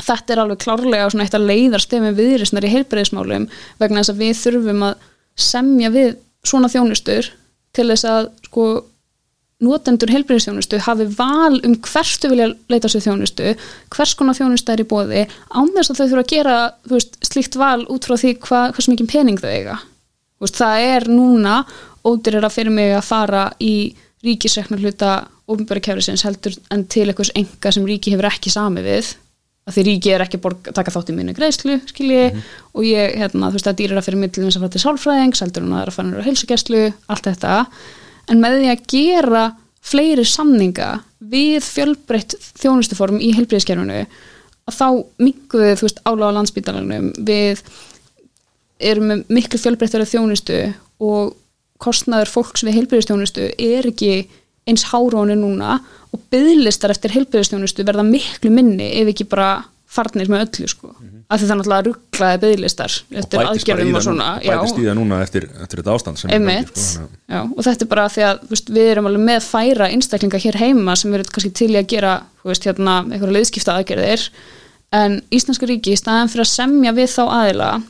þetta 0.00 0.34
er 0.34 0.42
alveg 0.42 0.62
klárlega 0.64 1.10
svona 1.12 1.26
eitt 1.26 1.36
að 1.36 1.48
leiðar 1.50 1.84
stefum 1.84 2.16
viðrisnar 2.16 2.66
í 2.66 2.72
heilbreyðismálum 2.72 3.46
vegna 3.80 4.02
þess 4.02 4.14
að 4.14 4.22
við 4.24 4.34
þurfum 4.40 4.84
að 4.88 5.06
semja 5.34 5.92
við 5.94 6.10
svona 6.44 6.70
þjónustur 6.72 7.30
til 7.74 7.88
þess 7.90 8.08
að 8.08 8.28
sko 8.48 8.66
notendur 9.64 10.10
heilbreyðistjónustu 10.12 10.80
hafi 10.84 11.06
val 11.16 11.56
um 11.64 11.76
hvers 11.86 12.16
þau 12.20 12.28
vilja 12.32 12.50
leita 12.72 12.90
sér 12.90 13.04
þjónustu 13.06 13.54
hvers 13.94 14.14
konar 14.18 14.36
þjónustu 14.36 14.74
er 14.74 14.82
í 14.82 14.88
bóði 14.90 15.24
án 15.54 15.70
þess 15.76 15.92
að 15.92 16.00
þau 16.00 16.04
þurfa 16.04 16.24
að 16.24 16.32
gera 16.32 16.56
veist, 16.90 17.18
slíkt 17.24 17.58
val 17.60 17.84
út 17.92 18.08
frá 18.08 18.16
því 18.20 18.34
hva, 18.44 18.62
hvers 18.74 18.90
mikið 18.90 19.10
pening 19.10 19.40
þau 19.40 19.50
eiga. 19.50 19.76
Veist, 20.42 20.58
það 20.58 20.88
er 20.88 21.08
núna 21.12 21.60
ódýrar 22.04 22.48
að 22.48 22.56
fyrir 22.58 22.74
mig 22.74 22.92
að 22.96 23.06
fara 23.06 23.44
í 23.62 23.94
ríkisrekna 24.24 24.80
hluta 24.80 25.14
ofnbæri 25.50 25.82
kefrisins 25.84 26.24
heldur 26.26 26.56
en 26.72 26.86
til 26.90 27.06
einhvers 27.06 27.32
enga 27.36 27.72
sem 27.72 27.86
ríki 27.88 28.14
hefur 28.14 28.30
ekki 28.30 28.52
sami 28.52 28.84
við 28.84 29.14
að 29.64 29.76
því 29.76 29.84
ríki 29.88 30.12
er 30.12 30.24
ekki 30.24 30.38
að 30.38 30.44
borga, 30.44 30.74
taka 30.76 30.92
þátt 30.92 31.10
í 31.10 31.16
minni 31.16 31.34
greiðslu 31.36 31.78
skilji 31.88 32.24
og 32.74 32.84
ég, 32.84 33.14
hérna, 33.20 33.48
þú 33.48 33.56
veist, 33.56 33.68
það 33.68 33.78
dýrar 33.80 34.00
að 34.00 34.08
fyrir 34.08 34.20
að 34.44 34.58
fara 34.60 34.72
til 34.74 34.82
sálfræðings 34.82 35.44
heldur 35.44 35.64
hún 35.64 35.72
að 35.72 35.78
það 35.78 35.84
er 35.84 35.92
að 35.92 35.98
fara 35.98 36.20
á 36.20 36.26
heilsugæslu, 36.28 36.82
allt 37.14 37.28
þetta. 37.30 37.54
En 38.28 38.42
með 38.42 38.58
því 38.58 38.70
að 38.74 38.84
gera 38.92 39.44
fleiri 39.84 40.26
samninga 40.28 40.90
við 41.32 41.64
fjölbreytt 41.64 42.36
þjónustuform 42.60 43.20
í 43.20 43.32
heilbreyðiskerfinu 43.36 44.04
að 44.04 44.76
þá 44.78 44.86
við, 45.20 45.78
þú 45.80 45.86
veist, 45.86 46.04
áláða 46.04 46.34
landsbítalanum 46.38 47.10
við 47.24 47.64
erum 48.84 49.10
með 49.10 49.24
miklu 49.32 49.60
fjölbreyttari 49.60 50.08
þjónustu 50.08 50.60
og 51.04 51.34
kostnaður 51.82 52.32
fólks 52.32 52.64
við 52.64 52.78
heilbreyðistjónustu 52.78 53.50
er 53.60 53.88
ekki 53.90 54.24
eins 54.68 54.86
hárónu 54.90 55.36
núna 55.38 55.78
og 56.14 56.22
bygglistar 56.32 56.92
eftir 56.94 57.14
heilbreyðistjónustu 57.14 57.84
verða 57.86 58.04
miklu 58.06 58.52
minni 58.54 58.90
ef 59.00 59.10
ekki 59.12 59.26
bara 59.28 59.64
farnir 59.94 60.30
með 60.30 60.46
öllu 60.46 60.68
sko. 60.70 60.88
Mm 60.88 61.06
-hmm. 61.06 61.22
af 61.28 61.40
því 61.40 61.46
það 61.48 61.58
náttúrulega 61.58 61.86
rugglaði 61.88 62.40
bygglistar 62.44 62.92
eftir 63.20 63.40
aðgerðum 63.40 63.96
og 63.98 64.02
svona 64.02 64.28
nú- 64.40 64.50
bætist 64.50 64.78
í 64.78 64.86
það 64.88 64.96
núna 64.98 65.22
eftir, 65.22 65.48
eftir 65.62 65.80
þetta 65.80 65.94
ástand 65.94 66.24
Einmitt, 66.32 66.76
sko, 66.76 67.06
já, 67.28 67.40
og 67.56 67.62
þetta 67.64 67.84
er 67.84 67.88
bara 67.88 68.08
því 68.08 68.22
að 68.30 68.38
veist, 68.50 68.70
við 68.70 68.90
erum 68.90 69.06
alveg 69.06 69.24
með 69.30 69.40
færa 69.46 69.90
einstaklinga 69.90 70.38
hér 70.44 70.56
heima 70.58 70.96
sem 70.96 71.14
eru 71.14 71.24
kannski 71.24 71.52
til 71.52 71.70
í 71.70 71.78
að 71.78 71.90
gera 71.94 72.22
veist, 72.44 72.64
hérna, 72.64 72.94
einhverja 73.04 73.36
leiðskipta 73.38 73.76
aðgerðir 73.78 74.30
en 74.92 75.22
Íslenska 75.30 75.66
ríki 75.66 75.92
í 75.92 75.96
staðan 75.96 76.28
fyrir 76.28 76.46
að 76.46 76.54
semja 76.54 76.92
við 76.92 77.08
þá 77.16 77.24
aðila 77.30 77.82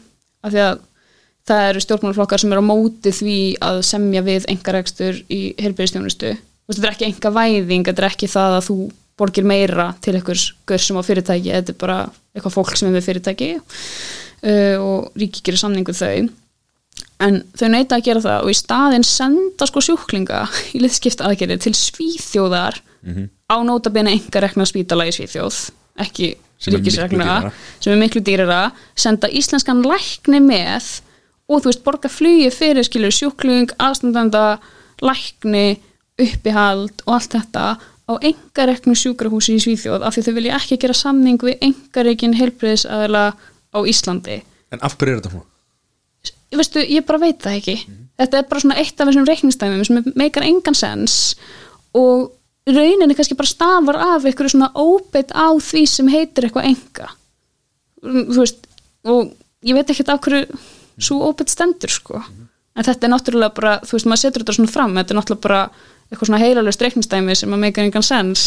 af 0.43 0.53
því 0.53 0.61
að 0.69 0.79
það 1.49 1.69
eru 1.69 1.81
stjórnmálaflokkar 1.81 2.41
sem 2.41 2.53
eru 2.53 2.65
á 2.65 2.71
móti 2.73 3.13
því 3.13 3.39
að 3.61 3.83
semja 3.83 4.23
við 4.25 4.47
engarekstur 4.49 5.25
í 5.29 5.55
heilbyrðistjónustu 5.61 6.37
þetta 6.69 6.87
er 6.87 6.95
ekki 6.95 7.09
enga 7.09 7.33
væðing, 7.35 7.89
þetta 7.89 8.05
er 8.05 8.09
ekki 8.11 8.31
það 8.31 8.59
að 8.59 8.69
þú 8.69 8.79
borgir 9.21 9.47
meira 9.47 9.89
til 10.03 10.17
einhvers 10.19 10.47
görsum 10.69 10.99
á 10.99 11.03
fyrirtæki, 11.07 11.53
þetta 11.55 11.75
er 11.75 11.81
bara 11.81 11.99
eitthvað 12.35 12.57
fólk 12.57 12.73
sem 12.79 12.89
er 12.89 12.97
með 12.97 13.07
fyrirtæki 13.09 13.51
uh, 13.59 14.77
og 14.83 15.21
ríki 15.21 15.45
gerir 15.45 15.61
samning 15.61 15.87
við 15.87 16.01
þau. 16.01 16.33
En 17.25 17.39
þau 17.55 17.69
neita 17.71 17.99
að 17.99 18.09
gera 18.09 18.23
það 18.25 18.47
og 18.47 18.51
í 18.51 18.57
staðinn 18.59 19.07
senda 19.07 19.69
sko 19.71 19.83
sjúklinga 19.85 20.45
í 20.75 20.83
liðskipta 20.83 21.29
aðgerði 21.29 21.61
til 21.63 21.75
Svíþjóðar 21.79 22.81
á 23.51 23.57
nótabene 23.63 24.17
enga 24.17 24.43
rekna 24.43 24.67
spítala 24.67 25.07
í 25.07 25.15
Svíþjóð 25.15 25.61
ekki 26.03 26.35
Sem 26.65 26.75
ríkisrekna 26.75 27.51
sem 27.83 27.93
er 27.93 27.99
miklu 28.01 28.23
dýrara 28.25 28.69
senda 28.97 29.29
íslenskan 29.29 29.83
lækni 29.85 30.41
með 30.41 30.87
og 31.51 31.61
þú 31.61 31.69
veist 31.71 31.83
borga 31.85 32.09
flugi 32.09 32.49
fyrir 32.55 32.87
skilur 32.87 33.13
sjúkling, 33.13 33.75
aðstandanda 33.77 34.61
lækni, 35.05 35.81
uppihald 36.21 37.03
og 37.07 37.17
allt 37.17 37.35
þetta 37.37 37.65
á 38.05 38.13
engareknu 38.21 38.95
sjúkrahúsi 38.99 39.57
í 39.57 39.63
Svíþjóð 39.65 40.05
af 40.05 40.15
því 40.15 40.27
þau 40.27 40.35
vilja 40.37 40.59
ekki 40.59 40.79
gera 40.83 40.97
samning 40.97 41.41
við 41.41 41.65
engarekin 41.65 42.37
heilbriðisaðila 42.37 43.25
á 43.35 43.79
Íslandi. 43.89 44.43
En 44.75 44.85
af 44.85 44.97
hverju 44.99 45.17
er 45.17 45.23
þetta 45.23 45.45
ég 46.55 46.61
veistu, 46.61 46.85
ég 46.87 47.07
bara 47.09 47.23
veit 47.25 47.41
það 47.43 47.59
ekki. 47.59 47.77
Þetta 48.21 48.39
er 48.39 48.49
bara 48.51 48.63
svona 48.63 48.79
eitt 48.79 49.01
af 49.01 49.09
þessum 49.09 49.27
reiknistæmum 49.27 49.85
sem 49.89 50.13
meikar 50.15 50.47
engan 50.47 50.77
sens 50.79 51.35
og 51.97 52.31
rauninni 52.69 53.17
kannski 53.17 53.37
bara 53.39 53.51
stafar 53.51 53.99
af 54.01 54.25
einhverju 54.25 54.55
svona 54.55 54.71
óbeitt 54.79 55.35
á 55.35 55.51
því 55.59 55.83
sem 55.91 56.09
heitir 56.13 56.47
eitthvað 56.47 56.71
enga 56.71 57.11
þú 58.05 58.39
veist, 58.41 58.67
og 59.09 59.33
ég 59.65 59.77
veit 59.77 59.91
ekki 59.91 60.07
af 60.09 60.23
hverju 60.25 60.61
svo 61.01 61.21
óbeitt 61.29 61.53
stendur 61.53 61.93
sko. 61.93 62.21
En 62.75 62.87
þetta 62.87 63.07
er 63.07 63.13
náttúrulega 63.13 63.55
bara, 63.55 63.75
þú 63.87 63.97
veist, 63.97 64.09
maður 64.11 64.23
setur 64.23 64.45
þetta 64.45 64.57
svona 64.57 64.73
fram 64.73 64.97
þetta 64.99 65.15
er 65.15 65.19
náttúrulega 65.21 65.47
bara 65.47 65.61
eitthvað 66.15 66.31
svona 66.31 66.43
heilalust 66.43 66.83
reiknistæmi 66.83 67.37
sem 67.39 67.55
að 67.55 67.65
meikar 67.67 67.87
engan 67.87 68.07
sens 68.07 68.45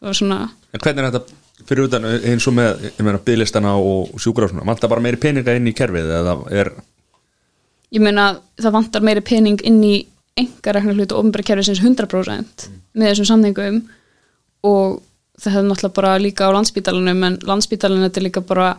og 0.00 0.16
svona 0.16 0.46
En 0.70 0.82
hvernig 0.84 1.02
er 1.02 1.10
þetta 1.10 1.66
fyrir 1.66 1.88
utan 1.88 2.06
eins 2.06 2.46
og 2.48 2.54
með, 2.56 2.86
bygglistana 3.26 3.74
og 3.76 4.14
sjúkrafsuna, 4.22 4.64
vantar 4.68 4.90
bara 4.92 5.02
meiri 5.04 5.18
peninga 5.20 5.56
inn 5.58 5.66
í 5.68 5.74
kerfið 5.76 6.12
eða 6.20 6.36
er, 6.54 6.70
ég 7.90 8.04
meina 8.04 8.30
það 8.60 8.76
vantar 8.78 9.04
meiri 9.06 9.24
pening 9.26 9.60
inn 9.66 9.82
í 9.84 9.94
engarekna 10.40 10.94
hlutu 10.94 11.18
ofnbæra 11.18 11.46
kerfisins 11.50 11.82
100% 11.82 12.68
með 12.94 13.12
þessum 13.12 13.28
samningum. 13.28 13.80
Og 14.66 15.00
það 15.40 15.56
hefði 15.56 15.70
náttúrulega 15.70 15.96
bara 15.96 16.18
líka 16.20 16.48
á 16.48 16.54
landsbítalunum 16.54 17.24
en 17.26 17.38
landsbítalunum 17.48 18.06
þetta 18.06 18.20
er 18.20 18.26
líka 18.28 18.44
bara 18.46 18.70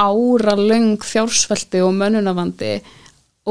áralöng 0.00 0.96
fjársvelti 1.04 1.82
og 1.84 1.92
mönnunavandi 1.96 2.78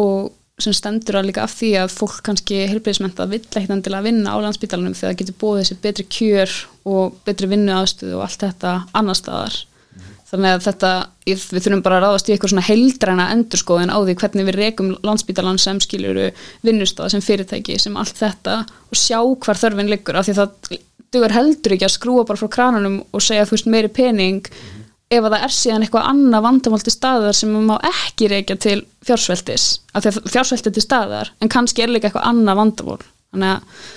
og 0.02 0.32
sem 0.64 0.76
stendur 0.76 1.20
að 1.20 1.30
líka 1.30 1.46
af 1.46 1.56
því 1.56 1.72
að 1.84 1.96
fólk 1.96 2.20
kannski 2.28 2.62
heilbreyðismenta 2.70 3.28
vill 3.32 3.42
ekkert 3.44 3.74
endilega 3.76 4.06
vinna 4.06 4.36
á 4.36 4.38
landsbítalunum 4.44 4.96
þegar 4.98 5.14
það 5.14 5.20
getur 5.22 5.40
búið 5.42 5.62
þessi 5.62 5.80
betri 5.84 6.06
kjör 6.18 6.56
og 6.90 7.18
betri 7.28 7.50
vinnu 7.52 7.76
aðstöðu 7.76 8.18
og 8.18 8.26
allt 8.26 8.46
þetta 8.46 8.76
annar 9.00 9.20
staðar. 9.20 9.60
Þannig 10.30 10.54
að 10.54 10.66
þetta, 10.68 10.90
við 11.26 11.46
þurfum 11.64 11.86
bara 11.86 11.98
að 11.98 12.04
ráðast 12.06 12.28
í 12.30 12.34
eitthvað 12.36 12.52
svona 12.52 12.66
heildræna 12.68 13.30
endurskoðin 13.34 13.90
á 13.90 13.98
því 13.98 14.16
hvernig 14.22 14.46
við 14.50 14.60
rekum 14.60 14.92
landsbítalan 15.08 15.58
sem 15.62 15.80
skiljuru 15.82 16.28
vinnustáð 16.68 17.16
sem 17.16 17.24
fyrirtæki 17.26 17.80
sem 17.82 17.98
allt 17.98 18.20
þetta 18.20 18.60
og 18.68 19.00
sjá 19.00 19.18
hvar 19.18 19.58
þörfin 19.58 19.90
liggur 19.90 20.20
af 20.20 20.30
því 20.30 20.38
það 20.38 20.78
dugur 21.10 21.34
heldur 21.34 21.74
ekki 21.74 21.88
að 21.88 21.96
skrúa 21.96 22.28
bara 22.30 22.38
frá 22.38 22.52
kranunum 22.54 23.00
og 23.10 23.24
segja 23.26 23.48
þú 23.50 23.56
veist 23.56 23.72
meiri 23.74 23.90
pening 23.90 24.52
ef 25.10 25.26
að 25.26 25.34
það 25.34 25.46
er 25.46 25.54
síðan 25.56 25.86
eitthvað 25.86 26.10
annað 26.12 26.46
vandamál 26.46 26.82
til 26.86 26.94
staðar 26.94 27.38
sem 27.38 27.54
maður 27.54 27.70
má 27.70 27.90
ekki 27.90 28.28
reykja 28.30 28.58
til 28.62 28.78
fjársveltis, 29.08 29.66
af 29.94 30.04
því 30.06 30.12
að 30.12 30.30
fjársvelti 30.36 30.70
er 30.70 30.76
til 30.76 30.86
staðar 30.86 31.32
en 31.42 31.52
kannski 31.52 31.86
er 31.86 31.94
líka 31.94 32.10
eitthvað 32.10 32.28
annað 32.30 32.60
vandamál. 32.62 33.00
Þannig 33.34 33.56
að 33.56 33.88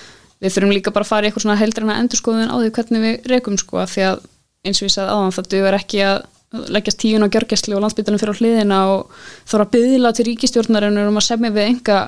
við 0.42 0.54
þurfum 0.54 0.74
líka 0.74 0.94
bara 0.94 1.06
að 1.06 1.12
fara 1.12 1.26
í 1.26 1.30
eitthvað 1.30 1.44
svona 1.46 1.58
heildræna 1.60 1.98
endurskoðun 2.02 2.52
á 2.52 2.56
því 2.56 2.70
hvernig 2.78 3.04
við 3.04 3.28
rekum 3.32 3.58
sko, 3.60 3.82
af 3.82 3.92
því 3.92 4.06
að 4.08 4.24
eins 4.62 4.80
og 4.80 4.88
ég 4.88 4.94
sagði 4.94 5.16
áðan 5.16 5.36
það 5.36 5.50
dugur 5.52 5.78
ekki 5.78 6.02
að 6.06 6.18
leggjast 6.52 7.00
tíun 7.00 7.24
á 7.24 7.32
gjörgæslu 7.32 7.76
og 7.76 7.84
landsbytalinn 7.84 8.20
fyrir 8.20 8.38
hliðina 8.40 8.80
og 8.92 9.14
þóra 9.48 9.66
að 9.66 9.72
byðla 9.76 10.12
til 10.16 10.26
ríkistjórnarinn 10.28 11.00
um 11.00 11.20
að 11.20 11.26
semja 11.28 11.52
við 11.54 11.68
enga 11.70 11.98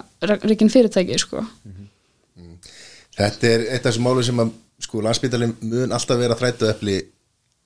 reikin 0.45 0.73
fyrirtæki 0.73 1.19
sko. 1.21 1.45
Þetta 3.15 3.49
er 3.49 3.67
eitt 3.71 3.85
af 3.85 3.93
þessum 3.93 4.09
málum 4.09 4.27
sem 4.27 4.45
að 4.45 4.53
sko 4.85 5.05
landsbytalinn 5.07 5.55
mun 5.63 5.95
alltaf 5.97 6.21
vera 6.21 6.37
þrættu 6.37 6.69
epli 6.69 6.99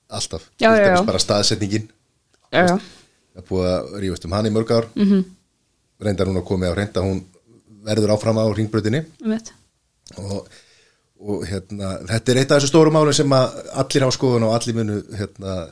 alltaf, 0.09 0.47
Já, 0.59 0.71
já, 0.75 0.85
já. 0.95 1.01
bara 1.05 1.19
staðsetningin. 1.21 1.89
Það 2.51 3.45
búið 3.49 3.67
að 3.71 3.91
rífast 4.03 4.25
um 4.25 4.33
hann 4.35 4.49
í 4.49 4.53
mörg 4.53 4.71
ár. 4.71 4.87
-hmm. 4.95 5.05
Mhm. 5.05 5.25
reyndar 5.99 6.27
hún 6.27 6.39
að 6.39 6.47
komið 6.47 6.71
á 6.71 6.75
reynda 6.79 7.01
hún 7.03 7.23
verður 7.83 8.13
áfram 8.15 8.37
á 8.39 8.45
ringbröðinni 8.55 9.01
og, 10.17 10.47
og 11.19 11.45
hérna, 11.47 11.99
þetta 12.07 12.31
er 12.31 12.37
eitt 12.37 12.51
af 12.51 12.57
þessu 12.61 12.67
stóru 12.71 12.91
málum 12.91 13.13
sem 13.13 13.29
að 13.29 13.57
allir 13.73 14.03
hafa 14.05 14.15
skoðun 14.17 14.43
og 14.47 14.53
allir 14.55 14.75
munu 14.75 15.03
hérna, 15.19 15.67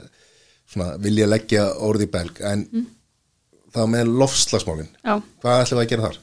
svona, 0.67 0.97
vilja 0.97 1.27
leggja 1.27 1.73
orði 1.79 2.03
í 2.07 2.11
belg. 2.11 2.41
En 2.41 2.67
þá 3.73 3.81
með 3.87 4.11
lofslagsmálin 4.19 4.89
hvað 5.41 5.61
ætlum 5.63 5.79
við 5.79 5.85
að 5.85 5.89
gera 5.89 6.01
þar? 6.07 6.17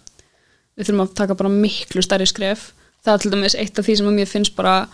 við 0.77 0.87
þurfum 0.87 1.05
að 1.05 1.15
taka 1.15 1.35
bara 1.39 1.49
miklu 1.49 2.03
stærri 2.03 2.27
skref. 2.27 2.73
Það 3.05 3.15
er 3.15 3.19
til 3.23 3.31
dæmis 3.31 3.55
eitt 3.55 3.79
af 3.79 3.85
því 3.87 3.97
sem 3.97 4.07
að 4.09 4.17
mér 4.19 4.27
finnst 4.31 4.57
bara 4.57 4.89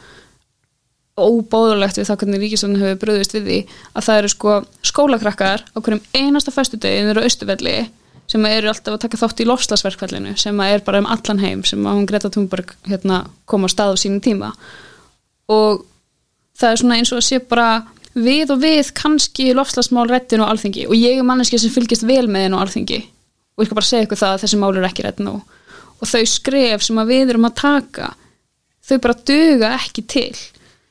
óbóðulegt 1.27 2.01
við 2.01 2.09
það 2.09 2.21
hvernig 2.23 2.43
ríkistöndin 2.45 2.83
hefur 2.83 3.01
bröðist 3.05 3.37
við 3.37 3.49
því 3.49 3.59
að 3.93 4.07
það 4.07 4.21
eru 4.21 4.33
sko 4.33 4.57
skólakrakkar 4.91 5.64
á 5.71 5.79
hverjum 5.79 6.03
einasta 6.16 6.55
föstudegi 6.55 7.03
þeir 7.05 7.12
eru 7.14 7.25
á 7.25 7.29
Östuvelli 7.29 7.77
sem 8.31 8.47
eru 8.47 8.71
alltaf 8.71 8.95
að 8.95 9.05
taka 9.05 9.21
þátt 9.21 9.43
í 9.43 9.47
lofslagsverkfallinu 9.49 10.35
sem 10.39 10.61
er 10.62 10.85
bara 10.87 11.01
um 11.03 11.09
allan 11.11 11.43
heim 11.43 11.64
sem 11.66 11.83
að 11.83 11.97
hún 11.99 12.07
Greta 12.07 12.31
Thunberg 12.31 12.75
hérna, 12.87 13.25
kom 13.51 13.66
á 13.66 13.68
stað 13.73 13.97
á 13.99 14.03
sínum 14.03 14.21
tíma. 14.23 14.53
Og 15.51 15.83
það 16.61 16.71
er 16.71 16.83
svona 16.83 16.99
eins 17.01 17.11
og 17.11 17.18
að 17.18 17.27
sé 17.27 17.41
bara 17.43 17.71
við 18.14 18.53
og 18.55 18.62
við 18.62 18.93
kannski 18.99 19.51
lofslagsmál 19.55 20.09
rettin 20.11 20.43
og 20.45 20.51
alþingi 20.51 20.87
og 20.89 20.95
ég 20.99 21.18
er 21.18 21.27
manneski 21.27 21.59
sem 21.61 21.73
fylgist 21.75 22.07
vel 22.07 22.27
með 22.27 22.47
henn 22.47 22.57
og 22.59 22.64
alþingi 22.64 23.01
og 23.01 23.62
ég 23.62 23.68
skal 23.68 23.79
bara 23.79 23.89
segja 23.91 24.07
ykkur 24.07 24.21
það 24.21 24.35
að 24.35 24.43
þessi 24.45 24.59
mál 24.61 24.71
eru 24.73 24.89
ekki 24.89 25.07
rettin 25.07 25.31
og, 25.31 25.59
og 26.01 26.11
þau 26.11 26.25
skref 26.33 26.87
sem 26.87 26.99
að 26.99 27.12
við 27.12 27.35
erum 27.35 27.47
að 27.47 27.59
taka 27.61 28.09
þau 28.87 28.97
bara 29.07 29.21
duga 29.31 29.71
ekki 29.77 30.07
til 30.11 30.35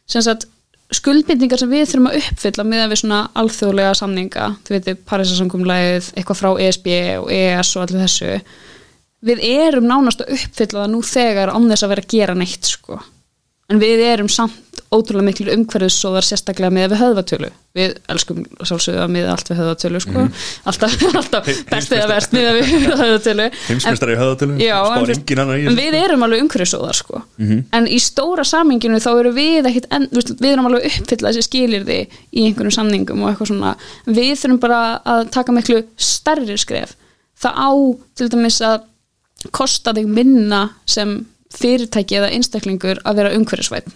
sem 0.10 0.26
sagt 0.26 0.48
skuldbindingar 0.96 1.62
sem 1.62 1.70
við 1.70 1.86
þurfum 1.92 2.10
að 2.10 2.18
uppfylla 2.24 2.66
með 2.66 2.84
að 2.84 2.92
við 2.92 3.02
svona 3.04 3.20
alþjóðlega 3.38 3.98
samninga 4.00 4.48
þið 4.66 4.76
veitir 4.76 4.98
Parísasamkumlæðið, 5.12 6.10
eitthvað 6.18 6.40
frá 6.40 6.50
ESB 6.66 6.90
og 7.20 7.30
ES 7.36 7.76
og 7.76 7.86
allir 7.86 8.04
þessu 8.08 8.34
við 9.30 9.44
erum 9.46 9.88
nánast 9.90 10.24
að 10.24 10.34
uppfylla 10.38 10.84
það 10.84 10.92
nú 10.94 11.02
þegar 11.06 11.54
án 11.54 11.70
þess 11.70 11.86
að 11.86 11.94
vera 11.94 12.06
að 12.06 12.14
gera 12.16 12.38
neitt 12.40 12.70
sko. 12.70 13.00
En 13.70 13.80
við 13.82 14.02
erum 14.02 14.30
samt 14.32 14.80
ótrúlega 14.90 15.28
miklu 15.28 15.54
umhverfisóðar 15.54 16.26
sérstaklega 16.26 16.74
með 16.74 16.88
við 16.94 17.02
höfðatölu. 17.04 17.50
Við 17.78 17.92
elskum 18.10 18.40
sálsögðu 18.66 19.02
að 19.04 19.12
miða 19.14 19.34
allt 19.36 19.52
við 19.52 19.60
höfðatölu 19.62 20.02
sko. 20.02 20.24
alltaf, 20.72 20.96
alltaf 21.20 21.50
bestið 21.70 22.02
að 22.02 22.14
verst 22.14 22.34
miða 22.34 22.54
við 22.56 22.72
í 22.74 22.80
höfðatölu. 22.88 23.48
Já, 24.64 24.78
en, 25.60 25.78
við 25.78 25.98
erum 26.00 26.26
alveg 26.26 26.44
umhverfisóðar 26.46 26.98
sko. 26.98 27.22
en 27.38 27.90
í 27.90 28.00
stóra 28.02 28.46
saminginu 28.48 29.02
þá 29.04 29.10
erum 29.12 29.38
við 29.38 29.70
ekkit 29.70 29.90
en, 29.94 30.10
við 30.16 30.50
erum 30.56 30.70
alveg 30.72 30.88
að 30.88 31.02
uppfylla 31.04 31.34
þessi 31.34 31.46
skilirði 31.46 32.00
í 32.10 32.48
einhverjum 32.48 32.78
samningum 32.80 33.26
og 33.26 33.34
eitthvað 33.34 33.54
svona. 33.54 33.76
Við 34.10 34.34
þurfum 34.42 34.62
bara 34.66 34.84
að 35.06 35.28
taka 35.38 35.54
miklu 35.54 35.84
stærri 36.02 36.58
skref. 36.58 36.98
Það 37.40 37.62
á 37.62 37.72
til 38.18 38.32
dæmis 38.34 38.64
að 38.66 38.88
kosta 39.56 39.94
þig 39.96 40.10
minna 40.10 40.66
sem 40.90 41.20
fyrirtæki 41.54 42.20
eða 42.20 42.32
einstaklingur 42.36 43.02
að 43.08 43.22
vera 43.22 43.34
umhverfisvætt 43.38 43.90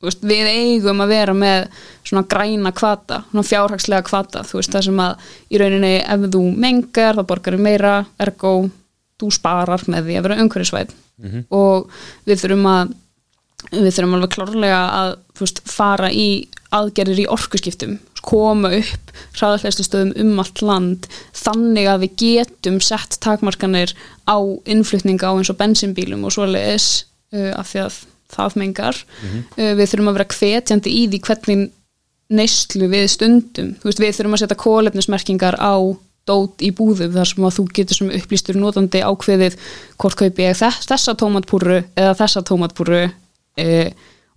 við 0.00 0.46
eigum 0.48 1.02
að 1.04 1.10
vera 1.12 1.32
með 1.36 1.66
svona 2.08 2.24
græna 2.24 2.72
kvata, 2.72 3.18
svona 3.28 3.44
fjárhagslega 3.44 4.06
kvata 4.06 4.44
þú 4.48 4.56
veist 4.56 4.72
það 4.72 4.86
sem 4.86 5.02
að 5.04 5.26
í 5.52 5.60
rauninni 5.60 5.92
ef 6.00 6.24
þú 6.32 6.42
mengar 6.56 7.18
þá 7.18 7.24
borgar 7.28 7.56
þú 7.56 7.64
meira 7.66 7.92
ergo 8.18 8.54
þú 9.20 9.30
sparar 9.36 9.84
með 9.92 10.08
því 10.08 10.16
að 10.16 10.26
vera 10.26 10.40
umhverfisvæð 10.40 10.94
og 11.52 11.90
við 12.24 12.40
þurfum 12.40 12.66
að 12.70 12.94
við 13.70 13.90
þurfum 13.92 14.14
alveg 14.16 14.32
klárlega 14.34 14.80
að 14.96 15.10
veist, 15.40 15.60
fara 15.68 16.08
í 16.10 16.48
aðgerðir 16.72 17.26
í 17.26 17.30
orkuskiptum 17.36 17.98
koma 18.26 18.72
upp 18.78 19.12
hraðarhleðslu 19.38 19.86
stöðum 19.86 20.12
um 20.24 20.42
allt 20.42 20.62
land 20.64 21.08
þannig 21.36 21.88
að 21.90 22.04
við 22.04 22.14
getum 22.24 22.78
sett 22.84 23.18
takmarkanir 23.24 23.94
á 24.26 24.38
innflutninga 24.68 25.30
á 25.30 25.36
eins 25.36 25.52
og 25.52 25.58
bensinbílum 25.60 26.24
og 26.26 26.34
svoleiðis 26.36 26.88
uh, 27.34 27.52
af 27.56 27.72
því 27.72 27.84
að 27.86 28.00
það 28.30 28.56
mengar. 28.62 29.02
Uh, 29.56 29.74
við 29.78 29.86
þurfum 29.90 30.12
að 30.12 30.18
vera 30.20 30.30
hvetjandi 30.36 30.94
í 30.94 31.06
því 31.10 31.22
hvernig 31.26 31.66
neyslu 32.30 32.86
við 32.90 33.08
stundum. 33.10 33.74
Veist, 33.82 34.02
við 34.02 34.14
þurfum 34.18 34.36
að 34.36 34.44
setja 34.44 34.60
kólefnismerkingar 34.60 35.58
á 35.58 35.74
dót 36.28 36.62
í 36.62 36.70
búðum 36.76 37.14
þar 37.14 37.28
sem 37.28 37.46
að 37.46 37.56
þú 37.56 37.64
getur 37.78 37.98
sem 37.98 38.12
upplýstur 38.20 38.58
notandi 38.60 39.02
ákveðið 39.02 39.56
hvort 40.00 40.18
kaupi 40.20 40.46
ég 40.46 40.58
þess, 40.58 40.86
þessa 40.90 41.16
tómatpúru 41.18 41.80
eða 41.98 42.14
þessa 42.18 42.42
tómatpúru 42.46 43.00
e, 43.58 43.66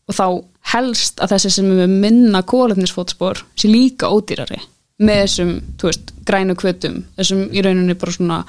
og 0.09 0.17
þá 0.17 0.27
helst 0.73 1.21
að 1.23 1.35
þessi 1.35 1.51
sem 1.57 1.67
með 1.69 1.97
minna 2.03 2.43
kólefnisfótspor 2.47 3.43
sé 3.59 3.69
líka 3.71 4.09
ódýrari 4.11 4.59
með 5.03 5.23
þessum, 5.23 5.53
þú 5.79 5.89
veist, 5.89 6.13
grænu 6.27 6.55
kvötum 6.59 7.01
þessum 7.17 7.43
í 7.51 7.63
rauninni 7.65 7.97
bara 7.99 8.15
svona 8.15 8.39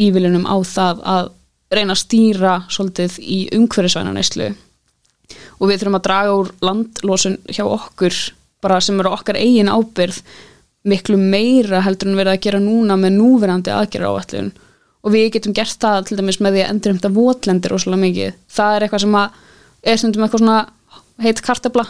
ívilunum 0.00 0.46
á 0.48 0.56
það 0.66 1.02
að 1.14 1.30
reyna 1.74 1.94
að 1.94 2.02
stýra 2.02 2.54
svolítið 2.70 3.18
í 3.20 3.38
umhverfisvæna 3.56 4.14
neyslu 4.14 4.50
og 5.58 5.68
við 5.70 5.78
þurfum 5.80 5.98
að 5.98 6.06
draga 6.08 6.34
úr 6.40 6.50
landlósun 6.64 7.38
hjá 7.48 7.64
okkur 7.64 8.18
bara 8.64 8.80
sem 8.84 8.98
eru 9.00 9.14
okkar 9.14 9.38
eigin 9.40 9.72
ábyrð 9.72 10.20
miklu 10.88 11.16
meira 11.20 11.80
heldur 11.84 12.10
en 12.10 12.18
verið 12.18 12.34
að 12.34 12.44
gera 12.46 12.60
núna 12.60 12.96
með 13.00 13.16
núverandi 13.18 13.72
aðgerra 13.72 14.12
áallun 14.12 14.52
og 15.04 15.12
við 15.12 15.30
getum 15.36 15.54
gert 15.56 15.76
það 15.80 16.08
til 16.08 16.18
dæmis 16.20 16.40
með 16.40 16.56
því 16.56 16.64
að 16.64 16.70
endurumta 16.72 17.10
votlendir 17.12 17.72
rosalega 17.74 18.02
mikið. 18.04 18.36
Það 18.48 18.74
er 18.74 18.84
eitthvað 18.86 19.04
sem 19.04 19.18
að 19.20 19.40
er 19.84 20.00
stundum 20.00 20.24
eitthvað 20.24 20.42
svona 20.44 20.58
heit 21.22 21.40
kartabla 21.46 21.84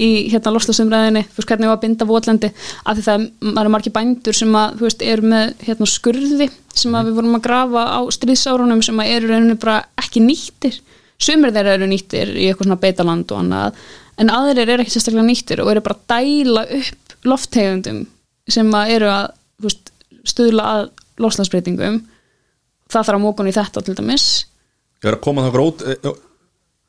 í 0.00 0.30
hérna 0.32 0.52
loslasumræðinni, 0.54 1.22
þú 1.28 1.36
veist 1.36 1.48
hvernig 1.50 1.68
við 1.68 1.74
að 1.74 1.80
binda 1.82 2.06
votlendi 2.08 2.48
af 2.88 2.96
því 2.96 3.02
það 3.04 3.24
er- 3.26 3.58
eru 3.60 3.72
margir 3.74 3.92
bændur 3.92 4.36
sem 4.38 4.54
að 4.56 4.78
þú 4.78 4.86
veist 4.86 5.02
eru 5.04 5.26
með 5.34 5.50
hérna 5.66 5.88
skurði 5.90 6.46
sem 6.74 6.94
að 6.96 7.10
við 7.10 7.18
vorum 7.18 7.36
að 7.36 7.42
grafa 7.44 7.82
á 7.92 8.00
stríðsárunum 8.16 8.82
sem 8.82 9.02
að 9.02 9.10
eru 9.16 9.28
rauninni 9.28 9.58
bara 9.60 9.84
ekki 10.00 10.22
nýttir. 10.24 10.78
Sumir 11.20 11.52
þeirra 11.52 11.74
eru 11.76 11.86
nýttir 11.90 12.32
í 12.32 12.46
eitthvað 12.48 12.70
svona 12.70 12.80
beitaland 12.80 13.32
og 13.34 13.42
annað 13.42 13.82
en 14.20 14.32
aðrir 14.32 14.68
eru 14.68 14.82
ekki 14.86 14.94
sérstaklega 14.96 15.28
nýttir 15.28 15.60
og 15.60 15.70
eru 15.74 15.82
bara 15.84 15.98
að 15.98 16.06
dæla 16.14 16.64
upp 16.78 17.14
loftegundum 17.28 18.06
sem 18.48 18.72
að 18.72 18.94
eru 18.96 19.10
að 19.12 19.26
þú 19.60 19.68
veist, 19.68 19.92
stuðla 20.24 20.64
að 20.72 20.88
loslasbreytingum 21.20 22.00
það 22.90 23.04
þarf 23.04 23.18
að 23.18 23.24
mókun 23.26 23.50
í 23.50 23.52
þetta 23.54 23.84
til 23.84 23.94
dæmis. 23.94 24.26
Ég 25.04 25.10
er 25.12 25.18
að 25.18 25.24
koma 25.28 25.44
það 25.44 25.52
grót 25.58 25.84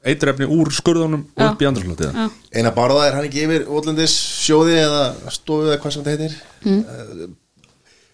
eitrefni 0.02 0.47
úr 0.49 0.72
skurðunum 0.74 1.28
og 1.36 1.43
upp 1.45 1.62
í 1.62 1.68
andrúrslótið 1.70 2.16
Já. 2.16 2.26
Einar 2.58 2.74
barða 2.78 3.06
er 3.08 3.18
hann 3.18 3.28
ekki 3.28 3.45
yfir 3.45 3.68
Ótlendis 3.70 4.16
sjóði 4.41 4.80
eða 4.82 5.04
stofu 5.34 5.70
eða 5.70 5.78
hvað 5.84 5.95
sem 5.95 6.06
þetta 6.08 6.16
heitir 6.16 6.38
mm. 6.66 7.38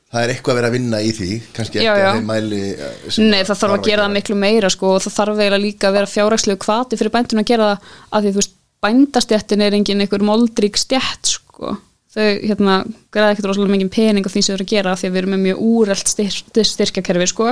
Það 0.08 0.24
er 0.24 0.32
eitthvað 0.32 0.54
að 0.54 0.58
vera 0.62 0.68
að 0.72 0.76
vinna 0.78 1.00
í 1.04 1.10
því 1.16 1.30
kannski 1.56 1.82
Já, 1.82 1.92
ekki 1.92 2.04
já. 2.04 2.10
að 2.10 2.18
þeim 2.18 2.30
mæli 2.30 2.62
eh, 2.72 3.18
Nei, 3.24 3.42
það 3.48 3.60
þarf 3.62 3.74
að 3.76 3.90
gera 3.90 4.06
það 4.06 4.14
miklu 4.14 4.38
meira 4.40 4.70
sko, 4.72 4.92
og 4.96 5.04
það 5.04 5.18
þarf 5.18 5.42
eiginlega 5.42 5.64
líka 5.64 5.90
að 5.90 5.98
vera 5.98 6.12
fjárhagslegu 6.12 6.62
kvati 6.64 7.00
fyrir 7.00 7.14
bændun 7.16 7.42
að 7.44 7.50
gera 7.50 7.68
það 7.68 7.90
af 7.92 8.24
því 8.24 8.32
þú 8.32 8.42
veist, 8.42 8.56
bændastjættin 8.88 9.66
er 9.66 9.76
engin 9.76 10.04
einhver 10.06 10.24
moldrík 10.24 10.80
stjætt 10.80 11.34
sko. 11.34 11.76
þau 12.16 12.24
hérna 12.24 12.78
græða 13.14 13.34
ekkert 13.34 13.50
rosalega 13.50 13.76
mikið 13.76 13.92
pening 13.98 14.28
á 14.28 14.32
því 14.32 14.44
sem 14.46 14.54
þau 14.54 14.58
eru 14.58 14.68
að 14.68 14.72
gera 14.72 14.94
af 14.94 15.02
því 15.02 15.10
að 15.10 15.16
við 15.16 15.22
erum 15.22 15.36
með 15.36 15.44
mjög 15.44 15.64
úrelt 15.68 16.14
styr, 16.14 16.40
styrkjakerfi 16.72 17.30
sko. 17.34 17.52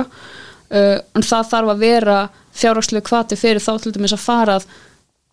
Uh, 0.70 0.98
en 1.16 1.24
það 1.26 1.52
þarf 1.52 1.72
að 1.72 1.84
vera 1.84 2.18
fjárhagslegu 2.56 3.06
kvati 3.06 3.38
fyrir 3.38 3.62
þá 3.62 3.72
til 3.82 3.94
dæmis 3.96 4.14
að 4.16 4.24
fara 4.24 4.58
að 4.60 4.68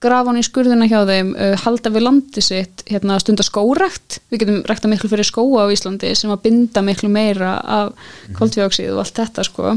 grafa 0.03 0.31
hann 0.31 0.39
í 0.41 0.43
skurðina 0.43 0.87
hjá 0.91 0.99
þeim, 1.07 1.31
uh, 1.37 1.55
halda 1.63 1.91
við 1.93 2.05
landi 2.07 2.43
sitt, 2.43 2.83
hérna, 2.89 3.19
stunda 3.23 3.45
skórekt 3.47 4.19
við 4.31 4.43
getum 4.43 4.61
rekta 4.69 4.91
miklu 4.91 5.11
fyrir 5.11 5.27
skóa 5.27 5.67
á 5.67 5.73
Íslandi 5.73 6.11
sem 6.19 6.33
að 6.33 6.43
binda 6.47 6.83
miklu 6.85 7.11
meira 7.11 7.55
af 7.61 7.93
koltvíóksið 8.37 8.93
og 8.95 9.03
allt 9.05 9.21
þetta 9.21 9.47
sko. 9.47 9.75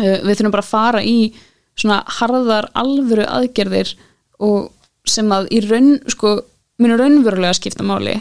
Uh, 0.00 0.18
við 0.24 0.38
þurfum 0.38 0.54
bara 0.54 0.64
að 0.64 0.72
fara 0.72 1.04
í 1.04 1.18
svona 1.78 2.02
harðar 2.20 2.68
alvöru 2.78 3.26
aðgerðir 3.28 3.94
og 4.42 4.72
sem 5.08 5.28
að 5.34 5.48
í 5.52 5.62
raun 5.66 5.96
sko, 6.10 6.36
munu 6.80 6.98
raunverulega 7.00 7.56
skipta 7.58 7.84
máli 7.86 8.18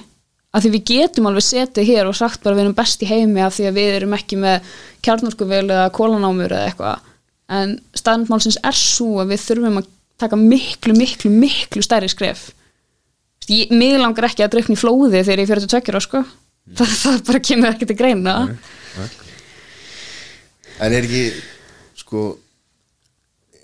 að 0.51 0.65
því 0.65 0.71
við 0.73 0.83
getum 0.89 1.29
alveg 1.29 1.45
setið 1.47 1.87
hér 1.87 2.09
og 2.09 2.17
sagt 2.17 2.41
bara 2.43 2.57
við 2.57 2.65
erum 2.65 2.75
best 2.75 3.03
í 3.03 3.09
heimi 3.09 3.43
af 3.43 3.55
því 3.55 3.67
að 3.69 3.77
við 3.79 3.93
erum 3.95 4.15
ekki 4.17 4.39
með 4.41 4.73
kjarnorkuvel 5.05 5.63
eða 5.63 5.85
kólanámur 5.95 6.51
eða 6.51 6.67
eitthvað. 6.67 7.07
En 7.51 7.77
staðnmálsins 7.97 8.59
er 8.67 8.77
svo 8.77 9.21
að 9.23 9.33
við 9.33 9.45
þurfum 9.45 9.79
að 9.81 9.87
taka 10.21 10.39
miklu, 10.39 10.95
miklu, 10.97 11.31
miklu 11.33 11.83
stærri 11.83 12.11
skref. 12.11 12.49
Ég, 13.51 13.71
mig 13.73 13.97
langar 13.99 14.27
ekki 14.27 14.45
að 14.45 14.53
drukna 14.55 14.75
í 14.75 14.79
flóði 14.79 15.23
þegar 15.23 15.41
ég 15.41 15.49
fyrir 15.49 15.63
til 15.65 15.71
tökjur 15.71 16.03
sko. 16.03 16.21
það, 16.77 16.93
það 16.99 17.17
bara 17.27 17.43
kemur 17.47 17.71
ekki 17.71 17.87
til 17.89 17.97
greina. 17.99 18.35
En 20.81 20.95
er 20.95 21.07
ekki 21.07 21.23
sko 21.99 22.27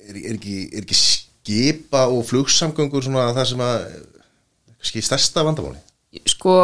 er, 0.07 0.15
er, 0.15 0.33
ekki, 0.37 0.57
er 0.71 0.85
ekki 0.85 0.97
skipa 0.97 2.07
og 2.11 2.23
flugsamgöngur 2.27 3.05
svona 3.05 3.29
það 3.35 3.51
sem 3.51 3.63
að 3.67 3.77
kannski 4.77 5.03
stærsta 5.05 5.43
vandamáli 5.47 5.86
sko 6.27 6.55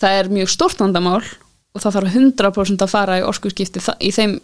það 0.00 0.18
er 0.20 0.32
mjög 0.32 0.52
stórt 0.52 0.80
vandamál 0.82 1.22
og 1.74 1.82
það 1.82 1.96
þarf 1.98 2.16
100% 2.18 2.84
að 2.84 2.92
fara 2.92 3.20
í 3.20 3.26
orkuskipti 3.26 3.82
í 4.04 4.10
þeim 4.14 4.38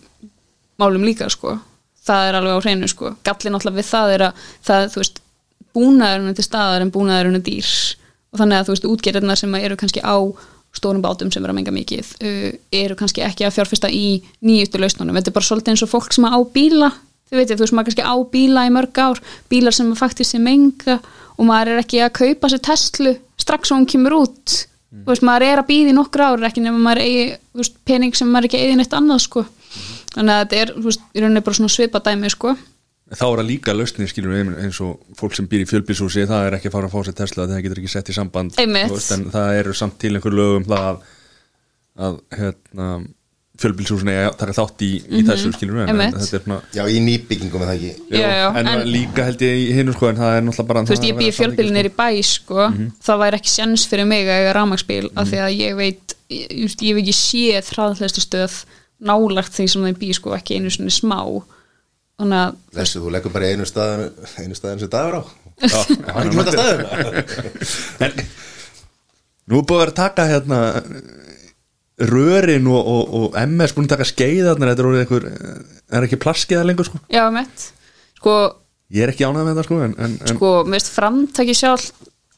málum 0.81 1.05
líka 1.07 1.29
sko. 1.31 1.59
Það 2.01 2.29
er 2.29 2.39
alveg 2.39 2.57
á 2.57 2.65
hreinu 2.65 2.89
sko. 2.91 3.15
Gallin 3.27 3.59
alltaf 3.59 3.77
við 3.77 3.89
það 3.91 4.15
er 4.15 4.25
að 4.29 4.47
það, 4.67 4.87
þú 4.95 5.03
veist, 5.03 5.21
búnaðurinn 5.77 6.31
er 6.31 6.39
til 6.39 6.47
staðar 6.47 6.85
en 6.85 6.93
búnaðurinn 6.95 7.39
er 7.39 7.45
dýr. 7.47 7.75
Og 8.31 8.41
þannig 8.41 8.59
að 8.61 8.67
þú 8.67 8.75
veist, 8.75 8.89
útgerðina 8.95 9.37
sem 9.39 9.59
eru 9.61 9.77
kannski 9.79 10.03
á 10.03 10.17
stórum 10.77 11.03
bátum 11.03 11.31
sem 11.35 11.43
eru 11.43 11.53
að 11.53 11.59
menga 11.59 11.75
mikið 11.75 12.11
uh, 12.23 12.51
eru 12.79 12.97
kannski 12.99 13.25
ekki 13.27 13.47
að 13.47 13.57
fjárfesta 13.57 13.89
í 13.91 14.21
nýjustu 14.47 14.79
lausnunum, 14.79 15.17
þetta 15.19 15.33
er 15.33 15.35
bara 15.35 15.49
svolítið 15.49 15.73
eins 15.73 15.83
og 15.83 15.91
fólk 15.91 16.15
sem 16.15 16.29
á 16.31 16.39
bíla, 16.55 16.93
þið 17.27 17.41
veitir, 17.41 17.59
þú 17.59 17.65
veist, 17.65 17.75
maður 17.75 17.89
kannski 17.89 18.07
á 18.07 18.15
bíla 18.35 18.67
í 18.69 18.71
mörg 18.77 19.01
ár, 19.03 19.23
bílar 19.51 19.75
sem 19.75 19.91
faktisk 19.99 20.31
sem 20.31 20.47
menga 20.47 21.01
og 21.35 21.49
maður 21.49 21.73
er 21.75 21.83
ekki 21.83 22.05
að 22.05 22.15
kaupa 22.21 22.53
sér 22.53 22.63
Tesla 22.69 23.17
strax 23.43 23.73
og 23.73 23.81
hún 23.81 23.89
kemur 23.91 24.19
út. 24.23 24.57
Þú 24.91 25.07
veist, 25.13 25.23
maður 25.27 25.47
er 25.47 25.61
að 25.63 25.69
býða 25.69 25.93
í 25.93 25.95
nokkur 25.95 26.25
ár 26.27 26.49
ekki 26.49 26.65
nema 26.65 26.81
maður 26.83 27.05
eigi, 27.05 27.27
veist, 27.61 27.77
pening 27.87 28.17
sem 28.19 28.31
maður 28.31 28.49
ekki 28.49 28.59
eigi 28.65 28.79
neitt 28.81 28.97
annað, 28.99 29.21
sko. 29.23 29.45
Þannig 30.17 30.35
að 30.35 30.41
þetta 30.41 30.59
er, 30.65 30.73
veist, 30.87 31.05
í 31.15 31.23
rauninni 31.23 31.43
bara 31.47 31.59
svona 31.61 31.71
svipa 31.71 32.03
dæmi, 32.03 32.33
sko. 32.35 32.57
Þá 33.11 33.25
er 33.27 33.41
það 33.41 33.49
líka 33.49 33.75
lausnir 33.75 34.11
skilur 34.11 34.35
eins 34.39 34.79
og 34.87 35.01
fólk 35.19 35.35
sem 35.35 35.47
býr 35.51 35.65
í 35.65 35.67
fjölbílshúsi 35.67 36.29
það 36.31 36.45
er 36.47 36.57
ekki 36.59 36.71
að 36.71 36.75
fara 36.77 36.91
að 36.91 36.93
fá 36.95 37.07
sér 37.09 37.17
Tesla 37.19 37.47
það 37.51 37.63
getur 37.65 37.81
ekki 37.81 37.91
sett 37.91 38.11
í 38.13 38.15
samband 38.15 38.55
það 39.35 39.55
eru 39.59 39.75
samt 39.75 39.97
til 39.99 40.13
einhver 40.15 40.37
lögum 40.39 40.67
það 40.69 40.85
að, 40.87 41.01
að 42.07 42.21
hérna, 42.39 42.87
fjölbilshúsin 43.61 44.11
að 44.13 44.29
taka 44.41 44.55
þátt 44.57 44.85
í, 44.87 44.91
í 45.05 45.23
þessu 45.29 45.51
skilur 45.55 45.83
en, 45.85 45.91
en 45.93 46.15
þetta 46.17 46.39
er 46.39 46.45
svona 46.47 46.59
Já, 46.77 46.83
í 46.89 47.01
nýbyggingum 47.05 47.65
er 47.65 47.71
það 47.71 47.77
ekki? 47.77 47.93
Já, 48.17 48.29
já, 48.41 48.47
en, 48.61 48.71
en- 48.73 48.85
líka 48.89 49.27
held 49.29 49.45
ég 49.45 49.59
í 49.61 49.67
hinu 49.77 49.95
sko 49.97 50.09
en 50.11 50.21
það 50.21 50.37
er 50.39 50.47
náttúrulega 50.47 50.71
bara 50.73 50.85
þú 50.89 50.95
veist, 50.95 51.07
ég 51.11 51.19
býð 51.21 51.37
fjölbílin 51.37 51.81
er 51.83 51.89
í 51.91 51.95
bæ 52.01 52.07
sko, 52.31 52.69
það 53.05 53.23
væri 53.25 53.41
ekki 53.43 53.53
sens 53.53 53.85
fyrir 53.91 54.09
mig 54.09 54.25
að 54.29 54.41
eiga 54.43 54.57
rámagsbíl 54.57 55.11
af 55.13 55.29
því 55.31 55.43
að 55.45 55.57
ég 55.61 55.77
veit 55.79 56.17
ég, 56.33 56.45
ég 56.49 56.75
ég 56.81 56.95
hef 56.95 57.03
ekki 57.05 57.17
séð 57.21 57.73
hraðhleðstu 57.77 58.25
stöð 58.25 58.59
nálagt 59.11 59.55
því 59.57 59.67
sem 59.73 59.85
það 59.89 60.01
býð 60.01 60.17
sko, 60.19 60.35
ekki 60.37 60.59
einu 60.61 60.73
svona 60.73 60.93
smá. 60.93 61.19
Þannig 62.21 62.37
að 62.41 62.57
Þessu, 62.77 63.01
þú 63.01 63.13
leggur 63.15 63.33
bara 63.33 63.49
í 63.49 63.55
einu 63.57 63.69
staðin 63.69 64.11
einu 64.45 64.57
staðin 64.59 64.83
sem 64.83 64.91
dagur 64.93 65.21
á. 65.21 65.23
Já, 65.61 65.79
Það 66.05 66.11
er 66.11 66.27
ekki 66.27 66.37
með 66.37 66.51
þetta 66.51 66.57
staðin 66.57 68.05
en 68.05 68.21
nú 69.51 69.61
er 69.61 69.65
búið 69.67 69.77
að 69.77 69.81
vera 69.81 69.93
að 69.95 69.99
taka 70.03 70.27
hérna 70.31 70.59
rörin 72.09 72.69
og, 72.71 72.81
og, 72.81 73.15
og 73.19 73.39
MS 73.43 73.77
búin 73.77 73.89
að 73.89 73.97
taka 73.97 74.09
skeiðarnar 74.09 74.73
þetta 74.73 74.85
er 74.85 74.91
orðið 74.91 75.05
einhver 75.05 75.29
er 75.99 76.07
ekki 76.07 76.21
plaskeiðar 76.23 76.69
lengur 76.71 76.89
sko. 76.89 77.03
Já, 77.13 77.25
mitt. 77.35 77.67
Sko, 78.21 78.37
ég 78.95 79.05
er 79.05 79.13
ekki 79.13 79.27
ánægð 79.29 79.45
með 79.45 79.53
þetta 79.53 79.67
sko 79.69 79.83
en, 79.85 79.95
en, 79.99 80.17
en 80.25 80.37
sko, 80.39 80.55
mér 80.65 80.81
veist 80.81 80.93
framtaki 80.95 81.57
sjálf 81.57 81.91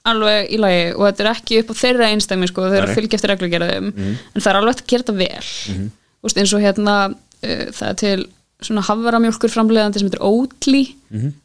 alveg 0.09 0.51
í 0.51 0.59
lagi 0.59 0.87
og 0.97 1.07
þetta 1.07 1.23
er 1.25 1.33
ekki 1.37 1.59
upp 1.63 1.71
á 1.71 1.75
þeirra 1.79 2.11
einstæmi 2.11 2.49
sko, 2.51 2.67
þeir 2.67 2.81
eru 2.81 2.89
Nei. 2.89 2.93
að 2.93 2.99
fylgja 2.99 3.19
eftir 3.21 3.31
reglugerðum 3.31 3.91
en 3.95 4.41
það 4.41 4.49
er 4.51 4.59
alveg 4.59 4.81
að 4.81 4.87
gera 4.91 5.05
þetta 5.05 5.19
vel. 5.21 5.51
Mm 5.73 5.91
veist, 6.23 6.39
eins 6.39 6.55
og 6.55 6.63
hérna 6.63 6.97
uh, 7.11 7.67
það 7.75 7.89
er 7.89 7.99
til 8.03 8.25
svona 8.67 8.85
hafvaramjólkur 8.87 9.53
framleiðandi 9.53 10.01
sem 10.01 10.09
heitir 10.09 10.23
Oatly. 10.27 10.83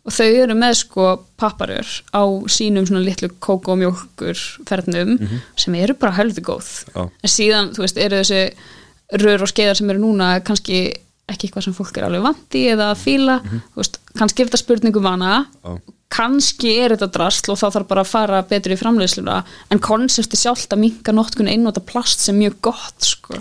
Og 0.07 0.13
þau 0.15 0.28
eru 0.43 0.55
með 0.55 0.78
sko 0.84 1.07
papparur 1.39 1.89
á 2.15 2.24
sínum 2.51 2.86
svona 2.88 3.03
litlu 3.03 3.30
kókó 3.43 3.74
og 3.76 3.82
mjólkur 3.82 4.39
fernum 4.70 5.18
sem 5.59 5.76
eru 5.76 5.95
bara 5.99 6.15
heldur 6.20 6.45
góð. 6.47 6.70
Já. 6.95 7.03
en 7.09 7.34
síðan, 7.34 7.74
þú 7.76 7.84
veist, 7.84 7.99
eru 7.99 8.22
þessi 8.22 8.41
rör 9.24 9.43
og 9.43 9.51
skeiðar 9.51 9.78
sem 9.80 9.89
eru 9.91 10.01
núna 10.03 10.32
kannski 10.43 10.80
ekki 11.28 11.49
eitthvað 11.49 11.65
sem 11.68 11.76
fólk 11.76 11.97
er 11.99 12.07
alveg 12.07 12.24
vandi 12.24 12.63
eða 12.72 12.89
að 12.93 13.01
fíla, 13.03 13.38
þú 13.43 13.82
veist, 13.82 13.99
kannski 14.15 14.43
er 14.43 14.47
þetta 14.49 14.63
spurningum 14.63 15.03
vana. 15.03 15.34
Já. 15.63 15.78
kannski 16.07 16.70
er 16.80 16.93
þetta 16.95 17.09
drasl 17.11 17.51
og 17.51 17.57
þá 17.59 17.65
þarf 17.76 17.88
bara 17.89 18.01
að 18.05 18.11
fara 18.13 18.38
betur 18.47 18.72
í 18.72 18.78
framleiðsluna. 18.80 19.41
En 19.76 19.82
konsepti 19.84 20.39
sjálft 20.39 20.72
að 20.72 20.80
minka 20.86 21.11
notkun 21.11 21.49
einnóta 21.51 21.84
plast 21.84 22.24
sem 22.24 22.38
mjög 22.39 22.55
gott 22.70 23.03
sko. 23.03 23.36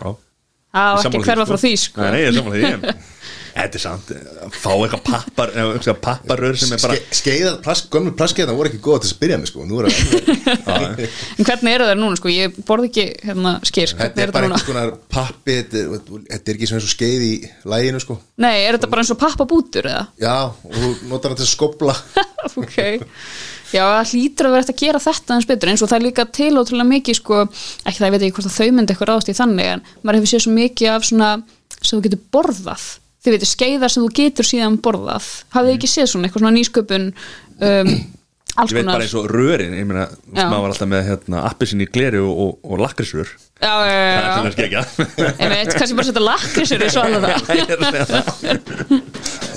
Það 0.74 0.90
á 0.90 0.98
Ég 0.98 1.06
ekki 1.06 1.20
hverfa 1.28 1.46
frá 1.46 1.60
því 1.62 1.70
sko. 1.78 2.02
Nei, 2.02 2.18
ég 2.24 2.32
er 2.32 2.34
saman 2.36 2.56
því 2.56 2.64
en 2.72 2.82
Þetta 3.56 3.78
er 3.78 3.80
samt, 3.80 4.10
að 4.12 4.56
fá 4.60 4.70
eitthvað 4.74 5.02
pappar 5.06 5.52
papparör 6.04 6.58
sem 6.60 6.74
er 6.76 6.82
bara 6.82 6.96
Ske, 6.98 7.16
Skeiðar, 7.20 7.54
plast, 7.64 7.86
gömlu 7.92 8.12
plastskeiðar 8.18 8.58
voru 8.58 8.68
ekki 8.68 8.80
góða 8.84 9.00
til 9.06 9.12
að 9.14 9.22
byrja 9.22 9.38
með 9.40 9.50
sko. 9.50 9.64
Nú 9.64 9.78
er 9.80 9.88
það 9.88 11.00
en 11.40 11.48
hvernig 11.48 11.72
eru 11.72 11.86
það 11.88 12.00
núna 12.02 12.18
sko? 12.20 12.32
ég 12.34 12.58
borð 12.68 12.88
ekki 12.90 13.06
hérna, 13.24 13.54
skýr 13.64 13.94
Þetta 13.94 14.04
hvernig 14.04 14.26
er 14.26 14.34
bara 14.34 14.50
þetta 14.50 14.50
einhvers 14.50 14.68
konar 14.68 14.92
pappi 15.16 15.56
Þetta 15.56 15.80
er, 15.80 15.94
þetta 16.28 16.52
er 16.52 16.58
ekki 16.58 16.68
eins 16.68 16.76
og 16.76 16.92
skeið 16.92 17.24
í 17.26 17.32
læginu 17.72 18.02
sko. 18.04 18.18
Nei, 18.44 18.54
er 18.66 18.76
þetta 18.76 18.92
bara 18.92 19.04
eins 19.06 19.14
og 19.16 19.20
pappabútur 19.24 19.88
eða? 19.88 20.04
Já, 20.20 20.36
og 20.52 20.76
þú 20.76 20.92
notar 21.08 21.32
það 21.32 21.40
til 21.40 21.46
að 21.48 21.52
skopla 21.54 21.96
ok. 22.62 22.78
Já, 23.72 23.82
það 23.82 24.12
hlýtur 24.12 24.46
að 24.46 24.54
vera 24.54 24.62
eftir 24.66 24.76
að 24.76 24.84
gera 24.84 25.02
þetta 25.02 25.36
eins 25.36 25.48
betur 25.48 25.72
eins 25.72 25.82
og 25.82 25.90
það 25.90 25.98
er 25.98 26.06
líka 26.06 26.26
til 26.36 26.52
ótrúlega 26.60 26.90
mikið 26.92 27.18
sko, 27.18 27.40
ekki 27.82 27.98
það 27.98 28.06
ég 28.06 28.14
veit 28.14 28.26
ekki 28.28 28.36
hvort 28.36 28.50
að 28.52 28.58
þau 28.60 28.76
myndi 28.76 28.94
eitthvað 28.94 29.10
ráðast 29.10 29.32
í 29.32 29.36
þannig 29.40 29.72
en 29.72 29.82
maður 30.02 30.20
hefur 30.20 30.30
séð 30.30 30.44
svo 30.44 30.52
mikið 30.54 30.92
af 30.92 31.08
svona 31.08 31.30
sem 31.80 31.96
þú 31.96 32.04
getur 32.06 32.22
borðað 32.36 32.86
þið 33.26 33.34
veitir 33.36 33.50
skeiðar 33.52 33.92
sem 33.92 34.04
þú 34.06 34.10
getur 34.20 34.46
síðan 34.48 34.76
borðað. 34.84 35.26
Hafið 35.54 35.70
þið 35.72 35.78
ekki 35.80 35.90
séð 35.94 36.06
svona 36.12 36.28
eitthvað 36.30 36.44
svona 36.46 36.56
nýsköpun 36.56 37.08
um, 37.10 37.90
alls 38.56 38.72
Ég 38.72 38.76
veit 38.78 38.86
konar? 38.86 38.94
bara 38.96 39.04
eins 39.04 39.14
og 39.20 39.26
rörin, 39.28 39.74
ég 39.76 39.84
meina 39.84 40.06
maður 40.32 40.62
var 40.64 40.70
alltaf 40.72 40.88
með 40.88 41.02
hérna, 41.10 41.42
appisin 41.50 41.82
í 41.84 41.88
gleri 41.92 42.22
og, 42.24 42.30
og, 42.46 42.52
og 42.72 42.80
lakrisrör 42.86 43.28
Já, 43.60 43.72
já, 43.84 43.92
já, 43.92 44.16
Það 44.16 44.26
er 44.26 44.32
svona 44.36 44.52
skegja 44.54 44.82
Ég 45.42 45.52
veit, 45.52 45.74
kannski 45.76 45.96
bara 45.98 46.08
setja 46.08 46.24
lakrisur 46.24 46.84
í 46.86 46.88
svona 46.92 47.18
það. 47.24 47.36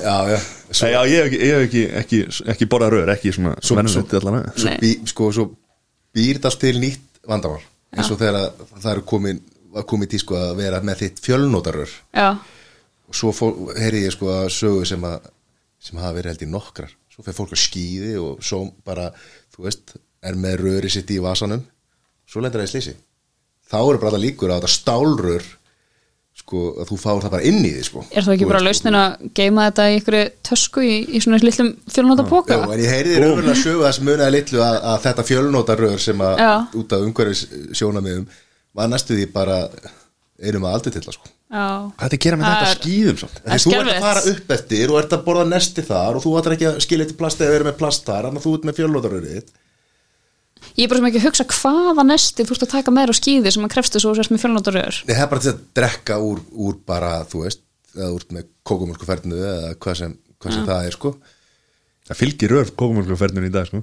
Já, 0.04 0.16
já. 0.34 0.38
Svo, 0.70 0.86
Já, 0.86 1.00
ég 1.08 1.16
hef 1.16 1.26
ekki, 1.30 1.40
ég 1.40 1.54
hef 1.56 1.64
ekki, 1.66 1.82
ekki, 2.00 2.20
ekki 2.54 2.68
borðað 2.70 2.92
rör, 2.94 3.10
ekki 3.16 3.32
svona 3.34 3.54
Svo- 3.64 3.76
venjulegt 3.80 4.14
allan 4.20 4.44
svo, 4.54 4.68
Nei. 4.70 4.76
bí, 4.82 4.92
sko, 5.10 5.30
svo 5.34 5.46
býr 6.16 6.38
það 6.44 6.58
til 6.62 6.76
nýtt 6.82 7.20
vandamál. 7.28 7.62
Eins 7.96 8.10
og 8.14 8.20
þegar 8.20 8.38
að 8.38 8.62
það 8.84 8.92
var 9.74 9.84
komið 9.90 10.12
til 10.12 10.20
sko 10.22 10.38
að 10.38 10.52
vera 10.60 10.78
með 10.86 11.00
þitt 11.04 11.20
fjölnótarör 11.24 11.90
Já, 12.14 12.28
og 13.10 13.18
svo 13.18 13.32
fó- 13.34 13.74
heyrði 13.76 14.04
ég 14.06 14.14
sko 14.16 14.30
að 14.38 14.48
sögu 14.54 14.86
sem 14.88 15.04
að 15.10 15.28
sem 15.80 15.98
hafa 15.98 16.14
verið 16.18 16.32
held 16.34 16.42
í 16.46 16.50
nokkrar. 16.54 16.90
Svo 17.10 17.24
fyrir 17.26 17.36
fólk 17.40 17.54
að 17.56 17.62
skýði 17.66 18.16
og 18.22 18.42
svo 18.44 18.62
bara 18.86 19.10
þú 19.54 19.64
veist, 19.66 19.94
er 20.22 20.36
með 20.38 20.60
röri 20.64 20.90
sitt 20.92 21.10
í 21.10 21.18
vasanum. 21.24 21.62
Svo 22.28 22.42
lendur 22.44 22.60
það 22.62 22.68
í 22.68 22.74
slísi 22.76 22.96
þá 23.70 23.78
eru 23.86 23.98
bara 24.02 24.16
það 24.16 24.24
líkur 24.24 24.50
að 24.50 24.60
þetta 24.64 24.70
stálrör 24.74 25.44
sko, 26.40 26.60
að 26.82 26.88
þú 26.90 26.96
fáir 26.98 27.22
það 27.24 27.32
bara 27.36 27.46
inn 27.50 27.60
í 27.62 27.70
því 27.76 27.82
sko. 27.86 28.02
Er 28.10 28.24
það 28.26 28.34
ekki 28.34 28.46
Þú 28.46 28.50
bara 28.50 28.62
lausnin 28.64 28.96
að 28.98 29.26
geima 29.38 29.66
þetta 29.68 29.86
í 29.90 29.96
ykkur 30.00 30.16
tösku 30.48 30.84
í, 30.86 30.94
í 31.16 31.20
svona 31.22 31.38
litlum 31.42 31.70
fjölnóta 31.94 32.24
póka? 32.30 32.56
Já, 32.58 32.64
en 32.74 32.82
ég 32.82 32.90
heyriði 32.94 33.20
raunverulega 33.22 33.58
sögu 33.62 33.84
þess 33.86 34.02
munaði 34.06 34.34
litlu 34.36 34.62
að, 34.64 34.78
að 34.92 35.02
þetta 35.06 35.26
fjölnótarör 35.30 35.98
sem 36.02 36.24
að 36.26 36.42
Já. 36.42 36.52
út 36.82 36.94
af 36.96 37.04
umhverfis 37.06 37.44
sjónamiðum 37.78 38.26
var 38.80 38.90
næstu 38.90 39.18
því 39.18 39.28
bara 39.34 39.58
einum 40.40 40.66
að 40.66 40.74
aldrei 40.78 40.94
til 40.96 41.04
það 41.06 41.18
sko 41.18 41.32
Hvað 41.50 42.04
er 42.06 42.14
að 42.14 42.20
gera 42.22 42.36
með 42.38 42.46
þetta 42.50 42.66
er- 42.70 42.78
skýðum 42.78 43.16
er 43.16 43.40
Þegar 43.40 43.62
þú 43.64 43.72
ert 43.80 43.90
að 43.90 44.04
fara 44.04 44.20
upp 44.34 44.52
eftir 44.54 44.92
og 44.92 44.98
ert 45.00 45.14
að 45.16 45.24
borða 45.26 45.46
nesti 45.50 45.82
þar 45.88 46.18
og 46.18 46.22
þú 46.22 46.34
ætlar 46.38 46.54
ekki 46.54 46.68
að 46.70 46.76
skilja 46.84 47.06
til 47.10 47.16
plast 47.18 47.40
eða 47.42 47.54
vera 47.56 47.66
með 47.70 47.80
plast 47.80 48.06
þar 48.06 48.28
að 48.30 48.38
þú 48.44 48.52
ert 48.58 48.68
með 48.68 48.78
fjölnótarörið 48.78 49.34
þitt 49.40 49.50
Ég 50.76 50.84
er 50.84 50.90
bara 50.92 51.00
sem 51.00 51.08
ekki 51.08 51.20
að 51.20 51.26
hugsa 51.26 51.46
hvaða 51.50 52.04
nesti 52.06 52.44
þú 52.46 52.54
ert 52.54 52.64
að 52.66 52.72
taka 52.76 52.92
með 52.94 53.02
þér 53.06 53.10
á 53.10 53.16
skýði 53.18 53.52
sem 53.54 53.64
að 53.66 53.72
krefstu 53.74 54.00
svo 54.02 54.12
sérst 54.14 54.30
með 54.34 54.42
fjölnóta 54.44 54.72
rör. 54.76 54.98
Nei, 55.08 55.14
það 55.16 55.22
er 55.24 55.30
bara 55.32 55.42
til 55.44 55.50
að 55.54 55.60
drekka 55.80 56.18
úr, 56.20 56.42
úr 56.52 56.74
bara, 56.86 57.12
þú 57.32 57.42
veist, 57.46 57.62
eða 57.96 58.10
úr 58.14 58.26
með 58.36 58.48
kókumölsku 58.68 59.08
fernu 59.08 59.38
eða 59.40 59.70
hvað 59.80 59.96
sem, 60.02 60.12
hvað 60.38 60.54
sem 60.56 60.66
það 60.68 60.86
er, 60.90 60.96
sko. 60.98 61.12
Það 62.10 62.20
fylgir 62.20 62.54
rör 62.54 62.70
kókumölkuferðinu 62.76 63.48
í 63.50 63.54
dag 63.56 63.70
sko. 63.70 63.82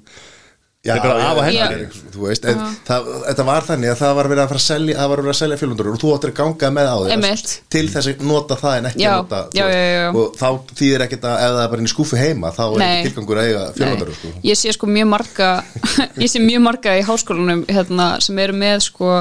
Það 0.85 1.49
Já. 1.51 1.65
hendur 1.67 1.95
Þú 2.13 2.21
veist, 2.21 2.45
en, 2.47 2.59
það, 2.85 3.07
þetta 3.25 3.45
var 3.47 3.65
þannig 3.65 3.91
að 3.91 3.97
það 3.99 4.11
var 4.17 4.27
verið 4.31 4.41
að 4.43 4.51
fara 4.51 4.59
að 4.61 4.65
selja, 4.67 4.95
það 4.97 5.09
var 5.09 5.21
verið 5.21 5.31
að 5.31 5.39
selja 5.39 5.57
fjölundur 5.59 5.89
og 5.91 5.97
þú 6.01 6.11
áttir 6.13 6.31
að 6.31 6.37
ganga 6.37 6.69
með 6.77 6.87
á 6.87 6.97
Einmitt. 7.15 7.53
til 7.73 7.87
þess 7.91 8.07
að 8.11 8.23
nota 8.29 8.57
það 8.61 8.77
en 8.77 8.89
ekki 8.91 9.03
Já, 9.03 9.09
að 9.09 9.17
nota 9.23 9.39
já, 9.57 9.65
já, 9.73 9.81
já. 9.97 10.07
og 10.21 10.37
þá 10.37 10.47
þýðir 10.79 11.05
ekkert 11.07 11.27
að 11.27 11.35
ef 11.41 11.55
það 11.57 11.61
er 11.63 11.71
bara 11.73 11.81
inn 11.81 11.89
í 11.89 11.93
skúfu 11.93 12.21
heima 12.21 12.53
þá 12.55 12.63
er 12.67 12.85
ekki 12.87 13.09
tilgangur 13.09 13.41
að 13.41 13.49
eiga 13.49 13.63
fjölundur 13.75 14.13
sko. 14.15 14.33
Ég 14.47 14.61
sé 14.61 14.75
sko 14.77 14.91
mjög 14.93 15.07
marga, 15.11 15.49
ég 16.23 16.31
sé 16.31 16.43
mjög 16.45 16.61
marga 16.69 16.95
í 16.95 17.05
háskólanum 17.09 17.65
hérna, 17.67 18.07
sem 18.23 18.43
eru 18.45 18.55
með 18.61 18.77
sko 18.87 19.11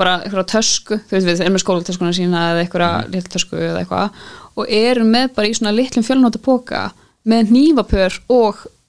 bara 0.00 0.20
eitthvað 0.24 0.50
tösku, 0.54 1.00
þú 1.08 1.16
veist 1.16 1.28
við, 1.28 1.42
erum 1.44 1.56
með 1.56 1.64
skólatöskuna 1.64 2.14
sína 2.16 2.44
eða 2.52 2.62
eitthvað 2.64 2.94
mm. 3.00 3.10
litlu 3.16 3.30
tösku 3.34 3.56
eða 3.58 3.82
eitthvað 3.82 4.06
og 4.60 4.70
eru 4.72 5.04
með 5.08 5.32
bara 5.36 5.48
í 5.50 5.56
svona 5.56 5.74
litlum 5.74 6.06
fjölnóta 6.06 6.40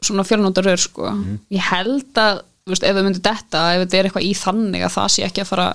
svona 0.06 0.24
fjölnóta 0.26 0.62
rör 0.66 0.80
sko. 0.82 1.12
Ég 1.54 1.62
held 1.72 2.18
að, 2.18 2.41
þú 2.66 2.74
veist, 2.74 2.86
ef 2.89 2.95
við 2.97 3.06
myndum 3.08 3.24
detta, 3.28 3.60
ef 3.76 3.84
þetta 3.86 3.97
er 3.99 4.08
eitthvað 4.10 4.28
í 4.28 4.32
þannig 4.39 4.86
að 4.88 4.93
það 4.95 5.10
sé 5.16 5.26
ekki 5.28 5.43
að 5.43 5.49
fara 5.52 5.68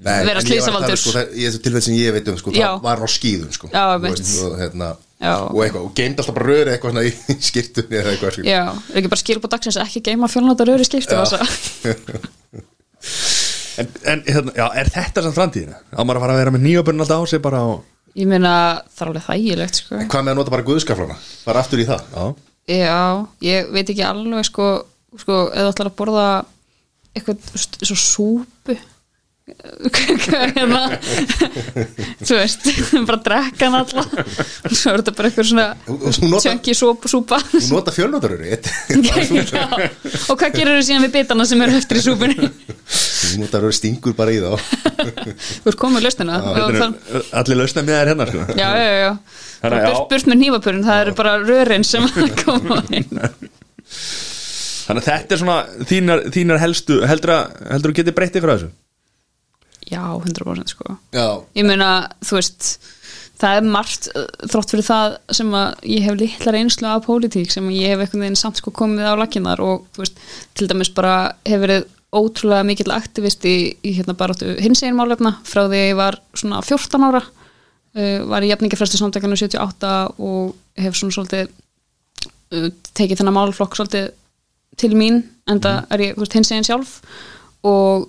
Nei, 0.00 0.16
vera 0.24 0.30
en 0.30 0.40
að 0.40 0.40
um, 0.40 0.48
slísavaldur. 0.48 0.96
sko, 0.96 1.22
tilfell 1.66 1.82
sem 1.84 1.94
ég 1.98 2.14
veit 2.16 2.28
um 2.32 2.38
sko, 2.40 2.52
Já. 2.56 2.70
það 2.72 2.84
var 2.86 3.02
á 3.04 3.08
skýðum 3.14 3.50
sko, 3.52 3.68
Já, 3.70 3.82
þú 3.84 3.94
einmitt. 3.98 4.30
og, 4.46 4.54
hérna, 4.62 4.88
og 5.20 5.58
eitthvað, 5.60 5.82
og 5.84 5.92
geimt 5.98 6.22
alltaf 6.22 6.36
bara 6.38 6.48
röri 6.48 6.72
eitthvað 6.72 6.94
svona 6.94 7.04
í 7.04 7.12
skýrtunni 7.50 7.98
eða 8.00 8.14
eitthvað 8.14 8.34
sko. 8.38 8.46
Já, 8.48 8.62
er 8.94 9.00
ekki 9.02 9.12
bara 9.12 9.22
skilbúr 9.22 9.52
dagsins 9.52 9.78
ekki 9.84 10.02
geima 10.08 10.30
fjölnóta 10.32 10.64
rör 10.66 10.80
í 10.80 10.88
skiptu 10.88 11.20
En, 13.80 13.86
en 14.04 14.20
hérna, 14.26 14.52
já, 14.56 14.66
er 14.76 14.88
þetta 14.92 15.22
samt 15.24 15.36
framtíðina? 15.38 15.78
Á 15.94 16.00
maður 16.04 16.18
að 16.18 16.24
fara 16.24 16.34
að 16.34 16.40
vera 16.42 16.52
með 16.52 16.64
nýjöbunn 16.66 17.00
alltaf 17.00 17.22
á 17.22 17.24
sig 17.30 17.40
bara 17.44 17.60
og 17.64 17.84
Ég 18.18 18.26
meina, 18.28 18.50
það 18.90 19.04
er 19.04 19.10
alveg 19.12 19.24
þægilegt 19.28 19.78
sko. 19.78 20.00
hvað 20.10 20.24
með 20.26 20.32
að 20.34 20.38
nota 20.40 20.52
bara 20.52 20.66
guðskaflana 20.66 21.16
bara 21.46 21.62
aftur 21.62 21.80
í 21.80 21.86
það 21.88 22.02
Já, 22.10 22.24
Já, 22.68 23.26
ég 23.42 23.70
veit 23.72 23.88
ekki 23.88 24.04
alveg 24.06 24.44
sko, 24.46 24.68
sko 25.18 25.38
eða 25.54 25.72
ætlar 25.72 25.90
að 25.90 25.96
borða 25.98 26.26
eitthvað 27.16 27.40
svo 27.82 27.96
súpu 27.98 28.76
hérna 30.56 30.80
þú 32.20 32.36
veist, 32.36 32.66
bara 33.08 33.18
drekka 33.24 33.68
hann 33.68 33.78
alla. 33.80 34.04
Svo 34.70 34.92
er 34.92 35.00
þetta 35.02 35.14
bara 35.18 35.30
eitthvað 35.30 35.48
svona 35.50 35.66
Og- 35.90 36.04
og 36.10 36.16
þú 36.16 36.30
nota- 36.30 36.42
tjönki 36.48 36.74
súpa, 36.76 37.10
þú 37.52 37.62
nota 37.74 37.94
fjölnótaröri 37.94 38.50
Já. 39.50 39.64
og 40.30 40.34
hvað 40.40 40.54
gerir 40.58 40.78
þú 40.78 40.84
síðan 40.90 41.06
við 41.06 41.14
bitana 41.18 41.46
sem 41.48 41.62
eru 41.66 41.78
eftir 41.80 42.00
í 42.00 42.04
súpunni? 42.04 42.50
Þú 42.90 43.40
notar 43.44 43.62
röri 43.64 43.76
stingur 43.76 44.14
bara 44.16 44.32
í 44.34 44.40
þá. 44.40 44.56
Þú 44.56 45.70
ert 45.72 45.78
komið 45.80 46.06
lausnina. 46.06 46.38
Allir 47.40 47.58
lausna 47.60 47.84
með 47.84 47.94
þær 47.98 48.10
hérna 48.12 48.26
sko. 48.30 48.44
já, 48.58 48.68
já, 48.80 48.92
já. 49.04 49.10
Burt, 49.60 50.04
burt 50.10 50.30
með 50.30 50.38
nývapurinn, 50.40 50.84
það 50.86 51.02
eru 51.04 51.14
bara 51.18 51.34
rörin 51.44 51.84
sem 51.84 52.06
koma 52.44 52.80
inn. 52.96 53.10
Þannig 54.90 55.02
að 55.04 55.08
þetta 55.10 55.36
er 55.36 55.40
svona 55.42 55.58
þínar, 55.86 56.22
þínar 56.34 56.58
helstu 56.64 57.00
heldur 57.06 57.34
að, 57.36 57.58
heldur 57.76 57.92
að 57.92 57.98
geti 58.00 58.14
breytt 58.16 58.38
ykkur 58.40 58.50
að 58.54 58.62
þessu 58.64 58.70
já, 59.90 60.02
100% 60.02 60.74
sko. 60.74 60.96
Já, 61.14 61.26
ég 61.58 61.66
meina, 61.66 61.90
þú 62.24 62.38
veist 62.38 62.70
það 63.40 63.56
er 63.58 63.68
margt, 63.72 64.10
uh, 64.14 64.26
þrótt 64.50 64.74
fyrir 64.74 64.86
það 64.86 65.14
sem 65.38 65.54
að 65.56 65.86
ég 65.88 66.04
hef 66.06 66.18
litla 66.20 66.54
reynslu 66.54 66.90
af 66.90 67.06
pólitík 67.06 67.52
sem 67.52 67.70
ég 67.74 67.94
hef 67.94 68.04
einhvern 68.04 68.26
veginn 68.26 68.38
samt 68.38 68.60
sko 68.60 68.72
komið 68.76 69.08
á 69.08 69.14
lakinnar 69.20 69.62
og 69.64 69.88
þú 69.94 70.04
veist, 70.04 70.20
til 70.58 70.68
dæmis 70.70 70.92
bara 70.96 71.14
hef 71.48 71.62
verið 71.64 71.88
ótrúlega 72.10 72.66
mikill 72.66 72.90
aktivist 72.92 73.44
í, 73.46 73.72
í 73.86 73.94
hérna 73.94 74.16
baráttu 74.18 74.56
hins 74.58 74.82
einn 74.82 74.98
málefna 74.98 75.36
frá 75.46 75.62
því 75.68 75.82
ég 75.92 75.98
var 75.98 76.18
svona 76.34 76.62
14 76.66 77.06
ára. 77.08 77.24
Uh, 77.90 78.22
var 78.30 78.44
í 78.46 78.50
jafningafræstu 78.52 79.00
samtakanu 79.00 79.38
78 79.38 79.92
og 80.22 80.54
hef 80.78 80.98
svona 80.98 81.16
svolítið 81.16 81.48
uh, 81.50 82.70
tekið 82.94 83.22
þennan 83.22 83.38
málflokk 83.38 83.78
svolítið 83.78 84.12
til 84.78 84.92
mín 84.94 85.24
en 85.50 85.58
það 85.62 85.94
er 85.94 86.04
ég 86.10 86.20
hins 86.34 86.52
eginn 86.52 86.66
sjálf. 86.66 86.98
Og 87.66 88.08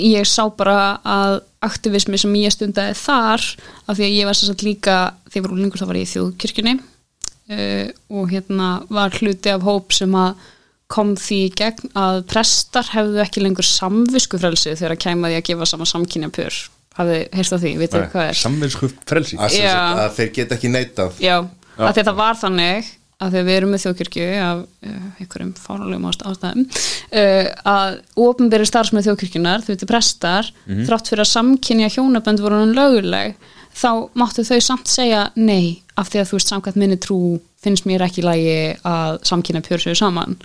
ég 0.00 0.28
sá 0.28 0.44
bara 0.56 1.00
að 1.04 1.40
aktivismi 1.64 2.18
sem 2.20 2.38
ég 2.40 2.54
stundaði 2.54 2.96
þar 2.96 3.44
af 3.86 3.98
því 3.98 4.06
að 4.06 4.16
ég 4.16 4.30
var 4.30 4.38
sem 4.38 4.48
sagt 4.48 4.64
líka 4.64 4.96
þegar 5.28 5.40
ég 5.40 5.46
var 5.46 5.56
úlingur 5.56 5.82
þá 5.82 5.88
var 5.90 6.00
ég 6.00 6.08
í 6.08 6.12
þjóðkirkjunni 6.14 6.74
uh, 6.80 7.86
og 8.16 8.32
hérna 8.32 8.70
var 8.88 9.14
hluti 9.20 9.52
af 9.52 9.66
hóp 9.66 9.94
sem 9.96 10.16
að 10.16 10.48
kom 10.90 11.14
því 11.20 11.40
gegn 11.54 11.92
að 11.98 12.24
prestar 12.32 12.88
hefðu 12.96 13.20
ekki 13.22 13.44
lengur 13.44 13.66
samviskufrelsi 13.66 14.74
þegar 14.74 14.96
að 14.96 15.02
kæma 15.04 15.30
því 15.30 15.38
að 15.38 15.48
gefa 15.52 15.68
sama 15.70 15.86
samkynja 15.86 16.32
pör 16.34 16.56
hafið 16.98 17.26
heyrst 17.36 17.54
á 17.54 17.58
því, 17.58 17.72
vitið 17.80 17.96
þið 17.96 18.08
hvað 18.14 18.28
er? 18.28 18.38
Samvinsku 18.40 18.88
frelsi 19.08 19.38
að, 19.38 19.52
sem 19.54 19.64
Já. 19.64 19.74
sagt 19.74 20.00
að 20.02 20.16
þeir 20.16 20.32
geta 20.38 20.56
ekki 20.56 20.72
neitað. 20.72 21.20
Já, 21.22 21.36
af 21.76 21.94
því 21.94 22.02
að 22.02 22.08
það 22.08 22.18
var 22.20 22.40
þannig 22.40 22.90
að 23.20 23.34
þegar 23.34 23.46
við 23.46 23.56
erum 23.58 23.72
með 23.74 23.82
þjóðkirkju 23.84 24.26
af 24.40 24.62
uh, 24.64 25.06
einhverjum 25.20 25.52
fánulegum 25.60 26.08
ást 26.10 26.24
ástæðum 26.28 26.64
uh, 26.64 27.50
að 27.72 27.98
ofnberi 28.24 28.68
starfsmið 28.68 29.08
þjóðkirkjunar, 29.08 29.64
þau 29.64 29.72
veitir 29.74 29.90
prestar 29.90 30.50
þrátt 30.66 31.12
fyrir 31.12 31.24
að 31.26 31.32
samkynja 31.34 31.92
hjónabönd 31.94 32.42
voru 32.44 32.62
hann 32.62 32.74
löguleg, 32.76 33.36
þá 33.76 33.90
máttu 34.18 34.44
þau 34.46 34.58
samt 34.64 34.90
segja 34.90 35.28
nei, 35.36 35.82
af 36.00 36.10
því 36.10 36.22
að 36.22 36.30
þú 36.30 36.40
veist 36.40 36.52
samkvæmt 36.54 36.80
minni 36.80 36.98
trú 37.00 37.20
finnst 37.60 37.86
mér 37.88 38.06
ekki 38.06 38.22
í 38.22 38.26
lagi 38.26 38.58
að 38.88 39.20
samkynja 39.28 39.62
pjörsögu 39.64 39.98
saman. 39.98 40.36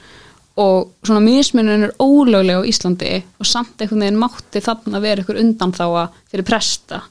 Og 0.59 0.91
svona 1.03 1.21
mismunun 1.23 1.87
er 1.89 1.93
ólögleg 1.99 2.63
á 2.63 2.67
Íslandi 2.67 3.11
og 3.39 3.47
samt 3.47 3.81
einhvern 3.81 4.05
veginn 4.05 4.19
mátti 4.19 4.61
þarna 4.63 5.01
vera 5.03 5.23
einhver 5.23 5.39
undanþáa 5.41 6.05
fyrir 6.31 6.47
presta. 6.47 7.01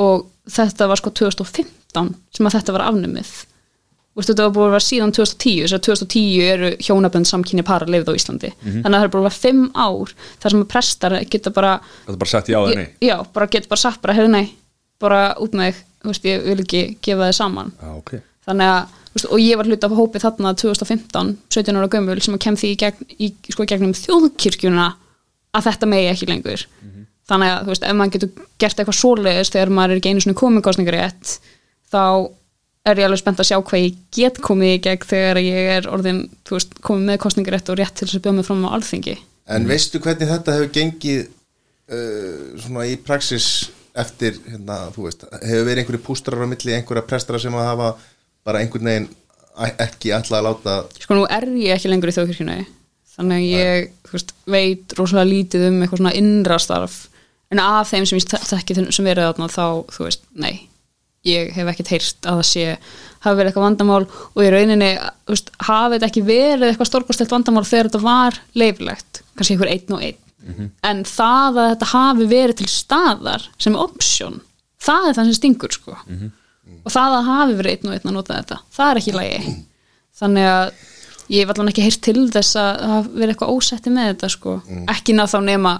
Og 0.00 0.26
þetta 0.52 0.88
var 0.90 1.00
sko 1.00 1.12
2015 1.16 2.10
sem 2.36 2.48
að 2.48 2.58
þetta 2.58 2.76
var 2.76 2.88
afnumið 2.90 3.32
Vistu, 4.16 4.32
þetta 4.32 4.46
var 4.46 4.52
búin 4.56 4.66
að 4.70 4.74
vera 4.74 4.84
síðan 4.86 5.12
2010 5.12 5.56
þess 5.66 5.76
að 5.76 5.82
2010 5.90 6.44
eru 6.46 6.70
hjónabönd 6.86 7.28
samkynni 7.28 7.64
para 7.68 7.88
lifið 7.90 8.14
á 8.14 8.18
Íslandi. 8.18 8.52
Þannig 8.62 8.86
að 8.86 8.94
það 8.96 9.08
er 9.08 9.10
búin 9.12 9.20
að 9.20 9.26
vera 9.26 9.40
fimm 9.42 9.66
ár 9.76 10.14
þar 10.40 10.54
sem 10.54 10.62
að 10.62 10.70
prestar 10.72 11.16
geta 11.34 11.52
bara 11.52 11.74
er 12.08 12.16
bara 12.22 12.30
sagt 12.30 12.48
já 12.48 12.56
eða 12.62 12.78
nei? 12.80 12.86
já, 13.04 13.16
bara 13.36 13.50
geta 13.52 13.68
bara 13.68 13.82
sagt 13.82 14.00
bara, 14.00 14.16
heyrðu 14.16 14.32
nei, 14.32 14.46
bara 15.04 15.20
út 15.44 15.52
með 15.58 15.74
þig 15.74 15.84
veist, 16.10 16.26
ég 16.26 16.44
vil 16.46 16.62
ekki 16.62 16.82
gefa 17.04 17.28
þið 17.28 17.36
saman. 17.38 17.72
Já, 17.80 17.90
ok. 17.96 18.14
Þannig 18.46 18.72
að, 18.72 18.96
veist, 19.14 19.28
og 19.28 19.42
ég 19.42 19.60
var 19.60 19.70
hluti 19.70 19.88
af 19.88 19.96
hópi 19.98 20.22
þarna 20.22 20.54
2015, 20.62 21.34
17 21.56 21.80
ára 21.80 21.90
gömul 21.92 22.18
sem 22.22 22.36
að 22.36 22.42
kem 22.46 22.58
því 22.60 22.72
í, 22.72 22.78
gegn, 22.82 23.10
í 23.18 23.30
sko, 23.52 23.66
gegnum 23.68 23.94
þjóðkirkjuna 23.96 24.86
að 25.56 25.68
þetta 25.70 25.90
megi 25.90 26.10
ekki 26.12 26.30
lengur. 26.30 26.66
Þannig 27.26 27.52
að, 27.52 27.62
þú 27.64 27.72
veist, 27.72 27.86
ef 27.86 27.96
maður 27.98 28.12
getur 28.14 28.48
gert 28.62 28.80
eitthvað 28.80 28.98
svoleiðis 29.00 29.52
þegar 29.54 29.72
maður 29.74 29.94
er 29.94 30.00
ekki 30.00 30.12
einu 30.12 30.22
svona 30.22 30.40
komingkostningarétt 30.40 31.32
þá 31.90 32.02
er 32.90 33.00
ég 33.02 33.08
alveg 33.08 33.20
spennt 33.22 33.40
að 33.42 33.48
sjá 33.50 33.56
hvað 33.60 33.82
ég 33.84 33.96
get 34.16 34.40
komið 34.44 34.72
í 34.74 34.82
gegn 34.86 35.06
þegar 35.10 35.40
ég 35.42 35.70
er 35.76 35.88
orðin, 35.92 36.20
þú 36.46 36.56
veist, 36.58 36.76
komið 36.86 37.08
með 37.10 37.20
kostningarétt 37.24 37.72
og 37.72 37.78
rétt 37.80 37.96
til 37.98 38.06
þess 38.08 38.18
að 38.20 38.24
bjóða 38.26 38.36
mig 38.38 38.46
fram 38.48 38.66
á 38.66 38.74
alþingi. 38.76 39.16
En 39.56 39.66
veistu 39.70 40.00
hvernig 40.02 40.30
þetta 40.30 40.54
hefur 40.56 40.72
gengið 40.74 41.20
uh, 41.26 42.60
svona 42.62 42.86
í 42.90 42.96
praxis 43.06 43.48
eftir, 43.96 44.36
hérna, 44.50 44.80
þú 44.94 45.06
veist 45.08 45.24
hefur 45.40 45.66
verið 45.70 45.82
einhverju 45.84 46.02
pústrar 46.04 46.42
á 46.44 46.46
milli, 46.50 46.74
einhverja 46.76 47.06
prestara 47.08 47.40
sem 47.42 47.54
að 47.56 47.68
hafa 47.70 47.90
bara 48.46 48.60
einhvern 48.62 48.90
veginn 48.90 49.08
æ- 49.56 49.78
ekki 49.86 50.12
ætla 50.12 50.42
að 50.42 50.48
láta 50.50 50.74
sko 51.00 51.16
nú 51.16 51.24
er 51.32 51.46
ég 51.56 51.72
ekki 51.78 51.88
lengur 51.88 52.12
í 52.12 52.16
þjóðkirkjunni 52.16 52.58
þannig 53.16 53.38
að 53.38 53.46
ég 53.48 53.86
þú 54.04 54.16
veist, 54.18 54.34
veit 54.52 54.96
rosalega 54.98 55.30
lítið 55.30 55.64
um 55.70 55.78
eitthvað 55.80 56.02
svona 56.02 56.12
innra 56.18 56.58
starf. 56.60 56.96
En 57.54 57.62
af 57.62 57.88
þeim 57.88 58.04
sem 58.10 58.18
ég 58.20 58.26
þekki 58.50 58.74
þeim 58.76 58.88
sem 58.92 59.06
verið 59.06 59.30
þarna 59.30 59.46
þá, 59.54 59.66
þú 59.96 60.04
veist, 60.10 60.26
nei 60.36 60.56
ég 61.26 61.52
hef 61.56 61.70
ekkert 61.72 61.92
heyrt 61.94 62.28
að 62.28 62.40
það 62.40 62.48
sé 62.50 62.64
hafi 63.26 63.38
verið 63.38 63.50
eitthvað 63.50 63.66
vandamál 63.66 64.02
og 64.06 64.40
í 64.44 64.50
rauninni 64.52 64.90
veist, 65.26 65.50
hafi 65.66 65.96
þetta 65.96 66.08
ekki 66.10 66.22
verið 66.26 66.68
eitthvað 66.70 66.90
stórkostelt 66.90 67.32
vandamál 67.34 67.64
þegar 67.66 67.90
þetta 67.90 68.02
var 68.04 68.40
leifilegt 68.54 69.22
kannski 69.36 69.56
einhver 69.56 69.72
einn 69.72 69.96
og 69.96 70.04
einn. 70.06 70.70
En 70.86 71.02
það 71.08 71.56
að 71.58 71.70
þetta 71.72 71.90
hafi 71.92 72.26
verið 72.30 72.60
til 72.60 72.68
staðar 72.70 73.46
sem 73.58 73.74
option 73.76 74.40
það 74.86 75.08
er 75.08 75.16
það 75.16 75.24
sem 75.30 75.38
stingur 75.40 75.74
sko. 75.74 75.96
Og 76.86 76.92
það 76.92 77.16
að 77.16 77.30
hafi 77.32 77.56
verið 77.58 77.72
einn 77.72 77.88
og 77.90 77.96
einn 77.96 78.10
að 78.12 78.16
nota 78.20 78.36
þetta 78.38 78.60
það 78.76 78.90
er 78.92 79.00
ekki 79.00 79.10
í 79.10 79.16
lagi. 79.16 79.56
Þannig 80.20 80.50
að 80.52 80.66
ég 81.34 81.42
hef 81.42 81.50
allan 81.56 81.72
ekki 81.72 81.82
heyrt 81.86 82.02
til 82.06 82.28
þess 82.30 82.56
að 82.60 82.68
það 82.82 82.92
hafi 82.94 83.14
verið 83.16 83.34
eitthvað 83.34 83.54
ósetti 83.56 83.90
með 83.90 84.12
þetta 84.12 84.28
sko. 84.36 84.60
ekki 84.94 85.16
ná 85.16 85.24
þá 85.26 85.38
nema 85.42 85.72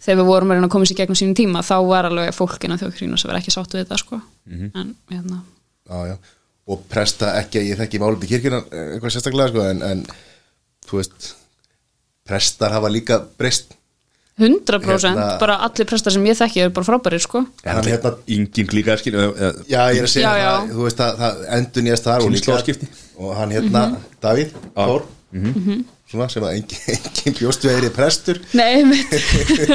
þegar 0.00 0.20
við 0.20 0.28
vorum 0.30 0.52
að 0.52 0.58
reyna 0.58 0.68
að 0.68 0.74
koma 0.74 0.88
sér 0.88 1.00
gegnum 1.00 1.18
sínum 1.20 1.36
tíma 1.38 1.62
þá 1.66 1.74
var 1.88 2.08
alveg 2.10 2.36
fólkina 2.36 2.78
þjóðkrínu 2.80 3.18
sem 3.20 3.30
var 3.30 3.40
ekki 3.40 3.54
sáttu 3.54 3.78
við 3.78 3.84
þetta 3.84 3.98
sko. 4.00 4.20
en 4.50 4.94
hérna. 5.10 5.42
Já, 5.90 5.98
já. 6.12 6.16
og 6.70 6.86
presta 6.88 7.34
ekki 7.40 7.60
að 7.60 7.68
ég 7.70 7.80
þekki 7.82 8.00
málum 8.02 8.24
í 8.24 8.30
kirkjuna 8.30 8.62
eitthvað 8.70 9.14
sérstaklega 9.16 9.52
sko, 9.52 9.66
en, 9.72 9.82
en 9.82 10.04
þú 10.86 11.00
veist 11.00 11.28
prestar 12.30 12.74
hafa 12.76 12.90
líka 12.92 13.20
breyst. 13.38 13.76
100% 14.40 15.04
Hérna- 15.04 15.36
bara 15.40 15.58
allir 15.66 15.84
prestar 15.90 16.14
sem 16.14 16.24
ég 16.24 16.38
þekki 16.38 16.62
er 16.64 16.70
bara 16.72 16.86
frábærir 16.86 17.20
sko. 17.20 17.42
Hann 17.64 17.84
hérna- 17.84 18.16
Ingin 18.26 18.70
líka 18.72 18.96
skil 18.96 19.12
eða- 19.12 19.52
Já, 19.68 19.80
ég 19.92 19.98
er 20.00 20.06
að 20.06 20.12
segja 20.14 20.30
Já, 20.30 20.36
já. 20.40 20.52
það, 20.60 20.70
þú 20.76 20.82
veist 20.86 21.00
að 21.04 21.18
það 21.20 21.44
endur 21.58 21.82
nýjast 21.82 22.04
þar 22.08 22.20
og 22.24 22.30
líka 22.30 22.52
og 23.20 23.36
hann 23.36 23.50
hérna, 23.50 23.82
Davíð, 24.22 24.54
Þór 24.74 25.02
svona 26.10 26.26
sem 26.32 26.44
að 26.44 26.56
engin, 26.58 26.80
engin 27.08 27.36
bjóst 27.38 27.64
við 27.64 27.72
að 27.72 27.86
er 27.86 27.94
prestur. 27.94 28.40
Nei, 28.58 28.82
mitt 28.86 29.12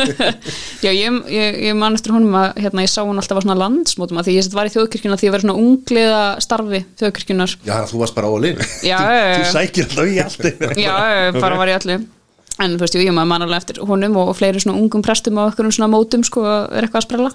Já, 0.86 0.90
ég, 0.92 1.20
ég, 1.32 1.60
ég 1.70 1.78
man 1.80 1.96
eftir 1.96 2.16
honum 2.16 2.36
að 2.40 2.60
hérna, 2.66 2.84
ég 2.86 2.92
sá 2.92 3.02
hann 3.04 3.22
alltaf 3.22 3.40
á 3.40 3.44
svona 3.46 3.58
landsmótum 3.62 4.20
að 4.20 4.30
því 4.30 4.36
ég 4.36 4.48
sett 4.48 4.58
var 4.58 4.70
í 4.70 4.74
þjóðkirkjuna 4.74 5.20
því 5.22 5.30
ég 5.30 5.36
verið 5.36 5.48
svona 5.48 5.62
ungliða 5.62 6.24
starfi 6.44 6.82
þjóðkirkjunar 7.00 7.56
Já, 7.68 7.76
þú 7.92 8.02
varst 8.04 8.18
bara 8.18 8.34
ólinn 8.34 8.60
Já, 8.84 9.00
Þú 9.36 9.46
já, 9.46 9.50
sækir 9.54 9.88
alltaf 9.88 10.12
í 10.12 10.20
allt. 10.26 10.78
Já, 10.82 10.96
bara 11.40 11.62
var 11.62 11.72
ég 11.72 11.80
allir. 11.80 12.06
En 12.62 12.76
þú 12.78 12.86
veist, 12.86 12.96
ég 13.00 13.16
maður 13.16 13.32
man 13.34 13.44
alveg 13.44 13.64
eftir 13.64 13.80
honum 13.84 14.20
og, 14.20 14.30
og 14.32 14.38
fleiri 14.40 14.62
svona 14.64 14.80
ungum 14.80 15.04
prestum 15.04 15.40
og 15.42 15.52
okkur 15.52 15.72
svona 15.76 15.92
mótum 15.92 16.24
sko, 16.24 16.44
er 16.72 16.86
eitthvað 16.86 17.02
að 17.02 17.08
sprella. 17.10 17.32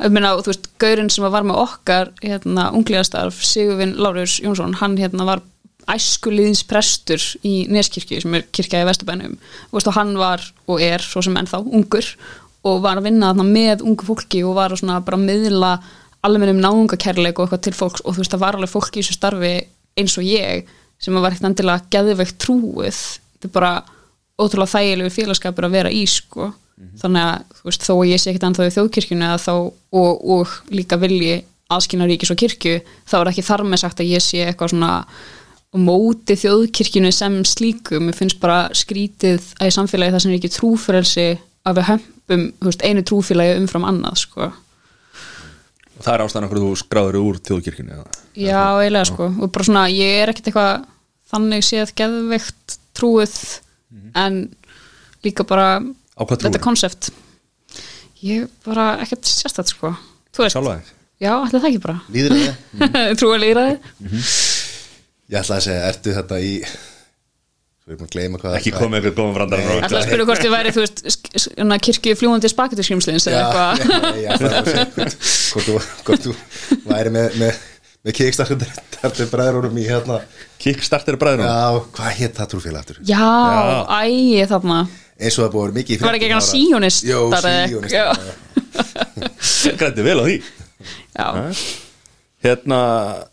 Ég 0.00 0.12
meina, 0.12 0.34
þú 0.40 0.52
veist, 0.52 0.68
gaurinn 0.80 1.08
sem 1.12 1.24
var 1.32 1.46
með 1.48 1.62
okkar 1.62 2.10
hérna, 2.24 2.66
ungliðastarf, 2.76 3.40
Sigurvin 3.44 3.94
Lárus 4.00 4.38
Jónsson, 4.44 4.76
hann 4.80 4.98
hérna 5.00 5.26
var 5.28 5.42
æskuliðins 5.94 6.62
prestur 6.68 7.22
í 7.46 7.64
Neskirkju 7.72 8.20
sem 8.24 8.36
er 8.38 8.46
kirkja 8.54 8.82
í 8.84 8.88
Vesturbænum. 8.88 9.38
Og, 9.70 9.88
hann 9.96 10.14
var 10.18 10.44
og 10.66 10.82
er 10.84 11.02
svo 11.04 11.22
sem 11.24 11.36
ennþá 11.36 11.62
ungur 11.64 12.06
og 12.66 12.82
var 12.84 13.00
að 13.00 13.08
vinna 13.08 13.30
þarna 13.30 13.46
með 13.48 13.84
ungu 13.86 14.06
fólki 14.06 14.42
og 14.44 14.58
var 14.58 14.74
að 14.76 15.04
bara 15.06 15.20
miðla 15.20 15.72
almennum 16.26 16.60
náungakærleik 16.60 17.38
og 17.38 17.46
eitthvað 17.48 17.64
til 17.64 17.76
fólks. 17.76 18.04
Og 18.04 18.14
þú 18.14 18.24
veist, 18.24 18.34
það 18.34 18.44
var 18.44 18.58
alveg 18.58 18.72
fólki 18.72 19.00
í 19.00 19.04
þessu 19.04 19.16
starfi 19.16 19.54
eins 19.98 20.18
og 20.20 20.26
ég 20.28 20.68
sem 21.00 21.16
var 21.16 21.32
ekkert 21.32 21.48
endilega 21.48 21.88
geðveikt 21.92 22.40
trúið 22.42 22.98
þetta 23.40 23.48
er 23.48 23.54
bara 23.54 23.72
ótrúlega 24.40 24.74
þægilegu 24.74 25.12
félagskapur 25.14 25.66
að 25.68 25.76
vera 25.78 25.92
í 25.92 26.02
sko. 26.08 26.50
Þannig 27.00 27.26
að 27.26 27.56
þú 27.58 27.66
veist, 27.68 27.82
þó 27.84 27.94
ég 28.08 28.20
sé 28.20 28.30
ekkert 28.30 28.46
ennþá 28.48 28.66
í 28.68 28.74
þjóðkirkjunni 28.76 29.26
að 29.28 29.42
þá, 29.44 29.54
og, 30.00 30.22
og 30.36 30.54
líka 30.72 30.96
vilji 31.00 31.42
aðskina 31.70 32.08
ríkis 32.08 32.32
og 32.32 32.38
kirkju 32.40 32.80
þá 33.08 33.16
er 33.20 33.30
ekki 33.30 33.44
þar 33.46 33.64
með 33.68 33.82
sagt 33.84 34.00
að 34.00 34.12
ég 34.14 34.24
sé 34.24 34.40
eitthvað 34.46 34.72
svona 34.72 34.92
á 35.70 35.76
móti 35.78 36.34
þjóðkirkjunni 36.34 37.12
sem 37.14 37.36
slíku, 37.46 38.00
mér 38.02 38.16
finnst 38.18 38.40
bara 38.42 38.64
skrítið 38.74 39.44
að 39.60 39.70
í 39.70 39.74
samfélagi 39.76 40.14
það 40.16 40.24
sem 40.24 40.32
er 40.32 40.38
ekki 40.40 40.50
trúfrelsi 40.56 41.26
að 41.68 41.78
við 41.78 41.88
hömpum 41.90 42.44
veist, 42.66 42.82
einu 42.82 43.04
trúfélagi 43.06 43.58
umfram 43.60 43.86
annað 43.86 44.18
sko. 44.24 44.50
Og 46.00 46.02
Það 46.06 46.14
er 46.16 46.24
ástæðan 46.24 46.46
okkur 46.48 46.62
þú 46.64 46.70
skráður 46.80 47.18
úr 47.20 47.38
þjóðkirkjunni 47.46 47.94
eða? 47.94 48.06
Já, 48.40 48.62
eiginlega 48.80 49.08
sko. 49.12 49.28
Og 49.30 49.52
bara 49.54 49.66
svona, 49.68 49.84
ég 49.92 50.22
er 50.22 50.32
ekkert 50.32 50.50
eitthvað 50.50 50.86
þannig 51.30 51.66
séð 51.66 51.92
geðveikt 52.00 52.78
trúið 52.98 53.36
en 54.18 54.40
líka 55.22 55.44
bara 55.46 55.68
þetta 56.16 56.62
konsept. 56.64 57.12
Ég 58.24 58.48
bara 58.66 58.94
ekkert 59.04 59.28
sérstætt 59.28 59.70
sko. 59.70 59.92
Þú 60.34 60.46
veist, 60.48 60.90
já, 61.20 61.30
ætli 61.36 61.60
það 61.60 61.68
ekki 61.70 61.84
bara. 61.84 62.00
Líður 62.10 62.34
það? 62.40 63.14
trúið 63.20 63.44
líraði 63.44 63.78
Ég 65.30 65.38
ætla 65.38 65.60
að 65.60 65.66
segja, 65.68 65.82
ertu 65.92 66.14
þetta 66.16 66.38
í 66.42 66.54
Svo 67.80 67.94
erum 67.94 68.04
að 68.06 68.12
gleyma 68.14 68.38
hvað 68.42 68.56
Ekki 68.58 68.72
komið 68.74 68.96
eitthvað 68.98 69.16
góðum 69.20 69.36
frandar 69.38 69.60
Nei. 69.62 69.68
ætla 69.86 70.00
að 70.00 70.06
spyrja 70.08 70.26
hvort 70.28 70.42
þið 70.44 70.54
væri, 70.54 70.72
þú 70.74 70.82
veist 70.84 70.98
kirkju 71.86 72.14
fljúandi 72.18 72.50
eitthvað? 73.38 73.72
Já, 73.90 73.98
ég 74.20 74.28
ætla 74.34 74.50
að 74.58 74.70
segja 74.70 74.86
hvort, 75.54 75.92
hvort, 76.06 76.26
þú, 76.26 76.34
væri 76.90 77.12
með, 77.14 77.38
með, 77.40 77.60
með 78.06 78.16
kickstarter 78.20 79.30
bræðurum 79.32 79.78
í 79.80 79.86
hérna. 79.88 80.18
Kickstarter 80.60 81.16
bræður 81.20 81.44
Já, 81.46 81.78
hvað 81.96 82.16
hétt 82.20 82.34
það 82.40 82.50
trúfélag 82.54 82.82
aftur? 82.82 82.98
já, 83.08 83.22
Já. 83.22 83.86
æ, 83.86 84.46
þarna. 84.50 84.80
Eins 85.20 85.36
og 85.36 85.44
það 85.46 85.54
búið 85.54 85.76
mikið 85.78 85.94
í 85.94 86.00
var 86.04 86.16
ekki 86.18 86.28
eitthvað 86.28 86.42
ára. 86.42 86.50
síjónistar 86.50 87.10
Jó, 87.10 87.20
já, 87.92 88.06
Grætti 89.80 90.04
vel 90.06 90.18
á 90.20 90.24
því. 90.26 90.36
Já, 91.16 91.26
Hérna, 92.40 92.80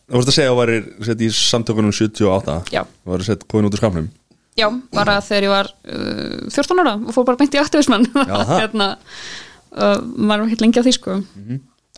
þú 0.09 0.17
vorst 0.17 0.31
að 0.33 0.35
segja 0.35 0.51
að 0.51 0.55
þú 0.55 0.59
værir 0.61 0.87
sett 1.07 1.23
í 1.23 1.29
samtökunum 1.31 1.95
78 1.95 2.57
Já. 2.73 2.81
Þú 2.83 3.13
værir 3.13 3.29
sett 3.29 3.47
komin 3.47 3.69
út 3.69 3.77
úr 3.77 3.81
skamnum. 3.83 4.11
Já, 4.57 4.67
bara 4.91 5.19
þegar 5.23 5.45
ég 5.45 5.53
var 5.53 5.71
uh, 5.93 6.47
14 6.49 6.81
ára 6.83 6.95
og 6.97 7.15
fór 7.15 7.27
bara 7.29 7.39
beint 7.39 7.55
í 7.55 7.61
aktivismann. 7.61 8.07
Hérna 8.61 8.93
uh, 8.97 9.99
maður 10.01 10.43
var 10.43 10.47
ekki 10.49 10.63
lengi 10.65 10.81
á 10.81 10.85
því 10.87 10.95
sko. 10.97 11.19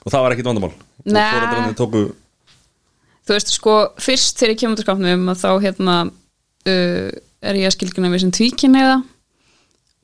Og 0.06 0.14
það 0.14 0.26
var 0.26 0.36
ekkit 0.36 0.50
vandamál? 0.52 0.74
Nei. 1.08 1.72
tóku 1.80 2.10
þú 3.30 3.38
veist, 3.38 3.54
sko, 3.54 3.76
fyrst 4.02 4.40
þegar 4.42 4.56
ég 4.56 4.60
kemur 4.64 4.80
til 4.80 4.86
skapnum 4.88 5.32
að 5.32 5.42
þá 5.44 5.50
hérna 5.62 5.96
uh, 6.10 7.10
er 7.46 7.60
ég 7.60 7.70
að 7.70 7.76
skilgjuna 7.76 8.10
við 8.12 8.24
sem 8.24 8.36
tvíkinniða 8.36 9.00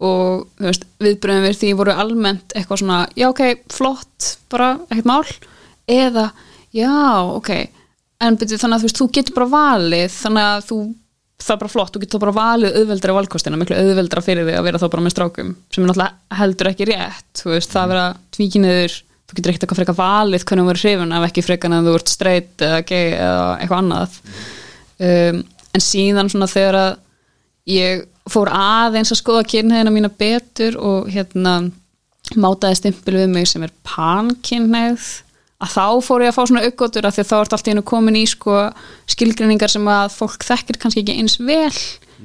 og 0.05 0.45
þú 0.59 0.67
veist, 0.67 0.85
viðbröðum 1.01 1.47
við 1.47 1.59
því 1.61 1.71
voru 1.79 1.95
almennt 1.95 2.53
eitthvað 2.53 2.81
svona, 2.83 2.99
já 3.17 3.29
ok, 3.31 3.41
flott 3.73 4.35
bara, 4.51 4.75
ekkert 4.91 5.09
mál. 5.09 5.23
Eða, 5.89 6.27
já, 6.75 6.99
ok. 7.31 7.51
En 8.25 8.37
byrju, 8.39 8.59
þannig 8.61 8.77
að 8.77 8.83
þú 8.83 8.89
veist, 8.89 9.01
þú 9.01 9.09
getur 9.17 9.35
bara 9.39 9.49
valið 9.53 10.13
þannig 10.15 10.49
að 10.51 10.67
þú, 10.69 10.77
það 11.45 11.55
er 11.55 11.61
bara 11.63 11.73
flott 11.73 11.95
þú 11.95 12.03
getur 12.03 12.23
bara 12.23 12.35
valið 12.35 12.77
auðveldra 12.79 13.17
valkostina 13.17 13.59
miklu 13.59 13.79
auðveldra 13.79 14.23
fyrir 14.23 14.47
þig 14.47 14.59
að 14.59 14.67
vera 14.69 14.79
þá 14.81 14.85
bara 14.93 15.03
með 15.05 15.15
strákum 15.15 15.51
sem 15.67 15.83
er 15.83 15.89
náttúrulega 15.89 16.39
heldur 16.39 16.69
ekki 16.71 16.87
rétt 16.89 17.41
þú 17.41 17.51
veist, 17.51 17.73
það 17.73 17.83
að 17.83 17.91
vera 17.91 18.05
tvíkinniður 18.37 18.95
þú 19.25 19.37
getur 19.37 19.51
ekkert 19.51 19.65
eitthvað 19.65 19.79
frekar 19.81 19.97
valið 19.97 20.45
hvernig 20.45 20.63
þú 20.63 20.69
verður 20.69 20.85
hrifin 20.85 21.15
ef 21.17 21.27
ekki 21.27 21.43
frekar 21.45 21.73
en 21.73 21.87
þú 21.87 21.95
ert 21.97 22.11
straight 22.11 22.65
eða 22.65 22.81
gay 22.85 23.07
eða 23.15 23.47
eitthvað 23.59 23.81
annað. 23.81 24.19
Um, 24.95 25.39
en 25.75 25.83
síðan 25.83 26.29
svona 26.31 26.49
þegar 26.51 26.77
að 26.79 26.91
ég 27.73 28.05
fór 28.29 28.51
aðeins 28.53 29.11
að 29.13 29.21
skoða 29.21 29.47
kynneðina 29.49 29.93
mína 29.93 30.11
betur 30.13 30.77
og 30.77 31.09
hérna 31.13 31.57
mátaði 32.41 32.79
stimpil 32.79 33.17
við 33.19 33.33
mig 33.33 33.49
sem 33.49 33.65
er 33.65 33.73
pankynneið 33.85 35.09
að 35.63 35.69
þá 35.71 35.85
fór 36.03 36.21
ég 36.25 36.31
að 36.31 36.35
fá 36.35 36.43
svona 36.49 36.63
aukvötur 36.67 37.05
af 37.07 37.15
því 37.15 37.23
að 37.23 37.29
þá 37.31 37.35
ert 37.41 37.53
allt 37.55 37.67
í 37.67 37.71
hennu 37.71 37.83
komin 37.87 38.15
í 38.19 38.25
sko 38.27 38.55
skilgrinningar 39.07 39.71
sem 39.71 39.85
að 39.87 40.09
fólk 40.17 40.43
þekkir 40.47 40.79
kannski 40.81 41.03
ekki 41.05 41.15
eins 41.21 41.37
vel 41.39 41.71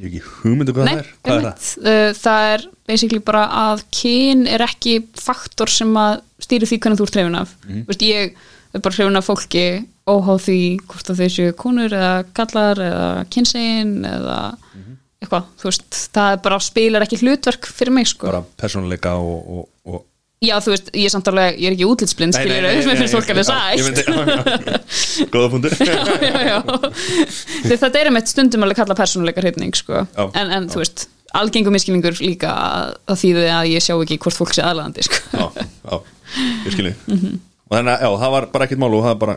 ég 0.01 0.03
hef 0.03 0.09
ekki 0.09 0.23
hugmyndu 0.43 0.75
hvað 0.75 0.89
Nei, 0.89 0.95
það 0.95 1.03
er 1.03 1.11
hvað 1.25 1.37
er 1.37 1.47
það? 1.47 2.21
það 2.21 2.49
er 2.55 2.65
basically 2.91 3.21
bara 3.31 3.43
að 3.71 3.85
kyn 3.95 4.47
er 4.51 4.65
ekki 4.67 4.97
faktor 5.21 5.71
sem 5.71 5.93
að 6.01 6.21
stýri 6.43 6.67
því 6.71 6.79
hvernig 6.83 7.01
þú 7.03 7.07
ert 7.09 7.19
hrefin 7.21 7.39
af 7.43 7.55
Mhm. 7.69 7.85
Vist, 7.91 8.03
ég 8.03 8.35
er 8.75 8.81
bara 8.81 8.95
hrefin 8.97 9.17
af 9.21 9.27
fólki 9.27 9.65
óháð 10.11 10.41
því 10.47 10.59
hvort 10.91 11.11
að 11.11 11.21
þau 11.21 11.31
séu 11.37 11.53
konur 11.55 11.91
eða 11.95 12.25
kallar 12.35 12.77
eða 12.83 13.09
kynsegin 13.31 13.93
eða 14.07 14.39
Mhm. 14.75 14.97
eitthvað, 15.23 15.45
veist 15.63 15.99
það 16.15 16.43
bara 16.43 16.59
spilar 16.59 17.03
ekki 17.07 17.19
hlutverk 17.21 17.67
fyrir 17.67 17.93
mig 17.93 18.07
sko. 18.09 18.27
bara 18.27 18.43
persónuleika 18.59 19.15
og, 19.19 19.39
og, 19.59 19.69
og 19.87 20.05
já 20.41 20.57
þú 20.65 20.73
veist, 20.73 20.87
ég 20.97 21.05
er 21.05 21.13
samt 21.13 21.27
alveg, 21.29 21.59
ég 21.61 21.69
er 21.69 21.75
ekki 21.77 21.85
útlitsblind 21.85 22.33
skiljur, 22.33 22.65
nei, 22.65 22.77
með 22.89 23.01
finnst 23.03 23.17
fólk 23.17 23.29
alveg 23.35 23.45
sætt 23.45 23.99
góða. 25.35 25.59
Því 27.67 27.77
þetta 27.77 28.01
er 28.01 28.09
einmitt 28.09 28.31
stundum 28.31 28.65
alveg 28.65 28.79
kalla 28.81 28.97
persónuleika 28.97 29.43
hrifning 29.45 29.75
sko. 29.77 30.07
En, 30.33 30.49
en 30.57 30.69
þú 30.73 30.81
veist, 30.81 31.05
algengum 31.37 31.75
miskilningur 31.77 32.17
líka 32.25 32.55
að, 32.57 33.19
þýði 33.21 33.45
að 33.53 33.69
ég 33.75 33.85
sjá 33.85 33.95
ekki 33.99 34.17
hvort 34.25 34.39
fólk 34.41 34.55
sé 34.57 34.65
aðlandi 34.65 35.05
sko. 35.05 35.21
já, 35.37 35.67
já, 35.85 35.99
ég 36.65 36.73
skilji 36.77 36.95
Mhm. 37.11 37.35
og 37.71 37.77
þannig 37.77 37.93
að 37.93 38.01
já, 38.07 38.11
það 38.25 38.33
var 38.37 38.47
bara 38.55 38.67
ekkit 38.71 38.81
mál 38.83 38.95
og 38.97 39.03
það 39.05 39.11
var 39.13 39.21
bara 39.27 39.35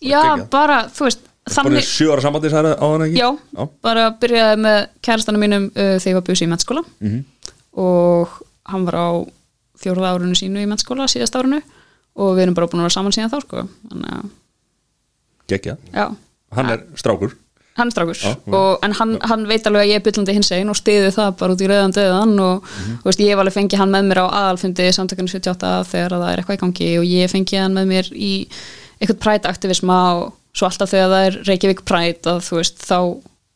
já, 0.00 0.22
geggjað. 0.24 0.46
bara, 0.56 0.78
þú 0.88 1.04
veist 1.06 1.20
bara 1.50 1.54
þannig, 1.68 1.84
sjö 1.90 2.08
ára 2.14 2.24
sambandi 2.24 2.50
sagði 2.52 2.72
á 2.80 2.86
hann 2.88 3.04
ekki 3.06 3.20
já, 3.20 3.28
já. 3.60 3.68
bara 3.84 4.06
byrjaði 4.24 4.56
með 4.64 4.78
kærastanum 5.04 5.44
mínum 5.44 5.68
uh, 5.70 5.98
þegar 6.00 6.10
ég 6.14 6.18
var 6.18 6.26
bjössi 6.30 6.48
í 6.48 6.50
mennskóla 6.54 6.82
Mhm. 7.04 7.20
og 7.84 8.40
hann 8.72 8.88
var 8.88 8.96
á 8.98 9.08
fjórða 9.82 10.14
árunu 10.14 10.34
sínu 10.38 10.60
í 10.62 10.68
mennskóla 10.70 11.06
síðast 11.10 11.36
árunu 11.40 11.60
og 12.16 12.34
við 12.36 12.42
erum 12.46 12.54
bara 12.58 12.66
búin 12.66 12.80
að 12.82 12.88
vera 12.88 12.96
saman 12.98 13.12
síðan 13.16 13.30
þá 13.32 13.40
sko. 13.44 13.66
já. 15.94 16.06
Hann 16.52 16.68
er 16.70 16.80
strákur. 16.98 17.32
Hann 17.78 17.88
er 17.88 17.94
strákur. 17.94 18.14
Já, 18.18 18.34
og, 18.52 18.78
en 18.82 18.92
hann, 18.98 19.16
hann 19.22 19.46
veit 19.48 19.66
alveg 19.66 19.84
að 19.84 19.90
ég 19.92 20.00
er 20.00 20.04
byllandi 20.04 20.34
hins 20.34 20.50
einn 20.54 20.68
og 20.72 20.76
stiði 20.78 21.12
það 21.14 21.36
bara 21.38 21.54
út 21.54 21.62
í 21.62 21.68
rauðan 21.70 21.94
döðan 21.96 22.34
og 22.42 22.64
Mhm. 22.64 22.98
þú 23.02 23.06
veist, 23.08 23.20
ég 23.22 23.30
hef 23.30 23.38
alveg 23.38 23.54
fengið 23.56 23.78
hann 23.78 23.90
með 23.94 24.04
mér 24.10 24.20
á 24.22 24.26
aðalfundi 24.40 24.88
samtökunni 24.92 25.30
78 25.30 25.84
þegar 25.86 26.10
það 26.18 26.32
er 26.32 26.38
eitthvað 26.42 26.58
í 26.58 26.62
gangi 26.64 26.98
og 26.98 27.04
ég 27.06 27.30
fengið 27.30 27.60
hann 27.62 27.74
með 27.74 27.86
mér 27.92 28.06
í 28.12 28.48
eitthvað 29.00 29.20
prætaktivisma 29.24 29.98
og 30.20 30.32
svo 30.52 30.66
alltaf 30.66 30.90
þegar 30.90 31.10
það 31.14 31.26
er 31.26 31.42
Reykjavík 31.46 31.84
præt 31.86 32.22
að 32.26 32.38
þú 32.42 32.56
veist, 32.60 32.78
þá 32.82 32.98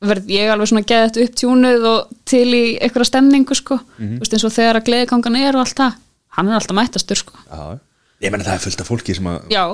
verð 0.04 0.26
ég 0.28 0.50
alveg 0.52 0.68
svona 0.68 0.86
geðið 0.86 1.22
upptjúnuð 1.28 1.84
og 1.90 2.08
til 2.24 2.46
í 2.54 2.78
eitthvað 2.80 3.08
stemningu 3.10 3.54
sko, 3.54 3.80
Mhm. 3.98 4.16
þú 4.16 4.20
veist, 4.20 4.32
eins 4.32 4.44
og 4.44 4.52
þegar 4.52 4.76
að 4.80 4.84
gleðikangan 4.88 5.36
er 5.36 5.56
og 5.56 5.66
allt 5.66 5.74
það, 5.76 5.94
hann 6.36 6.50
er 6.50 6.58
alltaf 6.58 6.76
mættastur 6.78 7.20
sko, 7.20 7.40
já. 7.48 7.80
ég 8.24 8.32
menna 8.34 8.46
það 8.46 8.56
er 8.58 8.64
fullt 8.68 8.84
af 8.84 8.90
fólki 8.90 9.16
sem 9.16 9.28
að 9.32 9.52
já. 9.54 9.64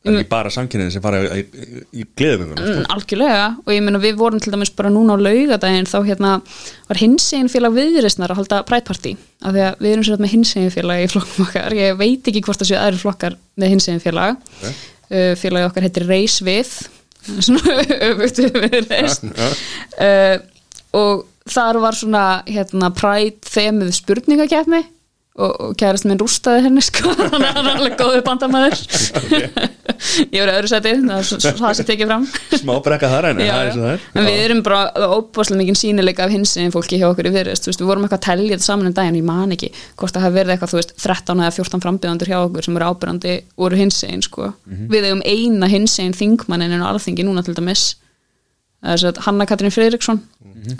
Það 0.00 0.14
er 0.14 0.22
ekki 0.22 0.30
bara 0.30 0.50
samkynniðin 0.54 0.92
sem 0.94 1.02
fara 1.04 1.18
í, 1.36 1.40
í, 1.44 1.80
í 2.00 2.04
gleðugönguna 2.16 2.62
sko. 2.64 2.76
Mm, 2.78 2.86
algjörlega. 2.94 3.48
Og 3.66 3.74
ég 3.74 3.82
meina 3.84 3.98
við 4.00 4.14
vorum 4.16 4.40
til 4.40 4.52
dæmis 4.54 4.70
bara 4.72 4.88
núna 4.92 5.12
á 5.12 5.20
laugadaginn 5.20 5.88
þá 5.90 5.96
hérna 6.06 6.30
var 6.88 7.00
hinsegin 7.02 7.50
félag 7.52 7.74
viðrisnar 7.76 8.32
að 8.32 8.40
halda 8.40 8.60
prætparti 8.70 9.12
af 9.44 9.52
því 9.52 9.64
að 9.66 9.82
við 9.84 9.92
erum 9.92 10.06
sér 10.08 10.22
með 10.24 10.32
hinsegin 10.32 10.72
félag 10.72 11.02
í 11.04 11.10
flokkum 11.12 11.44
okkar. 11.44 11.76
Ég 11.76 11.98
veit 12.00 12.30
ekki 12.32 12.42
hvort 12.46 12.62
það 12.62 12.70
séu 12.70 12.78
aðri 12.80 13.02
flokkar 13.02 13.36
með 13.60 13.74
hinsegin 13.74 14.00
félag 14.06 14.40
Ok. 14.40 14.64
uh, 14.70 15.34
félagi 15.42 15.68
okkar 15.68 15.86
heitir 15.90 16.08
Reis 16.08 16.38
við. 16.48 16.72
Svona 17.50 17.76
öfugt 18.08 18.40
við 18.40 18.88
Já. 18.88 19.12
uh, 20.00 20.36
og 20.96 21.26
þar 21.50 21.80
var 21.84 21.98
svona 21.98 22.24
hérna 22.48 22.88
præt 22.96 23.44
þemið 23.52 23.92
spurningakefni 24.00 24.80
og, 25.38 25.74
kærast 25.78 26.06
minn 26.08 26.18
rústaði 26.20 26.64
henni 26.66 26.82
sko. 26.84 27.12
Hann 27.32 27.44
er 27.46 27.58
alveg 27.60 27.94
góðu 28.00 28.22
bandamæður 28.26 28.80
ég 30.34 30.40
var 30.40 30.50
í 30.50 30.54
öðru 30.56 30.70
seti 30.70 30.92
það, 31.04 31.74
sé 31.76 31.84
tekið 31.86 32.08
fram. 32.08 32.26
Smá 32.60 32.72
brekka 32.84 33.10
þar 33.12 33.30
en 33.30 33.42
er 33.44 33.78
er. 33.92 34.04
En 34.16 34.26
við 34.26 34.42
erum 34.46 34.62
bara 34.66 35.10
óbúslega 35.14 35.60
mikið 35.60 35.78
sínileika 35.80 36.26
af 36.26 36.34
hins 36.34 36.56
en 36.60 36.74
fólki 36.74 36.98
hjá 37.00 37.08
okkur 37.10 37.30
í 37.30 37.34
veist, 37.36 37.68
við 37.70 37.86
vorum 37.86 38.06
eitthvað 38.06 38.20
að 38.20 38.26
telja 38.26 38.56
þetta 38.56 38.66
saman 38.66 38.90
um 38.90 38.96
daginn, 38.96 39.18
ég 39.20 39.26
man 39.28 39.54
ekki, 39.54 39.72
hvort 40.00 40.16
það 40.16 40.26
hafi 40.26 40.38
verið 40.38 40.54
eitthvað 40.56 40.76
veist, 40.80 40.94
13 41.04 41.44
eða 41.44 41.56
14 41.58 41.84
frambjöðandur 41.84 42.32
hjá 42.32 42.38
okkur 42.40 42.68
sem 42.68 42.78
eru 42.80 42.90
ábyrjandi 42.90 43.36
úr 43.60 43.76
hins 43.78 44.00
einn 44.08 44.24
sko. 44.26 44.52
við 44.90 45.10
eigum 45.10 45.24
eina 45.24 45.70
hins 45.70 45.98
einn 46.02 46.16
þingmannin 46.16 46.78
en 46.78 46.86
alþingi 46.86 47.26
núna 47.28 47.44
til 47.46 47.56
dæmis. 47.58 47.92
Hanna 49.26 49.46
Katrín 49.48 49.74
Friðriksson. 49.74 50.22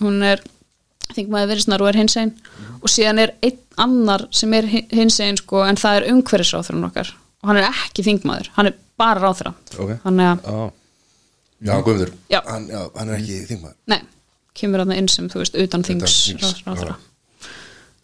Hún 0.01 0.23
er 0.25 0.41
þingmaður 1.17 1.51
viðristnar 1.53 1.83
og 1.85 1.89
er 1.93 1.99
hins 2.01 2.17
einn 2.21 2.33
og 2.81 2.89
síðan 2.93 3.23
er 3.25 3.33
einn 3.47 3.59
annar 3.81 4.27
sem 4.35 4.53
er 4.55 4.69
hins 4.71 5.19
einn 5.25 5.37
sko, 5.41 5.63
en 5.65 5.77
það 5.81 5.99
er 6.01 6.09
umhverfisráþurinn 6.13 6.87
okkar 6.91 7.13
og 7.43 7.49
hann 7.51 7.61
er 7.63 7.69
ekki 7.71 8.05
þingmaður, 8.05 8.51
hann 8.57 8.71
er 8.71 8.75
bara 9.01 9.21
ráþurra 9.25 9.55
Ok. 9.79 9.95
þannig 10.05 10.31
að 10.31 10.71
Já. 11.61 11.77
Já, 11.77 11.77
Já. 12.33 12.41
hann, 12.49 12.67
hann 12.97 13.09
er 13.13 13.19
ekki 13.21 13.39
þingmaður 13.51 13.77
Nei, 13.93 14.01
kemur 14.57 14.83
hann 14.85 14.93
inn 14.97 15.09
sem, 15.13 15.29
þú 15.29 15.43
veist, 15.43 15.57
utan 15.61 15.83
þings 15.85 16.15
ráðherra. 16.67 16.97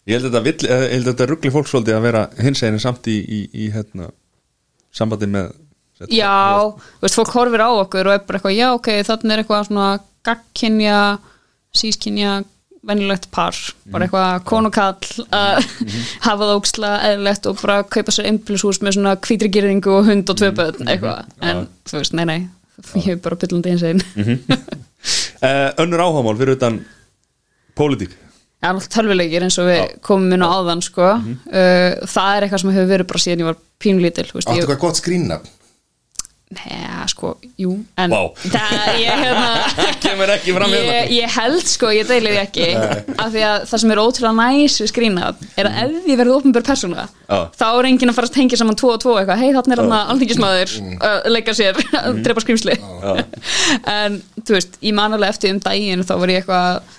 ég 0.07 0.19
held 0.21 0.29
að 0.33 0.45
þetta, 0.49 0.67
eh, 0.69 0.83
ég 0.87 0.93
held 0.97 1.07
að 1.07 1.13
þetta 1.15 1.27
ruggli 1.31 1.51
fólk 1.55 1.67
svolítið 1.71 1.97
að 1.97 2.05
vera 2.05 2.21
hins 2.41 2.61
eginn 2.63 2.79
samt 2.83 3.07
í, 3.09 3.17
í, 3.17 3.39
í 3.65 3.69
hérna, 3.73 4.11
sambandi 4.93 5.29
með 5.33 5.55
Já, 6.13 6.61
þú 6.99 7.01
veist, 7.07 7.17
fólk 7.17 7.31
horfir 7.33 7.63
á 7.65 7.69
okkur 7.73 8.05
og 8.11 8.13
er 8.13 8.19
bara 8.27 8.37
eitthvað, 8.37 8.53
já, 8.59 8.67
ok, 8.77 8.89
þannig 9.07 9.33
er 9.33 9.41
eitthvað 9.41 9.63
svona 9.71 9.87
gagkinja, 10.27 10.97
sískinja 11.73 12.35
venjulegt 12.87 13.29
par, 13.33 13.57
bara 13.91 14.07
eitthvað 14.07 14.43
konukall 14.47 15.25
að 15.35 15.63
hafa 16.27 16.37
það 16.43 16.53
óksla 16.55 16.91
eðlilegt 17.09 17.49
og 17.51 17.57
bara 17.61 17.79
kaupa 17.97 18.13
sér 18.15 18.29
einbílishús 18.31 18.81
með 18.83 18.97
svona 18.97 19.15
hvítri 19.27 19.51
gyrðingu 19.53 19.95
og 19.97 20.07
hund 20.11 20.31
og 20.31 20.39
tvö 20.39 20.53
börn 20.57 20.93
eitthvað, 20.93 21.25
en 21.43 21.65
þú 21.87 21.99
veist, 21.99 22.15
nei, 22.17 22.25
nei 22.29 22.39
ég 23.01 23.09
hef 23.11 23.25
bara 23.25 23.39
byllandi 23.41 23.73
eins 23.73 23.85
einn. 23.87 24.03
Uh, 25.37 25.69
önnur 25.81 26.01
áhámál 26.01 26.37
fyrir 26.37 26.57
utan 26.57 26.79
pólitík. 27.77 28.15
Já, 28.57 28.71
náttúrulega 28.73 28.93
tölvuleikir 28.95 29.45
eins 29.45 29.57
og 29.61 29.67
við 29.69 29.83
komum 30.05 30.33
inn 30.33 30.45
á 30.45 30.49
áðan 30.49 30.81
sko. 30.85 31.11
uh, 31.13 31.91
það 32.09 32.31
er 32.31 32.45
eitthvað 32.45 32.63
sem 32.63 32.73
hefur 32.73 32.89
verið 32.91 33.09
bara 33.11 33.23
síðan 33.23 33.43
ég 33.43 33.49
var 33.51 33.59
pínlítil 33.77 34.25
Áttu 34.25 34.55
ég, 34.55 34.63
eitthvað 34.63 34.81
gott 34.81 35.01
skrýnnafn 35.01 35.51
Nei, 36.47 36.77
sko, 37.11 37.33
jú 37.59 37.73
en 37.99 38.13
Vá. 38.13 38.19
það, 38.39 38.85
ég, 39.01 39.19
hérna, 39.19 39.47
kemur 40.03 40.31
ekki 40.31 40.53
fram 40.55 40.71
hérna. 40.71 40.93
Ég, 40.95 41.09
ég 41.17 41.33
held 41.35 41.65
sko, 41.67 41.89
ég 41.91 42.07
deili 42.07 42.31
því 42.31 42.39
ekki 42.39 42.67
af 42.77 43.33
því 43.33 43.41
að 43.49 43.65
það 43.67 43.81
sem 43.83 43.91
er 43.91 44.01
ótrúlega 44.03 44.31
næs 44.37 44.77
við 44.79 44.91
skrýna 44.93 45.31
er 45.59 45.67
að 45.67 45.79
ef 45.83 46.07
ég 46.07 46.21
verði 46.21 46.35
ofnbjör 46.37 46.65
persóna 46.69 47.03
Já. 47.09 47.39
þá 47.59 47.65
er 47.67 47.89
enginn 47.89 48.13
að 48.13 48.19
fara 48.21 48.31
að 48.31 48.37
tengja 48.37 48.61
saman 48.61 48.79
tvo 48.79 48.93
og 48.93 49.01
tvo 49.03 49.17
eitthvað, 49.19 49.43
hei 49.43 49.51
þarna 49.57 49.75
er 49.75 49.81
hann 49.83 49.97
að 49.97 50.13
alþingismæður 50.15 50.75
að 51.09 51.29
leika 51.35 51.57
sér, 51.59 51.81
að 51.99 52.21
drepa 52.29 52.45
skrýmsli 52.45 52.77
en 53.97 54.21
þú 54.39 54.55
veist, 54.55 54.79
ég 54.87 54.95
man 54.95 55.17
alveg 55.19 55.35
eftir 55.35 55.51
um 55.51 55.59
daginn 55.67 56.07
þá 56.07 56.15
var 56.15 56.31
ég 56.31 56.45
eitthvað 56.45 56.69
að 56.77 56.95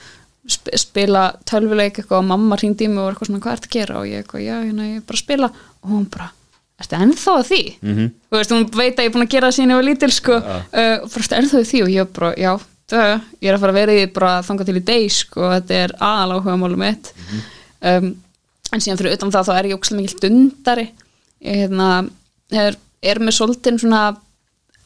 sp 0.49 0.73
spila 0.81 1.25
tölvuleik 1.49 1.99
eitthvað 2.01 2.23
og 2.23 2.29
mamma 2.29 2.57
hringdi 2.61 2.87
í 2.87 2.91
mig 2.93 3.03
og 3.03 3.09
var 3.09 3.16
eitthvað 3.16 3.31
svona, 3.31 3.43
hvað 3.45 3.57
ertu 3.59 3.69
að 3.69 3.75
gera? 3.77 3.99
Og 4.01 4.09
ég 4.09 4.23
eitthvað, 4.23 4.45
já, 4.47 4.55
hérna, 4.65 4.87
ég 4.95 5.03
bara 5.09 5.20
spila. 5.20 5.51
Og 5.85 5.91
hún 5.93 6.07
bara, 6.12 6.29
ertu 6.79 6.99
ennþá 6.99 7.35
að 7.35 7.47
því? 7.51 7.63
-hmm. 7.83 8.11
þú 8.31 8.39
veist, 8.39 8.55
hún 8.55 8.67
veit 8.71 8.95
að 8.99 9.05
ég 9.05 9.09
er 9.09 9.15
búin 9.15 9.27
að 9.27 9.35
gera 9.35 9.49
það 9.49 9.57
síðan 9.57 9.73
ég 9.73 9.81
var 9.81 9.89
lítil 9.89 10.13
sko, 10.15 10.39
uh, 10.39 10.97
og 11.03 11.09
bara, 11.13 11.23
ertu 11.25 11.39
ennþá 11.41 11.59
að 11.59 11.69
því? 11.73 11.83
Og 11.83 11.91
ég 11.95 12.13
bara, 12.19 12.33
já, 12.39 12.53
það, 12.89 13.13
ég 13.41 13.49
er 13.49 13.55
að 13.55 13.61
fara 13.65 13.75
að 13.75 13.81
vera 13.81 13.99
í 13.99 14.07
bara 14.07 14.33
þangað 14.47 14.71
til 14.71 14.79
í 14.79 14.85
deg, 14.93 15.11
sko, 15.13 15.51
þetta 15.57 15.75
er 15.75 15.95
aðal 15.99 16.39
áhuga 16.39 16.57
málum 16.57 16.85
mitt 16.85 17.13
um, 17.83 18.15
en 18.73 18.85
síðan 18.85 19.01
fyrir 19.01 19.17
utan 19.17 19.35
það 19.35 19.49
þá 19.49 19.53
er 19.57 19.69
ég 19.71 19.79
ókslega 19.79 20.03
mikil 20.03 20.23
dundari. 20.25 20.87
Ég 21.45 21.63
hérna, 21.65 21.91
er, 22.53 22.79
er 23.03 23.21
með 23.23 23.39
svolítið 23.39 23.83
svona 23.83 24.03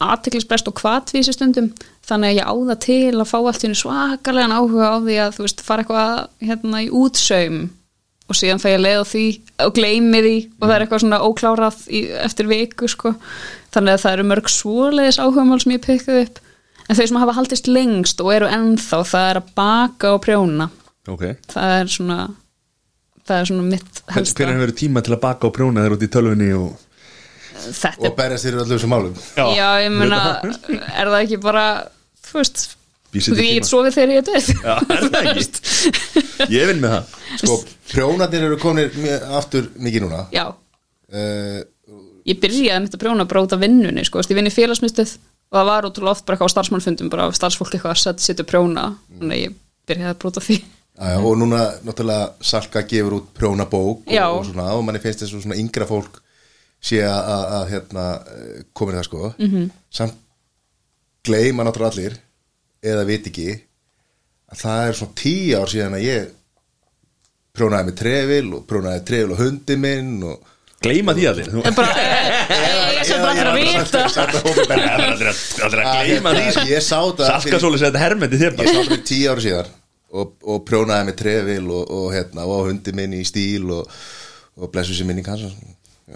aðteklisbrest 0.03 0.69
og 0.69 0.77
kvatvísi 0.79 1.33
stundum. 1.35 1.71
Þannig 2.03 2.33
að 2.33 2.37
ég 2.37 2.47
á 2.47 2.53
það 2.53 2.79
til 2.83 3.13
að 3.15 3.29
fá 3.29 3.37
allt 3.39 3.65
svakalegan 3.79 4.55
áhuga 4.55 4.91
á 4.91 4.97
því 5.03 5.17
að 5.23 5.37
þú 5.37 5.45
veist 5.45 5.63
fara 5.63 5.83
eitthvað 5.83 6.49
hérna 6.49 6.83
í 6.83 6.89
útsaum 6.91 7.59
og 8.29 8.37
síðan 8.39 8.61
fæ 8.61 8.69
ég 8.73 8.83
leið 8.83 9.01
á 9.03 9.05
því 9.09 9.25
og 9.65 9.73
gleymi 9.77 10.21
því 10.23 10.35
og 10.59 10.63
það 10.67 10.75
er 10.75 10.85
eitthvað 10.85 11.03
svona 11.03 11.21
óklárað 11.27 11.81
í, 11.89 12.03
eftir 12.23 12.49
viku 12.49 12.89
sko. 12.91 13.15
Þannig 13.73 13.97
að 13.97 14.03
það 14.05 14.15
eru 14.17 14.27
mörg 14.29 14.53
svoleiðis 14.53 15.19
áhugamál 15.21 15.59
sem 15.63 15.75
ég 15.75 15.83
pikkuð 15.83 16.21
upp. 16.23 16.39
En 16.83 16.99
þau 16.99 17.05
sem 17.09 17.19
hafa 17.23 17.35
haldist 17.37 17.67
lengst 17.71 18.23
og 18.23 18.31
eru 18.35 18.47
ennþá 18.51 19.01
það 19.07 19.27
er 19.31 19.41
að 19.41 19.51
baka 19.57 20.15
og 20.15 20.23
prjóna. 20.25 20.69
Ok. 21.11 21.27
Það 21.51 21.75
er 21.81 21.91
svona 21.91 22.19
það 23.27 23.37
er 23.39 23.49
svona 23.51 23.67
mitt 23.67 24.01
helsta. 24.13 24.39
Hvernig 24.39 24.59
hefur 24.59 24.75
tíma 24.83 25.03
til 25.03 25.15
að 25.15 25.23
baka 25.23 25.49
og 25.49 25.55
prjóna 25.55 25.85
þér 25.85 25.97
út 25.97 26.05
í 26.07 26.11
tölvunni 26.11 26.49
og 26.57 26.73
og 27.63 28.15
berjast 28.17 28.47
þér 28.47 28.57
öllum 28.59 28.71
þessum 28.73 28.91
málum? 28.91 29.19
Já, 29.37 29.67
ég 29.83 29.91
meina 29.93 30.21
er 30.43 31.11
það 31.11 31.19
ekki 31.21 31.37
bara, 31.43 31.65
þú 32.25 32.39
veist 32.41 32.63
sér 33.13 33.37
því 33.37 33.47
ég 33.51 33.67
sofið 33.67 33.97
þegar 33.97 34.13
ég 34.13 34.21
er 34.21 34.27
döð 34.27 34.47
Já, 34.57 34.73
er 34.95 35.03
það 35.05 35.27
ekki? 35.29 35.43
Ég 36.57 36.69
vinn 36.71 36.81
með 36.81 36.95
það. 36.95 37.17
Sko, 37.43 37.57
prjónarnir 37.91 38.47
eru 38.47 38.59
komin 38.61 38.91
aftur 39.37 39.69
mikið 39.75 40.05
núna. 40.05 40.25
Já, 40.33 40.45
uh, 41.13 41.59
ég 42.27 42.39
byrjaði 42.39 42.85
mitt 42.85 42.95
að 42.97 43.03
prjóna 43.03 43.27
bara 43.29 43.43
út 43.45 43.55
af 43.55 43.61
vinnunni 43.63 44.05
sko, 44.07 44.23
ég 44.23 44.37
vinn 44.37 44.49
í 44.49 44.53
félagsmyndstöð 44.53 45.17
og 45.53 45.59
það 45.59 45.69
var 45.69 45.87
útrúlega 45.89 46.15
oft 46.15 46.25
bara 46.25 46.37
eitthvað 46.37 46.49
á 46.49 46.53
starfsmannfundum 46.55 47.11
bara 47.13 47.27
starfsfólk 47.35 47.75
eitthvað 47.75 47.99
að 48.09 48.23
setja 48.23 48.47
prjóna. 48.47 48.87
Þannig 49.19 49.35
að 49.35 49.43
ég 49.43 49.59
byrjaði 49.89 50.13
að 50.13 50.21
bróta 50.23 50.43
því. 50.43 50.57
Aja, 51.03 51.21
og 51.25 51.37
núna 51.41 51.61
náttúrulega 51.81 52.45
Salka 52.45 52.83
gefur 52.85 53.15
út 53.17 53.29
prjónabók 53.33 54.03
og, 54.05 54.11
og, 54.13 54.43
svona, 54.45 54.67
og 54.77 54.83
manni 54.85 55.01
finnst 55.01 55.23
þess 55.23 55.33
að 55.33 55.45
svona 55.47 55.57
yngra 55.57 55.87
fólk 55.89 56.19
sé 56.83 56.99
að, 57.07 57.63
hérna, 57.71 58.03
komin 58.77 58.99
það 58.99 59.07
sko. 59.07 59.33
Mhm. 59.37 59.55
-hmm. 59.55 59.69
samt 59.89 60.19
gleyma 61.23 61.63
náttúrulega 61.63 61.91
allir 61.91 62.17
eða 62.83 63.05
vit 63.07 63.27
ekki 63.27 63.49
að 64.51 64.59
það 64.59 64.87
er 64.87 64.97
svona 64.99 65.15
tíu 65.15 65.59
ár 65.59 65.71
síðan 65.71 65.97
að 65.97 66.05
ég 66.07 66.31
prjónaði 67.53 67.85
með 67.85 67.97
trefil 67.99 68.45
og 68.57 68.61
prjónaði 68.65 69.01
trefil 69.05 69.33
og 69.35 69.41
hundi 69.43 69.75
minn 69.77 70.13
og 70.25 70.49
Gleyma 70.83 71.13
því 71.15 71.25
allir 71.29 71.51
ég 71.53 71.67
er 71.69 73.05
sem 73.05 73.21
bara 73.21 73.43
að 73.51 73.59
vita 73.59 74.01
Það 74.09 75.67
er 75.67 75.81
að 75.83 75.99
gleyma 76.09 76.33
því 76.33 76.41
hérna, 76.41 76.55
sko. 76.55 76.63
ég 76.71 76.81
sá 76.83 76.97
þetta 76.97 77.27
Salka 77.29 77.59
svolítið 77.61 77.85
þetta 77.85 78.01
hermendi 78.01 78.39
þér 78.41 78.49
ég 78.49 78.57
bara 78.57 78.73
sá 78.73 78.79
þetta 78.79 78.89
fyrir 78.89 79.05
tíu 79.11 79.29
ára 79.29 79.45
síðan 79.45 79.69
og, 80.13 80.33
og 80.49 80.65
prjónaði 80.65 81.07
með 81.11 81.17
trefil 81.21 81.67
og, 81.67 81.93
og, 81.99 82.07
hérna, 82.15 82.47
og 82.47 82.57
á 82.57 82.61
hundi 82.71 82.95
minn 82.97 83.15
í 83.19 83.21
stíl 83.29 83.69
og, 83.77 84.01
og 84.57 84.73
blessu 84.73 84.97
sér 84.97 85.11
minni 85.11 85.25
kanns 85.25 85.53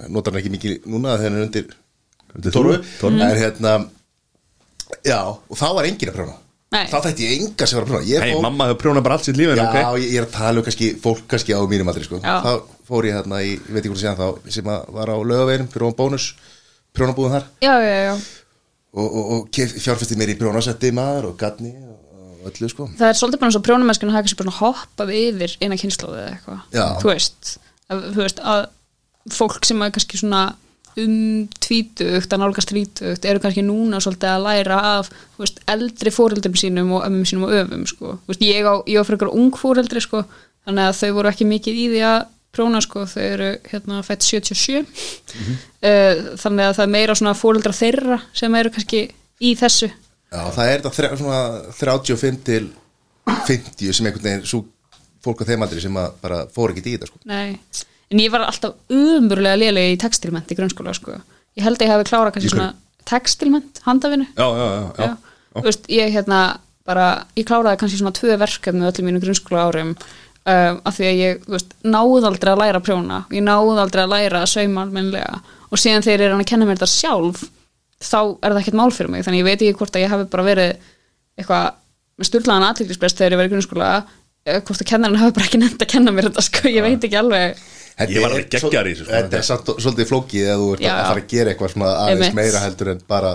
notar 0.09 0.33
hann 0.33 0.41
ekki 0.41 0.55
mikið 0.57 0.89
núna 0.89 1.19
þegar 1.21 1.29
hann 1.29 1.39
er 1.39 1.45
undir 1.45 2.49
torfu 2.49 2.81
torfu. 2.97 3.13
en 3.13 3.37
hérna 3.37 3.77
já, 5.05 5.21
og 5.21 5.53
þá 5.53 5.67
var 5.69 5.85
enginn 5.85 6.11
að 6.11 6.17
prjóna 6.17 6.41
Nei. 6.73 6.83
þá 6.91 6.97
þætti 7.05 7.23
ég 7.27 7.33
enga 7.37 7.67
sem 7.69 7.77
var 7.77 7.85
að 7.85 7.91
prjóna. 7.91 8.07
Ég 8.09 8.23
Hei, 8.25 8.31
fór, 8.33 8.41
mamma 8.43 8.65
hefur 8.67 8.79
prjónað 8.81 9.05
bara 9.05 9.15
allt 9.15 9.27
sitt 9.29 9.37
lífin 9.39 9.55
já, 9.55 9.63
ok. 9.63 9.77
ég, 10.03 10.15
er 10.19 10.25
að 10.25 10.33
tala 10.35 10.59
um 10.59 10.65
kannski 10.67 10.89
fólk 11.03 11.21
kannski 11.31 11.55
á 11.55 11.61
mínum 11.71 11.87
aldrei 11.87 12.03
sko. 12.03 12.19
Þá 12.19 12.51
fór 12.89 13.07
ég 13.07 13.15
hérna 13.15 13.39
í, 13.39 13.53
ég 13.55 13.69
veit 13.71 13.79
ekki 13.79 13.91
hvort 13.93 14.01
að 14.01 14.03
segja 14.03 14.17
þá 14.19 14.51
sem 14.57 14.71
að 14.73 14.89
var 14.97 15.11
á 15.11 15.17
lögaveginum 15.31 15.69
fyrir 15.71 15.87
ofan 15.87 15.99
bónus 16.01 16.25
prjónabúðum 16.97 17.37
þar. 17.37 17.47
Já, 17.63 17.71
já, 17.85 17.95
já. 18.09 18.13
Og, 18.97 19.07
og, 19.07 19.31
og 19.37 19.61
fjárfesti 19.77 20.19
mér 20.19 20.33
í 20.33 20.37
prjónasetti 20.41 20.91
maður 20.95 21.29
og 21.31 21.39
gatni 21.39 21.71
og, 21.71 21.97
og 22.17 22.51
öllu 22.51 22.71
sko. 22.73 22.89
Það 22.99 23.13
er 23.13 23.19
svolítið 23.21 23.41
bara 23.43 23.51
eins 23.51 23.59
og 23.59 23.65
prjónumennskun 23.67 24.11
hafa 24.11 24.25
kannski 24.25 24.41
bara 24.41 24.55
hoppað 24.59 25.15
yfir 25.15 25.55
eina 25.63 25.79
kynnslóði 25.79 26.23
eða 26.23 26.35
eitthvað. 26.35 27.01
Þú 27.03 27.11
veist, 27.13 27.53
að, 27.87 28.07
þú 28.11 28.23
veist 28.25 28.43
að 28.43 28.63
fólk 29.37 29.67
sem 29.67 29.83
er 29.87 29.93
kannski 29.95 30.19
svona 30.19 30.43
um 31.03 31.47
tvítugt 31.63 32.33
að 32.33 32.41
nálgast 32.41 32.71
trítugt 32.71 33.25
eru 33.29 33.41
kannski 33.43 33.63
núna 33.65 33.99
svolítið 34.03 34.31
að 34.33 34.45
læra 34.47 34.77
af 34.97 35.11
veist, 35.37 35.59
eldri 35.69 36.13
fóreldrum 36.13 36.55
sínum 36.57 36.91
og 36.97 37.05
ömmum 37.07 37.25
sínum 37.27 37.45
og 37.47 37.53
öfum 37.59 37.85
sko. 37.89 38.15
Veist, 38.29 38.41
ég, 38.45 38.65
á, 38.65 38.75
á 38.81 39.01
frekar 39.07 39.29
ung 39.33 39.51
fóreldri 39.57 40.01
sko, 40.03 40.23
þannig 40.67 40.89
að 40.89 40.97
þau 41.01 41.11
voru 41.19 41.31
ekki 41.31 41.47
mikið 41.49 41.81
í 41.83 41.87
því 41.93 42.01
að 42.09 42.19
prjóna 42.57 42.79
sko, 42.81 43.03
þau 43.05 43.21
eru 43.27 43.49
hérna 43.69 43.99
fætt 44.07 44.25
77 44.25 44.81
mm 44.81 45.57
þannig 46.41 46.65
að 46.65 46.73
það 46.79 46.83
er 46.87 46.93
meira 46.95 47.15
svona 47.15 47.35
fóreldra 47.37 47.73
þeirra 47.77 48.17
sem 48.35 48.55
eru 48.57 48.71
kannski 48.73 49.03
í 49.45 49.51
þessu. 49.59 49.91
Já, 50.33 50.41
það 50.55 50.71
er 50.71 50.81
þetta 50.81 50.95
þrjá- 50.97 51.19
svona 51.21 51.41
35 51.77 52.39
til 52.47 52.63
50 53.47 53.93
sem 53.93 54.07
einhvern 54.09 54.25
veginn 54.25 54.47
svo 54.49 54.63
fólk 55.23 55.43
á 55.43 55.47
þeim 55.51 55.63
aldrei 55.65 55.83
sem 55.83 55.99
bara 56.23 56.41
fór 56.53 56.73
ekki 56.73 56.83
í 56.83 56.95
þetta 56.97 57.09
sko. 57.11 57.21
Nei, 57.29 57.57
en 58.11 58.21
ég 58.21 58.31
var 58.33 58.45
alltaf 58.47 58.77
umburlega 58.93 59.59
lélega 59.59 59.95
í 59.95 59.99
textilment 59.99 60.51
í 60.51 60.57
grunnskóla 60.57 60.93
sko. 60.95 61.17
ég 61.57 61.65
held 61.65 61.79
að 61.81 61.87
ég 61.87 61.93
hafi 61.95 62.09
klárað 62.11 62.35
kannski 62.35 62.53
svona 62.53 62.69
textilment, 63.07 63.81
handafinu 63.87 64.27
Já, 64.35 64.47
já, 64.47 64.67
já, 64.67 65.07
já. 65.07 65.17
Veist, 65.65 65.89
ég 65.89 66.13
hérna 66.13 66.41
bara, 66.87 67.07
ég 67.35 67.47
kláraði 67.47 67.81
kannski 67.81 67.99
svona 67.99 68.15
tvö 68.15 68.37
verkefni 68.39 68.87
öllum 68.87 69.09
mínu 69.09 69.21
grunnskóla 69.23 69.67
árum 69.67 69.93
um, 70.47 70.79
af 70.87 70.95
því 70.95 71.07
að 71.09 71.21
ég, 71.21 71.45
veist, 71.51 71.73
náði 71.83 72.27
aldrei 72.29 72.51
að 72.53 72.61
læra 72.63 72.81
að 72.81 72.87
prjóna, 72.87 73.21
ég 73.33 73.43
náði 73.43 73.79
aldrei 73.83 74.03
að 74.03 74.13
læra 74.13 74.43
að 74.43 74.51
sauma 74.53 74.85
almennilega. 74.85 75.41
Og 75.67 75.81
síðan 75.81 76.05
þegar 76.05 76.23
ég 76.23 76.29
er 76.29 76.35
að 76.37 76.49
kenna 76.51 76.67
mér 76.67 76.79
þetta 76.79 76.93
sjálf 76.93 77.43
þá 77.97 78.19
er 78.21 78.53
það 78.53 78.61
ekkert 78.61 78.79
mál 78.79 78.93
fyrir 78.93 79.11
mig, 79.11 79.25
þannig 79.25 79.41
ég 79.41 79.47
veit 79.47 79.57
ekki 79.57 79.79
hvort 79.81 79.97
að 79.97 80.05
ég 80.05 80.13
hafi 80.13 80.29
bara 80.31 80.45
verið 80.47 80.87
eitthvað 81.37 81.65
með 82.17 82.29
sturlaðan 82.29 82.67
aðtrygglisbrest 82.67 83.19
þegar 83.19 83.33
ég 83.33 83.41
verið 83.41 83.49
í 83.49 83.55
grunnskóla 83.55 83.89
hvort 84.47 84.83
að 84.83 84.89
kennarinn 84.91 85.19
hafi 85.19 85.35
bara 85.35 85.47
ekki 85.49 85.59
nefnt 85.59 85.83
að 85.83 85.91
kenna 85.91 86.13
mér 86.13 86.29
þetta 86.29 86.43
sko, 86.45 86.69
ég 86.71 86.85
veit 86.85 87.03
ekki 87.03 87.19
alveg 87.19 87.57
Ég 87.97 88.21
var 88.21 88.29
alveg 88.33 88.49
geggjaður 88.53 88.89
í 88.89 88.93
þessu, 88.93 89.05
sko. 89.07 89.13
Þetta 89.17 89.37
er 89.39 89.45
samt, 89.47 89.69
svolítið 89.81 90.09
flókið 90.11 90.43
eða 90.47 90.57
þú 90.61 90.67
ert 90.75 90.83
Já, 90.85 90.91
að 90.93 91.07
fara 91.09 91.21
að 91.23 91.29
gera 91.33 91.53
eitthvað 91.53 91.71
svona 91.73 91.93
aðeins 92.03 92.35
meira 92.37 92.59
heldur 92.61 92.91
en 92.93 92.99
bara 93.09 93.31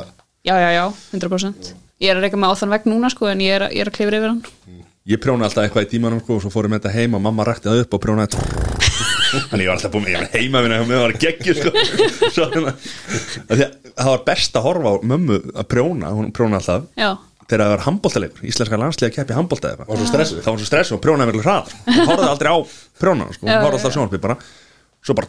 já, 0.47 0.55
já, 0.55 0.69
já, 0.77 0.85
100% 1.19 1.73
ég 2.03 2.11
er 2.13 2.19
að 2.21 2.25
reyka 2.27 2.39
með 2.43 2.55
á 2.55 2.55
þann 2.63 2.75
vegg 2.77 2.87
núna 2.91 3.11
sko, 3.11 3.29
en 3.33 3.43
ég 3.43 3.57
er, 3.57 3.65
að- 3.67 3.75
ég 3.77 3.83
er 3.85 3.91
að 3.91 3.97
klifra 3.99 4.19
yfir 4.21 4.31
hann. 4.33 4.43
Ég 5.11 5.19
prjóna 5.19 5.49
alltaf 5.49 5.65
eitthvað 5.67 5.87
í 5.89 5.91
tímanum 5.97 6.21
sko, 6.23 6.37
og 6.39 6.43
svo 6.45 6.51
fórum 6.55 6.71
við 6.77 6.79
þetta 6.85 6.95
heim 6.95 7.15
og 7.19 7.23
mamma 7.27 7.47
rætti 7.49 7.67
það 7.67 7.81
upp 7.87 7.97
og 7.99 8.03
prjónaði 8.05 8.39
Þannig 9.33 9.65
ég 9.65 9.71
var 9.71 9.77
alltaf 9.79 9.93
búin 9.95 10.05
með, 10.05 10.27
heima 10.37 10.61
minna 10.63 10.79
og 10.83 10.89
mér 10.91 11.01
var 11.07 11.15
geggju 11.23 11.55
sko. 11.57 11.71
Svo, 12.35 12.47
hérna, 12.53 12.75
að 13.49 13.63
Það 13.97 14.09
var 14.11 14.23
best 14.27 14.57
að 14.61 14.67
horfa 14.67 14.93
á 14.93 14.97
mömmu 15.09 15.39
að 15.57 15.67
prjóna, 15.73 16.11
hún 16.17 16.29
prjóna 16.37 16.59
alltaf. 16.61 16.85
Já, 17.01 17.11
þegar 17.49 17.63
það 17.65 17.73
var 17.73 17.85
handbóltalegur, 17.87 18.45
íslenska 18.49 18.79
landslega 18.81 19.13
að 19.13 19.17
keppi 19.19 19.37
handbólta 19.37 19.73
eða 19.75 19.87
Og 19.89 19.99
svo 19.99 20.09
stressuð. 20.09 20.43
Það 20.45 20.55
var 20.55 20.63
svo 20.63 20.69
stressuð 20.71 20.97
og 20.97 21.03
prjónaði 21.05 21.33
verið 21.33 21.47
hrað 21.47 21.73
Hún 21.89 22.11
horfði 22.11 22.29
aldrei 22.31 22.53
á 22.53 22.59
prjónana, 23.03 23.37
sko. 23.37 23.47
Hún 23.47 23.55
horfði 23.57 23.79
alltaf 23.79 23.97
sjónarpið 23.97 24.23
bara. 24.27 24.37
Svo 25.03 25.17
bara 25.19 25.29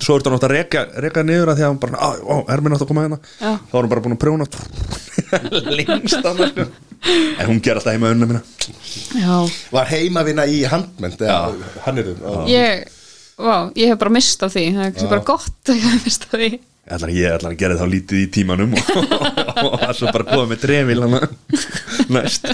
Svo 0.00 0.16
er 0.16 0.22
þetta 0.22 0.32
nátt 0.32 0.44
að 0.46 0.52
reka, 0.54 0.82
reka 1.04 1.22
niður 1.28 1.50
að 1.52 1.58
því 1.58 1.64
að 1.66 1.72
hún 1.74 1.80
bara, 1.82 1.98
á, 2.00 2.08
á, 2.16 2.36
er 2.54 2.62
mér 2.64 2.72
nátt 2.72 2.84
að 2.86 2.88
koma 2.88 3.02
hérna. 3.04 3.18
Já. 3.36 3.50
Þá 3.68 3.74
var 3.74 3.84
hún 3.84 3.90
bara 3.92 4.04
búin 4.06 4.14
að 4.16 4.22
prjóna 4.22 4.46
Lengst 5.76 6.24
annars 6.30 6.54
sko. 6.54 6.64
En 7.36 7.50
hún 7.50 7.60
ger 7.60 7.76
alltaf 7.76 7.92
heima 7.92 8.14
unna 8.14 8.28
mína. 8.30 8.40
Já. 9.20 9.36
Var 9.76 9.92
heimavinna 9.92 10.46
í 10.48 10.62
handmennt 10.72 11.20
eða 11.20 11.52
hann 11.84 12.00
er 12.00 12.10
ég, 12.48 12.88
vá, 13.36 13.68
ég 13.76 13.92
hef 13.92 14.00
bara 14.00 14.14
mistað 14.16 14.56
því. 14.56 14.64
Það 14.78 14.88
er 15.04 15.12
bara 15.12 15.28
gott 15.34 15.68
að 15.68 15.82
ég 15.82 15.86
hef 15.90 16.08
mistað 16.08 16.36
því 16.38 16.50
Ég 16.90 16.96
ætla, 16.96 17.10
ég 17.14 17.34
ætla 17.36 17.50
að 17.52 17.58
gera 17.60 17.76
þá 17.78 17.84
lítið 17.86 18.18
í 18.18 18.28
tímanum 18.34 18.72
og, 18.74 18.88
það 19.78 19.92
svo 19.94 20.08
bara 20.10 20.24
koma 20.26 20.48
með 20.50 20.64
drefil 20.64 21.04
næst. 22.10 22.48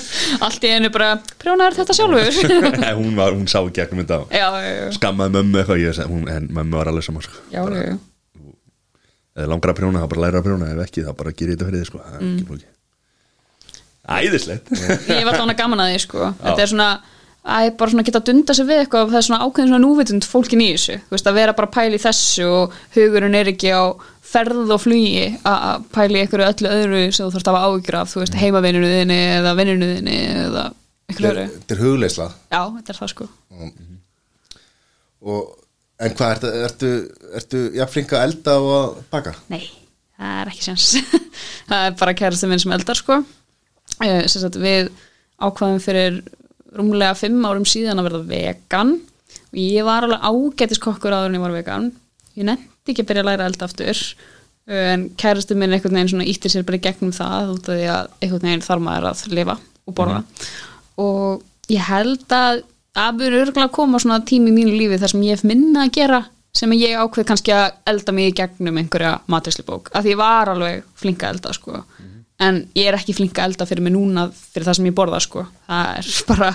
Allt 0.45 0.67
í 0.69 0.73
einu 0.77 0.91
bara, 0.93 1.15
prjónaður 1.41 1.79
þetta 1.79 1.97
sjálfur? 1.97 2.43
Hún, 2.99 3.15
var, 3.17 3.33
hún 3.33 3.49
sá 3.49 3.63
já, 3.65 3.87
já, 3.89 4.49
já, 4.61 4.91
skammaði 4.99 5.39
mömmu 5.39 5.63
eitthvað 5.63 6.05
hún, 6.13 6.29
en 6.29 6.51
mömmu 6.53 6.77
var 6.77 6.93
alveg 6.93 7.09
saman 7.09 7.97
eða 9.37 9.51
langar 9.53 9.73
að 9.73 9.81
prjóna, 9.81 10.03
þá 10.03 10.13
bara 10.13 10.25
læra 10.25 10.41
að 10.41 10.49
prjóna. 10.49 10.71
Ef 10.73 10.87
ekki, 10.87 11.05
þá 11.05 11.13
bara 11.19 11.35
gerir 11.37 11.57
þetta 11.57 11.69
fyrir 11.69 11.83
þið 11.83 11.91
sko. 11.91 12.01
Er 12.07 12.23
ekki 12.23 12.47
flókið. 12.49 12.73
Æðislegt. 14.17 14.73
Ég 15.11 15.27
var 15.27 15.37
þannig 15.41 15.61
gaman 15.61 15.83
að 15.83 15.93
því 15.93 16.01
sko. 16.07 16.33
þetta 16.41 16.65
er 16.65 16.73
svona 16.73 16.89
að 17.47 17.65
ég 17.69 17.77
bara 17.79 17.93
svona 17.93 18.05
geta 18.07 18.21
að 18.23 18.29
dunda 18.31 18.55
sig 18.59 18.67
við 18.67 18.81
eitthvað 18.83 19.11
það 19.13 19.19
er 19.21 19.27
svona 19.27 19.45
ákveðin 19.45 19.71
svona 19.71 19.83
núvitund 19.85 20.27
fólkin 20.27 20.63
í 20.65 20.69
þessu. 20.73 20.97
Veist, 21.13 21.29
að 21.31 21.39
vera 21.39 21.55
bara 21.59 21.69
að 21.69 21.77
pæla 21.77 21.99
í 21.99 22.03
þessu 22.03 22.47
og 22.51 22.77
hugurinn 22.97 23.39
er 23.39 23.51
ekki 23.53 23.71
á 23.75 23.83
ferð 24.37 24.73
og 24.77 24.83
flugi 24.83 25.27
að 25.49 26.01
í 26.07 26.23
einhverju 26.23 26.49
öllu 26.53 26.73
öðru 26.77 27.03
sem 27.11 27.27
þú 27.27 27.33
þarfst 27.35 27.51
að 27.51 27.59
hafa 27.59 27.69
áhyggjur 27.73 28.01
af 28.01 28.13
þú 28.13 28.23
veist, 28.23 28.41
heimavinninu 28.45 28.95
þinni 28.95 29.21
eða 29.41 29.55
vinninu 29.59 29.93
þinni 29.97 30.17
eða 30.47 30.65
einhverju 31.11 31.31
öðru. 31.33 31.47
Þetta 31.57 31.77
er 31.77 31.85
hugleisla 31.85 32.27
já, 32.31 32.61
þetta 32.79 32.93
er 32.93 33.01
það 33.01 33.15
sko. 33.15 33.29
Og, 35.27 35.55
En 35.97 36.13
hvað, 36.13 36.35
ertu, 36.35 36.49
ertu, 36.67 36.89
ertu 37.39 37.61
jafnflinka 37.79 38.19
að 38.19 38.27
elda 38.29 38.55
og 38.61 38.73
að 38.77 38.97
baka? 39.15 39.33
Nei, 39.49 39.63
það 40.19 40.41
er 40.43 40.51
ekki 40.53 40.65
séns. 40.67 40.89
Það 41.71 41.85
er 41.87 41.95
bara 41.99 42.13
kærasti 42.15 42.49
minn 42.51 42.61
sem 42.63 42.75
eldar 42.77 42.99
sko. 42.99 43.17
Sem 43.97 44.29
sagt 44.43 44.59
við 44.61 44.91
ákvaðum 45.41 45.81
fyrir 45.83 46.19
rúmlega 46.77 47.17
fimm 47.17 47.41
árum 47.49 47.65
síðan 47.67 48.03
að 48.03 48.11
verða 48.11 48.21
vegan. 48.29 48.93
Og 49.49 49.59
ég 49.59 49.89
var 49.89 50.05
alveg 50.07 50.29
ágætis 50.29 50.83
kokkur 50.85 51.17
áður 51.17 51.31
en 51.33 51.39
ég 51.39 51.45
var 51.47 51.57
vegan. 51.57 51.89
Ég 52.37 52.47
nefndi 52.87 52.95
ekki 52.95 53.05
að 53.05 53.11
byrja 53.11 53.25
að 53.25 53.31
læra 53.31 53.45
að 53.47 53.51
elda 53.53 53.67
aftur. 53.67 54.05
Uh, 54.67 54.87
en 54.95 55.03
kærasti 55.19 55.59
minn 55.59 55.75
einhvern 55.75 55.99
veginn 55.99 56.15
svona 56.15 56.31
íttir 56.31 56.51
sér 56.51 56.65
bara 56.67 56.83
gegnum 56.83 57.13
það 57.15 57.53
út 57.57 57.69
af 57.69 57.77
því 57.77 57.91
að 57.91 58.09
einhvern 58.23 58.49
veginn 58.49 58.65
þarf 58.67 58.87
maður 58.87 59.11
að 59.11 59.27
lifa 59.35 59.59
og 59.87 59.99
borða. 59.99 60.23
Og 61.03 61.45
ég 61.71 61.87
held 61.87 62.33
að 62.35 62.65
að 62.97 63.19
byrja 63.21 63.43
örgulega 63.45 63.69
að 63.69 63.77
koma 63.77 64.01
svona 64.01 64.23
tími 64.25 64.51
í 64.51 64.57
mínu 64.57 64.73
lífi 64.73 64.99
þar 65.03 65.13
sem 65.13 65.25
ég 65.27 65.37
hef 65.37 65.45
minna 65.47 65.85
að 65.85 65.95
gera 65.99 66.23
sem 66.57 66.73
ég 66.73 66.97
ákveð 66.97 67.27
kannski 67.29 67.53
að 67.53 67.67
elda 67.93 68.15
mig 68.17 68.31
í 68.31 68.37
gegnum 68.39 68.79
einhverja 68.81 69.19
maturislubók, 69.29 69.91
af 69.93 70.07
því 70.07 70.15
ég 70.15 70.21
var 70.21 70.49
alveg 70.49 70.87
flinka 70.97 71.29
að 71.29 71.37
elda 71.37 71.53
sko 71.53 71.83
en 72.43 72.59
ég 72.77 72.89
er 72.91 72.97
ekki 72.99 73.15
flink 73.17 73.39
að 73.41 73.53
elda 73.53 73.67
fyrir 73.69 73.85
mig 73.87 73.95
núna 73.95 74.27
fyrir 74.35 74.67
það 74.69 74.79
sem 74.79 74.89
ég 74.91 74.97
borða 74.97 75.21
sko. 75.25 75.45
Það 75.69 75.93
er 76.01 76.11
bara, 76.31 76.51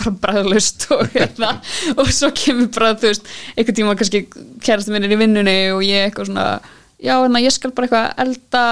bara 0.00 0.14
bræðlust 0.24 0.88
og, 0.94 1.04
hérna, 1.14 1.52
og 1.94 2.10
svo 2.14 2.32
kemur 2.34 2.72
bara 2.74 2.94
þú 2.98 3.12
veist, 3.12 3.30
einhvern 3.54 3.78
tíma 3.78 3.94
kannski 4.00 4.24
kærastu 4.64 4.94
minn 4.94 5.06
er 5.06 5.14
í 5.14 5.20
vinnunni 5.20 5.58
og 5.74 5.84
ég 5.86 6.08
eitthvað 6.08 6.32
svona 6.32 6.48
já, 6.98 7.14
en 7.20 7.38
ég 7.42 7.54
skal 7.54 7.74
bara 7.76 7.88
eitthvað 7.88 8.26
elda. 8.26 8.64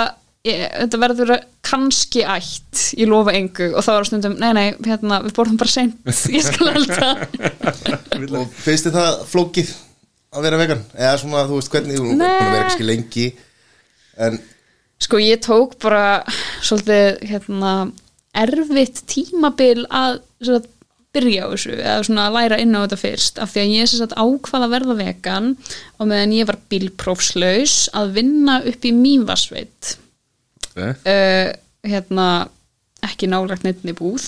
Ég, 0.42 0.64
þetta 0.74 0.98
verður 0.98 1.30
kannski 1.62 2.24
ætt. 2.26 2.80
Ég 2.98 3.06
lofa 3.06 3.30
engu. 3.38 3.68
Og 3.78 3.84
þá 3.86 3.92
er 3.92 4.02
á 4.02 4.08
stundum 4.08 4.34
nei, 4.42 4.48
nei, 4.56 4.64
hérna, 4.88 5.20
við 5.22 5.36
borðum 5.36 5.60
bara 5.60 5.70
seint. 5.70 6.00
Ég 6.34 6.42
skal 6.42 6.72
elda. 6.72 7.12
Og 8.42 8.48
finnst 8.64 8.88
þið 8.88 8.96
það 8.96 9.20
flókið 9.30 9.70
að 10.32 10.46
vera 10.48 10.58
vegan? 10.58 10.82
Eða 10.96 11.14
svona, 11.22 11.44
þú 11.46 11.60
veist, 11.60 11.70
hvernig, 11.72 11.98
þú 12.00 12.08
Nei. 12.08 12.26
búin 12.26 12.46
að 12.48 12.54
vera 12.56 12.66
kannski 12.66 12.88
lengi 12.88 13.26
En 14.26 14.38
Sko 15.02 15.18
ég 15.22 15.40
tók 15.42 15.74
bara 15.82 16.22
svolítið 16.62 17.24
hérna, 17.30 17.72
erfitt 18.38 19.02
tímabil 19.10 19.82
að 19.90 20.20
sagt, 20.46 20.68
byrja 21.12 21.44
á 21.44 21.52
þessu 21.52 21.74
eða 21.76 22.28
læra 22.32 22.56
inn 22.62 22.72
á 22.72 22.86
þetta 22.86 23.00
fyrst 23.00 23.40
af 23.42 23.50
því 23.52 23.64
að 23.64 23.72
ég 23.74 23.90
sagt 23.90 24.14
ákvað 24.16 24.64
að 24.64 24.76
verða 24.76 24.94
vegan 25.02 25.50
og 25.98 26.06
meðan 26.08 26.32
ég 26.38 26.48
var 26.48 26.56
bílprófslaus 26.72 27.90
að 27.98 28.14
vinna 28.16 28.62
upp 28.70 28.86
í 28.88 28.94
mývasveit 28.96 29.96
Eh? 30.76 30.94
uh, 31.04 31.52
hérna 31.84 32.26
ekki 33.04 33.28
nálagt 33.28 33.66
neittni 33.66 33.92
búð 33.96 34.24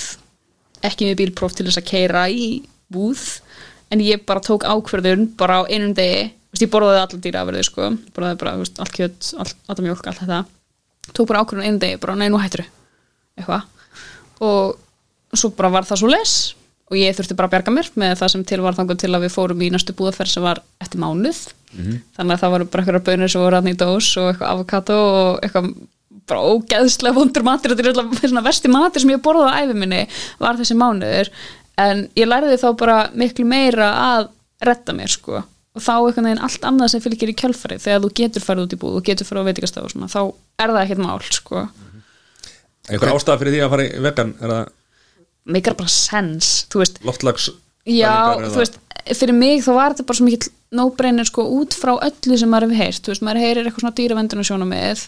ekki 0.84 1.08
með 1.08 1.20
bílpróf 1.22 1.54
til 1.56 1.64
þess 1.68 1.80
að 1.80 1.88
keira 1.88 2.24
í 2.28 2.48
búð 2.92 3.22
en 3.94 4.02
ég 4.04 4.24
bara 4.28 4.42
tók 4.44 4.66
ákverðun 4.66 5.30
bara 5.38 5.62
á 5.64 5.68
einum 5.70 5.94
degi. 5.96 6.32
Ég 6.60 6.70
borðaði 6.70 7.00
allar 7.00 7.22
dýraverði 7.24 7.62
sko 7.66 7.86
borðaði 8.14 8.40
bara, 8.42 8.52
veist, 8.60 8.76
allt 8.82 8.92
kjöt, 8.94 9.30
allt, 9.40 9.56
allt 9.70 9.80
mjólk, 9.82 10.04
allt 10.06 10.20
þetta 10.20 10.42
tók 11.12 11.28
bara 11.30 11.44
ákverðun 11.44 11.64
á 11.64 11.68
einum 11.68 11.80
degi, 11.82 12.00
bara 12.02 12.16
nei, 12.18 12.28
nú 12.32 12.40
hættur 12.40 12.64
eitthvað. 13.38 13.64
Og 14.44 15.38
svo 15.38 15.50
bara 15.56 15.72
var 15.74 15.88
það 15.88 16.00
svo 16.02 16.10
les. 16.12 16.34
Og 16.92 16.98
ég 17.00 17.16
þurfti 17.16 17.36
bara 17.38 17.48
að 17.48 17.54
bjarga 17.54 17.72
mér 17.74 17.88
með 17.98 18.18
það 18.20 18.32
sem 18.34 18.44
til 18.44 18.60
var 18.60 18.76
þangur 18.76 18.98
til 19.00 19.10
að 19.16 19.24
við 19.24 19.32
fórum 19.34 19.62
í 19.64 19.70
næstu 19.72 19.94
búðaferð 19.96 20.34
sem 20.34 20.44
var 20.44 20.60
eftir 20.84 21.00
mánuð. 21.00 21.40
Þannig 22.14 22.34
að 22.34 22.42
það 22.42 22.52
voru 22.54 22.68
bara 22.70 22.84
eitthvað 22.84 23.06
bönir 23.08 23.32
sem 23.32 23.40
voru 23.42 23.56
hann 23.58 23.70
í 23.72 23.74
dós 23.80 24.10
og 24.20 24.28
eitthvað 24.30 24.52
avokado 24.52 24.98
og 25.00 25.40
eitthvað 25.42 25.70
bara 26.28 26.44
ógeðslega 26.52 27.16
vondur 27.16 27.46
matur. 27.46 27.74
Þetta 27.74 27.82
er 27.82 28.04
alltaf 28.04 28.44
versti 28.44 28.70
matur 28.72 29.02
sem 29.02 29.14
ég 29.14 29.24
borðaði 29.24 29.50
á 29.50 29.58
æfi 29.64 29.78
minni 29.80 30.02
var 30.38 30.60
þessi 30.60 30.76
mánuður. 30.78 31.32
En 31.80 32.04
ég 32.14 32.28
lærði 32.28 32.60
þá 32.60 32.68
bara 32.78 33.00
miklu 33.16 33.48
meira 33.48 33.90
að 34.04 34.28
retta 34.64 34.94
mér 34.94 35.10
sko 35.10 35.42
þá 35.82 35.94
einhvern 35.96 36.28
veginn 36.28 36.44
allt 36.46 36.66
annað 36.68 36.92
sem 36.92 37.02
fylgir 37.02 37.32
í 37.32 37.36
kjölfarið 37.40 37.82
þegar 37.82 38.04
þú 38.04 38.10
getur 38.20 38.44
farið 38.44 38.66
út 38.68 38.76
í 38.76 38.80
búð 38.84 38.98
og 39.00 39.08
getur 39.08 39.26
farið 39.26 39.42
á 39.42 39.48
veitingastaf 39.48 39.88
og 39.88 39.94
svona, 39.94 40.10
þá 40.12 40.20
er 40.62 40.72
það 40.74 40.82
ekkert 40.84 41.02
mál 41.02 41.24
sko. 41.34 41.64
Einhver 42.84 43.14
ástæða 43.14 43.40
fyrir 43.40 43.56
því 43.56 43.62
að 43.64 43.72
fara 43.74 43.86
í 43.86 44.02
vegan 44.04 44.34
er 44.38 44.54
það 44.54 44.72
mikar 45.56 45.76
bara 45.80 45.92
sens, 45.92 46.52
þú 46.70 46.84
veist. 46.84 47.00
Loftlags 47.04 47.50
Já, 47.84 48.14
þú 48.40 48.60
veist, 48.62 48.78
fyrir 49.12 49.36
mig 49.36 49.64
þá 49.64 49.72
var 49.76 49.92
þetta 49.92 50.06
bara 50.08 50.18
svo 50.20 50.28
mikill 50.28 50.52
no-brainer 50.74 51.28
sko 51.28 51.44
út 51.58 51.74
frá 51.76 51.92
öllu 51.96 52.38
sem 52.40 52.50
maður 52.50 52.70
hefur 52.70 52.80
heyrt, 52.80 53.02
þú 53.04 53.12
veist, 53.12 53.24
maður 53.26 53.42
heyrir 53.44 53.68
eitthvað 53.68 53.84
svona 53.84 53.98
dýravenduna 53.98 54.46
sjónamið, 54.48 55.02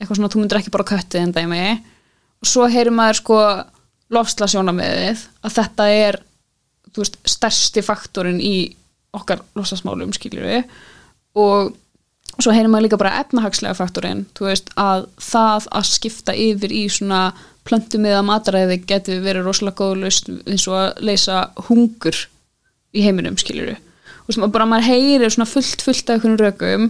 eitthvað 0.00 0.18
svona 0.18 0.32
þú 0.32 0.40
myndir 0.42 0.60
ekki 0.60 0.72
bara 0.74 0.88
köttið 0.90 1.22
en 1.22 1.36
dæmi. 1.36 1.60
Og 2.42 2.50
svo 2.50 2.66
heyrir 2.72 2.94
maður 2.94 3.20
sko 3.20 3.38
lofsla 4.16 4.48
sjónamiðið 4.50 5.22
að 5.46 5.54
þetta 5.60 5.86
er 5.92 6.18
þú 6.90 7.04
veist, 7.04 7.20
stærsti 7.36 7.84
faktorinn 7.86 8.42
í 8.42 8.56
okkar 9.16 9.42
lofslasmálum 9.58 10.14
skiljur 10.16 10.46
við. 10.46 10.78
Og 11.36 11.74
svo 12.36 12.52
heyrir 12.52 12.70
maður 12.70 12.86
líka 12.86 13.00
bara 13.00 13.16
efnahagslega 13.22 13.76
faktorinn, 13.78 14.24
þú 14.36 14.48
veist, 14.50 14.70
að 14.80 15.06
það 15.22 15.68
að 15.78 15.88
skipta 15.90 16.36
yfir 16.36 16.74
í 16.74 16.84
svona 16.92 17.20
plöntumiða 17.66 18.22
mataræði 18.26 18.78
getur 18.86 19.24
verið 19.24 19.48
rosalega 19.48 19.80
góð 19.80 20.04
lausn 20.04 20.38
eins 20.46 20.66
og 20.70 20.78
að 20.78 21.02
leysa 21.08 21.40
hungur 21.68 22.20
í 22.96 23.04
heiminum, 23.04 23.38
skiljur 23.40 23.72
við. 23.72 23.82
Og 24.26 24.34
sem 24.34 24.46
bara 24.52 24.68
maður 24.68 24.90
heyrir 24.90 25.32
svona 25.32 25.48
fullt 25.48 25.84
fullt 25.86 26.08
af 26.10 26.16
einhvern 26.16 26.40
rökum 26.40 26.88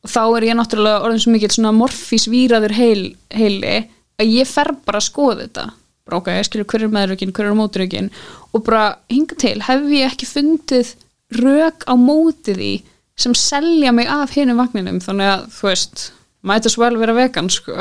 og 0.00 0.08
þá 0.10 0.22
er 0.24 0.46
ég 0.48 0.56
náttúrulega 0.56 1.04
orðin 1.04 1.22
svo 1.24 1.34
mikill 1.34 1.52
svona 1.52 1.74
morfísvíraður 1.76 2.74
heil, 2.76 3.02
heili 3.36 3.76
að 4.20 4.32
ég 4.32 4.48
fer 4.48 4.72
bara 4.86 5.00
að 5.00 5.08
skoða 5.08 5.44
þetta. 5.44 5.66
Bara 6.08 6.20
ok, 6.20 6.32
ég 6.38 6.48
skilur 6.48 6.68
hver 6.72 6.86
er 6.86 6.94
meðrökin, 6.94 7.34
hver 7.36 7.50
er 7.50 7.58
móturökin 7.58 8.10
og 8.50 8.64
bara 8.66 8.84
hinga 9.12 9.36
til 9.40 9.58
hef 9.66 9.86
ég 9.92 10.08
ekki 10.08 10.28
fundið 10.28 10.94
rök 11.38 11.86
á 11.86 11.94
móti 11.94 12.54
því 12.56 12.72
sem 13.20 13.34
selja 13.36 13.92
mig 13.92 14.08
af 14.10 14.32
hinum 14.34 14.60
vagninum. 14.60 15.00
Þannig 15.04 15.30
að 15.30 15.46
þú 15.54 15.70
veist 15.70 16.04
mæta 16.46 16.72
svo 16.72 16.86
vel 16.86 17.00
vera 17.00 17.16
vegan 17.16 17.50
sko. 17.52 17.76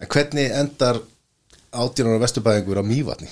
En 0.00 0.08
hvernig 0.08 0.52
endar 0.56 1.02
átjónar 1.70 2.20
vesturbæðingur 2.22 2.80
á 2.80 2.84
mývatni? 2.86 3.28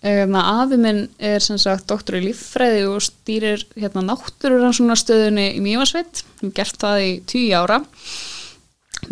Eða, 0.00 0.40
afi 0.62 0.78
minn 0.80 1.02
er 1.20 1.42
sem 1.44 1.58
sagt 1.60 1.90
doktor 1.90 2.16
í 2.16 2.22
líffræði 2.24 2.86
og 2.88 3.02
stýrir 3.04 3.66
hérna 3.76 4.02
náttúruransóknarstöðunni 4.08 5.50
í 5.58 5.60
Mývasveit 5.64 6.22
hann 6.40 6.54
gert 6.56 6.80
það 6.80 7.02
í 7.04 7.10
tíu 7.28 7.52
ára. 7.60 7.82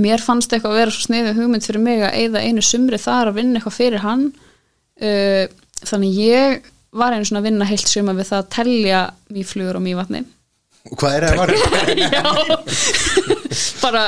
Mér 0.00 0.24
fannst 0.24 0.52
eitthvað 0.52 0.72
að 0.72 0.80
vera 0.80 0.94
svo 0.94 1.04
sniðið 1.04 1.42
hugmynd 1.42 1.68
fyrir 1.68 1.84
mig 1.84 2.04
að 2.06 2.16
eyða 2.22 2.44
einu 2.44 2.64
sumri 2.64 3.00
þar 3.02 3.30
að 3.30 3.38
vinna 3.40 3.60
eitthvað 3.60 3.76
fyrir 3.76 4.04
hann. 4.04 4.24
Uh, 4.98 5.44
þannig 5.84 6.20
ég 6.24 6.72
var 6.92 7.14
einu 7.14 7.28
svona 7.28 7.42
að 7.42 7.48
vinna 7.50 7.68
heilt 7.68 7.90
suma 7.90 8.14
við 8.16 8.30
það 8.30 8.42
að 8.42 8.50
telja 8.56 9.00
mýflugur 9.34 9.78
á 9.78 9.80
mývatni. 9.84 10.24
Og 10.88 11.00
hvað 11.00 11.16
er 11.16 11.26
það 11.26 11.32
að 11.32 11.40
vara? 11.42 11.54
Já. 12.14 12.22
Bara 13.82 14.04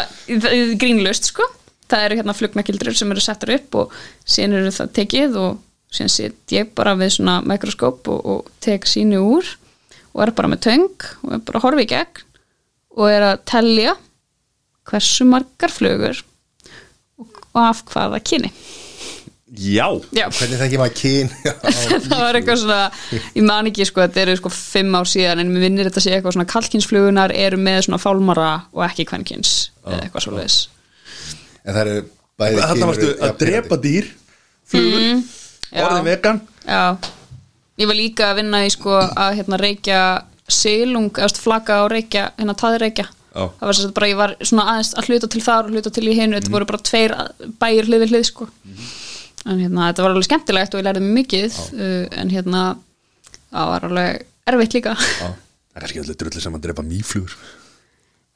grínlaust 0.81 1.31
sko. 1.33 1.47
Það 1.91 2.07
eru 2.07 2.21
hérna 2.21 2.37
flugnakildrur 2.39 2.97
sem 2.97 3.11
eru 3.13 3.25
settar 3.25 3.53
upp 3.57 3.81
og 3.83 3.97
síðan 4.23 4.61
eru 4.61 4.73
það 4.75 4.93
tekið 5.01 5.39
og 5.41 5.59
síðan 5.91 6.13
sitt 6.15 6.55
ég 6.55 6.71
bara 6.79 6.95
við 6.99 7.17
svona 7.17 7.41
mikroskóp 7.43 8.11
og, 8.13 8.21
og 8.23 8.53
tek 8.63 8.87
sínu 8.87 9.19
úr 9.27 9.49
og 10.15 10.23
er 10.25 10.33
bara 10.37 10.51
með 10.53 10.63
töng 10.69 11.07
og 11.27 11.35
er 11.35 11.43
bara 11.47 11.83
í 11.83 11.89
gegn 11.91 12.23
og 12.97 13.11
er 13.11 13.27
að 13.27 13.43
telja 13.51 13.97
hversu 14.91 15.27
margar 15.29 15.75
flugur 15.75 16.23
og, 17.19 17.27
og 17.53 17.61
af 17.63 17.83
hvaða 17.91 18.23
kyni 18.23 18.53
Já, 19.61 19.87
Já, 20.17 20.25
Hvernig 20.33 20.61
þekki 20.63 20.79
maður 20.81 20.95
kyn? 20.97 21.31
það 22.07 22.15
var 22.23 22.39
eitthvað 22.39 22.61
svona 22.63 22.79
ég 23.37 23.45
man 23.45 23.67
ekki 23.69 23.85
sko, 23.89 24.01
þetta 24.07 24.23
eru 24.23 24.37
sko 24.39 24.53
fimm 24.55 24.95
ár 24.97 25.09
síðan 25.11 25.43
en 25.43 25.51
mér 25.53 25.67
vinnir 25.67 25.91
þetta 25.91 26.01
sé 26.05 26.15
eitthvað 26.17 26.37
svona 26.39 26.49
kalkinsflugunar 26.49 27.35
eru 27.37 27.59
með 27.61 27.83
svona 27.89 27.99
fálmara 28.01 28.47
og 28.73 28.87
ekki 28.87 29.05
kvenkins 29.11 29.51
eða 29.85 30.01
eitthvað 30.07 30.25
svo 30.25 30.33
leiðis 30.39 30.57
En 31.61 31.75
það 31.77 31.83
eru 31.83 32.01
bæði 32.41 32.63
þarna 32.65 32.89
varstu 32.89 33.09
kynur 33.11 33.27
að 33.29 33.37
drepa 33.45 33.77
dýr. 33.85 34.07
Flugur, 34.71 35.01
Mm, 35.05 35.23
já. 35.75 35.83
orðin 35.85 36.07
vegan. 36.09 36.39
Já, 36.65 36.83
ég 37.83 37.89
var 37.91 37.99
líka 37.99 38.31
að 38.31 38.39
vinna 38.41 38.61
í 38.65 38.71
sko 38.73 38.95
að 38.97 39.35
hérna 39.43 39.59
reykja 39.61 40.01
silung, 40.51 41.11
eða 41.21 41.37
flaka 41.43 41.83
og 41.85 41.91
reykja 41.93 42.31
hérna 42.39 42.55
taðreykja. 42.57 43.05
Já. 43.31 43.45
það 43.61 43.67
var 43.69 43.77
sem 43.79 43.85
sagt 43.85 43.95
bara 43.95 44.09
ég 44.11 44.17
var 44.19 44.33
svona 44.43 44.65
aðeins 44.73 44.89
að 44.99 45.07
hluta 45.11 45.29
til 45.31 45.41
þar 45.45 45.69
og 45.69 45.77
hluta 45.77 45.91
til 45.95 46.09
í 46.11 46.17
hinu, 46.19 46.35
þetta 46.41 46.51
voru 46.51 46.67
bara 46.67 46.81
tveir 46.89 47.13
bæir 47.63 47.87
hlið 47.87 48.25
sko 48.27 48.49
en 49.47 49.61
hérna 49.63 49.87
þetta 49.91 50.05
var 50.05 50.13
alveg 50.15 50.27
skemmtilegt 50.29 50.75
og 50.77 50.83
ég 50.83 50.89
lærði 50.89 51.05
mikið 51.07 51.57
uh, 51.73 52.05
en 52.21 52.33
hérna 52.35 52.65
það 53.51 53.71
var 53.73 53.87
alveg 53.89 54.27
erfitt 54.51 54.77
líka. 54.77 54.93
Já. 55.01 55.31
Það 55.71 55.79
er 55.79 55.85
kannski 55.87 56.03
allir 56.05 56.19
drullir 56.21 56.43
sem 56.45 56.57
að 56.59 56.65
drepa 56.67 56.83
mýflugur. 56.85 57.35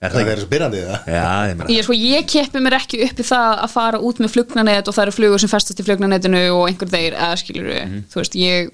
Er 0.05 0.11
Það 0.13 0.19
það 0.19 0.29
er 0.29 0.31
ekki? 0.35 0.43
svo 0.45 0.51
byrjandi 0.51 0.81
það 0.85 1.07
Já, 1.15 1.27
ég 1.49 1.55
meina 1.59 1.69
Ég, 1.73 1.85
sko, 1.87 1.95
ég 1.97 2.25
keppi 2.29 2.61
mér 2.61 2.75
ekki 2.77 2.99
upp 3.07 3.21
í 3.23 3.25
það 3.25 3.61
að 3.65 3.71
fara 3.73 4.01
út 4.05 4.19
með 4.21 4.33
flugnanet 4.35 4.89
og 4.91 4.97
það 4.97 5.05
eru 5.07 5.15
flugur 5.17 5.41
sem 5.41 5.49
festast 5.53 5.81
í 5.81 5.87
flugnanetinu 5.87 6.41
og 6.57 6.65
einhver 6.69 6.91
þeir, 6.93 7.15
eða 7.15 7.39
skilur 7.41 7.71
þú 8.13 8.21
veist, 8.21 8.37
ég 8.37 8.69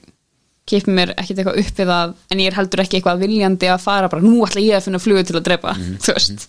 keppi 0.72 0.94
mér 0.96 1.12
ekkit 1.20 1.42
eitthvað 1.44 1.60
upp 1.62 1.78
við 1.82 1.92
það 1.92 2.14
en 2.34 2.42
ég 2.42 2.50
er 2.50 2.56
heldur 2.58 2.82
ekki 2.82 2.98
eitthvað 2.98 3.22
viljandi 3.22 3.70
að 3.70 3.84
fara 3.84 4.10
bara, 4.10 4.24
nú 4.26 4.40
ætla 4.48 4.64
ég 4.64 4.80
að 4.80 4.88
finna 4.88 5.02
flugur 5.04 5.28
til 5.28 5.38
að 5.38 5.46
drepa 5.52 5.76
þú 5.78 6.16
veist, 6.16 6.48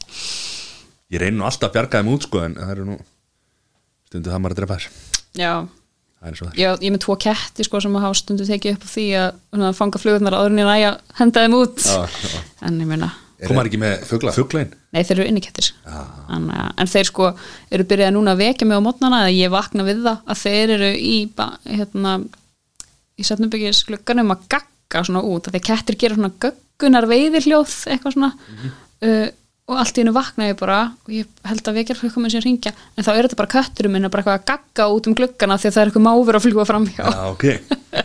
Ég 1.11 1.21
reyni 1.25 1.37
nú 1.37 1.45
alltaf 1.45 1.67
að 1.69 1.75
bjarga 1.77 2.01
þeim 2.01 2.11
út 2.15 2.25
sko 2.29 2.41
en 2.47 2.57
það 2.57 2.73
eru 2.77 2.87
nú 2.89 2.97
stundu 4.09 4.31
það 4.33 4.41
maður 4.47 4.55
að 4.57 4.61
drepa 4.63 4.79
þér 4.79 4.89
já. 5.37 5.53
Það 6.21 6.59
ég, 6.59 6.83
er 6.85 6.93
með 6.93 7.01
tvo 7.01 7.15
ketti 7.17 7.65
sko 7.65 7.79
sem 7.81 7.95
að 7.97 8.03
hafa 8.05 8.19
stundu 8.19 8.45
tekið 8.45 8.75
upp 8.75 8.83
á 8.85 8.89
því 8.91 9.05
að 9.17 9.71
fanga 9.73 10.01
flugurnar 10.01 10.37
áður 10.37 10.53
en 10.53 10.61
ég 10.61 10.69
næja 10.69 10.91
henda 11.17 11.45
þeim 11.45 11.55
út. 11.57 11.81
Já, 11.81 12.21
já. 12.29 12.41
en 12.67 12.77
ég 12.83 12.89
meina 12.91 13.09
Komar 13.41 13.65
ekki 13.65 13.79
með 13.81 14.03
Fugla? 14.05 14.33
Fuglain 14.35 14.69
Nei, 14.91 15.01
þeir 15.07 15.15
eru 15.15 15.27
innikettir. 15.31 15.71
En, 15.87 16.49
uh, 16.51 16.67
en 16.77 16.89
þeir 16.89 17.07
sko 17.07 17.31
eru 17.73 17.85
byrjaði 17.87 18.13
núna 18.13 18.35
að 18.35 18.43
vekja 18.43 18.67
mig 18.67 18.77
á 18.77 18.85
mótnana 18.85 19.21
að 19.25 19.37
ég 19.37 19.53
vakna 19.53 19.85
við 19.87 20.03
það 20.05 20.33
að 20.33 20.41
þeir 20.41 20.73
eru 20.75 20.89
í 20.93 21.15
hérna, 21.71 22.15
í 23.17 23.25
setnumbyggis 23.25 23.85
glugganum 23.87 24.33
að 24.35 24.43
gagga 24.51 25.03
svona 25.07 25.23
út 25.25 25.47
að 25.47 25.57
þeir 25.57 25.65
kettir 25.69 25.97
gera 26.03 26.19
svona 26.19 26.33
göggunar 26.43 27.07
veiðirhljóð 27.09 27.77
eitthvað 27.95 28.17
svona. 28.17 28.31
Uh, 29.01 29.27
og 29.71 29.79
allt 29.79 29.95
í 29.97 30.03
hennu 30.03 30.13
vakna 30.15 30.49
ég 30.51 30.57
bara 30.59 30.79
og 31.07 31.11
ég 31.15 31.27
held 31.47 31.63
að 31.71 31.77
vekjar 31.79 32.01
hljóð 32.01 32.15
komið 32.17 32.33
sér 32.35 32.43
hringja 32.45 32.73
en 32.97 33.05
þá 33.07 33.11
er 33.15 33.21
þetta 33.29 33.39
bara 33.41 33.53
kötturum 33.55 33.95
minn 33.95 34.07
að 34.09 34.13
bara 34.13 34.23
eitthvað 34.25 34.39
að 34.41 34.47
gagga 34.51 34.87
út 34.97 35.07
um 35.07 35.15
gluggana 35.17 35.57
því 35.61 35.69
að 35.71 35.75
það 35.77 35.83
er 35.85 35.91
eitthvað 35.91 36.07
máfur 36.09 36.39
að 36.39 36.45
fljúa 36.49 36.65
framhjá 36.67 37.05
Já, 37.07 37.21
ok. 37.31 37.45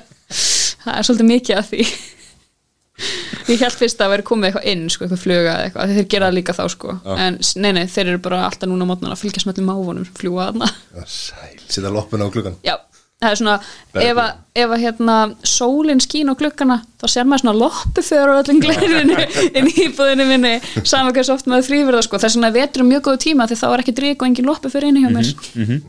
Það 0.86 1.00
er 1.00 1.06
svolítið 1.08 1.26
mikið 1.32 1.58
af 1.58 1.66
því. 1.72 1.84
Ég 3.50 3.60
held 3.62 3.74
fyrst 3.76 3.98
að 4.00 4.06
það 4.06 4.12
væri 4.14 4.24
komið 4.26 4.46
eitthvað 4.48 4.68
inn 4.72 4.84
sko, 4.90 5.04
eitthvað 5.04 5.20
fluga 5.22 5.50
eða 5.52 5.64
eitthvað, 5.66 5.90
þeir 5.98 6.06
gera 6.14 6.28
það 6.30 6.36
líka 6.38 6.54
þá 6.56 6.62
sko. 6.72 6.94
en 7.26 7.36
s- 7.44 7.56
nei, 7.60 7.68
nei, 7.76 7.82
þeir 7.92 8.08
eru 8.14 8.20
bara 8.24 8.38
alltaf 8.46 8.70
núna 8.70 8.86
mótnan 8.88 9.12
að 9.12 9.20
fylgjast 9.20 9.46
með 9.50 9.58
öllum 9.60 9.68
máfunum, 9.70 10.06
fljúa 10.16 10.46
þarna. 10.48 10.70
Sæl, 11.04 11.58
Sita 11.68 11.92
loppuna 11.92 12.26
á 12.26 12.32
klukkan 12.32 12.56
já, 12.64 12.74
það 13.22 13.30
er 13.32 13.38
svona 13.40 13.54
ef 13.96 14.18
að, 14.20 14.32
ef 14.60 14.72
að 14.74 14.82
hérna 14.82 15.14
sólin 15.48 16.02
skín 16.04 16.28
á 16.28 16.34
gluggana 16.36 16.76
þá 17.00 17.06
sér 17.08 17.28
maður 17.28 17.42
svona 17.44 17.54
loppuför 17.62 18.32
og 18.32 18.40
öllum 18.42 18.60
glerinu 18.60 19.16
inn 19.56 19.70
í 19.70 19.74
íbúðinu 19.86 20.26
minni. 20.28 20.52
Saman 20.84 21.14
hversu 21.16 21.32
oft 21.32 21.48
maður 21.48 21.68
þrýfur 21.70 21.96
það 21.96 22.06
sko 22.08 22.20
vegna 22.26 22.50
er 22.50 22.56
vetur 22.58 22.84
mjög 22.90 23.06
góðu 23.08 23.22
tíma 23.24 23.48
því 23.48 23.58
þá 23.62 23.66
er 23.70 23.84
ekki 23.84 23.96
drík 23.96 24.20
og 24.20 24.28
engin 24.28 24.48
loppuför 24.50 24.88
inni 24.88 25.04
hjá 25.06 25.10
mér. 25.14 25.80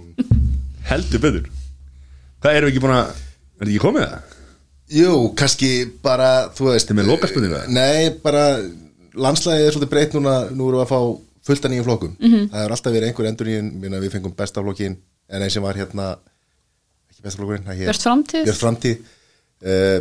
Heldur 0.88 1.24
betur. 1.26 1.50
Hvað 2.44 2.60
erum 2.62 2.70
við 2.70 2.74
ekki 2.76 2.84
búin 2.86 2.96
að 2.96 3.12
er 3.12 3.60
þetta 3.60 3.72
ekki 3.74 3.84
komið 3.84 4.08
það? 4.08 4.34
Jú, 4.98 5.12
kannski 5.36 5.70
bara, 6.00 6.30
þú 6.56 6.70
veist 6.70 6.88
Þið 6.88 6.96
með 7.02 7.10
lokaspurningu, 7.12 7.58
eða? 7.58 7.74
Nei, 7.76 8.12
bara 8.24 8.44
landslæðið 9.18 9.66
er 9.66 9.76
svolítið 9.76 9.92
breytt 9.92 10.16
núna 10.16 10.36
Nú 10.54 10.70
erum 10.70 10.80
við 10.80 10.86
að 10.86 10.92
fá 10.94 11.00
fullt 11.48 11.66
af 11.68 11.74
nýjum 11.74 11.88
flokkum. 11.90 12.14
Mhm. 12.22 12.46
Það 12.54 12.62
hefur 12.62 12.76
alltaf 12.78 12.96
verið 12.96 13.10
einhver 13.10 13.28
endur 13.28 13.50
nýjum 13.52 14.00
Við 14.06 14.14
fengum 14.16 14.36
bestaflokkin 14.38 14.96
En 15.28 15.44
einn 15.44 15.52
sem 15.52 15.66
var 15.66 15.76
hérna 15.76 16.08
Ekki 17.72 17.82
hét- 17.82 17.90
Björt 17.90 18.06
framtíð. 18.06 18.54
Framtíð 18.62 18.96
uh, 19.64 20.00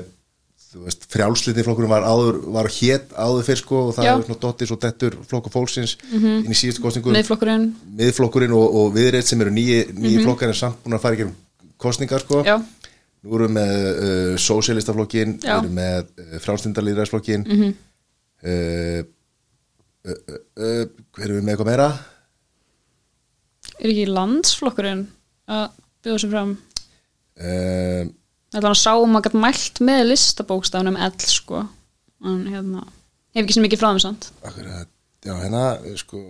Þú 0.67 0.83
veist, 0.85 1.07
frjálsliti 1.09 1.63
flokkurinn 1.65 1.93
var 1.93 2.05
áður 2.05 2.41
Var 2.53 2.69
hétt 2.77 3.13
áður 3.17 3.47
fyrr 3.47 3.61
sko 3.63 3.79
Og 3.87 3.95
það 3.97 4.05
Já. 4.05 4.11
hefur 4.13 4.27
svona 4.27 4.43
dottir 4.43 4.69
svo 4.71 4.79
dettur 4.83 5.17
flokku 5.31 5.53
fólksins 5.55 5.97
Inn 6.13 6.53
í 6.53 6.59
síðustu 6.59 6.85
kostningu 6.85 7.15
miðflokkurinn, 7.15 7.69
Miðflokkurinn 8.01 8.57
og, 8.57 8.67
og 8.81 8.91
viðreitt 8.97 9.31
sem 9.31 9.41
eru 9.45 9.55
nýji, 9.55 9.79
nýji 9.97 10.25
flokkar 10.27 10.53
En 10.53 10.59
samt 10.59 10.83
búin 10.85 10.99
að 10.99 11.05
fara 11.07 11.17
í 11.17 11.21
gerum 11.23 11.37
kostningar 11.81 12.25
sko 12.25 12.43
já, 12.45 12.59
Nú 13.25 13.39
erum 13.39 13.49
við 13.49 13.57
með 13.57 13.73
uh, 13.87 14.35
sósélistaflokkin, 14.39 15.39
við 15.41 15.49
Já. 15.49 15.57
erum 15.57 15.79
með 15.79 16.11
uh, 16.21 16.37
frálstindalýðræðsflokkin 16.45 17.47
mm 17.47 17.63
-hmm. 17.63 17.73
erum 21.25 21.39
við 21.39 21.43
með 21.43 21.55
eitthvað 21.55 21.71
meira? 21.73 21.89
er 23.81 23.93
ekki 23.93 24.07
landsflokkurinn 24.11 25.05
að 25.53 25.67
bjóða 26.05 26.23
sér 26.23 26.33
fram 26.33 26.55
Það 27.37 28.57
er 28.57 28.63
þannig 28.63 28.71
að 28.73 28.81
sá 28.81 28.93
um 29.03 29.17
að 29.19 29.27
gæta 29.27 29.41
mælt 29.43 29.81
með 29.85 30.03
listabókstafnum 30.13 30.97
L 31.07 31.17
sko. 31.29 31.63
En 32.27 32.45
hérna, 32.49 32.85
hef 33.37 33.43
ekki 33.45 33.57
sem 33.59 33.67
mikið 33.67 33.81
frá 33.83 33.91
þeim 33.93 34.03
samt. 34.07 34.29
Akkurat, 34.49 34.89
já, 35.27 35.35
hérna, 35.43 35.65
sko 36.01 36.21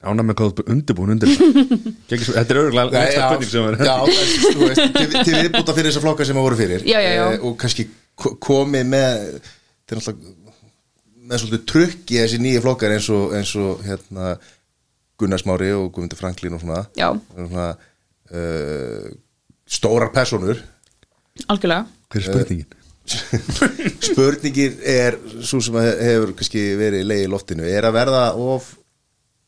ána 0.00 0.24
með 0.24 0.36
hvað 0.40 0.60
undirbúin 0.72 1.12
undir 1.14 1.28
Gekki 2.08 2.24
svo- 2.24 2.34
þetta 2.36 2.54
er 2.54 2.60
næsta 2.72 3.24
já, 3.84 3.96
já, 3.96 3.96
þú 4.54 4.60
veist, 4.64 4.84
til, 4.96 5.08
til 5.28 5.34
viðbúta 5.36 5.74
fyrir 5.76 5.90
þessar 5.90 6.04
flokkar 6.06 6.28
sem 6.28 6.38
að 6.40 6.46
voru 6.46 6.56
fyrir. 6.60 6.84
Já, 6.88 6.98
já, 7.04 7.10
já. 7.16 7.24
Eh, 7.34 7.42
og 7.48 7.56
kannski 7.60 7.84
ko- 8.16 8.32
komið 8.40 8.86
með 8.92 9.24
til 9.88 9.98
náttúrulega 9.98 10.36
með 11.30 11.42
svolítið 11.44 11.66
trukk 11.72 12.14
í 12.16 12.20
þessi 12.20 12.38
nýju 12.42 12.62
flokkar 12.64 12.94
eins 12.96 13.08
og, 13.14 13.34
eins 13.38 13.52
og 13.60 13.82
hérna 13.86 14.30
Gunnar 15.20 15.42
Smári 15.42 15.68
og 15.76 15.90
Guðmundur 15.94 16.18
Franklín 16.18 16.56
og 16.56 16.62
svona, 16.64 16.80
Já, 16.98 17.10
svona 17.36 17.66
uh, 18.32 19.10
stórar 19.70 20.12
personur 20.14 20.58
algjörlega. 21.48 21.86
Hver 22.10 22.20
er 22.20 22.26
spurningin? 22.26 22.76
spurningin 24.10 24.82
er 24.86 25.16
svo 25.46 25.60
sem 25.64 25.78
hefur 25.80 26.34
kannski 26.38 26.64
verið 26.78 27.06
leið 27.08 27.24
í 27.24 27.30
loftinu. 27.30 27.66
Er 27.66 27.88
að 27.88 27.96
verða 27.96 28.24
of 28.34 28.74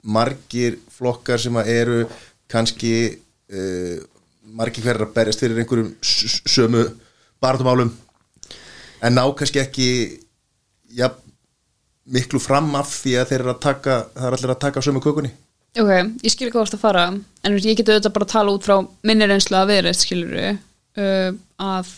margir 0.02 0.78
flokkar 0.90 1.40
sem 1.42 1.56
að 1.58 1.70
eru 1.74 1.98
kannski 2.50 2.94
uh, 3.52 3.98
margir 4.52 4.84
hverjar 4.84 5.06
að 5.06 5.14
berjast 5.16 5.42
fyrir 5.42 5.62
einhverjum 5.62 5.92
sömu 6.02 6.86
barðumálum 7.42 7.92
en 9.02 9.14
ná 9.14 9.22
kannski 9.38 9.62
ekki 9.62 9.88
ja, 10.98 11.08
miklu 12.10 12.40
fram 12.42 12.74
af 12.78 12.90
því 13.02 13.14
að 13.20 13.30
þeir 13.30 13.40
eru 13.40 13.54
að 13.54 13.62
taka 13.62 13.98
það 14.10 14.26
er 14.28 14.36
allir 14.38 14.54
að 14.54 14.62
taka 14.66 14.84
sömu 14.84 15.02
kökunni 15.04 15.32
Ok, 15.72 15.88
ég 16.20 16.28
skil 16.28 16.50
hvað 16.50 16.58
þú 16.58 16.64
ert 16.66 16.74
að 16.76 16.82
fara 16.82 17.02
en 17.08 17.22
þú 17.46 17.54
veist, 17.54 17.66
ég 17.70 17.78
geti 17.78 17.94
auðvitað 17.94 18.12
bara 18.12 18.26
að 18.26 18.32
tala 18.34 18.52
út 18.52 18.66
frá 18.66 18.74
minni 19.08 19.28
reynslu 19.28 19.56
að 19.56 19.70
viðreist 19.70 20.04
skilur 20.04 20.34
uh, 20.42 21.30
að 21.64 21.92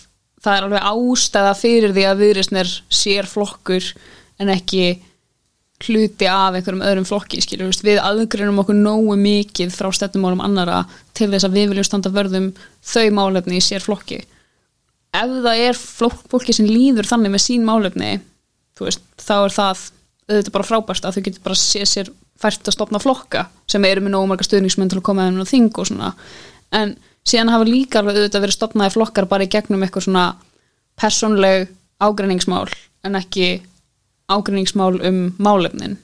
það 0.44 0.58
er 0.58 0.66
alveg 0.68 0.86
ástæða 0.92 1.56
fyrir 1.58 1.96
því 1.96 2.04
að 2.06 2.22
viðreistn 2.22 2.60
er 2.60 2.70
sér 2.94 3.26
flokkur 3.26 3.88
en 4.38 4.52
ekki 4.54 4.84
hluti 5.84 6.28
af 6.30 6.54
einhverjum 6.54 6.84
öðrum 6.86 7.08
flokki 7.08 7.42
skilur 7.42 7.72
við, 7.72 7.80
við 7.88 8.00
aðgreinum 8.04 8.62
okkur 8.62 8.78
nógu 8.78 9.16
mikið 9.18 9.74
frá 9.74 9.90
stefnumálum 9.98 10.44
annara 10.44 10.84
til 11.16 11.32
þess 11.32 11.48
að 11.48 11.58
við 11.58 11.72
viljum 11.72 11.88
standa 11.88 12.12
vörðum 12.14 12.52
þau 12.78 13.08
málefni 13.18 13.58
í 13.58 13.64
sér 13.64 13.82
flokki 13.82 14.20
ef 15.14 15.34
það 15.48 15.64
er 15.66 15.80
fólki 15.82 16.54
sem 16.54 16.70
líður 16.70 17.10
þannig 17.10 17.34
með 17.34 17.44
sín 17.48 17.66
málefni 17.66 18.20
þú 18.78 18.86
veist, 18.86 19.02
þá 19.18 19.34
er 19.40 19.56
það 19.58 19.88
auðvitað 20.30 20.54
bara 20.54 20.68
frábært 20.70 21.08
að 21.08 21.18
þau 21.18 21.24
getur 21.26 21.44
bara 21.50 21.58
séð 21.58 21.90
sér 21.90 22.14
fært 22.40 22.68
að 22.68 22.76
stopna 22.76 23.00
flokka 23.02 23.46
sem 23.70 23.84
eru 23.88 24.04
með 24.04 24.16
nógu 24.16 24.30
marga 24.30 24.46
stuðningsmenn 24.46 24.90
til 24.92 25.00
að 25.00 25.06
koma 25.08 25.28
þeim 25.28 25.42
á 25.42 25.46
þing 25.48 25.68
og 25.80 25.90
svona. 25.90 26.12
En 26.74 26.96
síðan 27.24 27.52
hafa 27.54 27.68
líka 27.68 28.00
alveg 28.00 28.18
auðvitað 28.18 28.44
verið 28.44 28.58
stopnaði 28.58 28.94
flokkar 28.96 29.28
bara 29.30 29.46
í 29.46 29.52
gegnum 29.52 29.84
eitthvað 29.84 30.08
svona 30.08 30.24
persónleg 31.00 31.68
ágreiningsmál 32.02 32.66
en 33.04 33.20
ekki 33.20 33.52
ágreiningsmál 34.32 34.98
um 35.04 35.22
málefnin. 35.38 35.96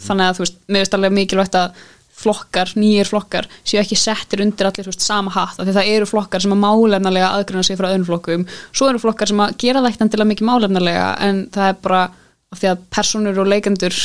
Þannig 0.00 0.26
að 0.26 0.36
þú 0.36 0.44
veist, 0.44 0.60
mér 0.68 0.84
veist 0.84 0.94
alveg 0.96 1.16
mikilvægt 1.16 1.58
að 1.58 1.80
flokkar, 2.20 2.72
nýjir 2.76 3.08
flokkar 3.08 3.48
séu 3.64 3.80
ekki 3.80 3.96
settir 3.96 4.42
undir 4.44 4.68
allir 4.68 4.88
veist, 4.90 5.04
sama 5.04 5.32
hatt 5.32 5.60
af 5.60 5.66
því 5.66 5.74
það 5.78 5.90
eru 5.94 6.08
flokkar 6.08 6.44
sem 6.44 6.54
að 6.54 6.62
málefnalega 6.64 7.30
aðgreina 7.36 7.64
sig 7.64 7.78
frá 7.80 7.88
öðrum 7.88 8.08
flokkum, 8.08 8.46
svo 8.76 8.90
eru 8.90 9.00
flokkar 9.00 9.30
sem 9.30 9.40
að 9.40 9.54
gera 9.62 9.80
það 9.80 9.94
ekkert 9.94 10.26
mikið 10.32 10.50
málefnalega 10.50 11.06
en 11.26 11.44
það 11.54 11.70
er 11.70 11.78
bara 11.86 12.02
af 12.50 12.60
því 12.60 12.72
að 12.72 12.82
personur 12.96 13.40
og 13.40 13.48
leikendur 13.48 13.96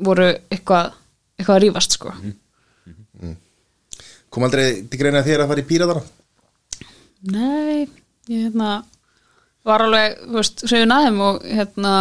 voru 0.00 0.30
eitthvað 0.50 0.96
eitthvað 1.40 1.56
að 1.56 1.62
rífast 1.66 1.96
sko. 1.98 2.12
Kom 4.30 4.46
aldrei 4.46 4.66
til 4.86 5.00
greina 5.00 5.24
þér 5.26 5.42
að 5.44 5.50
fara 5.52 5.62
í 5.64 5.68
píratana 5.68 6.02
Nei, 7.30 7.88
ég 8.30 8.46
hérna 8.46 8.68
var 9.68 9.82
alveg, 9.84 10.14
þú 10.24 10.36
veist, 10.38 10.62
hrifin 10.70 10.94
að 10.94 11.02
þeim 11.04 11.18
og 11.26 11.42
hérna 11.44 11.94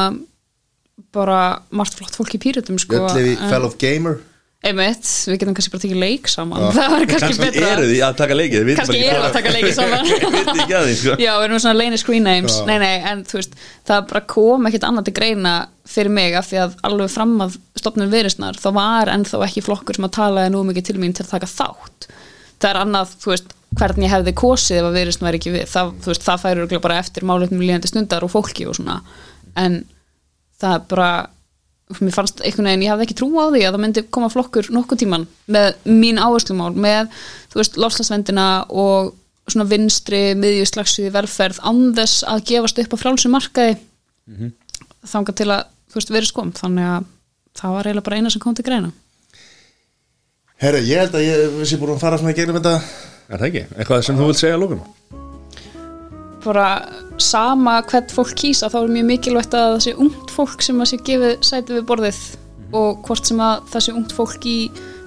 bara 1.16 1.40
margt 1.76 1.98
flott 2.00 2.16
fólk 2.16 2.36
í 2.38 2.40
pýrutum 2.40 2.78
sko. 2.80 2.96
Björnlefi 2.96 3.34
en- 3.36 3.50
Fell 3.52 3.66
of 3.68 3.76
Gamer 3.82 4.20
einmitt, 4.60 5.08
við 5.30 5.38
getum 5.40 5.56
kannski 5.56 5.72
bara 5.72 5.84
tekið 5.86 6.02
leik 6.02 6.30
saman. 6.32 6.66
Það 6.76 6.94
var 6.94 7.06
kannski 7.08 7.28
kannski 7.28 7.46
betra. 7.46 7.68
eru 7.76 7.88
því 7.88 8.00
að 8.04 8.16
taka 8.20 8.38
leikið 8.38 8.72
kannski 8.80 8.98
við 9.00 9.20
að 9.20 9.36
taka 9.38 9.54
leiki 9.56 9.74
saman. 9.78 10.10
Sko. 11.00 11.16
já, 11.22 11.30
við 11.40 11.46
erum 11.46 11.62
svona 11.64 11.78
leini 11.80 12.00
screen 12.02 12.28
names. 12.28 12.58
Já. 12.60 12.66
nei, 12.68 12.76
nei, 12.84 12.96
en 13.12 13.24
þú 13.28 13.40
veist, 13.40 13.56
það 13.88 14.10
bara 14.12 14.24
kom 14.36 14.68
ekkit 14.70 14.88
annað 14.90 15.08
til 15.08 15.16
greina 15.22 15.54
fyrir 15.90 16.14
mig 16.14 16.36
af 16.38 16.50
því 16.50 16.60
að 16.66 16.76
alveg 16.90 17.14
fram 17.14 17.38
að 17.46 17.56
stopnum 17.80 18.12
viðrisnar 18.12 18.60
þá 18.60 18.68
var 18.76 19.14
ennþá 19.14 19.40
ekki 19.48 19.64
flokkur 19.66 19.98
sem 19.98 20.10
að 20.10 20.18
talaði 20.20 20.54
nú 20.54 20.66
mikið 20.68 20.90
til 20.90 21.00
mín 21.00 21.16
til 21.16 21.26
að 21.26 21.34
taka 21.38 21.50
þátt. 21.54 22.10
Það 22.60 22.70
er 22.74 22.82
annað, 22.84 23.16
þú 23.24 23.34
veist, 23.34 23.56
hvernig 23.80 24.10
ég 24.10 24.14
hefði 24.18 24.36
kosið 24.44 24.82
ef 24.82 24.90
að 24.90 25.00
viðrisn 25.00 25.26
væri 25.26 25.40
ekki 25.40 25.56
við. 25.56 25.66
Það, 25.72 25.92
veist, 26.10 26.28
það 26.28 26.48
örugglega 26.52 26.84
bara 26.84 27.00
eftir 27.00 27.28
málefnum 27.30 27.64
líðandi 27.64 27.92
stundar 27.92 28.26
og 28.28 28.34
fólki 28.34 28.68
og 28.68 28.76
svona. 28.76 29.00
En 29.56 29.84
það 30.60 30.76
er 30.76 30.88
bara 30.92 31.12
mér 31.98 32.14
fannst 32.14 32.44
einhvern 32.46 32.70
veginn, 32.70 32.84
ég 32.86 32.92
hafði 32.94 33.06
ekki 33.08 33.18
trú 33.18 33.30
á 33.42 33.50
því 33.50 33.64
að 33.66 33.74
það 33.74 33.82
myndi 33.84 34.04
koma 34.14 34.30
flokkur 34.30 34.70
nokkuð 34.74 35.02
tíman 35.02 35.26
með 35.50 35.80
mín 35.90 36.22
áherslumál, 36.22 36.72
með 36.78 37.10
þú 37.50 37.62
veist, 37.62 37.80
lofslagsvendina 37.82 38.48
og 38.70 39.16
svona 39.50 39.66
vinstri, 39.72 40.22
miðjuslagsviði 40.38 41.14
velferð 41.16 41.62
án 41.66 41.82
þess 41.98 42.26
að 42.30 42.44
gefast 42.52 42.82
upp 42.84 42.94
á 42.94 43.02
frálsum 43.02 43.34
markaði 43.34 43.74
mm 43.80 44.36
-hmm. 44.36 44.52
þangað 45.14 45.40
til 45.42 45.50
að 45.50 45.64
þú 45.90 45.98
veist, 45.98 46.14
verið 46.14 46.30
skom, 46.30 46.52
þannig 46.54 46.86
að 46.86 47.08
það 47.58 47.74
var 47.74 47.88
eiginlega 47.88 48.06
bara 48.06 48.18
eina 48.18 48.30
sem 48.30 48.42
kom 48.42 48.56
til 48.56 48.66
greina. 48.66 48.92
Herru, 50.60 50.84
ég 50.84 51.00
held 51.00 51.16
að 51.16 51.26
ég 51.26 51.66
sé 51.66 51.78
búin 51.78 51.96
að 51.96 52.04
fara 52.04 52.18
svona 52.18 52.32
í 52.32 52.38
gegnum 52.38 52.62
þetta. 52.62 52.82
Er 53.30 53.38
það 53.40 53.48
ekki, 53.48 53.66
eitthvað 53.78 54.06
sem 54.06 54.18
þú 54.18 54.30
vilt 54.30 54.42
segja 54.42 54.58
lókum 54.58 54.82
bara 56.44 56.68
sama 57.20 57.80
hvert 57.90 58.14
fólk 58.16 58.36
kýsa 58.40 58.70
þá 58.72 58.78
er 58.84 58.94
mjög 58.94 59.10
mikilvægt 59.10 59.58
að 59.58 59.74
það 59.74 59.82
sé 59.86 59.96
ungt 60.06 60.32
fólk 60.36 60.64
sem 60.66 60.80
að 60.80 60.92
sé 60.92 61.02
gefið 61.10 61.36
sæti 61.50 61.76
við 61.76 61.90
borðið 61.90 62.22
og 62.80 63.02
hvort 63.08 63.30
sem 63.30 63.42
að 63.44 63.66
það 63.74 63.86
sé 63.86 63.96
ungt 63.98 64.16
fólk 64.16 64.48
í 64.50 64.60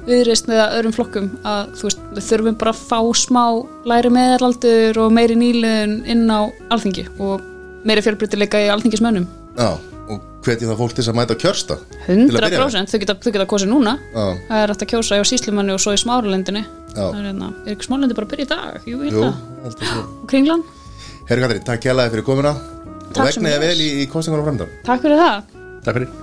viðreist 0.07 0.51
eða 0.51 0.67
öðrum 0.79 0.95
flokkum 0.97 1.29
að 1.47 1.71
þú 1.79 1.87
veist, 1.89 2.03
við 2.17 2.27
þurfum 2.27 2.59
bara 2.59 2.75
að 2.75 2.83
fá 2.91 2.99
smá 3.23 3.45
læri 3.89 4.11
meðalaldur 4.13 4.99
og 5.05 5.15
meiri 5.15 5.39
nýliðun 5.39 5.95
inn 6.11 6.27
á 6.27 6.51
alþingi 6.75 7.07
og 7.23 7.47
meiri 7.87 8.03
fjölbreytileika 8.05 8.61
í 8.63 8.69
alþingismönnum. 8.73 9.29
Já, 9.55 9.71
og 10.11 10.27
hvetjum 10.43 10.73
það 10.73 10.83
fólk 10.83 10.97
til 10.97 11.03
þess 11.05 11.13
að 11.13 11.19
mæta 11.21 11.39
kjörsta 11.39 11.79
að 11.79 11.97
með. 12.11 12.37
100% 12.43 12.93
þau 12.93 13.01
geta, 13.05 13.19
geta 13.31 13.49
kosið 13.55 13.73
núna. 13.73 13.97
Já. 14.11 14.25
það 14.51 14.59
er 14.59 14.75
hægt 14.75 14.87
að 14.87 14.93
kjósa 14.97 15.19
hjá 15.21 15.27
síslumanni 15.31 15.77
og 15.77 15.83
svo 15.83 15.95
í 15.95 16.03
smáralendinni 16.03 16.65
það 16.93 17.19
er 17.19 17.27
hérna, 17.31 17.51
er 17.63 17.77
ekki 17.77 17.89
smáralendi 17.89 18.19
bara 18.19 18.29
að 18.29 18.35
byrja 18.35 18.47
í 18.47 18.51
dag? 18.51 18.89
Jú, 18.91 19.03
Jú, 19.07 19.27
og 19.31 20.27
kringlan 20.31 20.67
Herru 21.33 21.47
Katrín, 21.47 21.65
takk 21.65 21.81
kjærlega 21.87 22.13
fyrir 22.13 22.27
komuna. 22.27 22.53
Og 23.03 23.15
Takk 23.17 23.33
sem 23.33 23.45
vegnaði 23.45 23.65
vel 23.67 23.81
í, 23.85 23.89
í 24.03 24.11
kostningunum 24.13 24.45
framdann 24.51 24.77
takk 24.85 25.07
fyrir 25.07 25.21
það. 25.21 25.57
Takk 25.85 25.97
fyrir 25.99 26.22